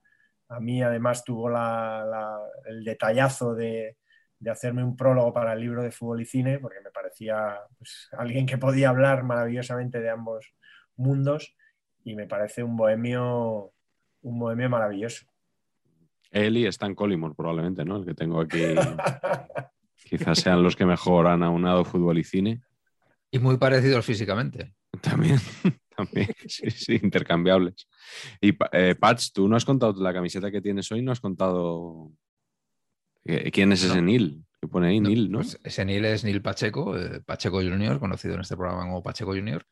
A 0.49 0.61
mí 0.61 0.83
además 0.83 1.25
tuvo 1.25 1.49
el 1.49 2.85
detallazo 2.85 3.55
de, 3.55 3.97
hacerme 4.51 4.85
un 4.85 4.97
prólogo 4.97 5.33
para 5.33 5.55
el 5.55 5.61
libro 5.61 5.83
de 5.83 5.91
fútbol 5.91 6.23
y 6.23 6.27
cine, 6.27 6.59
porque 6.59 6.81
me 6.81 6.91
parecía 6.91 7.61
pues, 7.79 8.09
alguien 8.13 8.47
que 8.47 8.59
podía 8.59 8.91
hablar 8.91 9.25
maravillosamente 9.25 10.01
de 10.01 10.11
ambos 10.11 10.55
mundos 10.97 11.57
y 12.05 12.15
me 12.17 12.27
parece 12.27 12.63
un 12.63 12.77
bohemio, 12.77 13.73
un 14.23 14.39
bohemio 14.39 14.69
maravilloso. 14.69 15.32
Él 16.33 16.57
y 16.57 16.67
Stan 16.67 16.95
Collymore, 16.95 17.35
probablemente, 17.35 17.85
¿no? 17.85 17.99
El 17.99 18.05
que 18.05 18.15
tengo 18.15 18.41
aquí. 18.41 18.61
Quizás 20.05 20.41
sean 20.41 20.63
los 20.63 20.75
que 20.75 20.85
mejor 20.85 21.29
han 21.29 21.43
aunado 21.43 21.85
fútbol 21.85 22.19
y 22.19 22.25
cine. 22.25 22.63
Y 23.31 23.39
muy 23.39 23.57
parecidos 23.57 24.05
físicamente. 24.05 24.75
También, 25.01 25.39
también, 25.97 26.29
sí, 26.47 26.71
sí, 26.71 27.01
intercambiables. 27.03 27.89
Y 28.41 28.57
eh, 28.73 28.95
Patch, 28.99 29.33
tú 29.33 29.49
no 29.49 29.57
has 29.57 29.65
contado 29.65 29.95
la 30.03 30.13
camiseta 30.13 30.51
que 30.51 30.61
tienes 30.61 30.91
hoy, 30.91 31.03
no 31.03 31.13
has 31.13 31.21
contado 31.21 32.13
eh, 33.25 33.51
¿Quién 33.51 33.73
es 33.73 33.85
ese 33.85 34.03
Neil? 34.03 34.45
Que 34.61 34.69
pone 34.69 34.89
ahí 34.89 35.01
Neil, 35.01 35.31
¿no? 35.31 35.39
Pues 35.39 35.59
ese 35.63 35.85
Neil 35.85 36.05
es 36.05 36.25
Neil 36.25 36.43
Pacheco, 36.43 36.99
eh, 36.99 37.21
Pacheco 37.21 37.59
Junior, 37.59 37.99
conocido 37.99 38.35
en 38.35 38.41
este 38.41 38.57
programa 38.57 38.83
como 38.83 39.03
Pacheco 39.03 39.33
Junior. 39.33 39.65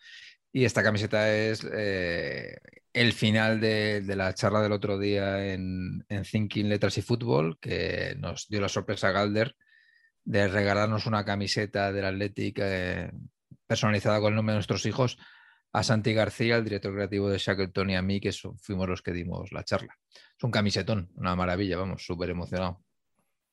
Y 0.52 0.64
esta 0.64 0.82
camiseta 0.82 1.32
es 1.32 1.66
eh, 1.72 2.56
el 2.92 3.12
final 3.12 3.60
de, 3.60 4.02
la 4.16 4.34
charla 4.34 4.62
del 4.62 4.72
otro 4.72 4.98
día 4.98 5.52
en, 5.52 6.04
Thinking 6.30 6.68
Letras 6.68 6.98
y 6.98 7.02
Fútbol, 7.02 7.58
que 7.60 8.16
nos 8.18 8.48
dio 8.48 8.60
la 8.60 8.68
sorpresa 8.68 9.08
a 9.08 9.12
Galder 9.12 9.56
de 10.24 10.48
regalarnos 10.48 11.06
una 11.06 11.24
camiseta 11.24 11.92
del 11.92 12.04
Athletic 12.04 12.60
personalizada 13.66 14.20
con 14.20 14.32
el 14.32 14.36
nombre 14.36 14.52
de 14.52 14.58
nuestros 14.58 14.84
hijos 14.86 15.18
a 15.72 15.82
Santi 15.82 16.12
García, 16.12 16.56
el 16.56 16.64
director 16.64 16.92
creativo 16.92 17.28
de 17.28 17.38
Shackleton 17.38 17.90
y 17.90 17.96
a 17.96 18.02
mí, 18.02 18.20
que 18.20 18.32
fuimos 18.32 18.88
los 18.88 19.02
que 19.02 19.12
dimos 19.12 19.52
la 19.52 19.64
charla. 19.64 19.96
Es 20.36 20.42
un 20.42 20.50
camisetón, 20.50 21.10
una 21.14 21.36
maravilla, 21.36 21.78
vamos, 21.78 22.04
súper 22.04 22.30
emocionado. 22.30 22.82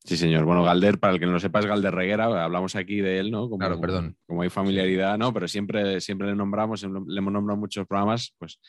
Sí, 0.04 0.16
señor. 0.16 0.46
Bueno, 0.46 0.64
Galder, 0.64 1.00
para 1.00 1.14
el 1.14 1.20
que 1.20 1.26
no 1.26 1.34
lo 1.34 1.40
sepa, 1.40 1.60
es 1.60 1.66
Galder 1.66 1.94
Reguera. 1.94 2.26
Hablamos 2.44 2.76
aquí 2.76 3.02
de 3.02 3.20
él, 3.20 3.30
¿no? 3.30 3.50
Como, 3.50 3.58
claro, 3.58 3.80
perdón. 3.80 4.18
Como 4.26 4.42
hay 4.42 4.50
familiaridad, 4.50 5.18
¿no? 5.18 5.34
Pero 5.34 5.48
siempre, 5.48 6.00
siempre 6.00 6.28
le 6.28 6.36
nombramos, 6.36 6.82
le 6.82 7.18
hemos 7.18 7.34
nombrado 7.34 7.60
muchos 7.60 7.86
programas, 7.86 8.34
pues 8.38 8.60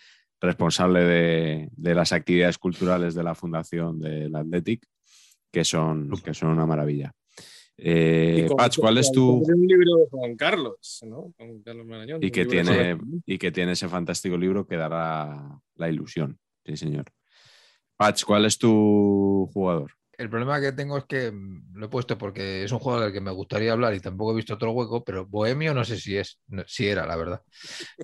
responsable 0.40 1.00
de, 1.04 1.94
las 1.94 2.12
actividades 2.12 2.58
culturales 2.58 3.14
de 3.14 3.22
la 3.22 3.34
Fundación 3.34 3.98
del 3.98 4.34
Athletic, 4.34 4.86
que 5.50 5.64
son, 5.64 6.10
que 6.22 6.34
son 6.34 6.50
una 6.50 6.66
maravilla. 6.66 7.12
Eh, 7.76 8.48
¿cuál 8.78 8.98
es 8.98 9.12
tu...? 9.12 9.42
Un 9.44 9.66
libro 9.66 9.96
de 9.98 10.06
Juan 10.10 10.36
Carlos, 10.36 11.00
¿no? 11.06 11.32
Carlos 11.64 11.86
Marañón, 11.86 12.22
y, 12.22 12.30
que 12.30 12.44
tiene, 12.44 12.98
y 13.24 13.38
que 13.38 13.52
tiene 13.52 13.72
ese 13.72 13.88
fantástico 13.88 14.36
libro 14.36 14.66
que 14.66 14.76
dará 14.76 15.60
la 15.76 15.88
ilusión. 15.88 16.38
Sí, 16.64 16.76
señor. 16.76 17.06
Patch, 17.96 18.24
¿cuál 18.24 18.46
es 18.46 18.58
tu 18.58 19.48
jugador? 19.52 19.92
el 20.18 20.28
problema 20.28 20.60
que 20.60 20.72
tengo 20.72 20.98
es 20.98 21.04
que 21.04 21.30
mm, 21.30 21.74
lo 21.74 21.86
he 21.86 21.88
puesto 21.88 22.18
porque 22.18 22.64
es 22.64 22.72
un 22.72 22.80
juego 22.80 23.00
del 23.00 23.12
que 23.12 23.20
me 23.20 23.30
gustaría 23.30 23.72
hablar 23.72 23.94
y 23.94 24.00
tampoco 24.00 24.32
he 24.32 24.36
visto 24.36 24.54
otro 24.54 24.72
hueco, 24.72 25.04
pero 25.04 25.26
Bohemio 25.26 25.72
no 25.72 25.84
sé 25.84 25.96
si 25.96 26.16
es, 26.16 26.40
si 26.66 26.88
era, 26.88 27.06
la 27.06 27.16
verdad. 27.16 27.42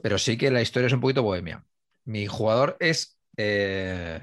Pero 0.01 0.17
sí 0.17 0.39
que 0.39 0.51
la 0.51 0.63
historia 0.63 0.87
es 0.87 0.93
un 0.93 1.01
poquito 1.01 1.25
bohemia. 1.25 1.65
Mi 2.05 2.27
jugador 2.27 2.77
es 2.81 3.19
eh, 3.37 4.21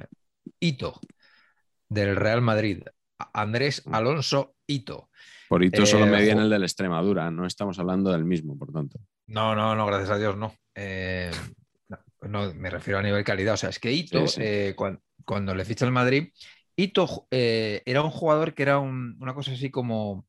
Ito, 0.59 0.99
del 1.89 2.15
Real 2.15 2.41
Madrid. 2.41 2.83
Andrés. 3.33 3.83
Alonso 3.91 4.55
Ito. 4.67 5.09
Por 5.49 5.63
Ito 5.63 5.85
solo 5.85 6.05
me 6.05 6.19
eh, 6.19 6.23
viene 6.23 6.41
el 6.41 6.49
del 6.49 6.63
Extremadura, 6.63 7.29
no 7.29 7.45
estamos 7.45 7.77
hablando 7.79 8.11
del 8.11 8.23
mismo, 8.23 8.57
por 8.57 8.71
tanto. 8.71 8.99
No, 9.27 9.55
no, 9.55 9.75
no, 9.75 9.85
gracias 9.85 10.11
a 10.11 10.17
Dios, 10.17 10.37
no. 10.37 10.53
Eh, 10.75 11.31
no, 12.21 12.53
me 12.53 12.69
refiero 12.69 12.99
a 12.99 13.03
nivel 13.03 13.23
calidad. 13.23 13.55
O 13.55 13.57
sea, 13.57 13.69
es 13.69 13.79
que 13.79 13.91
Ito, 13.91 14.25
cuando, 14.75 15.01
cuando, 15.25 15.53
le 15.53 15.65
ficha 15.65 15.85
el 15.85 15.91
Madrid, 15.91 16.29
Ito 16.75 17.27
era 17.29 18.01
un 18.01 18.11
jugador 18.11 18.53
que 18.53 18.63
era 18.63 18.79
una 18.79 19.33
cosa 19.33 19.51
así 19.51 19.69
como. 19.69 20.25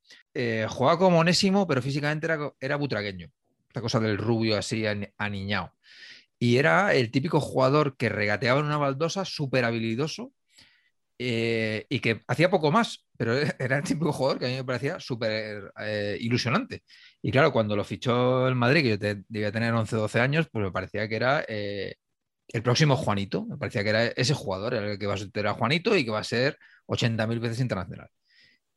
Jugaba 0.68 0.98
como 0.98 1.18
onésimo, 1.18 1.66
pero 1.66 1.82
físicamente 1.82 2.26
era, 2.26 2.52
era 2.60 2.76
butragueño. 2.76 3.30
Esta 3.68 3.80
cosa 3.80 4.00
del 4.00 4.18
rubio 4.18 4.58
así 4.58 4.84
aniñado. 5.16 5.72
Y 6.42 6.56
era 6.56 6.92
el 6.92 7.12
típico 7.12 7.40
jugador 7.40 7.96
que 7.96 8.08
regateaba 8.08 8.58
en 8.58 8.66
una 8.66 8.76
baldosa, 8.76 9.24
súper 9.24 9.64
habilidoso 9.64 10.32
eh, 11.16 11.86
y 11.88 12.00
que 12.00 12.22
hacía 12.26 12.50
poco 12.50 12.72
más, 12.72 13.06
pero 13.16 13.36
era 13.60 13.76
el 13.76 13.84
típico 13.84 14.12
jugador 14.12 14.40
que 14.40 14.46
a 14.46 14.48
mí 14.48 14.56
me 14.56 14.64
parecía 14.64 14.98
súper 14.98 15.70
ilusionante. 16.18 16.82
Y 17.22 17.30
claro, 17.30 17.52
cuando 17.52 17.76
lo 17.76 17.84
fichó 17.84 18.48
el 18.48 18.56
Madrid, 18.56 18.82
que 18.82 18.88
yo 18.88 19.22
debía 19.28 19.52
tener 19.52 19.72
11 19.72 19.94
12 19.94 20.18
años, 20.18 20.48
pues 20.50 20.64
me 20.64 20.72
parecía 20.72 21.08
que 21.08 21.14
era 21.14 21.44
el 21.46 22.62
próximo 22.64 22.96
Juanito. 22.96 23.46
Me 23.46 23.56
parecía 23.56 23.84
que 23.84 23.90
era 23.90 24.06
ese 24.06 24.34
jugador, 24.34 24.74
el 24.74 24.98
que 24.98 25.06
va 25.06 25.14
a 25.14 25.18
ser 25.18 25.46
a 25.46 25.54
Juanito 25.54 25.96
y 25.96 26.04
que 26.04 26.10
va 26.10 26.18
a 26.18 26.24
ser 26.24 26.58
80.000 26.86 27.38
veces 27.38 27.60
internacional. 27.60 28.08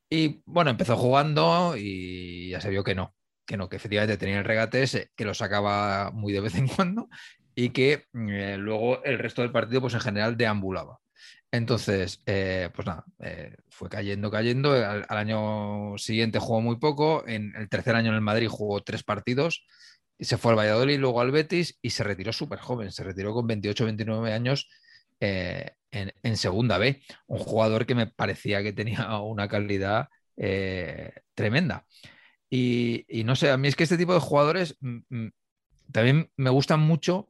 Y 0.07 0.43
bueno, 0.45 0.69
empezó 0.69 0.97
jugando 0.97 1.73
y 1.75 2.51
ya 2.51 2.61
se 2.61 2.69
vio 2.69 2.83
que 2.83 2.93
no, 2.93 3.15
que 3.43 3.57
no, 3.57 3.69
que 3.69 3.77
efectivamente 3.77 4.17
tenía 4.17 4.37
el 4.37 4.45
regate 4.45 4.83
ese, 4.83 5.09
que 5.15 5.25
lo 5.25 5.33
sacaba 5.33 6.11
muy 6.11 6.31
de 6.31 6.41
vez 6.41 6.53
en 6.53 6.67
cuando 6.67 7.09
y 7.55 7.69
que 7.69 8.05
eh, 8.13 8.57
luego 8.59 9.03
el 9.03 9.17
resto 9.17 9.41
del 9.41 9.51
partido, 9.51 9.81
pues 9.81 9.93
en 9.93 10.01
general 10.01 10.37
deambulaba. 10.37 10.99
Entonces, 11.51 12.21
eh, 12.25 12.69
pues 12.75 12.85
nada, 12.85 13.05
eh, 13.19 13.55
fue 13.69 13.89
cayendo, 13.89 14.29
cayendo. 14.29 14.73
al, 14.73 15.05
año 15.09 15.97
siguiente 15.97 16.39
jugó 16.39 16.59
muy 16.61 16.77
poco. 16.77 17.25
En 17.27 17.55
el 17.55 17.69
tercer 17.69 17.95
año 17.95 18.09
en 18.09 18.15
el 18.15 18.21
Madrid 18.21 18.49
jugó 18.49 18.83
tres 18.83 19.03
partidos 19.03 19.65
y 20.17 20.25
se 20.25 20.37
fue 20.37 20.51
al 20.51 20.57
Valladolid, 20.57 20.99
luego 20.99 21.21
al 21.21 21.31
Betis 21.31 21.79
y 21.81 21.91
se 21.91 22.03
retiró 22.03 22.33
súper 22.33 22.59
joven, 22.59 22.91
se 22.91 23.03
retiró 23.03 23.33
con 23.33 23.47
28, 23.47 23.85
29 23.85 24.33
años 24.33 24.69
en, 25.19 26.37
segunda 26.37 26.77
B, 26.77 27.01
un 27.27 27.39
jugador 27.39 27.85
que 27.85 27.95
me 27.95 28.07
parecía 28.07 28.61
que 28.61 28.73
tenía 28.73 29.19
una 29.21 29.47
calidad 29.47 30.09
tremenda. 31.33 31.85
Y, 32.49 33.23
no 33.25 33.35
sé, 33.35 33.49
a 33.49 33.57
mí 33.57 33.67
es 33.67 33.75
que 33.75 33.83
este 33.83 33.97
tipo 33.97 34.13
de 34.13 34.19
jugadores 34.19 34.77
mm, 34.79 34.97
mm, 35.09 35.31
también 35.91 36.29
me 36.37 36.49
gustan 36.49 36.79
mucho 36.79 37.27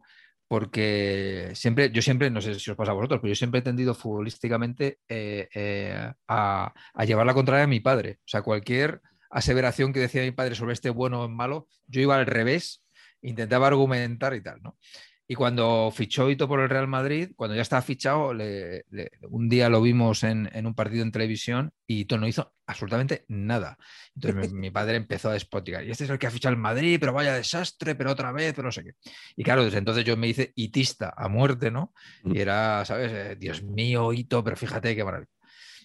porque 0.48 1.52
siempre, 1.56 1.92
yo 1.92 2.02
siempre, 2.02 2.30
no 2.30 2.42
sé 2.42 2.60
si 2.60 2.72
os 2.72 2.78
pasa 2.78 2.92
a 2.92 2.96
vosotros, 2.96 3.20
pero 3.22 3.30
yo 3.30 3.36
siempre 3.36 3.60
he 3.60 3.64
tendido 3.64 3.94
futbolísticamente 3.96 5.00
eh, 5.10 6.12
a, 6.28 6.74
a, 6.94 7.06
llevar 7.06 7.26
la 7.26 7.34
contraria 7.34 7.64
a 7.64 7.68
mi 7.68 7.80
padre. 7.80 8.20
O 8.20 8.28
sea, 8.28 8.42
cualquier 8.42 9.02
aseveración 9.30 9.92
que 9.92 10.00
decía 10.00 10.22
mi 10.22 10.32
padre 10.32 10.56
sobre 10.56 10.74
este 10.74 10.90
bueno 10.90 11.24
o 11.24 11.30
malo, 11.30 11.68
yo 11.88 12.02
iba 12.02 12.16
al 12.16 12.26
revés, 12.26 12.84
intentaba 13.22 13.68
argumentar 13.68 14.36
y 14.36 14.42
tal, 14.42 14.62
¿no? 14.62 14.78
Y 15.28 15.36
cuando 15.36 15.92
fichó 15.92 16.30
Hito 16.30 16.48
por 16.48 16.60
el 16.60 16.70
Real 16.70 16.88
Madrid, 16.88 17.32
cuando 17.36 17.56
ya 17.56 17.64
estaba 17.64 17.82
fichado, 17.82 18.34
le- 18.34 18.86
le- 18.92 19.10
un 19.30 19.50
día 19.50 19.70
lo 19.70 19.82
vimos 19.82 20.24
en, 20.24 20.50
en 20.54 20.68
un 20.68 20.76
partido 20.76 21.02
en 21.04 21.12
televisión 21.12 21.72
y 21.88 22.02
Hito 22.02 22.18
no 22.20 22.28
hizo 22.28 22.54
absolutamente 22.68 23.26
nada. 23.28 23.78
Entonces 24.14 24.52
mi, 24.54 24.60
mi 24.60 24.72
padre 24.72 24.98
empezó 24.98 25.30
a 25.30 25.34
despoticar. 25.34 25.84
Y 25.84 25.92
este 25.92 26.04
es 26.04 26.10
el 26.12 26.20
que 26.20 26.28
ha 26.28 26.32
fichado 26.32 26.54
el 26.54 26.60
Madrid, 26.62 26.98
pero 27.00 27.12
vaya 27.14 27.34
desastre, 27.34 27.96
pero 27.96 28.12
otra 28.12 28.32
vez, 28.32 28.54
pero 28.54 28.68
no 28.68 28.72
sé 28.72 28.84
qué. 28.84 28.92
Y 29.36 29.44
claro, 29.44 29.64
desde 29.66 29.80
entonces 29.80 30.06
yo 30.06 30.16
me 30.16 30.28
hice 30.28 30.52
hitista 30.56 31.14
a 31.18 31.28
muerte, 31.28 31.72
¿no? 31.72 31.94
Y 32.24 32.40
era, 32.40 32.86
¿sabes? 32.86 33.12
Eh, 33.12 33.36
Dios 33.40 33.64
mío, 33.64 34.14
Hito, 34.14 34.44
pero 34.44 34.56
fíjate 34.56 34.96
qué 34.96 35.04
maravilla. 35.04 35.30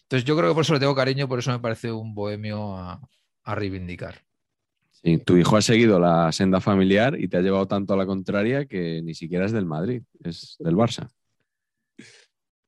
Entonces 0.03 0.25
yo 0.25 0.37
creo 0.37 0.51
que 0.51 0.55
por 0.55 0.63
eso 0.65 0.75
le 0.75 0.81
tengo 0.81 0.95
cariño, 0.95 1.29
por 1.29 1.39
eso 1.39 1.51
me 1.53 1.61
parece 1.61 1.93
un 1.93 2.15
bohemio 2.15 2.77
a, 2.77 3.01
a 3.45 3.55
reivindicar. 3.55 4.23
Sí, 5.03 5.19
tu 5.19 5.37
hijo 5.37 5.57
ha 5.57 5.63
seguido 5.63 5.99
la 5.99 6.31
senda 6.33 6.61
familiar 6.61 7.19
y 7.19 7.29
te 7.29 7.39
ha 7.39 7.41
llevado 7.41 7.67
tanto 7.67 7.95
a 7.95 7.97
la 7.97 8.07
contraria 8.07 8.67
que 8.67 9.01
ni 9.03 9.15
siquiera 9.15 9.47
es 9.47 9.53
del 9.53 9.65
Madrid, 9.65 10.03
es 10.23 10.57
del 10.59 10.77
Barça. 10.77 11.09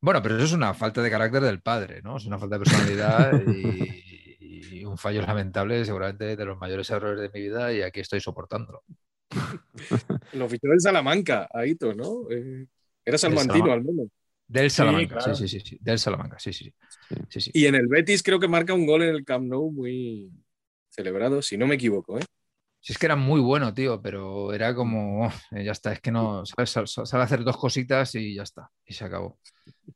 Bueno, 0.00 0.22
pero 0.22 0.36
eso 0.36 0.44
es 0.46 0.52
una 0.52 0.74
falta 0.74 1.02
de 1.02 1.10
carácter 1.10 1.42
del 1.42 1.60
padre, 1.60 2.02
¿no? 2.02 2.16
Es 2.16 2.24
una 2.24 2.38
falta 2.38 2.58
de 2.58 2.64
personalidad 2.64 3.40
y, 3.46 4.78
y 4.80 4.84
un 4.84 4.98
fallo 4.98 5.22
lamentable, 5.22 5.84
seguramente 5.84 6.36
de 6.36 6.44
los 6.44 6.58
mayores 6.58 6.88
errores 6.90 7.20
de 7.20 7.30
mi 7.38 7.46
vida, 7.46 7.72
y 7.72 7.82
aquí 7.82 8.00
estoy 8.00 8.20
soportándolo. 8.20 8.82
Lo 10.32 10.48
fichó 10.48 10.68
del 10.68 10.80
Salamanca, 10.80 11.48
Aito, 11.52 11.94
¿no? 11.94 12.30
Eh, 12.30 12.66
era 13.04 13.18
salmantino 13.18 13.66
Salamanca. 13.66 13.74
al 13.74 13.84
menos. 13.84 14.08
Del 14.46 14.70
Salamanca, 14.70 15.16
claro. 15.16 15.34
sí, 15.34 15.48
sí, 15.48 15.60
sí, 15.60 15.66
sí, 15.66 15.78
del 15.80 15.98
Salamanca, 15.98 16.38
sí, 16.38 16.52
sí, 16.52 16.64
sí. 16.64 17.14
sí, 17.28 17.40
sí. 17.40 17.50
Y 17.54 17.66
en 17.66 17.74
el 17.74 17.86
Betis 17.86 18.22
creo 18.22 18.38
que 18.40 18.48
marca 18.48 18.74
un 18.74 18.86
gol 18.86 19.02
en 19.02 19.14
el 19.14 19.24
Camp 19.24 19.46
Nou 19.46 19.70
muy 19.70 20.30
celebrado, 20.92 21.42
si 21.42 21.56
no 21.56 21.66
me 21.66 21.74
equivoco, 21.76 22.18
¿eh? 22.18 22.24
Si 22.80 22.92
es 22.92 22.98
que 22.98 23.06
era 23.06 23.14
muy 23.16 23.40
bueno, 23.40 23.72
tío, 23.72 24.02
pero 24.02 24.52
era 24.52 24.74
como, 24.74 25.26
oh, 25.26 25.32
eh, 25.52 25.64
ya 25.64 25.72
está, 25.72 25.92
es 25.92 26.00
que 26.00 26.10
no, 26.10 26.44
¿sabes? 26.44 26.70
Sa- 26.70 26.86
sa- 26.86 27.06
sabe 27.06 27.22
hacer 27.24 27.44
dos 27.44 27.56
cositas 27.56 28.14
y 28.16 28.34
ya 28.34 28.42
está, 28.42 28.70
y 28.84 28.92
se 28.92 29.04
acabó. 29.04 29.38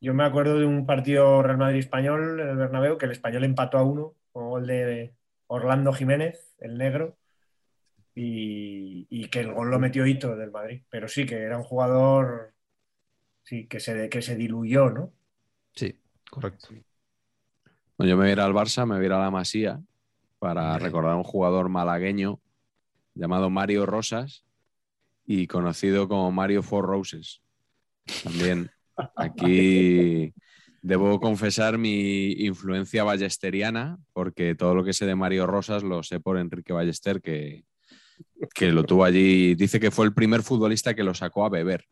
Yo 0.00 0.14
me 0.14 0.24
acuerdo 0.24 0.58
de 0.58 0.66
un 0.66 0.86
partido 0.86 1.42
Real 1.42 1.58
Madrid-Español 1.58 2.38
en 2.40 2.48
el 2.48 2.56
Bernabéu 2.56 2.96
que 2.96 3.06
el 3.06 3.12
español 3.12 3.42
empató 3.44 3.78
a 3.78 3.82
uno 3.82 4.14
con 4.32 4.50
gol 4.50 4.66
de 4.68 5.14
Orlando 5.48 5.92
Jiménez, 5.92 6.54
el 6.58 6.78
negro, 6.78 7.16
y, 8.14 9.06
y 9.10 9.28
que 9.28 9.40
el 9.40 9.52
gol 9.52 9.70
lo 9.70 9.78
metió 9.78 10.06
Hito 10.06 10.36
del 10.36 10.50
Madrid. 10.52 10.82
Pero 10.88 11.08
sí, 11.08 11.26
que 11.26 11.36
era 11.36 11.58
un 11.58 11.64
jugador 11.64 12.54
sí, 13.42 13.66
que, 13.66 13.80
se, 13.80 14.08
que 14.08 14.22
se 14.22 14.36
diluyó, 14.36 14.90
¿no? 14.90 15.12
Sí, 15.74 15.98
correcto. 16.30 16.68
Bueno, 17.98 18.10
yo 18.10 18.16
me 18.16 18.22
voy 18.24 18.28
a 18.30 18.32
ir 18.32 18.40
al 18.40 18.52
Barça, 18.52 18.86
me 18.86 18.94
voy 18.94 19.04
a 19.04 19.06
ir 19.06 19.12
a 19.12 19.18
la 19.18 19.30
Masía 19.30 19.80
para 20.46 20.78
recordar 20.78 21.14
a 21.14 21.16
un 21.16 21.24
jugador 21.24 21.68
malagueño 21.68 22.40
llamado 23.14 23.50
Mario 23.50 23.84
Rosas 23.84 24.44
y 25.26 25.48
conocido 25.48 26.06
como 26.06 26.30
Mario 26.30 26.62
Four 26.62 26.86
Roses. 26.86 27.42
También 28.22 28.70
aquí 29.16 30.32
debo 30.82 31.18
confesar 31.18 31.78
mi 31.78 32.30
influencia 32.44 33.02
ballesteriana, 33.02 33.98
porque 34.12 34.54
todo 34.54 34.76
lo 34.76 34.84
que 34.84 34.92
sé 34.92 35.04
de 35.04 35.16
Mario 35.16 35.48
Rosas 35.48 35.82
lo 35.82 36.04
sé 36.04 36.20
por 36.20 36.38
Enrique 36.38 36.72
Ballester, 36.72 37.20
que, 37.20 37.64
que 38.54 38.70
lo 38.70 38.84
tuvo 38.84 39.02
allí. 39.02 39.56
Dice 39.56 39.80
que 39.80 39.90
fue 39.90 40.06
el 40.06 40.14
primer 40.14 40.42
futbolista 40.42 40.94
que 40.94 41.02
lo 41.02 41.12
sacó 41.12 41.44
a 41.44 41.48
beber. 41.48 41.86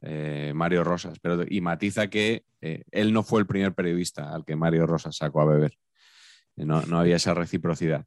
eh, 0.00 0.52
Mario 0.54 0.84
Rosas, 0.84 1.18
pero 1.20 1.42
y 1.44 1.60
matiza 1.60 2.06
que 2.08 2.44
eh, 2.60 2.84
él 2.92 3.12
no 3.12 3.24
fue 3.24 3.40
el 3.40 3.48
primer 3.48 3.74
periodista 3.74 4.32
al 4.32 4.44
que 4.44 4.54
Mario 4.54 4.86
Rosas 4.86 5.16
sacó 5.16 5.40
a 5.40 5.46
beber. 5.46 5.72
No, 6.64 6.82
no 6.82 6.98
había 7.00 7.16
esa 7.16 7.34
reciprocidad. 7.34 8.04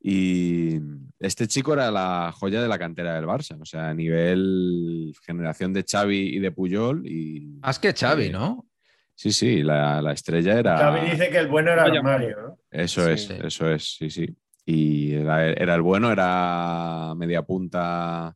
Y 0.00 0.80
este 1.18 1.46
chico 1.46 1.72
era 1.72 1.90
la 1.90 2.30
joya 2.34 2.60
de 2.60 2.68
la 2.68 2.78
cantera 2.78 3.14
del 3.14 3.24
Barça, 3.24 3.58
o 3.60 3.64
sea, 3.64 3.88
a 3.88 3.94
nivel 3.94 5.14
generación 5.24 5.72
de 5.72 5.82
Xavi 5.82 6.36
y 6.36 6.38
de 6.40 6.50
Puyol. 6.52 7.06
Y, 7.06 7.58
Más 7.62 7.78
que 7.78 7.94
Xavi, 7.94 8.26
eh, 8.26 8.30
¿no? 8.30 8.66
Sí, 9.14 9.32
sí, 9.32 9.62
la, 9.62 10.02
la 10.02 10.12
estrella 10.12 10.58
era. 10.58 10.76
Xavi 10.76 11.10
dice 11.10 11.30
que 11.30 11.38
el 11.38 11.48
bueno 11.48 11.70
era 11.70 11.84
Vaya 11.84 12.02
Mario, 12.02 12.36
¿no? 12.42 12.58
Eso 12.70 13.04
Sí. 13.06 13.10
es, 13.12 13.22
Sí. 13.28 13.34
eso 13.42 13.70
es, 13.70 13.96
sí, 13.96 14.10
sí. 14.10 14.36
Y 14.66 15.14
era, 15.14 15.46
era 15.50 15.74
el 15.74 15.82
bueno, 15.82 16.10
era 16.12 17.14
media 17.16 17.42
punta 17.42 18.34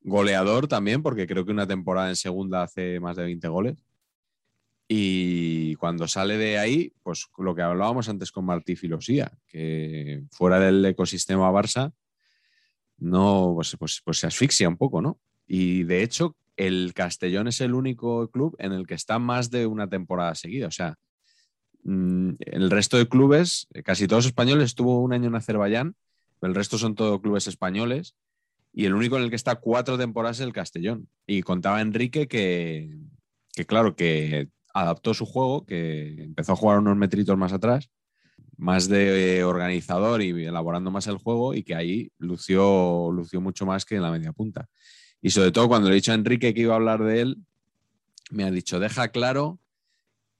goleador 0.00 0.66
también, 0.68 1.02
porque 1.02 1.26
creo 1.26 1.44
que 1.44 1.52
una 1.52 1.66
temporada 1.66 2.08
en 2.08 2.16
segunda 2.16 2.62
hace 2.62 2.98
más 3.00 3.16
de 3.16 3.24
20 3.24 3.46
goles. 3.48 3.84
Y 4.88 5.74
cuando 5.76 6.06
sale 6.06 6.36
de 6.36 6.58
ahí, 6.58 6.92
pues 7.02 7.26
lo 7.38 7.54
que 7.54 7.62
hablábamos 7.62 8.08
antes 8.08 8.30
con 8.30 8.44
Martí 8.44 8.76
Filosía, 8.76 9.32
que 9.48 10.22
fuera 10.30 10.60
del 10.60 10.84
ecosistema 10.84 11.50
Barça, 11.50 11.92
no, 12.98 13.52
pues, 13.56 13.76
pues, 13.78 14.00
pues 14.04 14.18
se 14.18 14.26
asfixia 14.26 14.68
un 14.68 14.76
poco, 14.76 15.02
¿no? 15.02 15.18
Y 15.46 15.82
de 15.84 16.02
hecho, 16.02 16.36
el 16.56 16.92
Castellón 16.94 17.48
es 17.48 17.60
el 17.60 17.74
único 17.74 18.30
club 18.30 18.56
en 18.58 18.72
el 18.72 18.86
que 18.86 18.94
está 18.94 19.18
más 19.18 19.50
de 19.50 19.66
una 19.66 19.88
temporada 19.88 20.34
seguida. 20.34 20.68
O 20.68 20.70
sea, 20.70 20.96
mm, 21.82 22.30
el 22.38 22.70
resto 22.70 22.96
de 22.96 23.08
clubes, 23.08 23.66
casi 23.84 24.06
todos 24.06 24.26
españoles, 24.26 24.66
estuvo 24.66 25.00
un 25.02 25.12
año 25.12 25.28
en 25.28 25.34
Azerbaiyán, 25.34 25.96
el 26.42 26.54
resto 26.54 26.78
son 26.78 26.94
todos 26.94 27.20
clubes 27.20 27.46
españoles. 27.46 28.14
Y 28.72 28.84
el 28.84 28.94
único 28.94 29.16
en 29.16 29.24
el 29.24 29.30
que 29.30 29.36
está 29.36 29.56
cuatro 29.56 29.96
temporadas 29.96 30.38
es 30.38 30.46
el 30.46 30.52
Castellón. 30.52 31.08
Y 31.26 31.42
contaba 31.42 31.80
Enrique 31.80 32.28
que, 32.28 32.90
que 33.54 33.64
claro, 33.64 33.96
que 33.96 34.48
adaptó 34.80 35.14
su 35.14 35.24
juego, 35.26 35.64
que 35.64 36.22
empezó 36.22 36.52
a 36.52 36.56
jugar 36.56 36.78
unos 36.78 36.96
metritos 36.96 37.36
más 37.38 37.52
atrás, 37.52 37.90
más 38.58 38.88
de 38.88 39.42
organizador 39.44 40.22
y 40.22 40.30
elaborando 40.44 40.90
más 40.90 41.06
el 41.06 41.16
juego, 41.16 41.54
y 41.54 41.62
que 41.62 41.74
ahí 41.74 42.10
lució, 42.18 43.10
lució 43.12 43.40
mucho 43.40 43.64
más 43.66 43.84
que 43.84 43.96
en 43.96 44.02
la 44.02 44.10
media 44.10 44.32
punta. 44.32 44.68
Y 45.22 45.30
sobre 45.30 45.50
todo 45.50 45.68
cuando 45.68 45.88
le 45.88 45.94
he 45.94 45.96
dicho 45.96 46.12
a 46.12 46.14
Enrique 46.14 46.52
que 46.52 46.60
iba 46.60 46.74
a 46.74 46.76
hablar 46.76 47.02
de 47.02 47.20
él, 47.22 47.36
me 48.30 48.44
ha 48.44 48.50
dicho, 48.50 48.78
deja 48.78 49.08
claro 49.08 49.58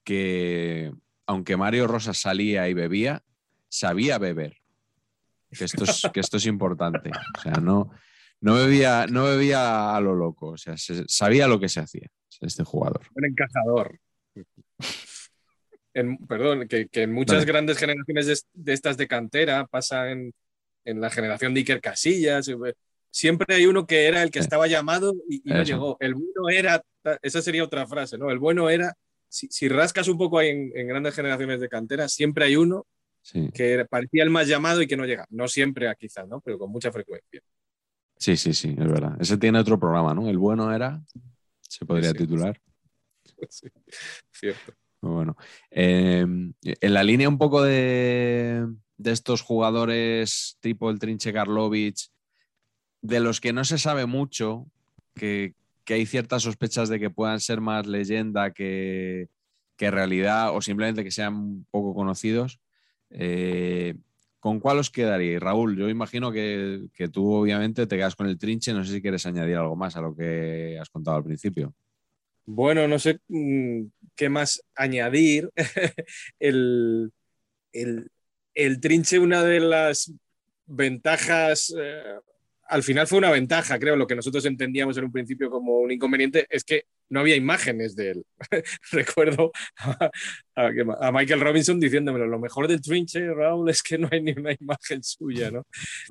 que 0.05 0.93
aunque 1.27 1.57
Mario 1.57 1.87
Rosas 1.87 2.19
salía 2.19 2.69
y 2.69 2.75
bebía, 2.75 3.23
sabía 3.69 4.19
beber. 4.19 4.59
Que 5.51 5.65
esto 5.65 5.85
es, 5.85 6.03
que 6.13 6.21
esto 6.21 6.37
es 6.37 6.47
importante. 6.47 7.11
O 7.39 7.41
sea, 7.41 7.53
no, 7.55 7.91
no, 8.41 8.55
bebía, 8.55 9.07
no 9.09 9.25
bebía 9.25 9.97
a 9.97 10.01
lo 10.01 10.15
loco. 10.15 10.49
O 10.49 10.57
sea, 10.57 10.77
se- 10.77 11.05
sabía 11.09 11.49
lo 11.49 11.59
que 11.59 11.69
se 11.69 11.81
hacía 11.81 12.09
este 12.41 12.65
jugador. 12.65 13.01
Un 13.15 13.25
encajador. 13.25 13.99
En- 15.95 16.19
perdón, 16.27 16.69
que, 16.69 16.89
que 16.89 17.03
en 17.03 17.13
muchas 17.13 17.37
Vale. 17.39 17.47
grandes 17.47 17.79
generaciones 17.79 18.27
de, 18.27 18.37
de 18.53 18.73
estas 18.73 18.97
de 18.97 19.09
cantera 19.09 19.67
pasa 19.67 20.11
en, 20.11 20.33
en 20.85 21.01
la 21.01 21.11
generación 21.11 21.55
de 21.55 21.61
Iker 21.61 21.81
Casillas. 21.81 22.49
eh, 22.49 22.55
Siempre 23.11 23.55
hay 23.55 23.65
uno 23.67 23.87
que 23.87 24.07
era 24.07 24.23
el 24.23 24.31
que 24.31 24.41
Sí. 24.41 24.45
estaba 24.45 24.67
llamado 24.67 25.15
y, 25.29 25.37
y 25.51 25.55
no 25.55 25.63
llegó. 25.63 25.97
El 26.01 26.15
bueno 26.15 26.51
era, 26.53 26.83
esa 27.23 27.41
sería 27.41 27.65
otra 27.65 27.87
frase, 27.87 28.19
¿no? 28.19 28.31
El 28.31 28.39
bueno 28.39 28.69
era, 28.69 28.93
si, 29.29 29.49
si 29.49 29.69
rascas 29.69 30.07
un 30.09 30.19
poco 30.19 30.39
ahí 30.39 30.51
en, 30.51 30.71
en 30.75 30.87
grandes 30.87 31.15
generaciones 31.15 31.61
de 31.61 31.69
cantera, 31.71 32.09
siempre 32.09 32.45
hay 32.45 32.57
uno 32.57 32.87
Sí, 33.23 33.51
que 33.53 33.85
parecía 33.91 34.23
el 34.23 34.31
más 34.31 34.47
llamado 34.47 34.83
y 34.83 34.87
que 34.87 34.97
no 34.97 35.05
llega. 35.07 35.27
No 35.31 35.49
siempre, 35.49 35.93
quizás, 35.99 36.29
¿no? 36.29 36.41
Pero 36.43 36.59
con 36.59 36.71
mucha 36.71 36.93
frecuencia. 36.93 37.41
sí, 38.19 38.37
sí, 38.37 38.53
sí, 38.53 38.69
es 38.79 38.87
verdad. 38.87 39.17
Ese 39.19 39.37
tiene 39.39 39.59
otro 39.59 39.81
programa, 39.81 40.15
¿no? 40.15 40.29
El 40.29 40.39
bueno 40.39 40.73
era, 40.73 41.03
se 41.61 41.85
podría 41.87 42.11
Sí. 42.11 42.19
titular. 42.19 42.55
Sí, 42.55 42.73
cierto. 44.33 44.75
Bueno, 45.01 45.37
eh, 45.71 46.21
en 46.21 46.95
la 46.95 47.05
línea 47.05 47.29
un 47.29 47.39
poco 47.39 47.63
de, 47.63 48.67
de 48.97 49.13
estos 49.13 49.43
jugadores 49.43 50.59
tipo 50.61 50.91
el 50.91 50.99
Trinche 50.99 51.33
Karlovic, 51.33 52.11
de 53.03 53.21
los 53.21 53.41
que 53.41 53.53
no 53.53 53.65
se 53.65 53.79
sabe 53.79 54.07
mucho, 54.07 54.67
que, 55.15 55.55
que 55.85 55.95
hay 55.95 56.07
ciertas 56.07 56.43
sospechas 56.43 56.89
de 56.89 56.99
que 56.99 57.11
puedan 57.11 57.41
ser 57.41 57.61
más 57.61 57.87
leyenda 57.87 58.53
que, 58.53 59.29
que 59.77 59.91
realidad 59.91 60.55
o 60.55 60.61
simplemente 60.61 61.05
que 61.05 61.11
sean 61.11 61.67
poco 61.71 61.95
conocidos, 61.95 62.61
eh, 63.11 63.95
¿con 64.41 64.61
cuál 64.61 64.79
os 64.79 64.91
quedaríais? 64.91 65.41
Raúl, 65.41 65.77
yo 65.77 65.89
imagino 65.89 66.33
que, 66.33 66.87
que 66.93 67.09
tú 67.09 67.33
obviamente 67.33 67.87
te 67.87 67.97
quedas 67.97 68.17
con 68.17 68.27
el 68.27 68.39
Trinche, 68.39 68.73
no 68.73 68.85
sé 68.85 68.93
si 68.93 69.03
quieres 69.03 69.27
añadir 69.27 69.57
algo 69.57 69.77
más 69.77 69.97
a 69.97 70.01
lo 70.01 70.15
que 70.15 70.79
has 70.81 70.91
contado 70.91 71.19
al 71.19 71.25
principio. 71.25 71.75
Bueno, 72.47 72.87
no 72.89 72.99
sé 72.99 73.19
mm, 73.29 73.87
qué 74.15 74.29
más 74.29 74.63
añadir. 74.75 75.51
el, 76.39 77.13
el, 77.73 78.11
el 78.55 78.81
trinche, 78.81 79.19
una 79.19 79.45
de 79.45 79.61
las 79.61 80.13
ventajas, 80.67 81.75
eh, 81.79 82.03
al 82.69 82.83
final 82.85 83.07
fue 83.09 83.19
una 83.19 83.31
ventaja, 83.31 83.79
creo, 83.79 83.97
lo 83.97 84.07
que 84.07 84.17
nosotros 84.17 84.45
entendíamos 84.47 84.97
en 84.99 85.05
un 85.05 85.13
principio 85.13 85.51
como 85.51 85.79
un 85.81 85.93
inconveniente, 85.93 86.47
es 86.51 86.65
que 86.65 86.85
no 87.11 87.21
había 87.21 87.37
imágenes 87.37 87.97
de 87.97 88.13
él. 88.13 88.25
Recuerdo 88.93 89.53
a, 89.79 90.11
a- 91.01 91.13
Michael 91.13 91.41
Robinson 91.41 91.81
diciéndomelo, 91.81 92.27
lo 92.27 92.39
mejor 92.41 92.69
del 92.69 92.81
trinche, 92.81 93.27
Raúl, 93.35 93.71
es 93.71 93.83
que 93.83 93.99
no 93.99 94.09
hay 94.11 94.23
ni 94.23 94.33
una 94.33 94.53
imagen 94.59 95.03
suya, 95.03 95.51
¿no? 95.51 95.65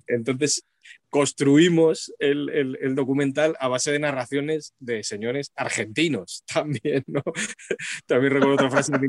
Entonces, 0.08 0.64
construimos 1.16 2.14
el, 2.20 2.50
el- 2.50 2.78
el 2.82 2.94
documental 2.94 3.56
a 3.62 3.70
base 3.70 3.90
de 3.90 4.00
narraciones 4.00 4.74
de 4.80 5.02
señores 5.02 5.54
argentinos 5.56 6.44
también, 6.54 7.06
¿no? 7.08 7.24
También 8.06 8.34
recuerdo 8.34 8.56
otra 8.56 8.70
frase 8.70 8.92
de 8.92 9.00
mi, 9.00 9.08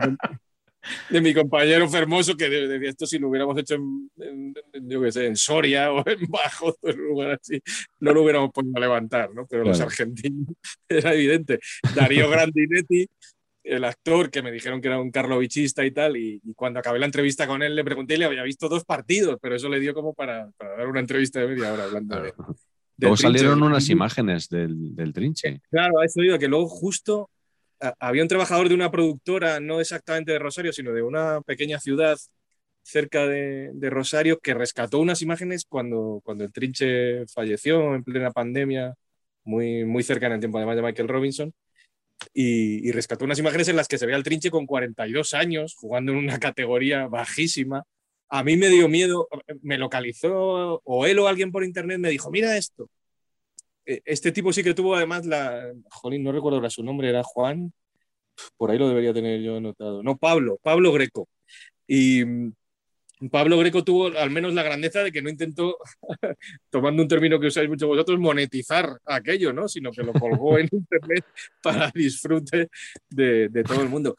de 1.11 1.21
mi 1.21 1.35
compañero 1.35 1.89
Fermoso 1.89 2.37
que 2.37 2.49
decía 2.49 2.91
esto 2.91 3.07
si 3.07 3.19
lo 3.19 3.29
hubiéramos 3.29 3.59
hecho 3.59 3.75
en, 3.75 4.55
yo 4.89 5.03
qué 5.03 5.11
sé, 5.11 5.27
en 5.27 5.35
Soria 5.35 5.91
o 5.93 6.09
en 6.09 6.21
Bajo, 6.29 6.77
en 6.85 7.01
un 7.01 7.07
lugar 7.09 7.31
así, 7.43 7.61
no 7.99 8.13
lo 8.15 8.23
hubiéramos 8.23 8.53
podido 8.53 8.79
levantar, 8.79 9.35
¿no? 9.35 9.49
Pero 9.51 9.65
los 9.65 9.81
argentinos 9.81 10.55
era 10.89 11.13
evidente. 11.13 11.59
Darío 11.93 12.31
Grandinetti, 12.31 13.05
el 13.67 13.85
actor 13.85 14.31
que 14.31 14.43
me 14.43 14.53
dijeron 14.53 14.81
que 14.81 14.89
era 14.89 15.01
un 15.01 15.11
carlovichista 15.11 15.85
y 15.85 15.91
tal, 15.91 16.17
y, 16.17 16.41
cuando 16.55 16.81
acabé 16.81 16.99
la 16.99 17.07
entrevista 17.07 17.47
con 17.47 17.63
él 17.63 17.75
le 17.75 17.85
pregunté 17.85 18.15
y 18.15 18.19
le 18.19 18.25
había 18.25 18.43
visto 18.43 18.69
dos 18.69 18.85
partidos, 18.85 19.39
pero 19.41 19.57
eso 19.57 19.69
le 19.69 19.81
dio 19.81 19.93
como 19.93 20.15
para, 20.15 20.51
para 20.57 20.77
dar 20.77 20.87
una 20.87 21.01
entrevista 21.01 21.41
de 21.41 21.49
media 21.49 21.73
hora 21.73 21.85
hablando 21.85 22.23
de... 22.23 22.33
Luego 22.99 23.17
salieron 23.17 23.63
unas 23.63 23.91
imágenes 23.91 24.49
del, 24.49 24.95
del 24.97 25.13
trinche. 25.13 25.61
Claro, 25.71 26.01
ha 26.01 26.21
oído 26.21 26.39
que 26.39 26.49
luego 26.49 26.67
justo 26.67 27.29
había 28.01 28.23
un 28.23 28.29
trabajador 28.29 28.69
de 28.69 28.75
una 28.75 28.91
productora, 28.91 29.61
no 29.61 29.81
exactamente 29.81 30.33
de 30.33 30.39
Rosario, 30.39 30.73
sino 30.73 30.93
de 30.93 31.03
una 31.03 31.41
pequeña 31.43 31.79
ciudad 31.79 32.17
cerca 32.83 33.27
de, 33.27 33.91
Rosario, 33.91 34.39
que 34.39 34.55
rescató 34.55 35.01
unas 35.01 35.21
imágenes 35.21 35.65
cuando, 35.69 36.21
cuando 36.25 36.45
el 36.45 36.53
Trinche 36.53 37.27
falleció 37.27 37.95
en 37.95 38.05
plena 38.05 38.31
pandemia, 38.31 38.95
muy, 39.45 39.85
muy 39.85 40.03
cerca 40.03 40.27
en 40.27 40.35
el 40.35 40.41
tiempo 40.41 40.59
además 40.59 40.77
de 40.77 40.83
Michael 40.83 41.09
Robinson, 41.09 41.53
y, 42.35 42.91
rescató 42.93 43.25
unas 43.25 43.39
imágenes 43.39 43.69
en 43.69 43.77
las 43.77 43.89
que 43.89 43.99
se 43.99 44.07
ve 44.07 44.15
al 44.15 44.23
Trinche 44.23 44.51
con 44.51 44.67
42 44.67 45.35
años, 45.35 45.75
jugando 45.75 46.13
en 46.13 46.19
una 46.19 46.39
categoría 46.39 47.07
bajísima. 47.07 47.85
A 48.29 48.43
mí 48.43 48.57
me 48.57 48.69
dio 48.69 48.89
miedo, 48.89 49.29
me 49.63 49.79
localizó, 49.79 50.81
o 50.85 51.07
él 51.07 51.19
o 51.19 51.29
alguien 51.29 51.53
por 51.53 51.65
internet 51.65 51.99
me 51.99 52.11
dijo, 52.11 52.31
mira 52.31 52.57
esto, 52.57 52.91
e, 53.87 54.03
este 54.05 54.33
tipo 54.33 54.53
sí 54.53 54.63
que 54.63 54.75
tuvo 54.75 54.97
además 54.97 55.25
la. 55.25 55.73
Jolín, 55.91 56.25
no 56.25 56.33
recuerdo 56.33 56.57
ahora 56.57 56.71
su 56.71 56.83
nombre, 56.83 57.09
era 57.09 57.23
Juan. 57.23 57.73
Por 58.57 58.71
ahí 58.71 58.79
lo 58.79 58.89
debería 58.89 59.15
tener 59.15 59.41
yo 59.41 59.57
anotado. 59.57 60.03
No, 60.03 60.19
Pablo, 60.19 60.59
Pablo 60.63 60.93
Greco. 60.93 61.29
Y 61.87 62.23
Pablo 63.31 63.59
Greco 63.59 63.83
tuvo 63.83 64.07
al 64.09 64.31
menos 64.31 64.53
la 64.53 64.63
grandeza 64.63 65.03
de 65.03 65.11
que 65.11 65.23
no 65.23 65.31
intentó, 65.31 65.79
tomando 66.71 67.03
un 67.03 67.09
término 67.09 67.41
que 67.41 67.47
usáis 67.47 67.69
mucho 67.69 67.89
vosotros, 67.89 68.19
monetizar 68.19 68.99
aquello, 69.07 69.53
¿no? 69.53 69.69
Sino 69.69 69.91
que 69.91 70.03
lo 70.03 70.13
colgó 70.13 70.59
en 70.59 70.69
internet 70.71 71.25
para 71.63 71.91
disfrute 71.95 72.69
de, 73.09 73.65
todo 73.67 73.83
el 73.83 73.89
mundo. 73.89 74.17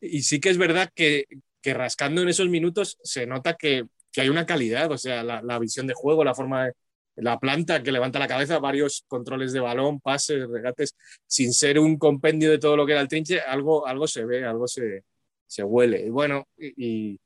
Y, 0.00 0.22
sí 0.22 0.40
que 0.40 0.50
es 0.50 0.58
verdad 0.58 0.90
que, 0.94 1.26
rascando 1.64 2.22
en 2.22 2.28
esos 2.28 2.48
minutos 2.48 2.98
se 3.02 3.26
nota 3.26 3.54
que, 3.54 3.84
hay 4.16 4.28
una 4.28 4.44
calidad, 4.46 4.90
o 4.90 4.98
sea, 4.98 5.22
la, 5.22 5.40
la 5.40 5.58
visión 5.60 5.86
de 5.86 5.94
juego, 5.94 6.24
la 6.24 6.34
forma 6.34 6.66
de 6.66 6.74
la 7.22 7.38
planta 7.38 7.82
que 7.82 7.92
levanta 7.92 8.18
la 8.18 8.26
cabeza, 8.26 8.58
varios 8.58 9.04
controles 9.06 9.52
de 9.52 9.60
balón, 9.60 10.00
pases, 10.00 10.48
regates, 10.48 10.96
sin 11.26 11.52
ser 11.52 11.78
un 11.78 11.98
compendio 11.98 12.50
de 12.50 12.58
todo 12.58 12.76
lo 12.76 12.86
que 12.86 12.92
era 12.92 13.00
el 13.00 13.08
trinche, 13.08 13.40
algo, 13.40 13.86
algo 13.86 14.08
se 14.08 14.24
ve, 14.24 14.44
algo 14.44 14.66
se, 14.66 15.04
se 15.46 15.62
huele. 15.62 16.06
Y 16.06 16.10
bueno, 16.10 16.48
y, 16.58 17.18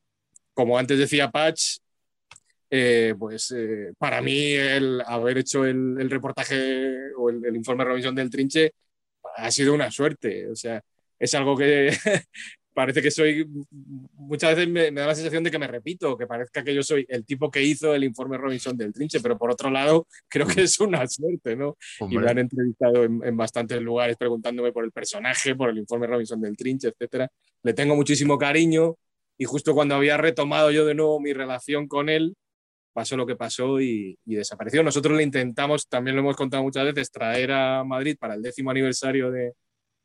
como 0.54 0.78
antes 0.78 0.98
decía 0.98 1.30
Patch, 1.30 1.78
eh, 2.70 3.14
pues 3.18 3.52
eh, 3.56 3.92
para 3.98 4.22
mí 4.22 4.52
el 4.52 5.02
haber 5.06 5.38
hecho 5.38 5.64
el, 5.64 6.10
reportaje 6.10 7.12
o 7.16 7.30
el, 7.30 7.44
el, 7.44 7.56
informe 7.56 7.84
de 7.84 7.90
revisión 7.90 8.14
del 8.14 8.30
trinche 8.30 8.72
ha 9.36 9.50
sido 9.50 9.74
una 9.74 9.90
suerte. 9.90 10.48
O 10.50 10.56
sea, 10.56 10.82
es 11.18 11.34
algo 11.34 11.56
que, 11.56 11.90
parece 12.74 13.00
que 13.00 13.10
soy, 13.10 13.46
muchas 14.14 14.56
veces 14.56 14.68
me, 14.68 14.90
da 14.90 15.06
la 15.06 15.14
sensación 15.14 15.44
de 15.44 15.50
que 15.50 15.58
me 15.58 15.66
repito, 15.66 16.18
que 16.18 16.26
parezca 16.26 16.62
que 16.62 16.74
yo 16.74 16.82
soy 16.82 17.06
el 17.08 17.24
tipo 17.24 17.50
que 17.50 17.62
hizo 17.62 17.94
el 17.94 18.04
informe 18.04 18.36
Robinson 18.36 18.76
del 18.76 18.92
Trinche, 18.92 19.20
pero 19.20 19.38
por 19.38 19.50
otro 19.50 19.70
lado 19.70 20.06
creo 20.28 20.46
que 20.46 20.62
es 20.62 20.78
una 20.80 21.06
suerte, 21.06 21.56
¿no? 21.56 21.76
Y 22.10 22.18
me 22.18 22.28
han 22.28 22.38
entrevistado 22.38 23.04
en, 23.04 23.36
bastantes 23.36 23.80
lugares 23.80 24.16
preguntándome 24.16 24.72
por 24.72 24.84
el 24.84 24.92
personaje, 24.92 25.54
por 25.54 25.70
el 25.70 25.78
informe 25.78 26.06
Robinson 26.06 26.40
del 26.40 26.56
Trinche, 26.56 26.88
etcétera. 26.88 27.30
Le 27.62 27.72
tengo 27.72 27.94
muchísimo 27.94 28.36
cariño 28.36 28.96
y 29.38 29.44
justo 29.44 29.74
cuando 29.74 29.94
había 29.94 30.16
retomado 30.16 30.70
yo 30.70 30.86
de 30.86 30.94
nuevo 30.94 31.20
mi 31.20 31.32
relación 31.32 31.88
con 31.88 32.08
él, 32.08 32.36
pasó 32.92 33.16
lo 33.16 33.26
que 33.26 33.36
pasó 33.36 33.80
y, 33.80 34.16
desapareció. 34.24 34.82
Nosotros 34.82 35.16
le 35.16 35.24
intentamos, 35.24 35.88
también 35.88 36.16
lo 36.16 36.22
hemos 36.22 36.36
contado 36.36 36.62
muchas 36.62 36.84
veces, 36.84 37.10
traer 37.10 37.50
a 37.52 37.84
Madrid 37.84 38.16
para 38.18 38.34
el 38.34 38.42
décimo 38.42 38.70
aniversario 38.70 39.30
de, 39.30 39.52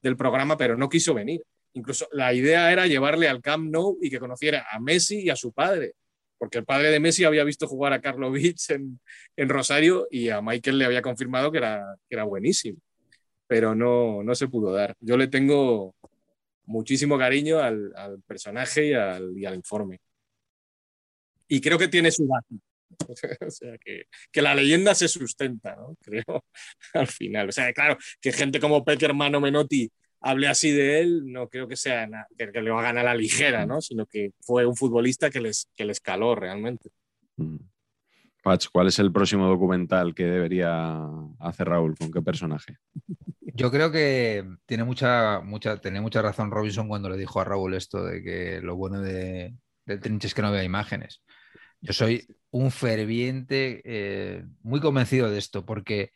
del 0.01 0.17
programa, 0.17 0.57
pero 0.57 0.75
no 0.75 0.89
quiso 0.89 1.13
venir. 1.13 1.41
Incluso 1.73 2.07
la 2.11 2.33
idea 2.33 2.71
era 2.71 2.87
llevarle 2.87 3.29
al 3.29 3.41
Camp 3.41 3.69
Nou 3.69 3.97
y 4.01 4.09
que 4.09 4.19
conociera 4.19 4.65
a 4.71 4.79
Messi 4.79 5.21
y 5.21 5.29
a 5.29 5.35
su 5.35 5.53
padre, 5.53 5.93
porque 6.39 6.57
el 6.57 6.65
padre 6.65 6.89
de 6.89 6.99
Messi 6.99 7.25
había 7.25 7.43
visto 7.43 7.67
jugar 7.67 7.93
a 7.93 8.01
Karlovic 8.01 8.57
en, 8.69 8.99
en 9.37 9.49
Rosario 9.49 10.07
y 10.09 10.29
a 10.29 10.41
Michael 10.41 10.79
le 10.79 10.85
había 10.85 11.03
confirmado 11.03 11.51
que 11.51 11.59
era, 11.59 11.95
que 12.09 12.15
era 12.15 12.23
buenísimo, 12.23 12.79
pero 13.45 13.75
no, 13.75 14.23
no 14.23 14.33
se 14.33 14.47
pudo 14.47 14.73
dar. 14.73 14.95
Yo 14.99 15.15
le 15.15 15.27
tengo 15.27 15.93
muchísimo 16.69 17.17
cariño 17.17 17.59
al, 17.59 17.91
al 17.95 18.21
personaje 18.21 18.87
y 18.87 18.93
al, 18.93 19.37
y 19.37 19.45
al, 19.45 19.55
informe. 19.55 19.99
Y 21.47 21.59
creo 21.59 21.77
que 21.77 21.87
tiene 21.87 22.11
su 22.11 22.27
base. 22.27 22.55
o 23.45 23.49
sea, 23.49 23.77
que, 23.79 24.05
que, 24.31 24.41
la 24.41 24.53
leyenda 24.53 24.93
se 24.93 25.07
sustenta, 25.07 25.75
¿no? 25.75 25.95
Creo, 26.01 26.45
al 26.93 27.07
final. 27.07 27.49
O 27.49 27.51
sea, 27.51 27.73
claro, 27.73 27.97
que 28.21 28.31
gente 28.31 28.59
como 28.59 28.85
Peckerman 28.85 29.35
o 29.35 29.41
Menotti 29.41 29.91
hable 30.21 30.47
así 30.47 30.71
de 30.71 30.99
él, 30.99 31.31
no 31.31 31.47
creo 31.47 31.67
que 31.67 31.75
sea 31.75 32.07
que, 32.37 32.51
que, 32.51 32.61
le 32.61 32.71
hagan 32.71 32.97
a 32.97 33.03
la 33.03 33.15
ligera, 33.15 33.65
¿no? 33.65 33.81
Sino 33.81 34.05
que 34.05 34.33
fue 34.41 34.65
un 34.65 34.75
futbolista 34.75 35.29
que 35.29 35.39
les, 35.39 35.69
que 35.75 35.85
les 35.85 35.99
caló 35.99 36.35
realmente. 36.35 36.89
Mm. 37.37 37.57
Pach, 38.41 38.67
¿cuál 38.71 38.87
es 38.87 38.99
el 38.99 39.11
próximo 39.11 39.47
documental 39.47 40.15
que 40.15 40.25
debería 40.25 40.97
hacer 41.39 41.67
Raúl? 41.67 41.95
¿Con 41.97 42.11
qué 42.11 42.21
personaje? 42.21 42.77
Yo 43.41 43.71
creo 43.71 43.91
que 43.91 44.45
tiene 44.65 44.85
mucha, 44.85 45.41
mucha, 45.41 45.77
tenía 45.77 46.01
mucha 46.01 46.21
razón 46.21 46.49
Robinson 46.49 46.87
cuando 46.87 47.09
le 47.09 47.17
dijo 47.17 47.41
a 47.41 47.43
Raúl 47.43 47.73
esto 47.73 48.03
de 48.05 48.23
que 48.23 48.61
lo 48.61 48.75
bueno 48.77 49.01
de, 49.01 49.55
del 49.85 49.99
trinche 49.99 50.27
es 50.27 50.33
que 50.33 50.41
no 50.41 50.51
vea 50.51 50.63
imágenes. 50.63 51.21
Yo 51.81 51.93
soy 51.93 52.25
un 52.51 52.71
ferviente, 52.71 53.81
eh, 53.83 54.45
muy 54.61 54.79
convencido 54.79 55.29
de 55.29 55.37
esto, 55.37 55.65
porque, 55.65 56.11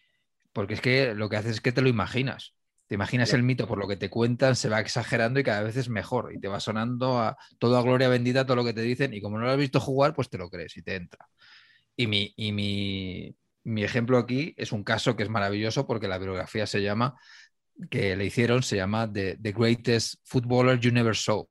porque 0.51 0.75
es 0.75 0.81
que 0.81 1.13
lo 1.15 1.29
que 1.29 1.37
haces 1.37 1.53
es 1.53 1.61
que 1.61 1.71
te 1.71 1.81
lo 1.81 1.89
imaginas. 1.89 2.55
Te 2.87 2.95
imaginas 2.95 3.33
el 3.33 3.43
mito 3.43 3.67
por 3.67 3.79
lo 3.79 3.87
que 3.87 3.95
te 3.95 4.09
cuentan, 4.09 4.55
se 4.55 4.69
va 4.69 4.79
exagerando 4.79 5.39
y 5.39 5.43
cada 5.43 5.63
vez 5.63 5.77
es 5.77 5.89
mejor 5.89 6.31
y 6.33 6.39
te 6.39 6.47
va 6.47 6.59
sonando 6.59 7.17
a 7.17 7.37
toda 7.57 7.81
gloria 7.81 8.09
bendita 8.09 8.45
todo 8.45 8.57
lo 8.57 8.63
que 8.65 8.73
te 8.73 8.81
dicen 8.81 9.13
y 9.13 9.21
como 9.21 9.39
no 9.39 9.45
lo 9.45 9.51
has 9.51 9.57
visto 9.57 9.79
jugar, 9.79 10.13
pues 10.13 10.29
te 10.29 10.37
lo 10.37 10.49
crees 10.49 10.77
y 10.77 10.83
te 10.83 10.95
entra. 10.95 11.27
Y 11.95 12.07
mi, 12.07 12.33
y 12.35 12.51
mi, 12.51 13.35
mi 13.63 13.83
ejemplo 13.83 14.17
aquí 14.17 14.53
es 14.57 14.71
un 14.71 14.83
caso 14.83 15.15
que 15.15 15.23
es 15.23 15.29
maravilloso 15.29 15.85
porque 15.85 16.07
la 16.07 16.17
biografía 16.17 16.65
se 16.65 16.81
llama, 16.81 17.15
que 17.89 18.15
le 18.15 18.25
hicieron, 18.25 18.63
se 18.63 18.77
llama 18.77 19.11
The, 19.11 19.37
The 19.41 19.51
Greatest 19.51 20.15
Footballer 20.23 20.79
You 20.79 20.91
Never 20.91 21.15
Saw 21.15 21.47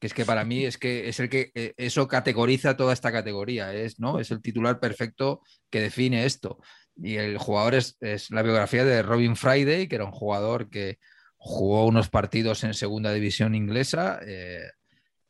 que 0.00 0.06
es 0.06 0.14
que 0.14 0.24
para 0.24 0.44
mí 0.44 0.64
es 0.64 0.78
que 0.78 1.08
es 1.08 1.18
el 1.18 1.28
que 1.28 1.50
eh, 1.56 1.74
eso 1.76 2.06
categoriza 2.06 2.76
toda 2.76 2.92
esta 2.92 3.10
categoría, 3.10 3.74
es, 3.74 3.98
¿no? 3.98 4.20
es 4.20 4.30
el 4.30 4.40
titular 4.40 4.78
perfecto 4.78 5.42
que 5.70 5.80
define 5.80 6.24
esto. 6.24 6.60
Y 7.00 7.16
el 7.16 7.38
jugador 7.38 7.74
es, 7.74 7.96
la 8.30 8.42
biografía 8.42 8.84
de 8.84 9.02
Robin 9.02 9.36
Friday, 9.36 9.88
que 9.88 9.96
era 9.96 10.04
un 10.04 10.12
jugador 10.12 10.68
que 10.68 10.98
jugó 11.36 11.86
unos 11.86 12.08
partidos 12.08 12.64
en 12.64 12.74
segunda 12.74 13.12
división 13.12 13.54
inglesa. 13.54 14.18
Eh, 14.26 14.68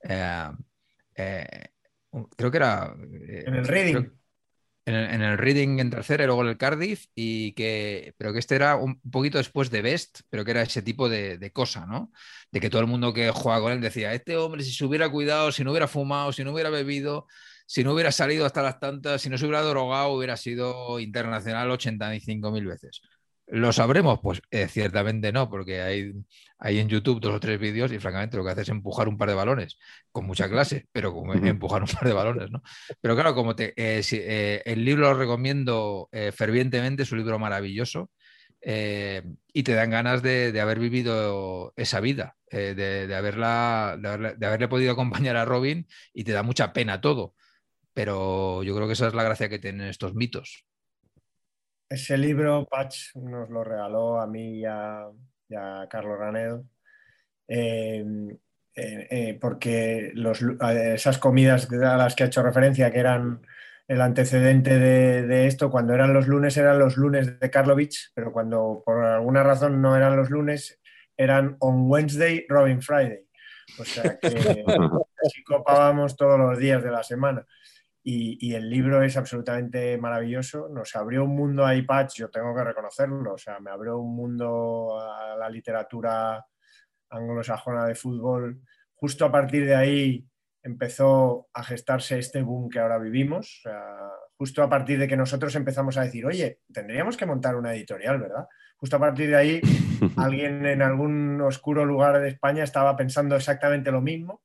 eh, 0.05 0.51
eh, 1.15 1.69
creo 2.37 2.51
que 2.51 2.57
era. 2.57 2.95
en 2.97 3.55
el 3.55 3.67
Reading. 3.67 4.11
En 4.89 5.23
el, 5.23 5.37
Reading 5.37 5.81
en 5.81 5.91
tercera 5.91 6.25
y 6.25 6.27
luego 6.27 6.43
en 6.43 6.49
el 6.49 6.57
Cardiff, 6.57 7.07
y 7.15 7.53
que, 7.53 8.15
pero 8.17 8.33
que 8.33 8.39
este 8.39 8.55
era 8.55 8.77
un 8.77 8.99
poquito 9.03 9.37
después 9.37 9.71
de 9.71 9.83
Best, 9.83 10.21
pero 10.31 10.45
que 10.47 10.53
era 10.53 10.63
ese 10.63 10.81
tipo 10.83 11.11
de, 11.11 11.51
cosa, 11.53 11.85
¿no? 11.87 12.11
De 12.51 12.59
que 12.61 12.71
todo 12.71 12.81
el 12.81 12.87
mundo 12.87 13.13
que 13.13 13.31
juega 13.31 13.61
con 13.61 13.73
él 13.73 13.81
decía, 13.83 14.15
este 14.15 14.37
hombre 14.39 14.63
si 14.63 14.73
se 14.73 14.85
hubiera 14.87 15.11
cuidado, 15.11 15.53
si 15.53 15.63
no 15.63 15.73
hubiera 15.73 15.89
fumado, 15.89 16.33
si 16.33 16.43
no 16.43 16.53
hubiera 16.53 16.71
bebido, 16.71 17.27
si 17.67 17.85
no 17.85 17.93
hubiera 17.93 18.13
salido 18.13 18.47
hasta 18.47 18.63
las 18.63 18.81
tantas, 18.81 19.21
si 19.21 19.29
no 19.29 19.37
se 19.37 19.45
hubiera 19.45 19.63
drogado, 19.63 20.13
hubiera 20.13 20.37
sido 20.39 20.99
internacional 21.01 21.71
85 21.71 22.51
mil 22.51 22.67
veces. 22.67 23.03
¿Lo 23.51 23.73
sabremos? 23.73 24.21
Pues 24.23 24.43
eh, 24.51 24.69
ciertamente 24.69 25.33
no, 25.33 25.49
porque 25.49 25.81
hay, 25.81 26.13
hay 26.59 26.79
en 26.81 26.89
YouTube 26.89 27.21
dos 27.21 27.35
o 27.35 27.41
tres 27.41 27.59
vídeos 27.59 27.91
y 27.93 27.99
francamente 27.99 28.37
lo 28.37 28.45
que 28.45 28.51
hace 28.51 28.61
es 28.61 28.69
empujar 28.69 29.09
un 29.09 29.17
par 29.17 29.31
de 29.31 29.35
balones, 29.35 29.79
con 30.13 30.27
mucha 30.27 30.51
clase, 30.51 30.87
pero 30.93 31.15
como 31.15 31.33
empujar 31.33 31.83
un 31.83 31.89
par 31.89 32.05
de 32.05 32.13
balones, 32.13 32.51
¿no? 32.51 32.63
Pero 33.01 33.15
claro, 33.15 33.35
como 33.35 33.57
te, 33.57 33.73
eh, 33.77 34.03
eh, 34.13 34.63
el 34.67 34.85
libro 34.85 35.13
lo 35.13 35.19
recomiendo 35.19 36.11
fervientemente, 36.35 37.05
es 37.05 37.13
un 37.13 37.19
libro 37.19 37.39
maravilloso 37.39 38.11
y 38.61 39.63
te 39.63 39.75
dan 39.75 39.91
ganas 39.91 40.23
de, 40.23 40.61
haber 40.61 40.79
vivido 40.79 41.73
esa 41.77 42.01
vida, 42.01 42.37
de, 42.51 43.15
haberla, 43.17 43.97
de, 43.99 44.47
haberle, 44.47 44.69
podido 44.69 44.93
acompañar 44.93 45.37
a 45.37 45.47
Robin 45.47 45.87
y 46.13 46.25
te 46.25 46.33
da 46.33 46.43
mucha 46.43 46.73
pena 46.73 47.01
todo 47.01 47.35
pero 47.95 48.63
yo 48.63 48.77
creo 48.77 48.87
que 48.87 48.93
esa 48.93 49.09
es 49.09 49.15
la 49.15 49.25
gracia 49.25 49.49
que 49.49 49.59
tienen 49.59 49.89
estos 49.89 50.15
mitos. 50.15 50.68
Ese 51.89 52.19
libro, 52.19 52.67
Patch 52.67 53.17
nos 53.17 53.49
lo 53.49 53.65
regaló 53.65 54.21
a 54.21 54.27
mí 54.27 54.59
y 54.59 54.65
a, 54.65 55.09
Carlos 55.89 56.19
Ranedo, 56.19 56.67
em, 57.47 58.31
eh, 58.75 59.07
eh, 59.11 59.39
porque 59.41 60.13
esas 60.95 61.17
comidas 61.19 61.73
a 61.73 61.97
las 61.97 62.15
que 62.15 62.25
ha 62.25 62.27
hecho 62.27 62.43
referencia, 62.43 62.91
que 62.91 62.99
eran 62.99 63.41
el 63.89 64.03
antecedente 64.03 64.79
de, 64.79 65.47
esto, 65.47 65.71
cuando 65.71 65.95
eran 65.95 66.13
los 66.13 66.29
lunes, 66.29 66.59
eran 66.59 66.79
los 66.79 66.99
lunes 66.99 67.41
de 67.41 67.51
Karlovich, 67.51 68.13
pero 68.15 68.33
cuando 68.33 68.83
por 68.85 69.03
alguna 69.03 69.43
razón 69.43 69.81
no 69.81 69.97
eran 69.97 70.15
los 70.15 70.29
lunes, 70.29 70.79
eran 71.17 71.57
on 71.61 71.91
Wednesday, 71.91 72.45
Robin 72.49 72.83
Friday 72.83 73.27
O 73.79 73.85
sea 73.85 74.19
que 74.19 74.29
así 75.27 75.43
copábamos 75.43 76.17
todos 76.17 76.39
los 76.39 76.59
días 76.59 76.83
de 76.83 76.91
la 76.91 77.03
semana. 77.03 77.47
Y, 78.03 78.39
y, 78.41 78.55
el 78.55 78.71
libro 78.71 79.03
es 79.03 79.17
absolutamente 79.17 79.99
maravilloso. 79.99 80.69
Nos 80.69 80.95
abrió 80.97 81.25
un 81.25 81.37
mundo 81.37 81.67
a 81.67 81.75
iPads, 81.75 82.15
yo 82.15 82.31
tengo 82.31 82.55
que 82.55 82.65
reconocerlo. 82.65 83.35
O 83.35 83.39
sea, 83.39 83.61
me 83.61 83.71
abrió 83.71 83.99
un 83.99 84.15
mundo 84.15 84.99
a 85.01 85.37
la 85.37 85.51
literatura 85.51 86.45
anglosajona 87.11 87.87
de 87.87 87.95
fútbol. 87.95 88.63
Justo 88.95 89.25
a 89.25 89.33
partir 89.33 89.67
de 89.67 89.75
ahí 89.75 90.27
empezó 90.63 91.49
a 91.53 91.63
gestarse 91.63 92.19
este 92.19 92.43
boom 92.43 92.69
que 92.69 92.79
ahora 92.79 92.99
vivimos. 92.99 93.61
O 93.61 93.69
sea, 93.69 94.11
justo 94.37 94.63
a 94.63 94.69
partir 94.69 94.99
de 94.99 95.09
que 95.09 95.17
nosotros 95.17 95.55
empezamos 95.57 95.97
a 95.97 96.03
decir, 96.03 96.25
oye, 96.25 96.61
tendríamos 96.73 97.17
que 97.17 97.27
montar 97.27 97.57
una 97.57 97.75
editorial, 97.75 98.21
¿verdad? 98.21 98.47
Justo 98.77 98.97
a 98.97 99.01
partir 99.01 99.31
de 99.31 99.37
ahí, 99.37 99.61
alguien 100.17 100.65
en 100.67 100.83
algún 100.83 101.41
oscuro 101.41 101.85
lugar 101.85 102.21
de 102.21 102.29
España 102.29 102.65
estaba 102.65 102.97
pensando 102.97 103.37
exactamente 103.37 103.91
lo 103.91 104.01
mismo 104.01 104.43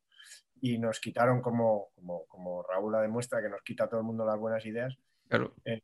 y 0.64 0.78
nos 0.78 0.98
quitaron, 0.98 1.42
como, 1.42 1.90
como, 2.26 2.62
Raúl 2.62 2.92
la 2.92 3.02
demuestra, 3.02 3.42
que 3.42 3.50
nos 3.50 3.60
quita 3.60 3.84
a 3.84 3.88
todo 3.90 4.00
el 4.00 4.06
mundo 4.06 4.24
las 4.24 4.38
buenas 4.38 4.64
ideas. 4.64 4.96
Claro. 5.28 5.52
Eh, 5.62 5.82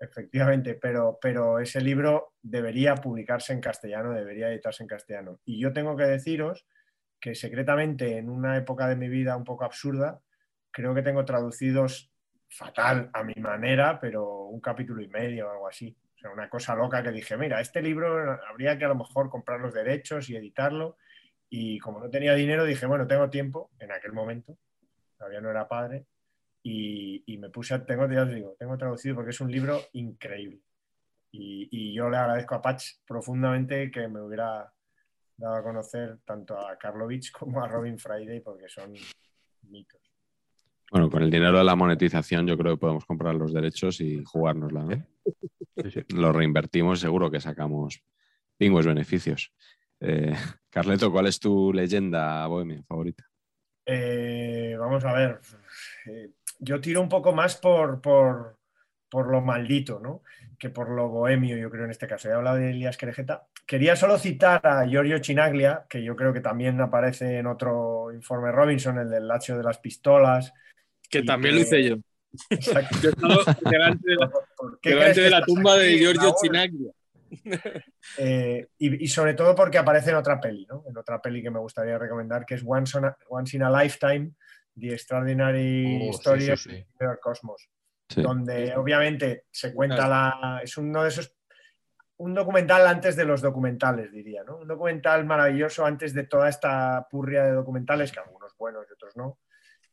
efectivamente, 0.00 0.72
pero, 0.72 1.18
pero 1.20 1.58
ese 1.58 1.82
libro 1.82 2.32
debería 2.40 2.94
publicarse 2.94 3.52
en 3.52 3.60
castellano, 3.60 4.12
debería 4.12 4.48
editarse 4.48 4.82
en 4.84 4.88
castellano. 4.88 5.38
Y 5.44 5.60
yo 5.60 5.74
tengo 5.74 5.98
que 5.98 6.04
deciros 6.04 6.66
que 7.20 7.34
secretamente, 7.34 8.16
en 8.16 8.30
una 8.30 8.56
época 8.56 8.88
de 8.88 8.96
mi 8.96 9.10
vida 9.10 9.36
un 9.36 9.44
poco 9.44 9.64
absurda, 9.64 10.18
creo 10.70 10.94
que 10.94 11.02
tengo 11.02 11.26
traducidos 11.26 12.10
fatal 12.48 13.10
a 13.12 13.22
mi 13.22 13.34
manera, 13.34 14.00
pero 14.00 14.44
un 14.44 14.62
capítulo 14.62 15.02
y 15.02 15.08
medio 15.08 15.48
o 15.48 15.50
algo 15.50 15.68
así. 15.68 15.94
O 16.16 16.18
sea, 16.18 16.30
una 16.30 16.48
cosa 16.48 16.74
loca 16.74 17.02
que 17.02 17.10
dije, 17.10 17.36
mira, 17.36 17.60
este 17.60 17.82
libro 17.82 18.40
habría 18.48 18.78
que 18.78 18.86
a 18.86 18.88
lo 18.88 18.94
mejor 18.94 19.28
comprar 19.28 19.60
los 19.60 19.74
derechos 19.74 20.30
y 20.30 20.36
editarlo. 20.36 20.96
Y 21.56 21.78
como 21.78 22.00
no 22.00 22.10
tenía 22.10 22.34
dinero, 22.34 22.64
dije, 22.64 22.84
bueno, 22.84 23.06
tengo 23.06 23.30
tiempo 23.30 23.70
en 23.78 23.92
aquel 23.92 24.12
momento, 24.12 24.58
todavía 25.16 25.40
no 25.40 25.50
era 25.50 25.68
padre, 25.68 26.04
y, 26.64 27.22
me 27.38 27.48
puse, 27.48 27.74
a, 27.74 27.86
tengo, 27.86 28.10
ya 28.10 28.24
digo, 28.24 28.56
tengo 28.58 28.76
traducido 28.76 29.14
porque 29.14 29.30
es 29.30 29.40
un 29.40 29.52
libro 29.52 29.80
increíble. 29.92 30.58
Y, 31.30 31.68
y, 31.70 31.94
yo 31.94 32.10
le 32.10 32.16
agradezco 32.16 32.56
a 32.56 32.60
Patch 32.60 32.94
profundamente 33.06 33.88
que 33.92 34.08
me 34.08 34.20
hubiera 34.20 34.68
dado 35.36 35.54
a 35.54 35.62
conocer 35.62 36.18
tanto 36.24 36.58
a 36.58 36.76
Karlovich 36.76 37.30
como 37.38 37.62
a 37.62 37.68
Robin 37.68 38.00
Friday 38.00 38.40
porque 38.40 38.68
son 38.68 38.92
mitos. 39.70 40.00
Bueno, 40.90 41.08
con 41.08 41.22
el 41.22 41.30
dinero 41.30 41.58
de 41.58 41.64
la 41.64 41.76
monetización 41.76 42.48
yo 42.48 42.58
creo 42.58 42.74
que 42.74 42.80
podemos 42.80 43.06
comprar 43.06 43.36
los 43.36 43.52
derechos 43.52 44.00
y 44.00 44.24
jugárnosla. 44.24 44.82
¿no? 44.82 45.06
Lo 46.16 46.32
reinvertimos, 46.32 46.98
seguro 46.98 47.30
que 47.30 47.40
sacamos 47.40 48.02
pingües 48.56 48.86
beneficios. 48.86 49.52
Eh, 50.00 50.34
Carleto, 50.70 51.10
¿cuál 51.10 51.26
es 51.26 51.38
tu 51.38 51.72
leyenda 51.72 52.46
bohemia 52.46 52.82
favorita? 52.82 53.24
Eh, 53.86 54.76
vamos 54.78 55.04
a 55.04 55.12
ver. 55.12 55.40
Eh, 56.06 56.30
yo 56.58 56.80
tiro 56.80 57.00
un 57.00 57.08
poco 57.08 57.32
más 57.32 57.56
por, 57.56 58.00
por, 58.00 58.58
por, 59.08 59.28
lo 59.28 59.40
maldito, 59.40 60.00
¿no? 60.00 60.22
Que 60.58 60.70
por 60.70 60.90
lo 60.90 61.08
bohemio, 61.08 61.56
yo 61.56 61.70
creo 61.70 61.84
en 61.84 61.90
este 61.90 62.06
caso. 62.06 62.28
He 62.28 62.32
hablado 62.32 62.56
de 62.56 62.70
Elías 62.70 62.96
Querejeta. 62.96 63.46
Quería 63.66 63.96
solo 63.96 64.18
citar 64.18 64.66
a 64.66 64.86
Giorgio 64.86 65.18
Chinaglia, 65.18 65.86
que 65.88 66.02
yo 66.02 66.16
creo 66.16 66.32
que 66.32 66.40
también 66.40 66.80
aparece 66.80 67.38
en 67.38 67.46
otro 67.46 68.12
informe 68.12 68.52
Robinson, 68.52 68.98
el 68.98 69.10
del 69.10 69.28
Lacho 69.28 69.56
de 69.56 69.62
las 69.62 69.78
Pistolas, 69.78 70.52
que 71.10 71.22
también 71.22 71.54
lo 71.54 71.60
hice 71.60 71.84
yo. 71.84 71.96
Yo 72.50 73.12
delante 73.70 74.10
de 74.10 74.16
la, 74.16 74.32
delante 74.82 75.20
de 75.20 75.30
la 75.30 75.42
tumba 75.42 75.76
de 75.76 75.98
Giorgio 75.98 76.34
Chinaglia. 76.42 76.90
Eh, 78.18 78.68
y, 78.78 79.08
sobre 79.08 79.34
todo 79.34 79.54
porque 79.54 79.78
aparece 79.78 80.10
en 80.10 80.16
otra 80.16 80.40
peli, 80.40 80.66
¿no? 80.66 80.84
En 80.86 80.96
otra 80.96 81.20
peli 81.20 81.42
que 81.42 81.50
me 81.50 81.58
gustaría 81.58 81.98
recomendar, 81.98 82.44
que 82.44 82.54
es 82.54 82.62
Once, 82.64 82.98
Once 83.28 83.56
in 83.56 83.62
a 83.62 83.82
Lifetime, 83.82 84.32
The 84.78 84.92
Extraordinary 84.92 86.08
oh, 86.08 86.14
Story 86.14 86.50
of 86.50 86.62
the 86.64 86.86
Cosmos. 87.20 87.68
Donde 88.14 88.76
obviamente 88.76 89.46
se 89.50 89.72
cuenta 89.72 90.06
la. 90.06 90.60
Es 90.62 90.76
uno 90.76 91.02
de 91.02 91.08
esos. 91.08 91.34
Un 92.18 92.34
documental 92.34 92.86
antes 92.86 93.16
de 93.16 93.24
los 93.24 93.40
documentales, 93.40 94.12
diría, 94.12 94.44
¿no? 94.44 94.58
Un 94.58 94.68
documental 94.68 95.24
maravilloso 95.24 95.84
antes 95.84 96.14
de 96.14 96.24
toda 96.24 96.48
esta 96.48 97.08
purria 97.10 97.44
de 97.44 97.52
documentales, 97.52 98.12
que 98.12 98.20
algunos 98.20 98.56
buenos 98.56 98.86
y 98.88 98.92
otros 98.92 99.16
no 99.16 99.38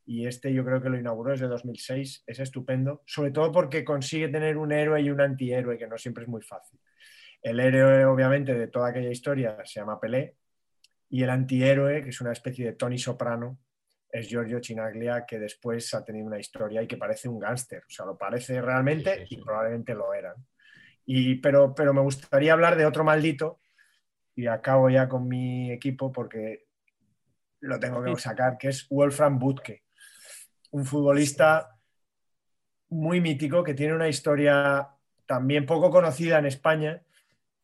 y 0.06 0.28
este 0.28 0.54
yo 0.54 0.66
creo 0.66 0.82
que 0.82 0.90
lo 0.90 1.00
inauguró 1.00 1.32
desde 1.32 1.48
2006, 1.48 2.24
es 2.26 2.40
estupendo, 2.40 3.02
sobre 3.06 3.32
todo 3.32 3.52
porque 3.52 3.86
consigue 3.86 4.28
tener 4.30 4.58
un 4.58 4.72
héroe 4.72 5.02
y 5.02 5.10
un 5.10 5.22
antihéroe, 5.22 5.78
que 5.78 5.88
no 5.88 5.98
siempre 5.98 6.24
es 6.24 6.30
muy 6.30 6.42
fácil. 6.42 6.80
El 7.42 7.60
héroe, 7.60 8.06
obviamente, 8.06 8.54
de 8.54 8.68
toda 8.68 8.90
aquella 8.90 9.10
historia 9.10 9.58
se 9.64 9.80
llama 9.80 10.00
Pelé, 10.00 10.36
y 11.10 11.24
el 11.24 11.30
antihéroe, 11.30 12.04
que 12.04 12.10
es 12.10 12.22
una 12.22 12.32
especie 12.32 12.66
de 12.66 12.74
Tony 12.74 12.98
Soprano, 12.98 13.60
es 14.10 14.28
Giorgio 14.28 14.60
Chinaglia, 14.60 15.26
que 15.26 15.40
después 15.40 15.94
ha 15.94 16.04
tenido 16.04 16.28
una 16.28 16.40
historia 16.40 16.82
y 16.82 16.88
que 16.88 16.98
parece 16.98 17.30
un 17.30 17.40
gángster, 17.40 17.80
o 17.80 17.90
sea, 17.90 18.06
lo 18.06 18.18
parece 18.18 18.62
realmente 18.62 19.26
y 19.30 19.38
probablemente 19.38 19.94
lo 19.94 20.14
eran. 20.14 20.36
Y, 21.06 21.36
pero, 21.36 21.74
pero 21.74 21.94
me 21.94 22.02
gustaría 22.02 22.54
hablar 22.54 22.76
de 22.76 22.86
otro 22.86 23.04
maldito, 23.04 23.60
y 24.36 24.48
acabo 24.48 24.90
ya 24.90 25.10
con 25.10 25.28
mi 25.28 25.72
equipo 25.72 26.12
porque 26.12 26.68
lo 27.60 27.80
tengo 27.80 28.04
que 28.04 28.16
sacar, 28.16 28.58
que 28.58 28.70
es 28.70 28.88
Wolfram 28.90 29.40
Butke 29.40 29.84
un 30.72 30.86
futbolista 30.86 31.78
muy 32.90 33.22
mítico 33.22 33.64
que 33.64 33.74
tiene 33.74 33.94
una 33.94 34.08
historia 34.08 34.90
también 35.26 35.66
poco 35.66 35.90
conocida 35.90 36.40
en 36.40 36.46
España 36.46 37.02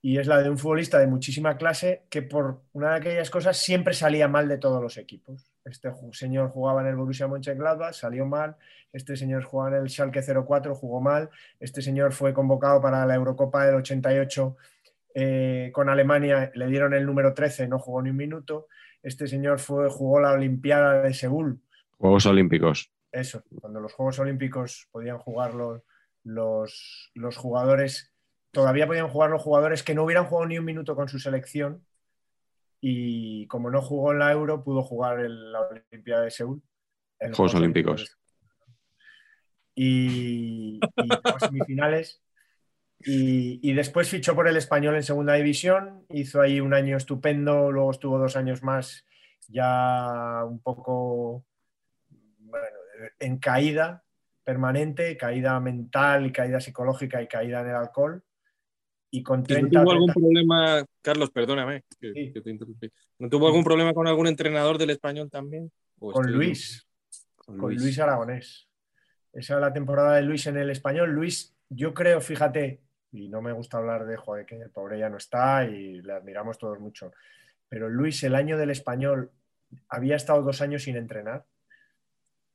y 0.07 0.19
es 0.19 0.27
la 0.27 0.41
de 0.41 0.49
un 0.49 0.57
futbolista 0.57 0.99
de 0.99 1.07
muchísima 1.07 1.57
clase 1.57 2.03
que 2.09 2.21
por 2.21 2.61
una 2.71 2.91
de 2.91 2.95
aquellas 2.95 3.29
cosas 3.29 3.57
siempre 3.57 3.93
salía 3.93 4.29
mal 4.29 4.47
de 4.47 4.57
todos 4.57 4.81
los 4.81 4.95
equipos. 4.95 5.51
Este 5.65 5.91
señor 6.13 6.47
jugaba 6.47 6.79
en 6.79 6.87
el 6.87 6.95
Borussia 6.95 7.27
Mönchengladbach, 7.27 7.93
salió 7.93 8.25
mal. 8.25 8.55
Este 8.93 9.17
señor 9.17 9.43
jugaba 9.43 9.75
en 9.75 9.83
el 9.83 9.89
Schalke 9.89 10.21
04, 10.21 10.75
jugó 10.75 11.01
mal. 11.01 11.29
Este 11.59 11.81
señor 11.81 12.13
fue 12.13 12.33
convocado 12.33 12.81
para 12.81 13.05
la 13.05 13.15
Eurocopa 13.15 13.65
del 13.65 13.75
88 13.75 14.55
eh, 15.13 15.71
con 15.73 15.89
Alemania, 15.89 16.53
le 16.55 16.67
dieron 16.67 16.93
el 16.93 17.05
número 17.05 17.33
13, 17.33 17.67
no 17.67 17.77
jugó 17.77 18.01
ni 18.01 18.11
un 18.11 18.15
minuto. 18.15 18.67
Este 19.03 19.27
señor 19.27 19.59
fue, 19.59 19.89
jugó 19.89 20.21
la 20.21 20.31
Olimpiada 20.31 21.01
de 21.01 21.13
Seúl. 21.13 21.59
Juegos 21.97 22.25
Olímpicos 22.27 22.93
eso, 23.11 23.43
cuando 23.59 23.79
los 23.79 23.93
Juegos 23.93 24.19
Olímpicos 24.19 24.87
podían 24.91 25.17
jugar 25.17 25.53
los, 25.53 25.81
los, 26.23 27.37
jugadores, 27.37 28.13
todavía 28.51 28.87
podían 28.87 29.09
jugar 29.09 29.29
los 29.29 29.41
jugadores 29.41 29.83
que 29.83 29.93
no 29.93 30.03
hubieran 30.03 30.25
jugado 30.25 30.47
ni 30.47 30.57
un 30.57 30.65
minuto 30.65 30.95
con 30.95 31.09
su 31.09 31.19
selección 31.19 31.85
y 32.79 33.47
como 33.47 33.69
no 33.69 33.81
jugó 33.81 34.11
en 34.11 34.19
la 34.19 34.31
Euro, 34.31 34.63
pudo 34.63 34.83
jugar 34.83 35.19
en 35.19 35.51
la 35.51 35.61
Olimpiada 35.61 36.23
de 36.23 36.31
Seúl. 36.31 36.61
En 37.19 37.33
Juegos, 37.33 37.55
Olímpicos. 37.55 38.17
Y, 39.75 40.79
y 40.79 41.09
semifinales. 41.39 42.21
Y, 42.99 43.59
y, 43.61 43.73
después 43.73 44.09
fichó 44.09 44.33
por 44.35 44.47
el 44.47 44.57
español 44.57 44.95
en 44.95 45.03
segunda 45.03 45.35
división, 45.35 46.05
hizo 46.09 46.41
ahí 46.41 46.59
un 46.59 46.73
año 46.73 46.97
estupendo, 46.97 47.71
luego 47.71 47.91
estuvo 47.91 48.17
dos 48.17 48.35
años 48.35 48.63
más 48.63 49.05
ya 49.47 50.43
un 50.45 50.59
poco 50.59 51.45
en 53.19 53.37
caída 53.37 54.03
permanente, 54.43 55.17
caída 55.17 55.59
mental 55.59 56.31
caída 56.31 56.59
psicológica 56.59 57.21
y 57.21 57.27
caída 57.27 57.61
en 57.61 57.69
el 57.69 57.75
alcohol. 57.75 58.23
Y 59.09 59.23
con 59.23 59.39
¿No 59.39 59.69
tuvo 59.69 59.91
algún 59.91 60.13
problema, 60.13 60.85
Carlos, 61.01 61.31
perdóname, 61.31 61.83
¿No 63.19 63.29
tuvo 63.29 63.47
algún 63.47 63.63
problema 63.63 63.93
con 63.93 64.07
algún 64.07 64.27
entrenador 64.27 64.77
del 64.77 64.89
español 64.89 65.29
también? 65.29 65.71
Con 65.97 66.31
Luis, 66.31 66.85
con 67.35 67.57
Luis. 67.57 67.99
Aragonés. 67.99 68.67
Esa 69.31 69.55
es 69.55 69.61
la 69.61 69.71
temporada 69.71 70.15
de 70.15 70.23
Luis 70.23 70.45
en 70.47 70.57
el 70.57 70.69
español. 70.69 71.11
Luis, 71.11 71.55
yo 71.69 71.93
creo, 71.93 72.19
fíjate, 72.19 72.81
y 73.11 73.29
no 73.29 73.41
me 73.41 73.53
gusta 73.53 73.77
hablar 73.77 74.05
de 74.05 74.17
joder, 74.17 74.45
que 74.45 74.57
el 74.57 74.71
pobre 74.71 74.99
ya 74.99 75.09
no 75.09 75.17
está 75.17 75.65
y 75.65 76.01
le 76.01 76.13
admiramos 76.13 76.57
todos 76.57 76.79
mucho, 76.79 77.11
pero 77.69 77.89
Luis, 77.89 78.23
el 78.23 78.35
año 78.35 78.57
del 78.57 78.71
español, 78.71 79.31
había 79.89 80.15
estado 80.15 80.41
dos 80.41 80.61
años 80.61 80.83
sin 80.83 80.95
entrenar 80.97 81.45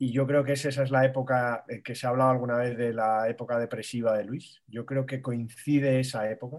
y 0.03 0.11
yo 0.11 0.27
creo 0.27 0.43
que 0.43 0.55
esa 0.55 0.69
es 0.83 0.91
la 0.91 1.05
época 1.05 1.65
eh, 1.69 1.81
que 1.81 1.95
se 1.95 2.09
ha 2.09 2.11
hablado 2.11 2.31
alguna 2.31 2.57
vez 2.57 2.77
de 2.77 2.93
la 2.93 3.29
época 3.29 3.57
depresiva 3.57 4.19
de 4.19 4.25
Luis. 4.25 4.61
Yo 4.67 4.85
creo 4.85 5.07
que 5.07 5.23
coincide 5.23 6.01
esa 6.01 6.29
época 6.29 6.57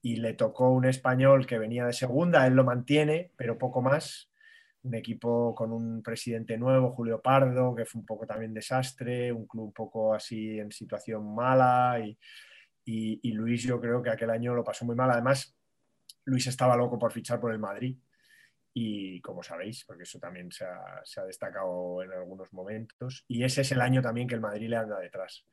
y 0.00 0.16
le 0.16 0.32
tocó 0.32 0.70
un 0.70 0.86
español 0.86 1.46
que 1.46 1.58
venía 1.58 1.84
de 1.84 1.92
segunda, 1.92 2.46
él 2.46 2.54
lo 2.54 2.64
mantiene, 2.64 3.30
pero 3.36 3.58
poco 3.58 3.82
más. 3.82 4.30
Un 4.84 4.94
equipo 4.94 5.54
con 5.54 5.70
un 5.70 6.02
presidente 6.02 6.56
nuevo, 6.56 6.92
Julio 6.92 7.20
Pardo, 7.20 7.74
que 7.74 7.84
fue 7.84 8.00
un 8.00 8.06
poco 8.06 8.26
también 8.26 8.54
desastre, 8.54 9.30
un 9.32 9.46
club 9.46 9.64
un 9.66 9.72
poco 9.74 10.14
así 10.14 10.58
en 10.58 10.72
situación 10.72 11.34
mala 11.34 12.00
y, 12.00 12.18
y 12.86 13.32
Luis 13.32 13.64
yo 13.64 13.78
creo 13.78 14.02
que 14.02 14.08
aquel 14.08 14.30
año 14.30 14.54
lo 14.54 14.64
pasó 14.64 14.86
muy 14.86 14.96
mal. 14.96 15.10
Además, 15.10 15.54
Luis 16.24 16.46
estaba 16.46 16.74
loco 16.74 16.98
por 16.98 17.12
fichar 17.12 17.38
por 17.38 17.52
el 17.52 17.58
Madrid 17.58 17.98
y 18.78 19.22
como 19.22 19.42
sabéis, 19.42 19.84
porque 19.86 20.02
eso 20.02 20.18
también 20.18 20.52
se 20.52 20.66
ha, 20.66 21.24
destacado 21.24 22.02
en 22.02 22.12
algunos 22.12 22.52
momentos, 22.52 23.24
y 23.26 23.42
ese 23.42 23.62
es 23.62 23.72
el 23.72 23.80
año 23.80 24.02
también 24.02 24.28
que 24.28 24.34
el 24.34 24.42
Madrid 24.42 24.68
le 24.68 24.76
anda 24.76 24.98
detrás. 24.98 25.46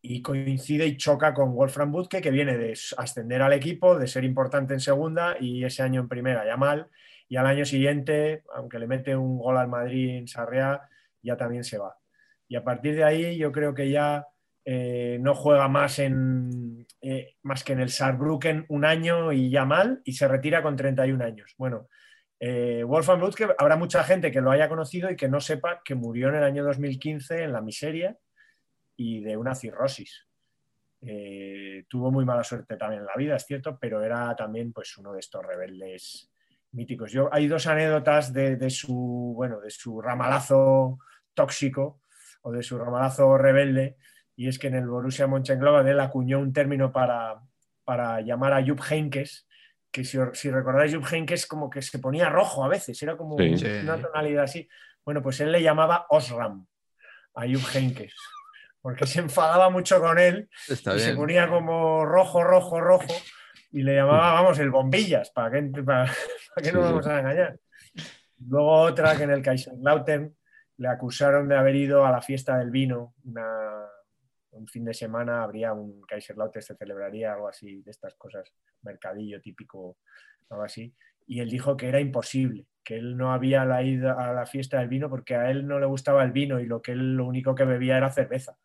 Y 0.00 0.22
coincide 0.22 0.86
y 0.86 0.96
choca 0.96 1.34
con 1.34 1.56
Wolfram 1.56 1.90
Butke, 1.90 2.20
que 2.20 2.30
viene 2.30 2.56
de 2.56 2.78
ascender 2.98 3.42
al 3.42 3.52
equipo, 3.52 3.98
de 3.98 4.06
ser 4.06 4.22
importante 4.22 4.74
en 4.74 4.78
segunda 4.78 5.34
y 5.40 5.64
ese 5.64 5.82
año 5.82 6.02
en 6.02 6.08
primera 6.08 6.46
ya 6.46 6.56
mal, 6.56 6.88
y 7.28 7.36
al 7.36 7.46
año 7.46 7.64
siguiente, 7.64 8.44
aunque 8.54 8.78
le 8.78 8.86
mete 8.86 9.16
un 9.16 9.38
gol 9.38 9.56
al 9.56 9.66
Madrid 9.66 10.18
en 10.18 10.28
Sarriá, 10.28 10.88
ya 11.20 11.36
también 11.36 11.64
se 11.64 11.78
va. 11.78 11.98
Y 12.46 12.54
a 12.54 12.62
partir 12.62 12.94
de 12.94 13.02
ahí 13.02 13.36
yo 13.36 13.50
creo 13.50 13.74
que 13.74 13.90
ya 13.90 14.28
eh, 14.64 15.18
no 15.20 15.34
juega 15.34 15.66
más, 15.66 15.98
en, 15.98 16.86
eh, 17.00 17.34
más 17.42 17.64
que 17.64 17.72
en 17.72 17.80
el 17.80 17.90
Saarbrücken 17.90 18.66
un 18.68 18.84
año 18.84 19.32
y 19.32 19.50
ya 19.50 19.64
mal, 19.64 20.00
y 20.04 20.12
se 20.12 20.28
retira 20.28 20.62
con 20.62 20.76
31 20.76 21.24
años. 21.24 21.56
Bueno, 21.58 21.88
eh, 22.44 22.82
Wolfgang 22.82 23.20
Lutke, 23.20 23.54
habrá 23.56 23.76
mucha 23.76 24.02
gente 24.02 24.32
que 24.32 24.40
lo 24.40 24.50
haya 24.50 24.68
conocido 24.68 25.08
y 25.08 25.14
que 25.14 25.28
no 25.28 25.40
sepa 25.40 25.80
que 25.84 25.94
murió 25.94 26.28
en 26.28 26.34
el 26.34 26.42
año 26.42 26.64
2015 26.64 27.44
en 27.44 27.52
la 27.52 27.60
miseria 27.60 28.18
y 28.96 29.20
de 29.20 29.36
una 29.36 29.54
cirrosis. 29.54 30.26
tuvo 31.88 32.10
muy 32.10 32.24
mala 32.24 32.42
suerte 32.42 32.76
también 32.76 33.02
en 33.02 33.06
la 33.06 33.14
vida, 33.16 33.36
es 33.36 33.46
cierto, 33.46 33.78
pero 33.80 34.02
era 34.02 34.34
también 34.34 34.72
pues, 34.72 34.96
uno 34.98 35.12
de 35.12 35.20
estos 35.20 35.46
rebeldes 35.46 36.32
míticos. 36.72 37.12
Yo, 37.12 37.28
hay 37.32 37.46
dos 37.46 37.68
anécdotas 37.68 38.32
de, 38.32 38.56
de, 38.56 38.70
su, 38.70 39.32
bueno, 39.36 39.60
de 39.60 39.70
su 39.70 40.00
ramalazo 40.00 40.98
tóxico 41.34 42.00
o 42.42 42.50
de 42.50 42.64
su 42.64 42.76
ramalazo 42.76 43.38
rebelde, 43.38 43.96
y 44.34 44.48
es 44.48 44.58
que 44.58 44.66
en 44.66 44.74
el 44.74 44.88
Borussia 44.88 45.28
Mönchengladbach 45.28 45.86
él 45.86 46.00
acuñó 46.00 46.40
un 46.40 46.52
término 46.52 46.90
para, 46.90 47.40
para 47.84 48.20
llamar 48.20 48.52
a 48.52 48.66
Jupp 48.66 48.80
Heynckes, 48.90 49.46
que 49.92 50.04
si, 50.04 50.18
si 50.32 50.50
recordáis 50.50 50.94
Jupp 50.94 51.06
Heynckes 51.12 51.46
como 51.46 51.68
que 51.70 51.82
se 51.82 51.98
ponía 51.98 52.28
rojo 52.30 52.64
a 52.64 52.68
veces, 52.68 53.00
era 53.02 53.16
como 53.16 53.36
Sí. 53.38 53.54
una 53.82 54.00
tonalidad 54.00 54.44
así. 54.44 54.68
Bueno, 55.04 55.20
pues 55.22 55.38
él 55.40 55.52
le 55.52 55.62
llamaba 55.62 56.06
Osram 56.08 56.66
a 57.34 57.42
Jupp 57.42 57.74
Heynckes, 57.74 58.14
porque 58.80 59.06
se 59.06 59.20
enfadaba 59.20 59.68
mucho 59.70 60.00
con 60.00 60.18
él 60.18 60.48
Está 60.68 60.96
y 60.96 60.98
se 60.98 61.14
ponía 61.14 61.48
como 61.48 62.04
rojo, 62.06 62.42
rojo, 62.42 62.80
rojo, 62.80 63.14
y 63.70 63.82
le 63.82 63.96
llamaba, 63.96 64.32
vamos, 64.32 64.58
el 64.58 64.70
bombillas, 64.70 65.30
¿para 65.30 65.50
qué, 65.50 65.62
para, 65.84 66.04
para 66.54 66.62
qué 66.64 66.72
nos 66.72 66.84
vamos 66.84 67.06
a 67.06 67.20
engañar? 67.20 67.58
Luego 68.48 68.72
otra 68.80 69.16
que 69.16 69.22
en 69.24 69.30
el 69.30 69.42
Kaiserslautern 69.42 70.34
le 70.78 70.88
acusaron 70.88 71.48
de 71.48 71.56
haber 71.56 71.76
ido 71.76 72.04
a 72.06 72.10
la 72.10 72.20
fiesta 72.22 72.56
del 72.58 72.70
vino, 72.70 73.14
una- 73.24 73.86
un 74.52 74.68
fin 74.68 74.84
de 74.84 74.94
semana 74.94 75.42
habría 75.42 75.72
un 75.72 76.02
Kaiserslautern, 76.02 76.62
se 76.62 76.76
celebraría 76.76 77.32
algo 77.32 77.48
así, 77.48 77.82
de 77.82 77.90
estas 77.90 78.14
cosas, 78.14 78.52
mercadillo 78.82 79.40
típico, 79.40 79.98
algo 80.50 80.62
así, 80.62 80.94
y 81.26 81.40
él 81.40 81.50
dijo 81.50 81.76
que 81.76 81.88
era 81.88 82.00
imposible, 82.00 82.66
que 82.84 82.96
él 82.96 83.16
no 83.16 83.32
había 83.32 83.64
la 83.64 83.82
ido 83.82 84.18
a 84.18 84.32
la 84.32 84.46
fiesta 84.46 84.78
del 84.78 84.88
vino 84.88 85.08
porque 85.08 85.34
a 85.34 85.50
él 85.50 85.66
no 85.66 85.78
le 85.78 85.86
gustaba 85.86 86.24
el 86.24 86.32
vino 86.32 86.60
y 86.60 86.66
lo 86.66 86.82
que 86.82 86.92
él 86.92 87.16
lo 87.16 87.26
único 87.26 87.54
que 87.54 87.64
bebía 87.64 87.96
era 87.96 88.10
cerveza. 88.10 88.58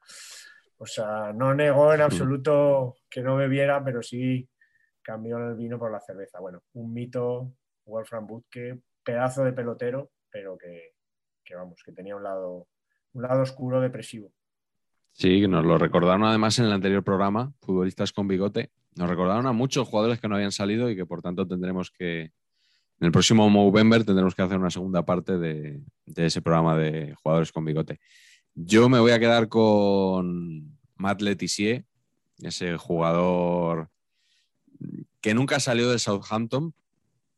O 0.80 0.86
sea, 0.86 1.34
no 1.34 1.54
negó 1.56 1.94
en 1.94 2.02
absoluto 2.02 2.98
que 3.10 3.22
no 3.22 3.36
bebiera, 3.36 3.84
pero 3.84 4.04
sí 4.04 4.48
cambió 5.02 5.38
el 5.38 5.56
vino 5.56 5.80
por 5.80 5.92
la 5.92 6.00
cerveza. 6.00 6.40
Bueno, 6.40 6.62
un 6.74 6.94
mito, 6.94 7.54
Wolfram 7.86 8.28
Butke, 8.28 8.80
pedazo 9.04 9.44
de 9.44 9.54
pelotero, 9.54 10.12
pero 10.30 10.58
que, 10.58 10.94
que, 11.44 11.56
vamos, 11.56 11.82
que 11.84 11.94
tenía 11.94 12.16
un 12.16 12.24
lado, 12.24 12.68
un 13.14 13.24
lado 13.24 13.42
oscuro 13.42 13.82
depresivo. 13.82 14.32
Sí, 15.18 15.48
nos 15.48 15.65
lo 15.65 15.80
recordaron 15.80 16.26
además 16.26 16.60
en 16.60 16.65
el 16.65 16.72
anterior 16.72 17.03
programa, 17.03 17.52
Futbolistas 17.61 18.14
con 18.14 18.27
Bigote. 18.27 18.69
Nos 18.95 19.10
recordaron 19.10 19.48
a 19.48 19.52
muchos 19.52 19.88
jugadores 19.88 20.19
que 20.19 20.27
no 20.27 20.35
habían 20.35 20.52
salido 20.52 20.91
y 20.91 20.95
que 20.95 21.07
por 21.07 21.23
tanto 21.23 21.48
tendremos 21.48 21.89
que, 21.89 22.22
en 22.22 22.31
el 22.99 23.11
próximo 23.11 23.49
Movember 23.49 24.03
tendremos 24.03 24.35
que 24.35 24.44
hacer 24.44 24.60
una 24.60 24.69
segunda 24.69 25.06
parte 25.06 25.39
de, 25.39 25.81
de 26.06 26.26
ese 26.27 26.44
programa 26.44 26.77
de 26.77 27.15
jugadores 27.15 27.52
con 27.52 27.65
bigote. 27.65 27.99
Yo 28.53 28.89
me 28.89 28.99
voy 28.99 29.10
a 29.10 29.18
quedar 29.18 29.49
con 29.49 30.77
Matt 30.98 31.23
Letizier, 31.23 31.84
ese 32.44 32.77
jugador 32.77 33.89
que 35.19 35.34
nunca 35.34 35.60
salió 35.60 35.89
del 35.89 35.99
Southampton 35.99 36.76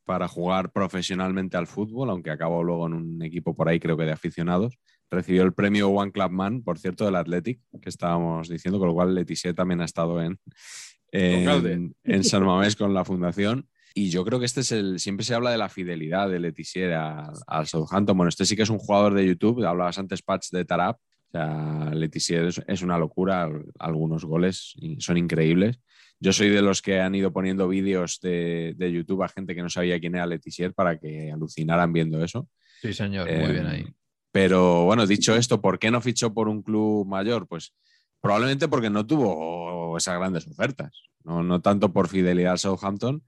para 0.04 0.28
jugar 0.28 0.70
profesionalmente 0.70 1.56
al 1.56 1.66
fútbol, 1.66 2.10
aunque 2.10 2.30
acabó 2.30 2.62
luego 2.62 2.88
en 2.88 2.92
un 2.92 3.22
equipo 3.22 3.54
por 3.54 3.70
ahí, 3.70 3.80
creo 3.80 3.96
que 3.96 4.04
de 4.04 4.12
aficionados. 4.12 4.78
Recibió 5.10 5.42
el 5.42 5.52
premio 5.52 5.88
One 5.88 6.12
Club 6.12 6.30
Man, 6.30 6.62
por 6.62 6.78
cierto, 6.78 7.04
del 7.04 7.16
Athletic, 7.16 7.60
que 7.82 7.88
estábamos 7.88 8.48
diciendo, 8.48 8.78
con 8.78 8.88
lo 8.88 8.94
cual 8.94 9.14
Letizier 9.14 9.54
también 9.54 9.80
ha 9.80 9.84
estado 9.84 10.22
en, 10.22 10.38
en, 11.10 11.94
en 12.04 12.24
San 12.24 12.44
Mamés 12.44 12.76
con 12.76 12.94
la 12.94 13.04
fundación. 13.04 13.68
Y 13.92 14.10
yo 14.10 14.24
creo 14.24 14.38
que 14.38 14.46
este 14.46 14.60
es 14.60 14.70
el. 14.70 15.00
Siempre 15.00 15.24
se 15.24 15.34
habla 15.34 15.50
de 15.50 15.58
la 15.58 15.68
fidelidad 15.68 16.30
de 16.30 16.38
Letizier 16.38 16.92
al, 16.92 17.66
Southampton. 17.66 18.16
Bueno, 18.16 18.28
este 18.28 18.44
sí 18.44 18.54
que 18.54 18.62
es 18.62 18.70
un 18.70 18.78
jugador 18.78 19.14
de 19.14 19.26
YouTube. 19.26 19.64
Hablabas 19.66 19.98
antes, 19.98 20.22
Patch, 20.22 20.50
de 20.52 20.64
Tarap. 20.64 20.98
O 20.98 21.30
sea, 21.32 21.90
Letizier 21.92 22.44
es, 22.44 22.62
es 22.68 22.82
una 22.82 22.96
locura. 22.98 23.50
Algunos 23.80 24.24
goles 24.24 24.76
son 24.98 25.16
increíbles. 25.16 25.80
Yo 26.20 26.32
soy 26.32 26.50
de 26.50 26.62
los 26.62 26.82
que 26.82 27.00
han 27.00 27.14
ido 27.16 27.32
poniendo 27.32 27.66
vídeos 27.66 28.20
de, 28.20 28.74
de 28.76 28.92
YouTube 28.92 29.24
a 29.24 29.28
gente 29.28 29.54
que 29.56 29.62
no 29.62 29.70
sabía 29.70 29.98
quién 29.98 30.14
era 30.14 30.26
Letizier 30.26 30.72
para 30.72 30.98
que 30.98 31.32
alucinaran 31.32 31.92
viendo 31.92 32.22
eso. 32.22 32.48
Sí, 32.82 32.92
señor, 32.92 33.26
muy 33.26 33.34
Eh, 33.34 33.52
bien 33.52 33.66
ahí. 33.66 33.86
Pero 34.32 34.84
bueno, 34.84 35.06
dicho 35.06 35.34
esto, 35.34 35.60
¿por 35.60 35.78
qué 35.78 35.90
no 35.90 36.00
fichó 36.00 36.32
por 36.32 36.48
un 36.48 36.62
club 36.62 37.06
mayor? 37.06 37.46
Pues 37.48 37.74
probablemente 38.20 38.68
porque 38.68 38.90
no 38.90 39.06
tuvo 39.06 39.96
esas 39.96 40.18
grandes 40.18 40.46
ofertas. 40.46 41.02
No, 41.24 41.60
tanto 41.60 41.92
por 41.92 42.08
fidelidad 42.08 42.52
al 42.52 42.58
Southampton, 42.58 43.22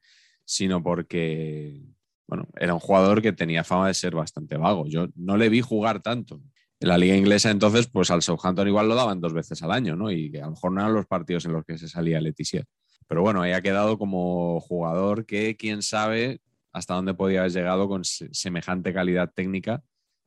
sino 0.45 0.83
porque 0.83 1.83
bueno, 2.27 2.49
era 2.59 2.73
un 2.73 2.81
jugador 2.81 3.21
que 3.21 3.33
tenía 3.33 3.65
fama 3.65 3.89
de 3.89 3.95
ser 3.95 4.15
bastante 4.15 4.57
vago. 4.57 4.87
Yo 4.87 5.09
no 5.17 5.37
le 5.37 5.49
vi 5.49 5.61
jugar 5.61 6.01
tanto. 6.01 6.41
En 6.81 6.89
la 6.89 6.99
liga 6.99 7.15
inglesa 7.17 7.51
entonces, 7.51 7.87
pues 7.89 8.11
al 8.11 8.23
Southampton 8.23 8.67
igual 8.69 8.89
lo 8.89 8.95
daban 8.95 9.21
dos 9.21 9.33
veces 9.35 9.63
al 9.63 9.71
año, 9.73 9.95
¿no? 9.97 10.11
Y 10.11 10.37
a 10.39 10.47
lo 10.47 10.53
mejor 10.53 10.73
no 10.73 10.81
eran 10.81 10.95
los 10.95 11.07
partidos 11.07 11.45
en 11.45 11.53
los 11.53 11.65
que 11.65 11.79
se 11.79 11.89
salía 11.89 12.21
Letizier. 12.21 12.65
Pero 13.07 13.23
bueno, 13.23 13.43
ahí 13.43 13.53
ha 13.53 13.61
quedado 13.61 13.99
como 13.99 14.61
jugador 14.61 15.27
que 15.27 15.57
quién 15.57 15.83
sabe 15.83 16.41
hasta 16.73 16.95
dónde 16.95 17.15
podía 17.15 17.41
haber 17.41 17.53
llegado 17.53 17.89
con 17.89 18.05
se- 18.05 18.29
semejante 18.33 18.95
calidad 18.95 19.31
técnica 19.35 19.83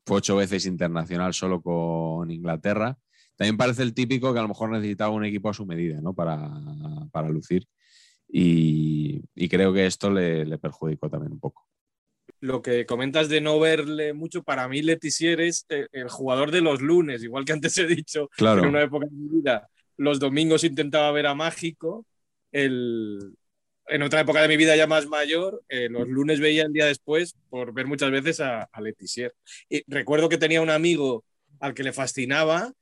fue 0.06 0.18
ocho 0.18 0.36
veces 0.36 0.64
internacional 0.66 1.34
solo 1.34 1.60
con 1.60 2.30
Inglaterra. 2.30 2.96
También 3.34 3.56
parece 3.56 3.82
el 3.82 3.92
típico 3.92 4.32
que 4.32 4.38
a 4.38 4.42
lo 4.42 4.48
mejor 4.48 4.70
necesitaba 4.70 5.10
un 5.10 5.24
equipo 5.24 5.50
a 5.50 5.54
su 5.54 5.66
medida 5.66 6.00
¿no? 6.00 6.14
para, 6.14 6.48
para 7.12 7.28
lucir. 7.28 7.66
Y, 8.28 9.22
y 9.34 9.48
creo 9.48 9.72
que 9.72 9.86
esto 9.86 10.10
le, 10.10 10.46
le 10.46 10.58
perjudicó 10.58 11.10
también 11.10 11.32
un 11.32 11.40
poco. 11.40 11.66
Lo 12.40 12.62
que 12.62 12.86
comentas 12.86 13.28
de 13.28 13.40
no 13.40 13.58
verle 13.58 14.12
mucho, 14.12 14.42
para 14.42 14.68
mí 14.68 14.82
Letizier 14.82 15.40
es 15.40 15.66
el, 15.68 15.88
el 15.92 16.08
jugador 16.08 16.50
de 16.50 16.60
los 16.60 16.80
lunes, 16.80 17.22
igual 17.22 17.44
que 17.44 17.52
antes 17.52 17.76
he 17.78 17.86
dicho, 17.86 18.28
Claro. 18.36 18.62
en 18.62 18.68
una 18.68 18.82
época 18.82 19.06
de 19.06 19.12
mi 19.12 19.28
vida, 19.38 19.68
los 19.96 20.18
domingos 20.18 20.64
intentaba 20.64 21.10
ver 21.12 21.26
a 21.26 21.34
Mágico, 21.34 22.06
el, 22.52 23.34
en 23.88 24.02
otra 24.02 24.20
época 24.20 24.42
de 24.42 24.48
mi 24.48 24.56
vida 24.56 24.74
ya 24.76 24.86
más 24.86 25.06
mayor, 25.06 25.62
eh, 25.68 25.88
los 25.88 26.08
lunes 26.08 26.40
veía 26.40 26.64
el 26.64 26.72
día 26.72 26.86
después 26.86 27.34
por 27.50 27.72
ver 27.72 27.86
muchas 27.86 28.10
veces 28.10 28.40
a, 28.40 28.62
a 28.64 28.80
Letizier. 28.80 29.34
Y 29.68 29.82
recuerdo 29.86 30.28
que 30.28 30.38
tenía 30.38 30.60
un 30.62 30.70
amigo 30.70 31.24
al 31.60 31.74
que 31.74 31.82
le 31.84 31.92
fascinaba 31.92 32.72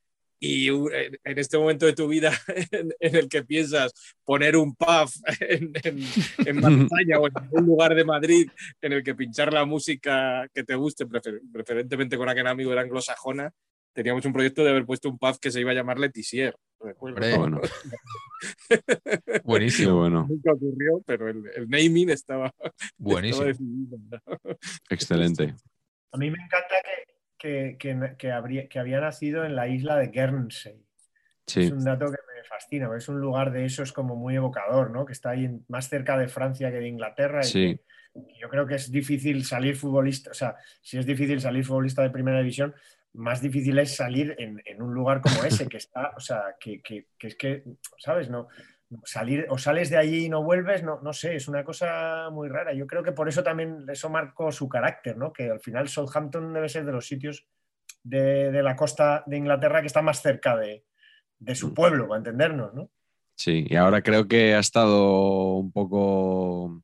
y 0.40 0.70
u- 0.70 0.90
en 0.90 1.38
este 1.38 1.56
momento 1.56 1.86
de 1.86 1.92
tu 1.94 2.08
vida 2.08 2.32
en, 2.72 2.92
en 2.98 3.16
el 3.16 3.28
que 3.28 3.44
piensas 3.44 3.92
poner 4.24 4.56
un 4.56 4.74
pub 4.74 5.08
en, 5.40 5.72
en, 5.82 5.98
en 6.46 6.60
Manzanares 6.60 7.16
o 7.18 7.26
en 7.28 7.38
algún 7.38 7.66
lugar 7.66 7.94
de 7.94 8.04
Madrid 8.04 8.48
en 8.82 8.92
el 8.92 9.02
que 9.04 9.14
pinchar 9.14 9.52
la 9.52 9.64
música 9.64 10.48
que 10.52 10.64
te 10.64 10.74
guste, 10.74 11.06
prefer- 11.06 11.40
preferentemente 11.52 12.16
con 12.16 12.28
aquel 12.28 12.46
amigo 12.46 12.72
era 12.72 12.82
anglosajona, 12.82 13.52
teníamos 13.94 14.24
un 14.26 14.32
proyecto 14.34 14.62
de 14.64 14.70
haber 14.70 14.84
puesto 14.84 15.08
un 15.08 15.18
pub 15.18 15.38
que 15.40 15.50
se 15.50 15.60
iba 15.60 15.70
a 15.70 15.74
llamar 15.74 15.98
Letizier. 15.98 16.54
Hombre, 16.98 17.36
Bueno, 17.38 17.60
Buenísimo, 19.44 19.96
bueno, 19.96 20.26
Nunca 20.28 20.52
ocurrió, 20.52 21.02
pero 21.06 21.28
el, 21.28 21.42
el 21.56 21.68
naming 21.68 22.10
estaba, 22.10 22.52
buenísimo. 22.98 23.46
estaba 23.48 24.38
excelente. 24.90 25.54
A 26.12 26.16
mí 26.18 26.30
me 26.30 26.38
encanta 26.42 26.74
que, 27.38 27.76
que, 27.78 27.78
que, 27.78 28.16
que 28.18 28.32
habría, 28.32 28.68
que 28.68 28.78
había 28.78 29.00
nacido 29.00 29.44
en 29.44 29.56
la 29.56 29.68
isla 29.68 29.96
de 29.96 30.08
Guernsey. 30.08 30.84
Sí, 31.46 31.62
Es 31.64 31.72
un 31.72 31.84
dato 31.84 32.06
que 32.06 32.12
me 32.12 32.42
fascina, 32.44 32.88
es 32.96 33.08
un 33.08 33.20
lugar 33.20 33.50
de 33.52 33.64
esos 33.66 33.92
como 33.92 34.16
muy 34.16 34.34
evocador, 34.36 34.90
¿no? 34.90 35.04
Que 35.04 35.12
está 35.12 35.30
ahí 35.30 35.44
en- 35.46 35.64
más 35.68 35.88
cerca 35.88 36.16
de 36.18 36.28
Francia 36.28 36.70
que 36.70 36.78
de 36.78 36.88
Inglaterra. 36.88 37.40
y 37.40 37.44
Sí. 37.44 37.80
yo 38.40 38.48
creo 38.48 38.66
que 38.66 38.76
es 38.76 38.90
difícil 38.90 39.44
salir 39.44 39.76
futbolista, 39.76 40.30
o 40.30 40.34
sea, 40.34 40.56
si 40.80 40.98
es 40.98 41.04
difícil 41.06 41.40
salir 41.40 41.64
futbolista 41.64 42.02
de 42.02 42.10
primera 42.10 42.38
división, 42.38 42.74
más 43.14 43.40
difícil 43.40 43.78
es 43.78 43.96
salir 43.96 44.34
en, 44.38 44.60
en 44.64 44.82
un 44.82 44.92
lugar 44.92 45.20
como 45.20 45.44
ese, 45.44 45.68
que 45.68 45.76
está, 45.78 46.12
o 46.16 46.20
sea, 46.20 46.56
que, 46.60 46.80
que- 46.82 47.06
que 47.18 47.26
es 47.28 47.36
que, 47.36 47.64
¿sabes? 47.98 48.28
No, 48.28 48.48
salir 49.04 49.46
o 49.48 49.58
sales 49.58 49.90
de 49.90 49.96
allí 49.96 50.26
y 50.26 50.28
no 50.28 50.42
vuelves, 50.44 50.82
no, 50.82 51.00
no 51.00 51.12
sé, 51.12 51.36
es 51.36 51.48
una 51.48 51.64
cosa 51.64 52.28
muy 52.30 52.48
rara. 52.48 52.74
Yo 52.74 52.86
creo 52.86 53.02
que 53.02 53.12
por 53.12 53.28
eso 53.28 53.42
también 53.42 53.84
eso 53.88 54.08
marcó 54.10 54.52
su 54.52 54.68
carácter, 54.68 55.16
¿no? 55.16 55.32
Que 55.32 55.50
al 55.50 55.60
final 55.60 55.88
Southampton 55.88 56.52
debe 56.52 56.68
ser 56.68 56.84
de 56.84 56.92
los 56.92 57.06
sitios 57.06 57.46
de, 58.02 58.52
de 58.52 58.62
la 58.62 58.76
costa 58.76 59.24
de 59.26 59.36
Inglaterra 59.38 59.80
que 59.80 59.86
está 59.86 60.02
más 60.02 60.20
cerca 60.20 60.56
de, 60.56 60.84
de 61.38 61.54
su 61.54 61.72
pueblo, 61.74 62.06
para 62.06 62.18
entendernos, 62.18 62.74
¿no? 62.74 62.90
Sí, 63.36 63.66
y 63.68 63.74
ahora 63.76 64.02
creo 64.02 64.28
que 64.28 64.54
ha 64.54 64.60
estado 64.60 65.54
un 65.56 65.72
poco, 65.72 66.83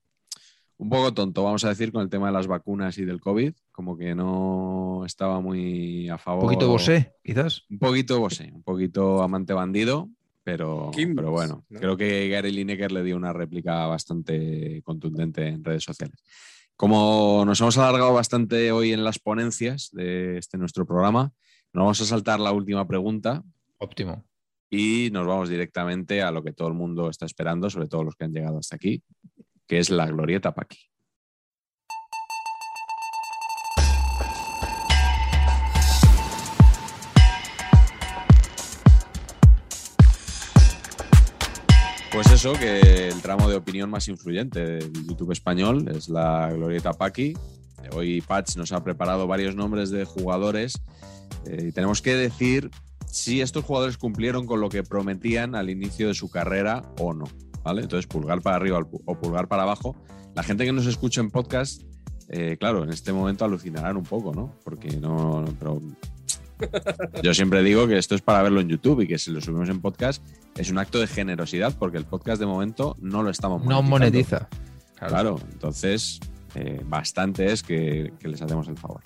un 0.80 0.88
poco 0.88 1.12
tonto, 1.12 1.44
vamos 1.44 1.62
a 1.64 1.68
decir, 1.68 1.92
con 1.92 2.02
el 2.02 2.08
tema 2.08 2.28
de 2.28 2.32
las 2.32 2.46
vacunas 2.46 2.96
y 2.98 3.04
del 3.04 3.20
COVID, 3.20 3.52
como 3.70 3.96
que 3.98 4.14
no 4.14 5.02
estaba 5.04 5.40
muy 5.40 6.08
a 6.08 6.14
Un 6.14 6.18
favor. 6.18 6.44
poquito 6.44 6.68
bosé, 6.68 7.14
quizás. 7.22 7.64
Un 7.68 7.78
poquito 7.78 8.18
bosé, 8.18 8.50
un 8.54 8.62
poquito 8.62 9.22
amante 9.22 9.52
bandido, 9.52 10.08
pero, 10.42 10.90
pero 10.96 11.30
bueno, 11.30 11.64
¿no? 11.68 11.78
creo 11.80 11.96
que 11.98 12.28
Gary 12.30 12.50
Lineker 12.50 12.92
le 12.92 13.02
dio 13.04 13.14
una 13.16 13.32
réplica 13.34 13.86
bastante 13.86 14.80
contundente 14.82 15.46
en 15.46 15.62
redes 15.62 15.84
sociales. 15.84 16.22
Como 16.76 17.44
nos 17.44 17.60
hemos 17.60 17.76
alargado 17.76 18.14
bastante 18.14 18.72
hoy 18.72 18.92
en 18.92 19.04
las 19.04 19.18
ponencias 19.18 19.90
de 19.92 20.38
este 20.38 20.56
nuestro 20.56 20.86
programa, 20.86 21.30
nos 21.74 21.82
vamos 21.82 22.00
a 22.00 22.06
saltar 22.06 22.40
la 22.40 22.52
última 22.52 22.88
pregunta 22.88 23.44
Óptimo. 23.76 24.24
y 24.70 25.10
nos 25.12 25.26
vamos 25.26 25.50
directamente 25.50 26.22
a 26.22 26.30
lo 26.30 26.42
que 26.42 26.54
todo 26.54 26.68
el 26.68 26.74
mundo 26.74 27.10
está 27.10 27.26
esperando, 27.26 27.68
sobre 27.68 27.86
todo 27.86 28.02
los 28.02 28.16
que 28.16 28.24
han 28.24 28.32
llegado 28.32 28.58
hasta 28.58 28.76
aquí, 28.76 29.02
que 29.70 29.78
es 29.78 29.88
la 29.88 30.04
glorieta 30.06 30.52
Paqui. 30.52 30.78
Pues 42.10 42.32
eso, 42.32 42.54
que 42.54 43.10
el 43.10 43.22
tramo 43.22 43.48
de 43.48 43.54
opinión 43.54 43.88
más 43.88 44.08
influyente 44.08 44.58
del 44.58 44.92
YouTube 45.06 45.30
español 45.30 45.86
es 45.94 46.08
la 46.08 46.50
glorieta 46.52 46.92
Paqui. 46.92 47.34
Hoy 47.92 48.22
Patch 48.22 48.56
nos 48.56 48.72
ha 48.72 48.82
preparado 48.82 49.28
varios 49.28 49.54
nombres 49.54 49.90
de 49.90 50.04
jugadores 50.04 50.82
eh, 51.46 51.66
y 51.68 51.70
tenemos 51.70 52.02
que 52.02 52.16
decir 52.16 52.72
si 53.06 53.40
estos 53.40 53.64
jugadores 53.64 53.98
cumplieron 53.98 54.46
con 54.46 54.60
lo 54.60 54.68
que 54.68 54.82
prometían 54.82 55.54
al 55.54 55.70
inicio 55.70 56.08
de 56.08 56.14
su 56.14 56.28
carrera 56.28 56.82
o 56.98 57.14
no. 57.14 57.26
¿Vale? 57.62 57.82
Entonces, 57.82 58.06
pulgar 58.06 58.40
para 58.42 58.56
arriba 58.56 58.80
o 59.06 59.14
pulgar 59.18 59.48
para 59.48 59.62
abajo. 59.62 59.96
La 60.34 60.42
gente 60.42 60.64
que 60.64 60.72
nos 60.72 60.86
escucha 60.86 61.20
en 61.20 61.30
podcast, 61.30 61.82
eh, 62.28 62.56
claro, 62.58 62.84
en 62.84 62.90
este 62.90 63.12
momento 63.12 63.44
alucinarán 63.44 63.96
un 63.96 64.04
poco, 64.04 64.32
¿no? 64.32 64.54
Porque 64.64 64.96
no. 64.96 65.44
Pero 65.58 65.80
yo 67.22 67.34
siempre 67.34 67.62
digo 67.62 67.86
que 67.88 67.98
esto 67.98 68.14
es 68.14 68.22
para 68.22 68.42
verlo 68.42 68.60
en 68.60 68.68
YouTube 68.68 69.00
y 69.02 69.06
que 69.08 69.18
si 69.18 69.30
lo 69.30 69.40
subimos 69.40 69.68
en 69.68 69.80
podcast 69.80 70.22
es 70.56 70.70
un 70.70 70.78
acto 70.78 70.98
de 71.00 71.06
generosidad 71.06 71.74
porque 71.78 71.96
el 71.96 72.04
podcast 72.04 72.38
de 72.40 72.46
momento 72.46 72.96
no 73.00 73.22
lo 73.22 73.30
estamos 73.30 73.64
No 73.64 73.82
monetizando. 73.82 74.46
monetiza. 74.46 75.08
Claro, 75.08 75.40
entonces 75.52 76.20
eh, 76.54 76.82
bastante 76.86 77.50
es 77.50 77.62
que, 77.62 78.12
que 78.18 78.28
les 78.28 78.42
hacemos 78.42 78.68
el 78.68 78.76
favor. 78.76 79.00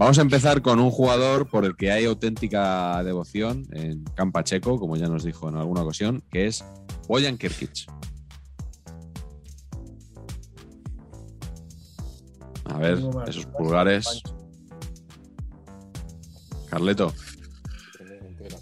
Vamos 0.00 0.18
a 0.18 0.22
empezar 0.22 0.62
con 0.62 0.80
un 0.80 0.90
jugador 0.90 1.46
por 1.46 1.66
el 1.66 1.76
que 1.76 1.92
hay 1.92 2.06
auténtica 2.06 3.04
devoción 3.04 3.66
en 3.70 4.02
Campacheco, 4.14 4.80
como 4.80 4.96
ya 4.96 5.08
nos 5.08 5.24
dijo 5.24 5.50
en 5.50 5.56
alguna 5.56 5.82
ocasión, 5.82 6.22
que 6.30 6.46
es 6.46 6.64
Boyan 7.06 7.36
Kirkic. 7.36 7.86
A 12.64 12.78
ver, 12.78 12.98
esos 13.26 13.44
pulgares. 13.44 14.22
Carleto, 16.70 17.12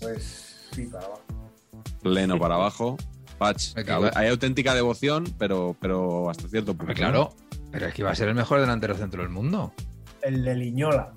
Pues 0.01 0.67
sí, 0.73 0.87
para 0.87 1.05
abajo. 1.07 1.23
pleno 2.03 2.39
para 2.41 2.55
abajo. 2.57 2.97
Patch, 3.39 3.77
hay 4.17 4.29
auténtica 4.29 4.75
devoción, 4.75 5.23
pero, 5.39 5.77
pero 5.81 6.31
hasta 6.31 6.49
cierto 6.49 6.75
punto. 6.77 6.95
Claro, 6.95 7.37
pero 7.71 7.87
es 7.87 7.95
que 7.95 8.03
iba 8.03 8.11
a 8.11 8.15
ser 8.17 8.27
el 8.27 8.35
mejor 8.35 8.59
delantero 8.59 8.97
centro 8.97 9.23
del 9.23 9.31
mundo. 9.31 9.73
El 10.21 10.43
de 10.43 10.57
Liñola. 10.57 11.15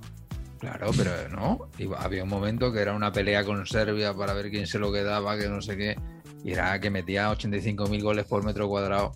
Claro, 0.62 0.92
pero 0.96 1.12
no. 1.30 1.68
Iba- 1.80 1.98
había 2.02 2.24
un 2.24 2.30
momento 2.30 2.72
que 2.72 2.80
era 2.80 2.94
una 2.94 3.12
pelea 3.12 3.44
con 3.44 3.66
Serbia 3.66 4.14
para 4.14 4.34
ver 4.34 4.50
quién 4.52 4.68
se 4.68 4.80
lo 4.80 4.92
quedaba, 4.94 5.38
que 5.38 5.50
no 5.50 5.60
sé 5.62 5.76
qué. 5.76 6.00
Y 6.44 6.52
era 6.54 6.80
que 6.80 6.90
metía 6.90 7.30
85.000 7.32 8.02
goles 8.02 8.26
por 8.26 8.44
metro 8.46 8.70
cuadrado. 8.70 9.12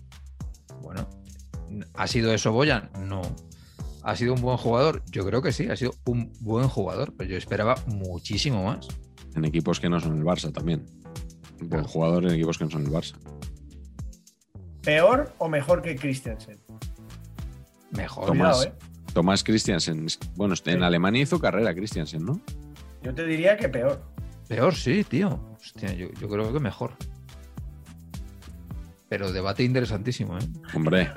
Bueno, 0.82 1.08
¿ha 1.94 2.06
sido 2.06 2.32
eso 2.34 2.52
Boyan? 2.52 2.90
No. 3.00 3.22
¿Ha 4.02 4.14
sido 4.16 4.34
un 4.34 4.40
buen 4.42 4.56
jugador? 4.56 5.02
Yo 5.10 5.24
creo 5.24 5.40
que 5.40 5.52
sí, 5.52 5.68
ha 5.68 5.76
sido 5.76 5.92
un 6.04 6.32
buen 6.40 6.68
jugador, 6.68 7.14
pero 7.16 7.30
yo 7.30 7.36
esperaba 7.36 7.76
muchísimo 7.86 8.64
más. 8.64 8.86
En 9.34 9.44
equipos 9.44 9.80
que 9.80 9.88
no 9.88 9.98
son 10.00 10.18
el 10.18 10.24
Barça 10.24 10.52
también. 10.52 10.84
Un 11.60 11.68
buen 11.68 11.84
jugador 11.84 12.24
en 12.24 12.34
equipos 12.34 12.58
que 12.58 12.64
no 12.64 12.70
son 12.70 12.82
el 12.86 12.90
Barça. 12.92 13.14
¿Peor 14.82 15.32
o 15.38 15.48
mejor 15.48 15.82
que 15.82 15.96
Christensen? 15.96 16.58
Mejor. 17.92 18.26
Tomás. 18.26 18.56
Cuidado, 18.58 18.64
¿eh? 18.64 18.95
Tomás 19.16 19.42
Christiansen. 19.42 20.06
Bueno, 20.34 20.52
en 20.52 20.58
Sí. 20.78 20.84
Alemania 20.84 21.22
hizo 21.22 21.40
carrera 21.40 21.74
Christiansen, 21.74 22.22
¿no? 22.22 22.38
Yo 23.02 23.14
te 23.14 23.24
diría 23.24 23.56
que 23.56 23.66
peor. 23.70 24.04
Peor, 24.46 24.74
sí, 24.74 25.04
tío. 25.04 25.40
Hostia, 25.58 25.90
yo, 25.94 26.08
yo 26.20 26.28
creo 26.28 26.52
que 26.52 26.60
mejor. 26.60 26.92
Pero 29.08 29.32
debate 29.32 29.62
interesantísimo, 29.62 30.36
¿eh? 30.36 30.42
Hombre. 30.74 31.10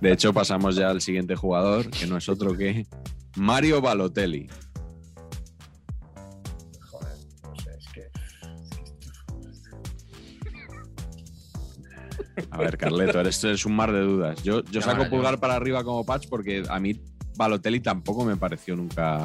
De 0.00 0.12
hecho, 0.12 0.32
pasamos 0.32 0.76
ya 0.76 0.88
al 0.90 1.00
siguiente 1.00 1.34
jugador, 1.34 1.90
que 1.90 2.06
no 2.06 2.16
es 2.16 2.28
otro 2.28 2.56
que 2.56 2.86
Mario 3.34 3.80
Balotelli. 3.80 4.48
A 12.50 12.58
ver, 12.58 12.76
Carleto, 12.76 13.20
esto 13.22 13.50
es 13.50 13.64
un 13.66 13.74
mar 13.76 13.92
de 13.92 14.00
dudas. 14.00 14.42
Yo, 14.42 14.62
yo 14.64 14.80
saco 14.80 15.08
pulgar 15.08 15.38
para 15.40 15.54
arriba 15.56 15.82
como 15.84 16.04
patch 16.04 16.28
porque 16.28 16.62
a 16.68 16.78
mí 16.80 17.00
Balotelli 17.36 17.80
tampoco 17.80 18.24
me 18.24 18.36
pareció 18.36 18.76
nunca 18.76 19.18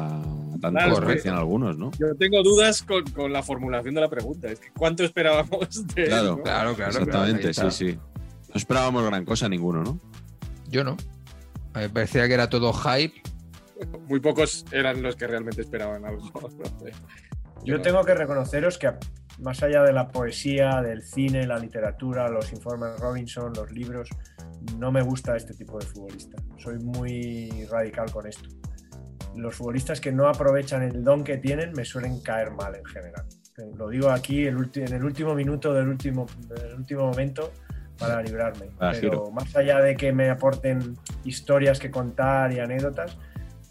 tanto 0.60 0.70
Claro, 0.70 0.94
como 0.96 1.10
es 1.10 1.22
que- 1.22 1.28
algunos, 1.28 1.76
¿no? 1.78 1.90
Yo 1.98 2.14
tengo 2.18 2.42
dudas 2.42 2.82
con, 2.82 3.04
con 3.10 3.32
la 3.32 3.42
formulación 3.42 3.94
de 3.94 4.00
la 4.00 4.08
pregunta. 4.08 4.48
Es 4.48 4.60
que 4.60 4.70
¿cuánto 4.76 5.04
esperábamos 5.04 5.86
de 5.94 6.02
él, 6.04 6.08
Claro. 6.08 6.36
no? 6.36 6.42
Claro, 6.42 6.74
claro. 6.74 6.90
Exactamente, 6.92 7.50
claro, 7.52 7.70
sí, 7.70 7.90
sí. 7.92 7.98
No 8.48 8.54
esperábamos 8.54 9.04
gran 9.04 9.24
cosa 9.24 9.48
ninguno, 9.48 9.82
¿no? 9.82 10.00
Yo 10.68 10.82
no. 10.84 10.96
Me 11.74 11.88
parecía 11.90 12.26
que 12.26 12.34
era 12.34 12.48
todo 12.48 12.72
hype. 12.72 13.20
Muy 14.08 14.20
pocos 14.20 14.64
eran 14.72 15.02
los 15.02 15.16
que 15.16 15.26
realmente 15.26 15.60
esperaban 15.60 16.04
algo. 16.06 16.22
Yo 17.64 17.80
tengo 17.82 18.02
que 18.04 18.14
reconoceros 18.14 18.78
que, 18.78 18.90
más 19.38 19.62
allá 19.62 19.82
de 19.82 19.92
la 19.92 20.08
poesía, 20.08 20.82
del 20.82 21.02
cine, 21.02 21.46
la 21.46 21.58
literatura, 21.58 22.28
los 22.28 22.52
informes 22.52 22.98
Robinson, 22.98 23.52
los 23.54 23.70
libros, 23.70 24.08
no 24.78 24.90
me 24.90 25.02
gusta 25.02 25.36
este 25.36 25.54
tipo 25.54 25.78
de 25.78 25.86
futbolista. 25.86 26.36
Soy 26.56 26.78
muy 26.78 27.66
radical 27.70 28.10
con 28.10 28.26
esto. 28.26 28.48
Los 29.34 29.54
futbolistas 29.54 30.00
que 30.00 30.12
no 30.12 30.28
aprovechan 30.28 30.82
el 30.82 31.04
don 31.04 31.22
que 31.22 31.36
tienen 31.36 31.72
me 31.72 31.84
suelen 31.84 32.20
caer 32.20 32.52
mal 32.52 32.74
en 32.74 32.84
general. 32.84 33.24
Lo 33.76 33.88
digo 33.88 34.10
aquí 34.10 34.46
el 34.46 34.56
en 34.74 34.92
el 34.92 35.04
último 35.04 35.34
minuto 35.34 35.72
del 35.72 35.88
último, 35.88 36.26
del 36.48 36.74
último 36.74 37.06
momento 37.06 37.52
para 37.98 38.22
librarme. 38.22 38.66
Ah, 38.78 38.90
Pero 38.92 39.10
giro. 39.10 39.30
más 39.30 39.54
allá 39.56 39.80
de 39.80 39.96
que 39.96 40.12
me 40.12 40.28
aporten 40.30 40.96
historias 41.24 41.78
que 41.78 41.90
contar 41.90 42.52
y 42.52 42.60
anécdotas, 42.60 43.16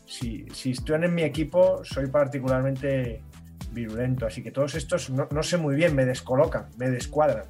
si, 0.05 0.47
si 0.53 0.71
están 0.71 1.03
en 1.03 1.13
mi 1.13 1.23
equipo, 1.23 1.83
soy 1.83 2.07
particularmente 2.07 3.23
virulento. 3.75 4.25
Así 4.25 4.41
que 4.41 4.49
todos 4.51 4.73
estos, 4.73 5.11
no, 5.11 5.27
no 5.29 5.43
sé 5.43 5.57
muy 5.57 5.75
bien, 5.75 5.93
me 5.95 6.05
descolocan, 6.05 6.69
me 6.77 6.89
descuadran. 6.89 7.45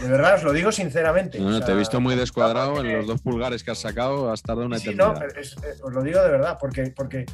De 0.00 0.08
verdad, 0.08 0.34
os 0.36 0.42
lo 0.44 0.52
digo 0.52 0.70
sinceramente. 0.70 1.38
No, 1.40 1.48
o 1.48 1.52
sea, 1.52 1.66
te 1.66 1.72
he 1.72 1.76
visto 1.76 2.00
muy 2.00 2.14
descuadrado 2.14 2.74
porque- 2.74 2.92
en 2.92 2.98
los 2.98 3.06
dos 3.06 3.20
pulgares 3.20 3.62
que 3.64 3.70
has 3.72 3.78
sacado, 3.78 4.30
has 4.30 4.42
tardado 4.42 4.66
una 4.66 4.78
Sí, 4.78 4.94
no, 4.94 5.12
eternidad. 5.12 5.38
es- 5.38 5.56
es- 5.62 5.82
os 5.82 5.92
lo 5.92 6.02
digo 6.02 6.22
de 6.22 6.30
verdad, 6.30 6.56
porque, 6.60 6.92
porque 6.94 7.24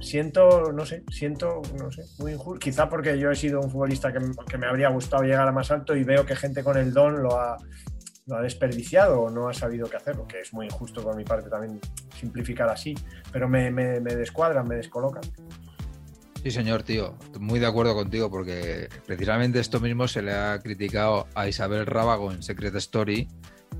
siento, 0.00 0.72
no 0.72 0.86
sé, 0.86 1.02
siento, 1.10 1.60
no 1.76 1.90
sé, 1.90 2.04
muy 2.18 2.32
injusto. 2.32 2.58
Quizá 2.60 2.88
porque 2.88 3.18
yo 3.18 3.30
he 3.30 3.36
sido 3.36 3.60
un 3.60 3.70
futbolista 3.70 4.12
que, 4.12 4.20
que 4.48 4.56
me 4.58 4.66
habría 4.66 4.88
gustado 4.90 5.24
llegar 5.24 5.46
a 5.46 5.52
más 5.52 5.70
alto 5.70 5.94
y 5.96 6.04
veo 6.04 6.24
que 6.24 6.36
gente 6.36 6.62
con 6.62 6.76
el 6.78 6.92
don 6.94 7.20
lo 7.22 7.38
ha, 7.38 7.56
lo 8.26 8.36
ha 8.36 8.42
desperdiciado 8.42 9.22
o 9.22 9.30
no 9.30 9.48
ha 9.48 9.54
sabido 9.54 9.88
qué 9.90 9.96
hacerlo, 9.96 10.26
que 10.26 10.40
es 10.40 10.52
muy 10.52 10.66
injusto 10.66 11.02
por 11.02 11.16
mi 11.16 11.24
parte 11.24 11.50
también 11.50 11.80
simplificar 12.16 12.68
así, 12.68 12.94
pero 13.32 13.48
me, 13.48 13.70
me, 13.72 14.00
me 14.00 14.14
descuadran, 14.14 14.68
me 14.68 14.76
descolocan. 14.76 15.22
Sí, 16.42 16.50
señor, 16.50 16.82
tío. 16.82 17.16
Muy 17.38 17.58
de 17.58 17.66
acuerdo 17.66 17.94
contigo, 17.94 18.30
porque 18.30 18.88
precisamente 19.06 19.60
esto 19.60 19.80
mismo 19.80 20.06
se 20.08 20.22
le 20.22 20.32
ha 20.32 20.58
criticado 20.60 21.26
a 21.34 21.48
Isabel 21.48 21.86
Rábago 21.86 22.32
en 22.32 22.42
Secret 22.42 22.74
Story, 22.76 23.28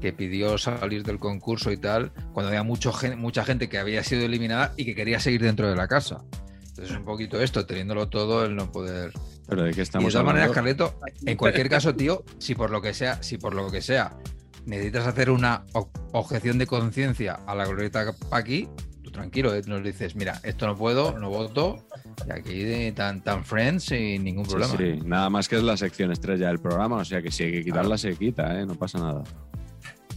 que 0.01 0.12
pidió 0.12 0.59
salir 0.59 1.05
del 1.05 1.18
concurso 1.18 1.70
y 1.70 1.76
tal, 1.76 2.12
cuando 2.32 2.48
había 2.48 2.62
mucho 2.62 2.93
mucha 3.16 3.44
gente 3.44 3.68
que 3.68 3.78
había 3.78 4.02
sido 4.05 4.22
eliminada 4.24 4.72
y 4.76 4.85
que 4.85 4.94
quería 4.94 5.20
seguir 5.20 5.43
dentro 5.43 5.68
de 5.68 5.76
la 5.76 5.89
casa. 5.89 6.22
Entonces, 6.68 6.97
un 6.97 7.05
poquito 7.05 7.40
esto, 7.40 7.66
teniéndolo 7.66 8.09
todo, 8.09 8.44
el 8.44 8.55
no 8.55 8.70
poder. 8.70 9.12
Pero 9.48 9.64
de 9.64 9.72
qué 9.72 9.80
Y 9.80 9.82
estamos 9.82 10.06
de 10.06 10.12
todas 10.12 10.26
maneras? 10.26 10.51
Carleto, 10.51 11.01
en 11.24 11.36
cualquier 11.36 11.68
caso, 11.68 11.94
tío, 11.94 12.24
si 12.39 12.55
por 12.55 12.70
lo 12.70 12.80
que 12.80 12.94
sea, 12.94 13.22
si 13.22 13.39
por 13.39 13.55
lo 13.55 13.70
que 13.70 13.82
sea, 13.82 14.16
necesitas 14.64 15.06
hacer 15.06 15.30
una 15.30 15.64
objeción 16.12 16.59
de 16.59 16.66
conciencia 16.66 17.35
a 17.47 17.55
la 17.55 17.66
glorieta 17.66 18.12
Paqui, 18.30 18.68
tú 19.09 19.12
tranquilo, 19.12 19.55
eh, 19.55 19.62
nos 19.66 19.82
dices, 19.82 20.14
mira, 20.16 20.40
esto 20.43 20.66
no 20.66 20.76
puedo, 20.76 21.18
no 21.18 21.30
voto, 21.30 21.85
y 22.26 22.32
aquí 22.32 22.62
de 22.62 22.93
tan, 22.93 23.22
tan 23.22 23.44
friends 23.44 23.85
sin 23.85 24.22
ningún 24.24 24.44
problema. 24.47 24.76
sí, 24.76 25.01
nada 25.05 25.30
más 25.30 25.48
que 25.48 25.56
es 25.56 25.62
la 25.62 25.76
sección 25.76 26.12
estrella 26.12 26.48
del 26.48 26.59
programa, 26.60 26.97
o 26.97 27.05
sea 27.05 27.22
que 27.22 27.30
si 27.30 27.44
hay 27.44 27.52
que 27.52 27.64
quitarla, 27.64 27.97
se 27.98 28.14
quita, 28.16 28.60
¿eh? 28.60 28.66
no 28.66 28.74
pasa 28.74 28.98
nada. 28.98 29.24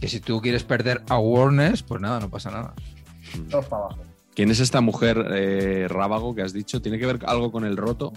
Que 0.00 0.08
si 0.08 0.20
tú 0.20 0.40
quieres 0.40 0.64
perder 0.64 1.02
awareness, 1.08 1.82
pues 1.82 2.00
nada, 2.00 2.20
no 2.20 2.28
pasa 2.30 2.50
nada. 2.50 2.74
Todos 3.50 3.66
para 3.66 3.84
abajo. 3.84 4.02
¿Quién 4.34 4.50
es 4.50 4.60
esta 4.60 4.80
mujer 4.80 5.24
eh, 5.32 5.86
rábago 5.88 6.34
que 6.34 6.42
has 6.42 6.52
dicho? 6.52 6.80
¿Tiene 6.82 6.98
que 6.98 7.06
ver 7.06 7.20
algo 7.26 7.52
con 7.52 7.64
el 7.64 7.76
roto? 7.76 8.12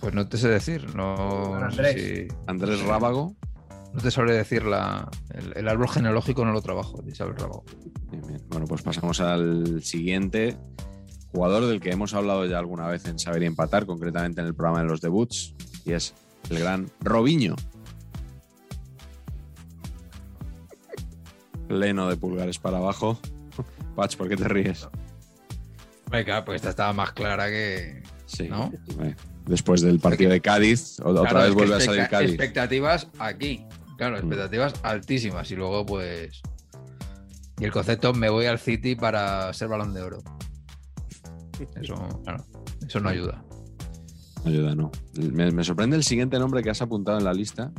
Pues 0.00 0.14
no 0.14 0.28
te 0.28 0.36
sé 0.38 0.48
decir, 0.48 0.94
no, 0.94 1.58
no 1.58 1.70
sé 1.70 1.80
Andrés. 1.80 2.28
si- 2.28 2.34
Andrés 2.46 2.80
Rábago. 2.82 3.34
no 3.94 4.00
te 4.00 4.10
sabré 4.10 4.34
decir 4.34 4.64
la, 4.64 5.08
el, 5.30 5.52
el 5.56 5.68
árbol 5.68 5.88
genealógico, 5.88 6.44
no 6.44 6.52
lo 6.52 6.60
trabajo, 6.62 7.00
de 7.02 7.10
Isabel 7.12 7.34
Rábago. 7.36 7.64
Bien, 8.20 8.28
bien. 8.28 8.40
Bueno, 8.48 8.66
pues 8.66 8.82
pasamos 8.82 9.20
al 9.20 9.82
siguiente 9.82 10.56
jugador 11.32 11.66
del 11.66 11.80
que 11.80 11.90
hemos 11.90 12.12
hablado 12.14 12.44
ya 12.46 12.58
alguna 12.58 12.88
vez 12.88 13.06
en 13.06 13.18
Saber 13.18 13.42
y 13.42 13.46
Empatar, 13.46 13.86
concretamente 13.86 14.40
en 14.40 14.46
el 14.48 14.54
programa 14.54 14.80
de 14.82 14.88
los 14.88 15.00
debuts, 15.00 15.54
y 15.84 15.92
es 15.92 16.12
el 16.50 16.58
gran 16.58 16.90
Robinho. 17.00 17.54
Pleno 21.68 22.08
de 22.08 22.16
pulgares 22.16 22.58
para 22.58 22.78
abajo. 22.78 23.18
Patch, 23.96 24.16
¿por 24.16 24.28
qué 24.28 24.36
te 24.36 24.48
ríes? 24.48 24.88
Venga, 26.10 26.44
pues 26.44 26.56
esta 26.56 26.70
estaba 26.70 26.92
más 26.92 27.12
clara 27.12 27.48
que. 27.48 28.02
Sí. 28.26 28.48
¿No? 28.48 28.72
Después 29.46 29.80
del 29.80 30.00
partido 30.00 30.30
de 30.30 30.40
Cádiz, 30.40 30.98
otra 31.00 31.28
Claro, 31.30 31.46
vez 31.46 31.54
vuelve 31.54 31.74
a 31.76 31.80
salir 31.80 32.08
Cádiz. 32.08 32.30
Expectativas 32.30 33.08
aquí. 33.18 33.64
Claro, 33.96 34.16
Mm. 34.16 34.18
expectativas 34.20 34.74
altísimas. 34.82 35.50
Y 35.50 35.56
luego, 35.56 35.86
pues. 35.86 36.40
Y 37.60 37.64
el 37.64 37.72
concepto, 37.72 38.14
me 38.14 38.30
voy 38.30 38.46
al 38.46 38.58
City 38.58 38.96
para 38.96 39.52
ser 39.52 39.68
balón 39.68 39.92
de 39.92 40.00
oro. 40.00 40.18
Eso, 41.80 41.94
claro, 42.24 42.42
eso 42.86 43.00
no 43.00 43.10
ayuda. 43.10 43.44
Ayuda, 44.46 44.74
no. 44.74 44.90
Me, 45.14 45.50
me 45.50 45.62
sorprende 45.62 45.94
el 45.96 46.02
siguiente 46.02 46.38
nombre 46.38 46.62
que 46.62 46.70
has 46.70 46.80
apuntado 46.80 47.18
en 47.18 47.24
la 47.24 47.34
lista, 47.34 47.70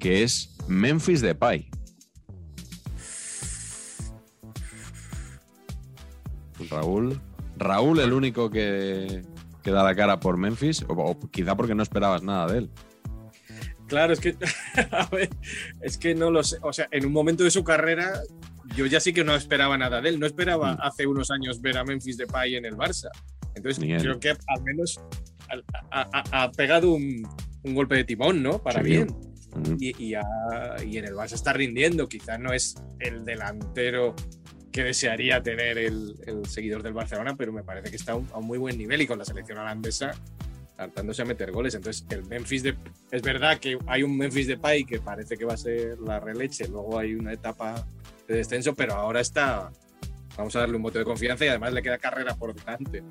que 0.00 0.24
es 0.24 0.56
Memphis 0.66 1.20
Depay. 1.20 1.70
Raúl. 6.68 7.20
Raúl, 7.56 8.00
el 8.00 8.12
único 8.12 8.50
que, 8.50 9.22
que 9.62 9.70
da 9.70 9.84
la 9.84 9.94
cara 9.94 10.18
por 10.18 10.38
Memphis, 10.38 10.84
o, 10.88 10.94
o 10.94 11.30
quizá 11.30 11.56
porque 11.56 11.76
no 11.76 11.84
esperabas 11.84 12.24
nada 12.24 12.48
de 12.52 12.58
él. 12.58 12.70
Claro, 13.86 14.12
es 14.12 14.20
que, 14.20 14.36
a 14.90 15.06
ver, 15.06 15.30
es 15.80 15.98
que 15.98 16.16
no 16.16 16.32
lo 16.32 16.42
sé. 16.42 16.58
O 16.62 16.72
sea, 16.72 16.88
en 16.90 17.06
un 17.06 17.12
momento 17.12 17.44
de 17.44 17.50
su 17.50 17.62
carrera, 17.62 18.22
yo 18.76 18.86
ya 18.86 19.00
sí 19.00 19.12
que 19.12 19.24
no 19.24 19.34
esperaba 19.34 19.76
nada 19.78 20.00
de 20.00 20.10
él. 20.10 20.20
No 20.20 20.26
esperaba 20.26 20.74
Mm. 20.74 20.78
hace 20.82 21.06
unos 21.06 21.30
años 21.30 21.60
ver 21.60 21.78
a 21.78 21.84
Memphis 21.84 22.16
Depay 22.16 22.56
en 22.56 22.64
el 22.64 22.76
Barça. 22.76 23.08
Entonces, 23.54 23.82
creo 24.00 24.18
que 24.20 24.30
al 24.30 24.62
menos 24.62 25.00
ha, 25.90 26.50
pegado 26.56 26.92
un, 26.92 27.26
un 27.64 27.74
golpe 27.74 27.96
de 27.96 28.04
timón, 28.04 28.42
¿no? 28.42 28.62
Para 28.62 28.80
Sí. 28.82 28.86
bien. 28.88 29.08
Mm. 29.54 29.76
Y, 29.80 29.92
y 30.12 30.14
en 30.98 31.04
el 31.04 31.14
Barça 31.14 31.32
está 31.34 31.52
rindiendo. 31.52 32.08
Quizás 32.08 32.38
no 32.38 32.52
es 32.52 32.76
el 33.00 33.24
delantero 33.24 34.14
que 34.70 34.84
desearía 34.84 35.42
tener 35.42 35.78
el, 35.78 36.14
el 36.26 36.46
seguidor 36.46 36.82
del 36.84 36.92
Barcelona, 36.92 37.34
pero 37.36 37.52
me 37.52 37.64
parece 37.64 37.90
que 37.90 37.96
está 37.96 38.12
a 38.12 38.14
un, 38.16 38.28
a 38.32 38.38
un 38.38 38.46
muy 38.46 38.58
buen 38.58 38.78
nivel 38.78 39.02
y 39.02 39.06
con 39.06 39.18
la 39.18 39.24
selección 39.24 39.58
holandesa 39.58 40.12
hartándose 40.78 41.22
a 41.22 41.24
meter 41.24 41.50
goles. 41.50 41.74
Entonces, 41.74 42.06
el 42.10 42.24
Memphis 42.26 42.62
de 42.62 42.76
es 43.10 43.20
verdad 43.22 43.58
que 43.58 43.76
hay 43.88 44.04
un 44.04 44.16
Memphis 44.16 44.46
de 44.46 44.56
Pai 44.56 44.84
que 44.84 45.00
parece 45.00 45.36
que 45.36 45.44
va 45.44 45.54
a 45.54 45.56
ser 45.56 45.98
la 45.98 46.20
releche, 46.20 46.68
luego 46.68 46.98
hay 46.98 47.14
una 47.14 47.32
etapa 47.32 47.84
de 48.30 48.38
descenso, 48.38 48.74
pero 48.74 48.94
ahora 48.94 49.20
está. 49.20 49.70
Vamos 50.36 50.54
a 50.56 50.60
darle 50.60 50.76
un 50.76 50.82
voto 50.82 50.98
de 50.98 51.04
confianza 51.04 51.44
y 51.44 51.48
además 51.48 51.72
le 51.72 51.82
queda 51.82 51.98
carrera 51.98 52.34
por 52.34 52.54
delante. 52.54 53.02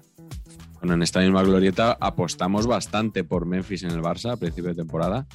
Bueno, 0.80 0.94
en 0.94 1.04
esta 1.04 1.20
misma 1.20 1.44
glorieta 1.44 1.98
apostamos 2.00 2.66
bastante 2.66 3.24
por 3.24 3.46
Memphis 3.46 3.84
en 3.84 3.92
el 3.92 4.02
Barça 4.02 4.32
a 4.32 4.38
principio 4.38 4.70
de 4.70 4.76
temporada. 4.76 5.28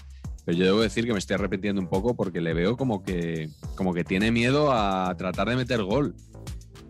Pero 0.44 0.58
yo 0.58 0.64
debo 0.64 0.80
decir 0.80 1.06
que 1.06 1.12
me 1.12 1.18
estoy 1.18 1.34
arrepintiendo 1.34 1.80
un 1.80 1.88
poco 1.88 2.14
porque 2.14 2.40
le 2.40 2.52
veo 2.52 2.76
como 2.76 3.02
que, 3.02 3.50
como 3.76 3.94
que 3.94 4.04
tiene 4.04 4.30
miedo 4.30 4.72
a 4.72 5.14
tratar 5.16 5.48
de 5.48 5.56
meter 5.56 5.82
gol. 5.82 6.14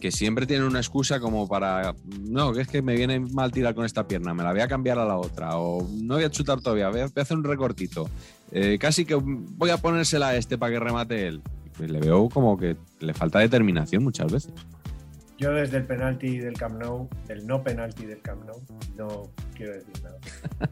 Que 0.00 0.10
siempre 0.10 0.46
tiene 0.46 0.66
una 0.66 0.80
excusa 0.80 1.18
como 1.18 1.48
para. 1.48 1.94
No, 2.20 2.52
que 2.52 2.62
es 2.62 2.68
que 2.68 2.82
me 2.82 2.94
viene 2.94 3.20
mal 3.20 3.52
tirar 3.52 3.74
con 3.74 3.84
esta 3.84 4.06
pierna, 4.06 4.34
me 4.34 4.42
la 4.42 4.52
voy 4.52 4.60
a 4.60 4.68
cambiar 4.68 4.98
a 4.98 5.04
la 5.04 5.16
otra. 5.16 5.56
O 5.56 5.88
no 6.02 6.14
voy 6.14 6.24
a 6.24 6.30
chutar 6.30 6.60
todavía, 6.60 6.90
voy 6.90 7.00
a, 7.00 7.04
voy 7.04 7.12
a 7.16 7.22
hacer 7.22 7.36
un 7.36 7.44
recortito. 7.44 8.08
Eh, 8.52 8.76
casi 8.78 9.04
que 9.04 9.14
voy 9.14 9.70
a 9.70 9.78
ponérsela 9.78 10.28
a 10.28 10.36
este 10.36 10.58
para 10.58 10.72
que 10.72 10.80
remate 10.80 11.26
él. 11.26 11.42
Pues 11.76 11.90
le 11.90 12.00
veo 12.00 12.28
como 12.28 12.56
que 12.56 12.76
le 13.00 13.14
falta 13.14 13.40
determinación 13.40 14.04
muchas 14.04 14.32
veces. 14.32 14.52
Yo 15.36 15.52
desde 15.52 15.78
el 15.78 15.86
penalti 15.86 16.38
del 16.38 16.54
Camp 16.54 16.80
Nou, 16.80 17.08
el 17.28 17.44
no 17.46 17.62
penalti 17.62 18.06
del 18.06 18.22
Camp 18.22 18.44
Nou, 18.44 18.62
no 18.96 19.30
quiero 19.54 19.74
decir 19.74 20.02
nada. 20.02 20.18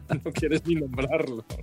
No 0.23 0.31
quieres 0.31 0.65
ni 0.65 0.75
nombrarlo. 0.75 1.45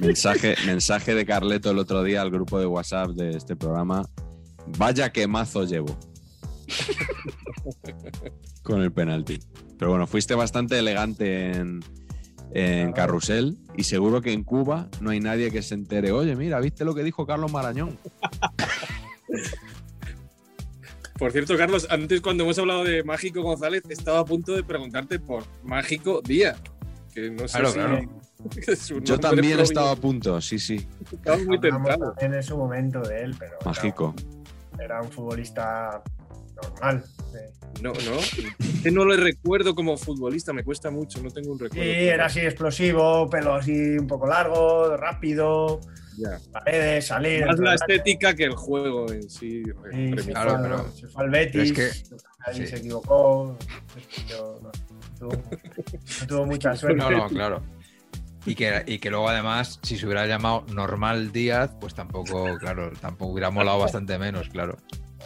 Mensaje, 0.00 0.54
mensaje 0.66 1.14
de 1.14 1.24
Carleto 1.24 1.70
el 1.70 1.78
otro 1.78 2.02
día 2.02 2.22
al 2.22 2.30
grupo 2.30 2.58
de 2.58 2.66
WhatsApp 2.66 3.10
de 3.10 3.30
este 3.30 3.56
programa. 3.56 4.06
Vaya 4.78 5.12
que 5.12 5.26
mazo 5.26 5.64
llevo. 5.64 5.96
Con 8.62 8.82
el 8.82 8.92
penalti. 8.92 9.38
Pero 9.78 9.90
bueno, 9.90 10.06
fuiste 10.06 10.34
bastante 10.34 10.78
elegante 10.78 11.52
en, 11.52 11.80
en 12.52 12.92
Carrusel 12.92 13.56
y 13.76 13.84
seguro 13.84 14.20
que 14.22 14.32
en 14.32 14.42
Cuba 14.44 14.88
no 15.00 15.10
hay 15.10 15.20
nadie 15.20 15.50
que 15.50 15.62
se 15.62 15.74
entere. 15.74 16.12
Oye, 16.12 16.34
mira, 16.36 16.58
¿viste 16.60 16.84
lo 16.84 16.94
que 16.94 17.02
dijo 17.04 17.26
Carlos 17.26 17.52
Marañón? 17.52 17.98
Por 21.18 21.32
cierto, 21.32 21.56
Carlos, 21.56 21.86
antes 21.90 22.20
cuando 22.20 22.44
hemos 22.44 22.58
hablado 22.58 22.84
de 22.84 23.02
Mágico 23.02 23.40
González, 23.42 23.82
estaba 23.88 24.18
a 24.20 24.24
punto 24.24 24.52
de 24.54 24.62
preguntarte 24.62 25.18
por 25.18 25.44
Mágico 25.64 26.20
Díaz. 26.22 26.60
Que 27.14 27.30
no 27.30 27.48
sé 27.48 27.58
Claro, 27.58 27.68
si 27.68 27.74
claro. 27.74 28.20
es 28.66 28.88
Yo 29.02 29.18
también 29.18 29.58
estaba 29.60 29.92
a 29.92 29.96
punto, 29.96 30.38
sí, 30.42 30.58
sí. 30.58 30.86
Estaba 31.10 31.38
muy 31.38 31.58
tentado. 31.58 32.14
en 32.20 32.42
su 32.42 32.58
momento 32.58 33.00
de 33.00 33.22
él, 33.22 33.34
pero 33.38 33.52
era- 33.58 33.64
Mágico. 33.70 34.14
Era, 34.78 35.00
un 35.00 35.10
futbolista 35.10 36.02
normal. 36.62 37.04
sí. 37.32 37.82
No, 37.82 37.92
no. 37.92 38.18
Que 38.82 38.90
no 38.90 39.04
le 39.04 39.16
recuerdo 39.18 39.74
como 39.74 39.98
futbolista, 39.98 40.52
me 40.54 40.64
cuesta 40.64 40.90
mucho, 40.90 41.22
no 41.22 41.30
tengo 41.30 41.52
un 41.52 41.58
Sí, 41.58 41.64
recuerdo. 41.64 41.84
era 41.84 42.26
así 42.26 42.40
explosivo, 42.40 43.28
pelo 43.28 43.54
así 43.54 43.98
un 43.98 44.06
poco 44.06 44.26
largo, 44.26 44.96
rápido, 44.96 45.80
Ya. 46.16 46.38
paredes, 46.52 47.06
salir. 47.08 47.44
Más 47.44 47.58
la 47.58 47.74
estética 47.74 48.34
que 48.34 48.44
el 48.44 48.54
juego 48.54 49.12
en 49.12 49.28
sí. 49.28 49.62
Sí, 49.92 50.12
se, 50.22 50.30
Claro, 50.30 50.50
fue, 50.52 50.58
al- 50.58 50.62
pero- 50.62 50.92
se 50.92 51.06
fue 51.08 51.24
al 51.24 51.30
Betis, 51.30 51.72
pero 51.74 51.86
es 51.88 52.14
ahí 52.46 52.54
sí. 52.56 52.66
se 52.66 52.76
equivocó. 52.76 53.58
yo 54.26 54.58
no, 54.62 54.70
tuvo, 55.18 55.32
no 55.32 56.26
tuvo 56.26 56.46
mucha 56.46 56.74
suerte. 56.74 56.96
No, 56.98 57.10
no, 57.10 57.28
claro. 57.28 57.62
Y 58.46 58.54
que, 58.54 58.84
y 58.86 58.98
que 59.00 59.10
luego 59.10 59.28
además, 59.28 59.80
si 59.82 59.98
se 59.98 60.06
hubiera 60.06 60.24
llamado 60.26 60.64
Normal 60.72 61.30
Díaz, 61.32 61.72
pues 61.78 61.94
tampoco, 61.94 62.56
claro, 62.58 62.90
tampoco 63.02 63.32
hubiera 63.32 63.50
molado 63.50 63.80
bastante 63.80 64.16
menos, 64.18 64.48
claro. 64.48 64.78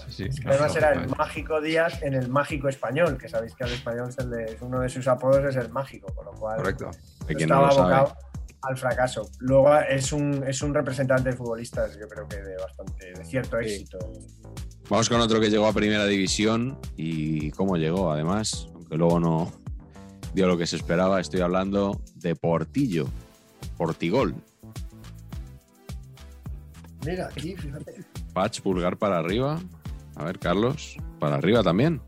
Sí, 0.08 0.28
no, 0.44 0.50
Además 0.50 0.76
era 0.76 0.92
el 0.92 1.08
mágico 1.08 1.60
Díaz 1.60 2.02
en 2.02 2.14
el 2.14 2.28
mágico 2.28 2.68
español, 2.68 3.16
que 3.18 3.28
sabéis 3.28 3.54
que 3.54 3.64
al 3.64 3.70
español 3.72 4.10
le- 4.30 4.56
uno 4.60 4.80
de 4.80 4.88
sus 4.88 5.06
apodos 5.08 5.44
es 5.44 5.56
el 5.56 5.70
mágico, 5.70 6.12
con 6.14 6.24
lo 6.26 6.32
cual 6.32 6.56
Correcto. 6.58 6.90
No 7.28 7.38
estaba 7.38 7.66
lo 7.66 7.72
sabe. 7.72 7.94
abocado 7.94 8.16
al 8.62 8.76
fracaso. 8.76 9.28
Luego 9.38 9.74
es 9.76 10.12
un, 10.12 10.44
es 10.46 10.60
un 10.62 10.74
representante 10.74 11.30
de 11.30 11.36
futbolistas, 11.36 11.96
yo 11.98 12.06
creo 12.08 12.28
que 12.28 12.36
de 12.36 12.56
bastante, 12.56 13.12
de 13.12 13.24
cierto 13.24 13.56
Sí. 13.62 13.66
éxito. 13.72 13.98
Vamos 14.88 15.08
con 15.08 15.20
otro 15.20 15.40
que 15.40 15.48
llegó 15.50 15.66
a 15.66 15.72
primera 15.72 16.04
división 16.06 16.78
y 16.96 17.50
cómo 17.52 17.76
llegó, 17.76 18.10
además, 18.12 18.68
aunque 18.74 18.96
luego 18.96 19.20
no 19.20 19.52
dio 20.34 20.46
lo 20.46 20.58
que 20.58 20.66
se 20.66 20.76
esperaba. 20.76 21.20
Estoy 21.20 21.40
hablando 21.40 22.00
de 22.16 22.34
Portillo, 22.36 23.06
Portigol. 23.76 24.34
Mira, 27.06 27.26
aquí, 27.26 27.56
fíjate. 27.56 28.04
Patch, 28.34 28.60
pulgar 28.60 28.96
para 28.98 29.18
arriba. 29.18 29.58
A 30.20 30.24
ver, 30.24 30.38
Carlos, 30.38 30.98
para 31.18 31.36
arriba 31.36 31.62
también. 31.62 32.02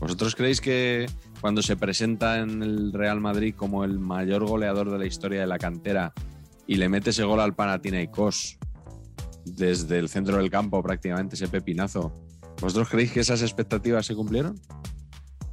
¿Vosotros 0.00 0.34
creéis 0.34 0.60
que 0.60 1.06
cuando 1.40 1.62
se 1.62 1.76
presenta 1.76 2.40
en 2.40 2.60
el 2.60 2.92
Real 2.92 3.20
Madrid 3.20 3.54
como 3.56 3.84
el 3.84 4.00
mayor 4.00 4.44
goleador 4.44 4.90
de 4.90 4.98
la 4.98 5.06
historia 5.06 5.42
de 5.42 5.46
la 5.46 5.56
cantera 5.56 6.12
y 6.66 6.74
le 6.74 6.88
mete 6.88 7.10
ese 7.10 7.22
gol 7.22 7.38
al 7.38 7.54
Panathinaikos 7.54 8.58
desde 9.44 10.00
el 10.00 10.08
centro 10.08 10.38
del 10.38 10.50
campo 10.50 10.82
prácticamente, 10.82 11.36
ese 11.36 11.46
pepinazo, 11.46 12.12
¿vosotros 12.60 12.88
creéis 12.88 13.12
que 13.12 13.20
esas 13.20 13.42
expectativas 13.42 14.04
se 14.06 14.16
cumplieron? 14.16 14.60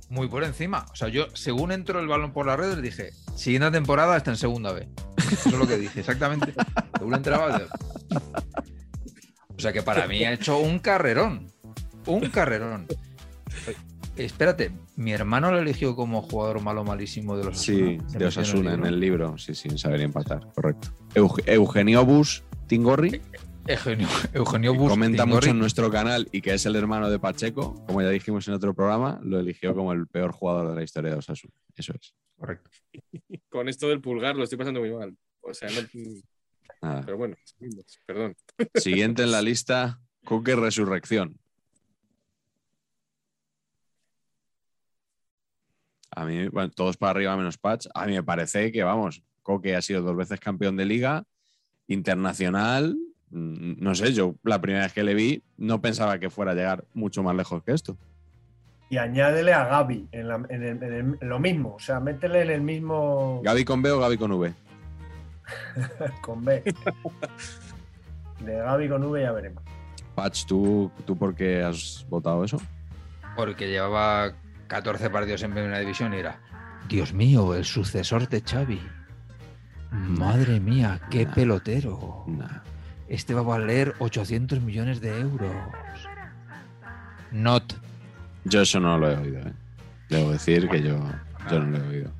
Muy 0.09 0.27
por 0.27 0.43
encima. 0.43 0.87
O 0.91 0.95
sea, 0.95 1.09
yo, 1.09 1.27
según 1.35 1.71
entró 1.71 1.99
el 1.99 2.07
balón 2.07 2.33
por 2.33 2.47
las 2.47 2.57
redes, 2.57 2.81
dije, 2.81 3.11
siguiente 3.35 3.69
temporada 3.69 4.17
está 4.17 4.31
en 4.31 4.37
segunda 4.37 4.73
B. 4.73 4.89
Eso 5.31 5.49
es 5.49 5.59
lo 5.59 5.67
que 5.67 5.77
dije, 5.77 5.99
exactamente. 5.99 6.55
Según 6.97 7.13
entraba. 7.13 7.61
O 9.55 9.59
sea 9.59 9.71
que 9.71 9.83
para 9.83 10.07
mí 10.07 10.23
ha 10.23 10.33
hecho 10.33 10.57
un 10.57 10.79
carrerón. 10.79 11.52
Un 12.07 12.29
carrerón. 12.29 12.87
Espérate, 14.15 14.71
mi 14.95 15.11
hermano 15.11 15.51
lo 15.51 15.59
eligió 15.59 15.95
como 15.95 16.21
jugador 16.21 16.61
malo 16.61 16.83
malísimo 16.83 17.35
de 17.35 17.45
los 17.45 17.57
Sí, 17.59 17.97
de 18.17 18.25
Osasuna 18.25 18.73
en 18.75 18.85
el 18.85 18.99
libro. 18.99 19.37
Sí, 19.37 19.55
sí, 19.55 19.69
en 19.69 19.77
saber 19.77 20.01
empatar, 20.01 20.51
correcto. 20.53 20.89
Euge- 21.15 21.43
Eugenio 21.47 22.05
Bus 22.05 22.43
Tingorri 22.67 23.21
Eugenio, 23.65 24.07
Eugenio 24.33 24.73
Bus 24.75 24.89
comenta 24.91 25.23
Tingorri. 25.23 25.35
mucho 25.47 25.49
en 25.51 25.59
nuestro 25.59 25.89
canal 25.89 26.27
y 26.31 26.41
que 26.41 26.53
es 26.53 26.65
el 26.65 26.75
hermano 26.75 27.09
de 27.09 27.17
Pacheco, 27.17 27.83
como 27.87 28.01
ya 28.01 28.09
dijimos 28.09 28.47
en 28.47 28.53
otro 28.55 28.73
programa, 28.75 29.19
lo 29.23 29.39
eligió 29.39 29.73
como 29.73 29.93
el 29.93 30.05
peor 30.07 30.31
jugador 30.31 30.69
de 30.69 30.75
la 30.75 30.83
historia 30.83 31.11
de 31.11 31.17
Osasuna. 31.17 31.53
Eso 31.75 31.93
es. 31.99 32.13
Correcto. 32.37 32.69
Con 33.49 33.69
esto 33.69 33.87
del 33.87 34.01
pulgar 34.01 34.35
lo 34.35 34.43
estoy 34.43 34.57
pasando 34.57 34.79
muy 34.81 34.91
mal. 34.91 35.15
O 35.41 35.53
sea, 35.53 35.69
no- 35.69 35.87
Nada. 36.81 37.01
pero 37.05 37.17
bueno, 37.17 37.35
perdón. 38.05 38.35
Siguiente 38.75 39.23
en 39.23 39.31
la 39.31 39.41
lista, 39.41 40.01
Coque 40.25 40.55
Resurrección. 40.55 41.39
A 46.15 46.25
mí, 46.25 46.47
bueno, 46.49 46.69
todos 46.69 46.97
para 46.97 47.11
arriba 47.11 47.35
menos 47.37 47.57
Patch. 47.57 47.87
A 47.93 48.05
mí 48.05 48.13
me 48.13 48.23
parece 48.23 48.71
que, 48.71 48.83
vamos, 48.83 49.23
Coque 49.41 49.75
ha 49.75 49.81
sido 49.81 50.01
dos 50.01 50.15
veces 50.15 50.39
campeón 50.39 50.77
de 50.77 50.85
liga, 50.85 51.23
internacional. 51.87 52.95
mm, 53.29 53.75
No 53.83 53.95
sé, 53.95 54.13
yo 54.13 54.35
la 54.43 54.61
primera 54.61 54.83
vez 54.85 54.93
que 54.93 55.03
le 55.03 55.13
vi 55.13 55.43
no 55.57 55.81
pensaba 55.81 56.19
que 56.19 56.29
fuera 56.29 56.51
a 56.51 56.55
llegar 56.55 56.85
mucho 56.93 57.23
más 57.23 57.35
lejos 57.35 57.63
que 57.63 57.71
esto. 57.73 57.97
Y 58.89 58.97
añádele 58.97 59.53
a 59.53 59.65
Gaby 59.65 60.07
en, 60.11 60.27
la- 60.27 60.45
en 60.49 60.63
el- 60.63 60.83
en 60.83 60.93
el- 60.93 61.17
en 61.19 61.29
lo 61.29 61.39
mismo, 61.39 61.75
o 61.75 61.79
sea, 61.79 61.99
métele 61.99 62.43
en 62.43 62.51
el 62.51 62.61
mismo 62.61 63.41
Gaby 63.43 63.65
con 63.65 63.81
B 63.81 63.89
o 63.91 63.99
Gaby 63.99 64.17
con 64.17 64.31
V. 64.33 64.53
con 66.21 66.45
B. 66.45 66.63
De 68.39 68.53
Gaby 68.55 68.89
con 68.89 69.03
V 69.03 69.21
ya 69.21 69.31
veremos. 69.31 69.63
Patch, 70.15 70.45
¿tú, 70.45 70.91
¿tú 71.05 71.17
por 71.17 71.33
qué 71.33 71.63
has 71.63 72.05
votado 72.07 72.43
eso? 72.43 72.61
Porque 73.35 73.67
llevaba 73.67 74.33
14 74.67 75.09
partidos 75.09 75.43
en 75.43 75.51
primera 75.53 75.79
división 75.79 76.13
y 76.13 76.17
era, 76.17 76.39
Dios 76.89 77.13
mío, 77.13 77.53
el 77.55 77.65
sucesor 77.65 78.27
de 78.29 78.41
Xavi. 78.41 78.81
Madre 79.91 80.59
mía, 80.59 80.99
qué 81.09 81.25
Nah. 81.25 81.33
pelotero. 81.33 82.23
Nah. 82.27 82.61
Este 83.07 83.33
va 83.33 83.41
a 83.41 83.43
valer 83.43 83.93
800 83.99 84.59
millones 84.61 84.99
de 85.01 85.19
euros. 85.19 85.53
Not. 87.31 87.73
Yo 88.45 88.61
eso 88.61 88.79
no 88.79 88.97
lo 88.97 89.11
he 89.11 89.15
oído, 89.17 89.39
¿eh? 89.39 89.53
Debo 90.09 90.31
decir 90.31 90.67
que 90.69 90.81
yo, 90.81 90.97
yo 91.49 91.59
no 91.59 91.77
lo 91.77 91.83
he 91.85 91.87
oído. 91.87 92.11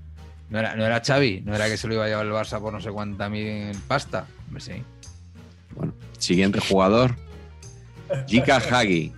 No 0.49 0.59
era, 0.59 0.75
no 0.75 0.85
era 0.85 1.01
Xavi, 1.03 1.41
no 1.41 1.55
era 1.55 1.67
que 1.67 1.77
se 1.77 1.87
lo 1.87 1.95
iba 1.95 2.05
a 2.05 2.07
llevar 2.07 2.25
el 2.25 2.31
Barça 2.31 2.59
por 2.61 2.71
no 2.71 2.79
sé 2.79 2.91
cuánta 2.91 3.27
mil 3.29 3.75
pasta. 3.87 4.25
Hombre, 4.47 4.61
sí. 4.61 4.83
Bueno, 5.75 5.93
siguiente 6.19 6.59
jugador. 6.59 7.15
Jika 8.27 8.57
Hagi. 8.57 9.11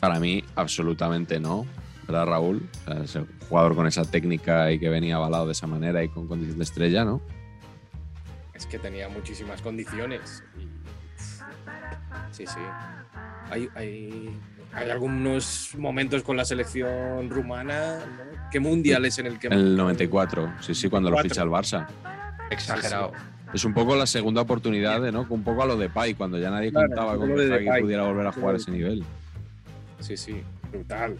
Para 0.00 0.20
mí, 0.20 0.44
absolutamente 0.54 1.40
no. 1.40 1.66
¿Verdad, 2.06 2.26
Raúl? 2.26 2.68
O 2.86 3.06
sea, 3.06 3.22
el 3.22 3.28
jugador 3.48 3.74
con 3.74 3.86
esa 3.86 4.04
técnica 4.04 4.70
y 4.70 4.78
que 4.78 4.88
venía 4.88 5.16
avalado 5.16 5.46
de 5.46 5.52
esa 5.52 5.66
manera 5.66 6.04
y 6.04 6.08
con 6.08 6.28
condición 6.28 6.58
de 6.58 6.64
estrella, 6.64 7.04
¿no? 7.04 7.20
Es 8.54 8.66
que 8.66 8.78
tenía 8.78 9.08
muchísimas 9.08 9.60
condiciones. 9.62 10.42
y- 10.58 10.66
Sí, 12.32 12.46
sí. 12.46 12.58
Hay, 13.50 13.68
hay, 13.74 14.30
hay 14.72 14.90
algunos 14.90 15.70
momentos 15.78 16.22
con 16.22 16.36
la 16.36 16.44
selección 16.44 17.30
rumana. 17.30 17.98
¿no? 17.98 18.50
¿Qué 18.50 18.60
mundial 18.60 19.04
es 19.04 19.18
en 19.18 19.26
el 19.26 19.38
que 19.38 19.48
El 19.48 19.76
94, 19.76 20.52
sí, 20.60 20.74
sí, 20.74 20.88
cuando 20.88 21.10
lo 21.10 21.16
94. 21.16 21.28
ficha 21.28 21.42
el 21.42 21.86
Barça. 21.86 22.48
Exagerado. 22.50 23.12
Es 23.54 23.64
un 23.64 23.72
poco 23.74 23.96
la 23.96 24.06
segunda 24.06 24.42
oportunidad, 24.42 25.00
de, 25.00 25.12
¿no? 25.12 25.26
Un 25.28 25.42
poco 25.42 25.62
a 25.62 25.66
lo 25.66 25.76
de 25.76 25.88
Pai, 25.88 26.14
cuando 26.14 26.38
ya 26.38 26.50
nadie 26.50 26.70
Claro, 26.70 26.88
contaba 26.88 27.12
un 27.14 27.18
con 27.20 27.28
que 27.36 27.42
Depay. 27.42 27.80
pudiera 27.82 28.02
volver 28.04 28.26
a 28.26 28.32
jugar 28.32 28.54
a 28.54 28.58
ese 28.58 28.70
nivel. 28.70 29.04
Sí, 30.00 30.16
sí, 30.16 30.42
brutal. 30.70 31.16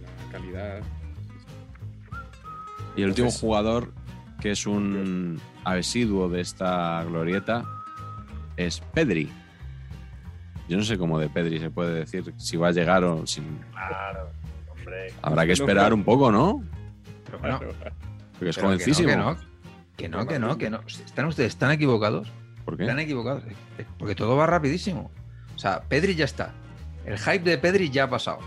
La 0.00 0.32
calidad. 0.32 0.80
Y 2.96 3.02
el 3.02 3.08
último 3.08 3.30
jugador, 3.30 3.92
que 4.40 4.50
es 4.52 4.66
un 4.66 5.40
residuo 5.64 6.28
de 6.28 6.40
esta 6.40 7.02
glorieta, 7.04 7.64
es 8.56 8.80
Pedri. 8.80 9.30
Yo 10.68 10.76
no 10.76 10.82
sé 10.82 10.98
cómo 10.98 11.18
de 11.18 11.28
Pedri 11.28 11.58
se 11.60 11.70
puede 11.70 11.94
decir 12.00 12.34
si 12.36 12.56
va 12.56 12.68
a 12.68 12.72
llegar 12.72 13.04
o 13.04 13.26
si. 13.26 13.40
Claro, 13.72 14.30
hombre. 14.70 15.12
Habrá 15.22 15.46
que 15.46 15.52
esperar 15.52 15.90
no. 15.90 15.96
un 15.96 16.04
poco, 16.04 16.30
¿no? 16.30 16.62
Pero 17.24 17.38
bueno. 17.38 17.58
Porque 18.38 18.50
es 18.50 18.56
pero 18.56 18.68
jovencísimo. 18.68 19.08
Que 19.08 19.16
no, 19.16 19.36
que 19.96 20.08
no, 20.08 20.26
que 20.26 20.38
no, 20.38 20.58
que 20.58 20.70
no. 20.70 20.80
Están 20.86 21.26
ustedes 21.26 21.56
tan 21.56 21.70
equivocados. 21.70 22.30
¿Por 22.64 22.76
qué? 22.76 22.82
Están 22.82 22.98
equivocados. 22.98 23.44
eh, 23.44 23.86
Porque 23.98 24.14
todo 24.14 24.36
va 24.36 24.46
rapidísimo. 24.46 25.10
O 25.54 25.58
sea, 25.58 25.80
Pedri 25.82 26.14
ya 26.14 26.26
está. 26.26 26.52
El 27.04 27.18
hype 27.18 27.40
de 27.40 27.58
Pedri 27.58 27.90
ya 27.90 28.04
ha 28.04 28.10
pasado. 28.10 28.38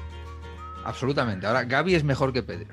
Absolutamente. 0.86 1.45
Ahora, 1.48 1.64
Gaby 1.64 1.95
es 1.95 2.03
mejor 2.03 2.34
que 2.34 2.44
Pedri. 2.44 2.68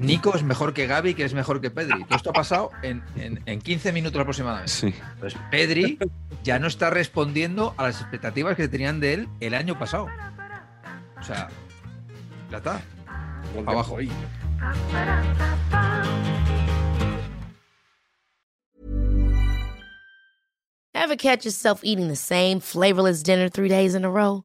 Nico 0.00 0.34
es 0.36 0.42
mejor 0.44 0.72
que 0.72 0.86
Gaby, 0.86 1.14
que 1.14 1.24
es 1.24 1.34
mejor 1.34 1.60
que 1.60 1.70
Pedri. 1.70 2.04
Todo 2.04 2.16
esto 2.16 2.30
ha 2.30 2.32
pasado 2.32 2.70
en, 2.82 3.02
en- 3.16 3.42
en 3.46 3.60
15 3.60 3.92
minutos 3.92 4.20
aproximadamente. 4.20 4.70
Sí. 4.70 4.94
Entonces, 5.14 5.38
Pedri 5.50 5.98
ya 6.44 6.58
no 6.60 6.68
está 6.68 6.90
respondiendo 6.90 7.74
a 7.76 7.84
las 7.84 8.00
expectativas 8.00 8.56
que 8.56 8.68
tenían 8.68 9.00
de 9.00 9.14
él 9.14 9.28
el 9.40 9.54
año 9.54 9.76
pasado. 9.78 10.06
O 11.18 11.22
sea, 11.24 11.48
ya 12.50 12.58
está. 12.58 12.80
Abajo. 13.66 13.94
Foy. 13.96 14.10
Ever 20.94 21.16
catch 21.16 21.44
yourself 21.44 21.80
eating 21.84 22.08
the 22.08 22.16
same 22.16 22.60
flavorless 22.60 23.22
dinner 23.22 23.48
three 23.48 23.68
days 23.68 23.94
in 23.94 24.04
a 24.04 24.10
row? 24.10 24.44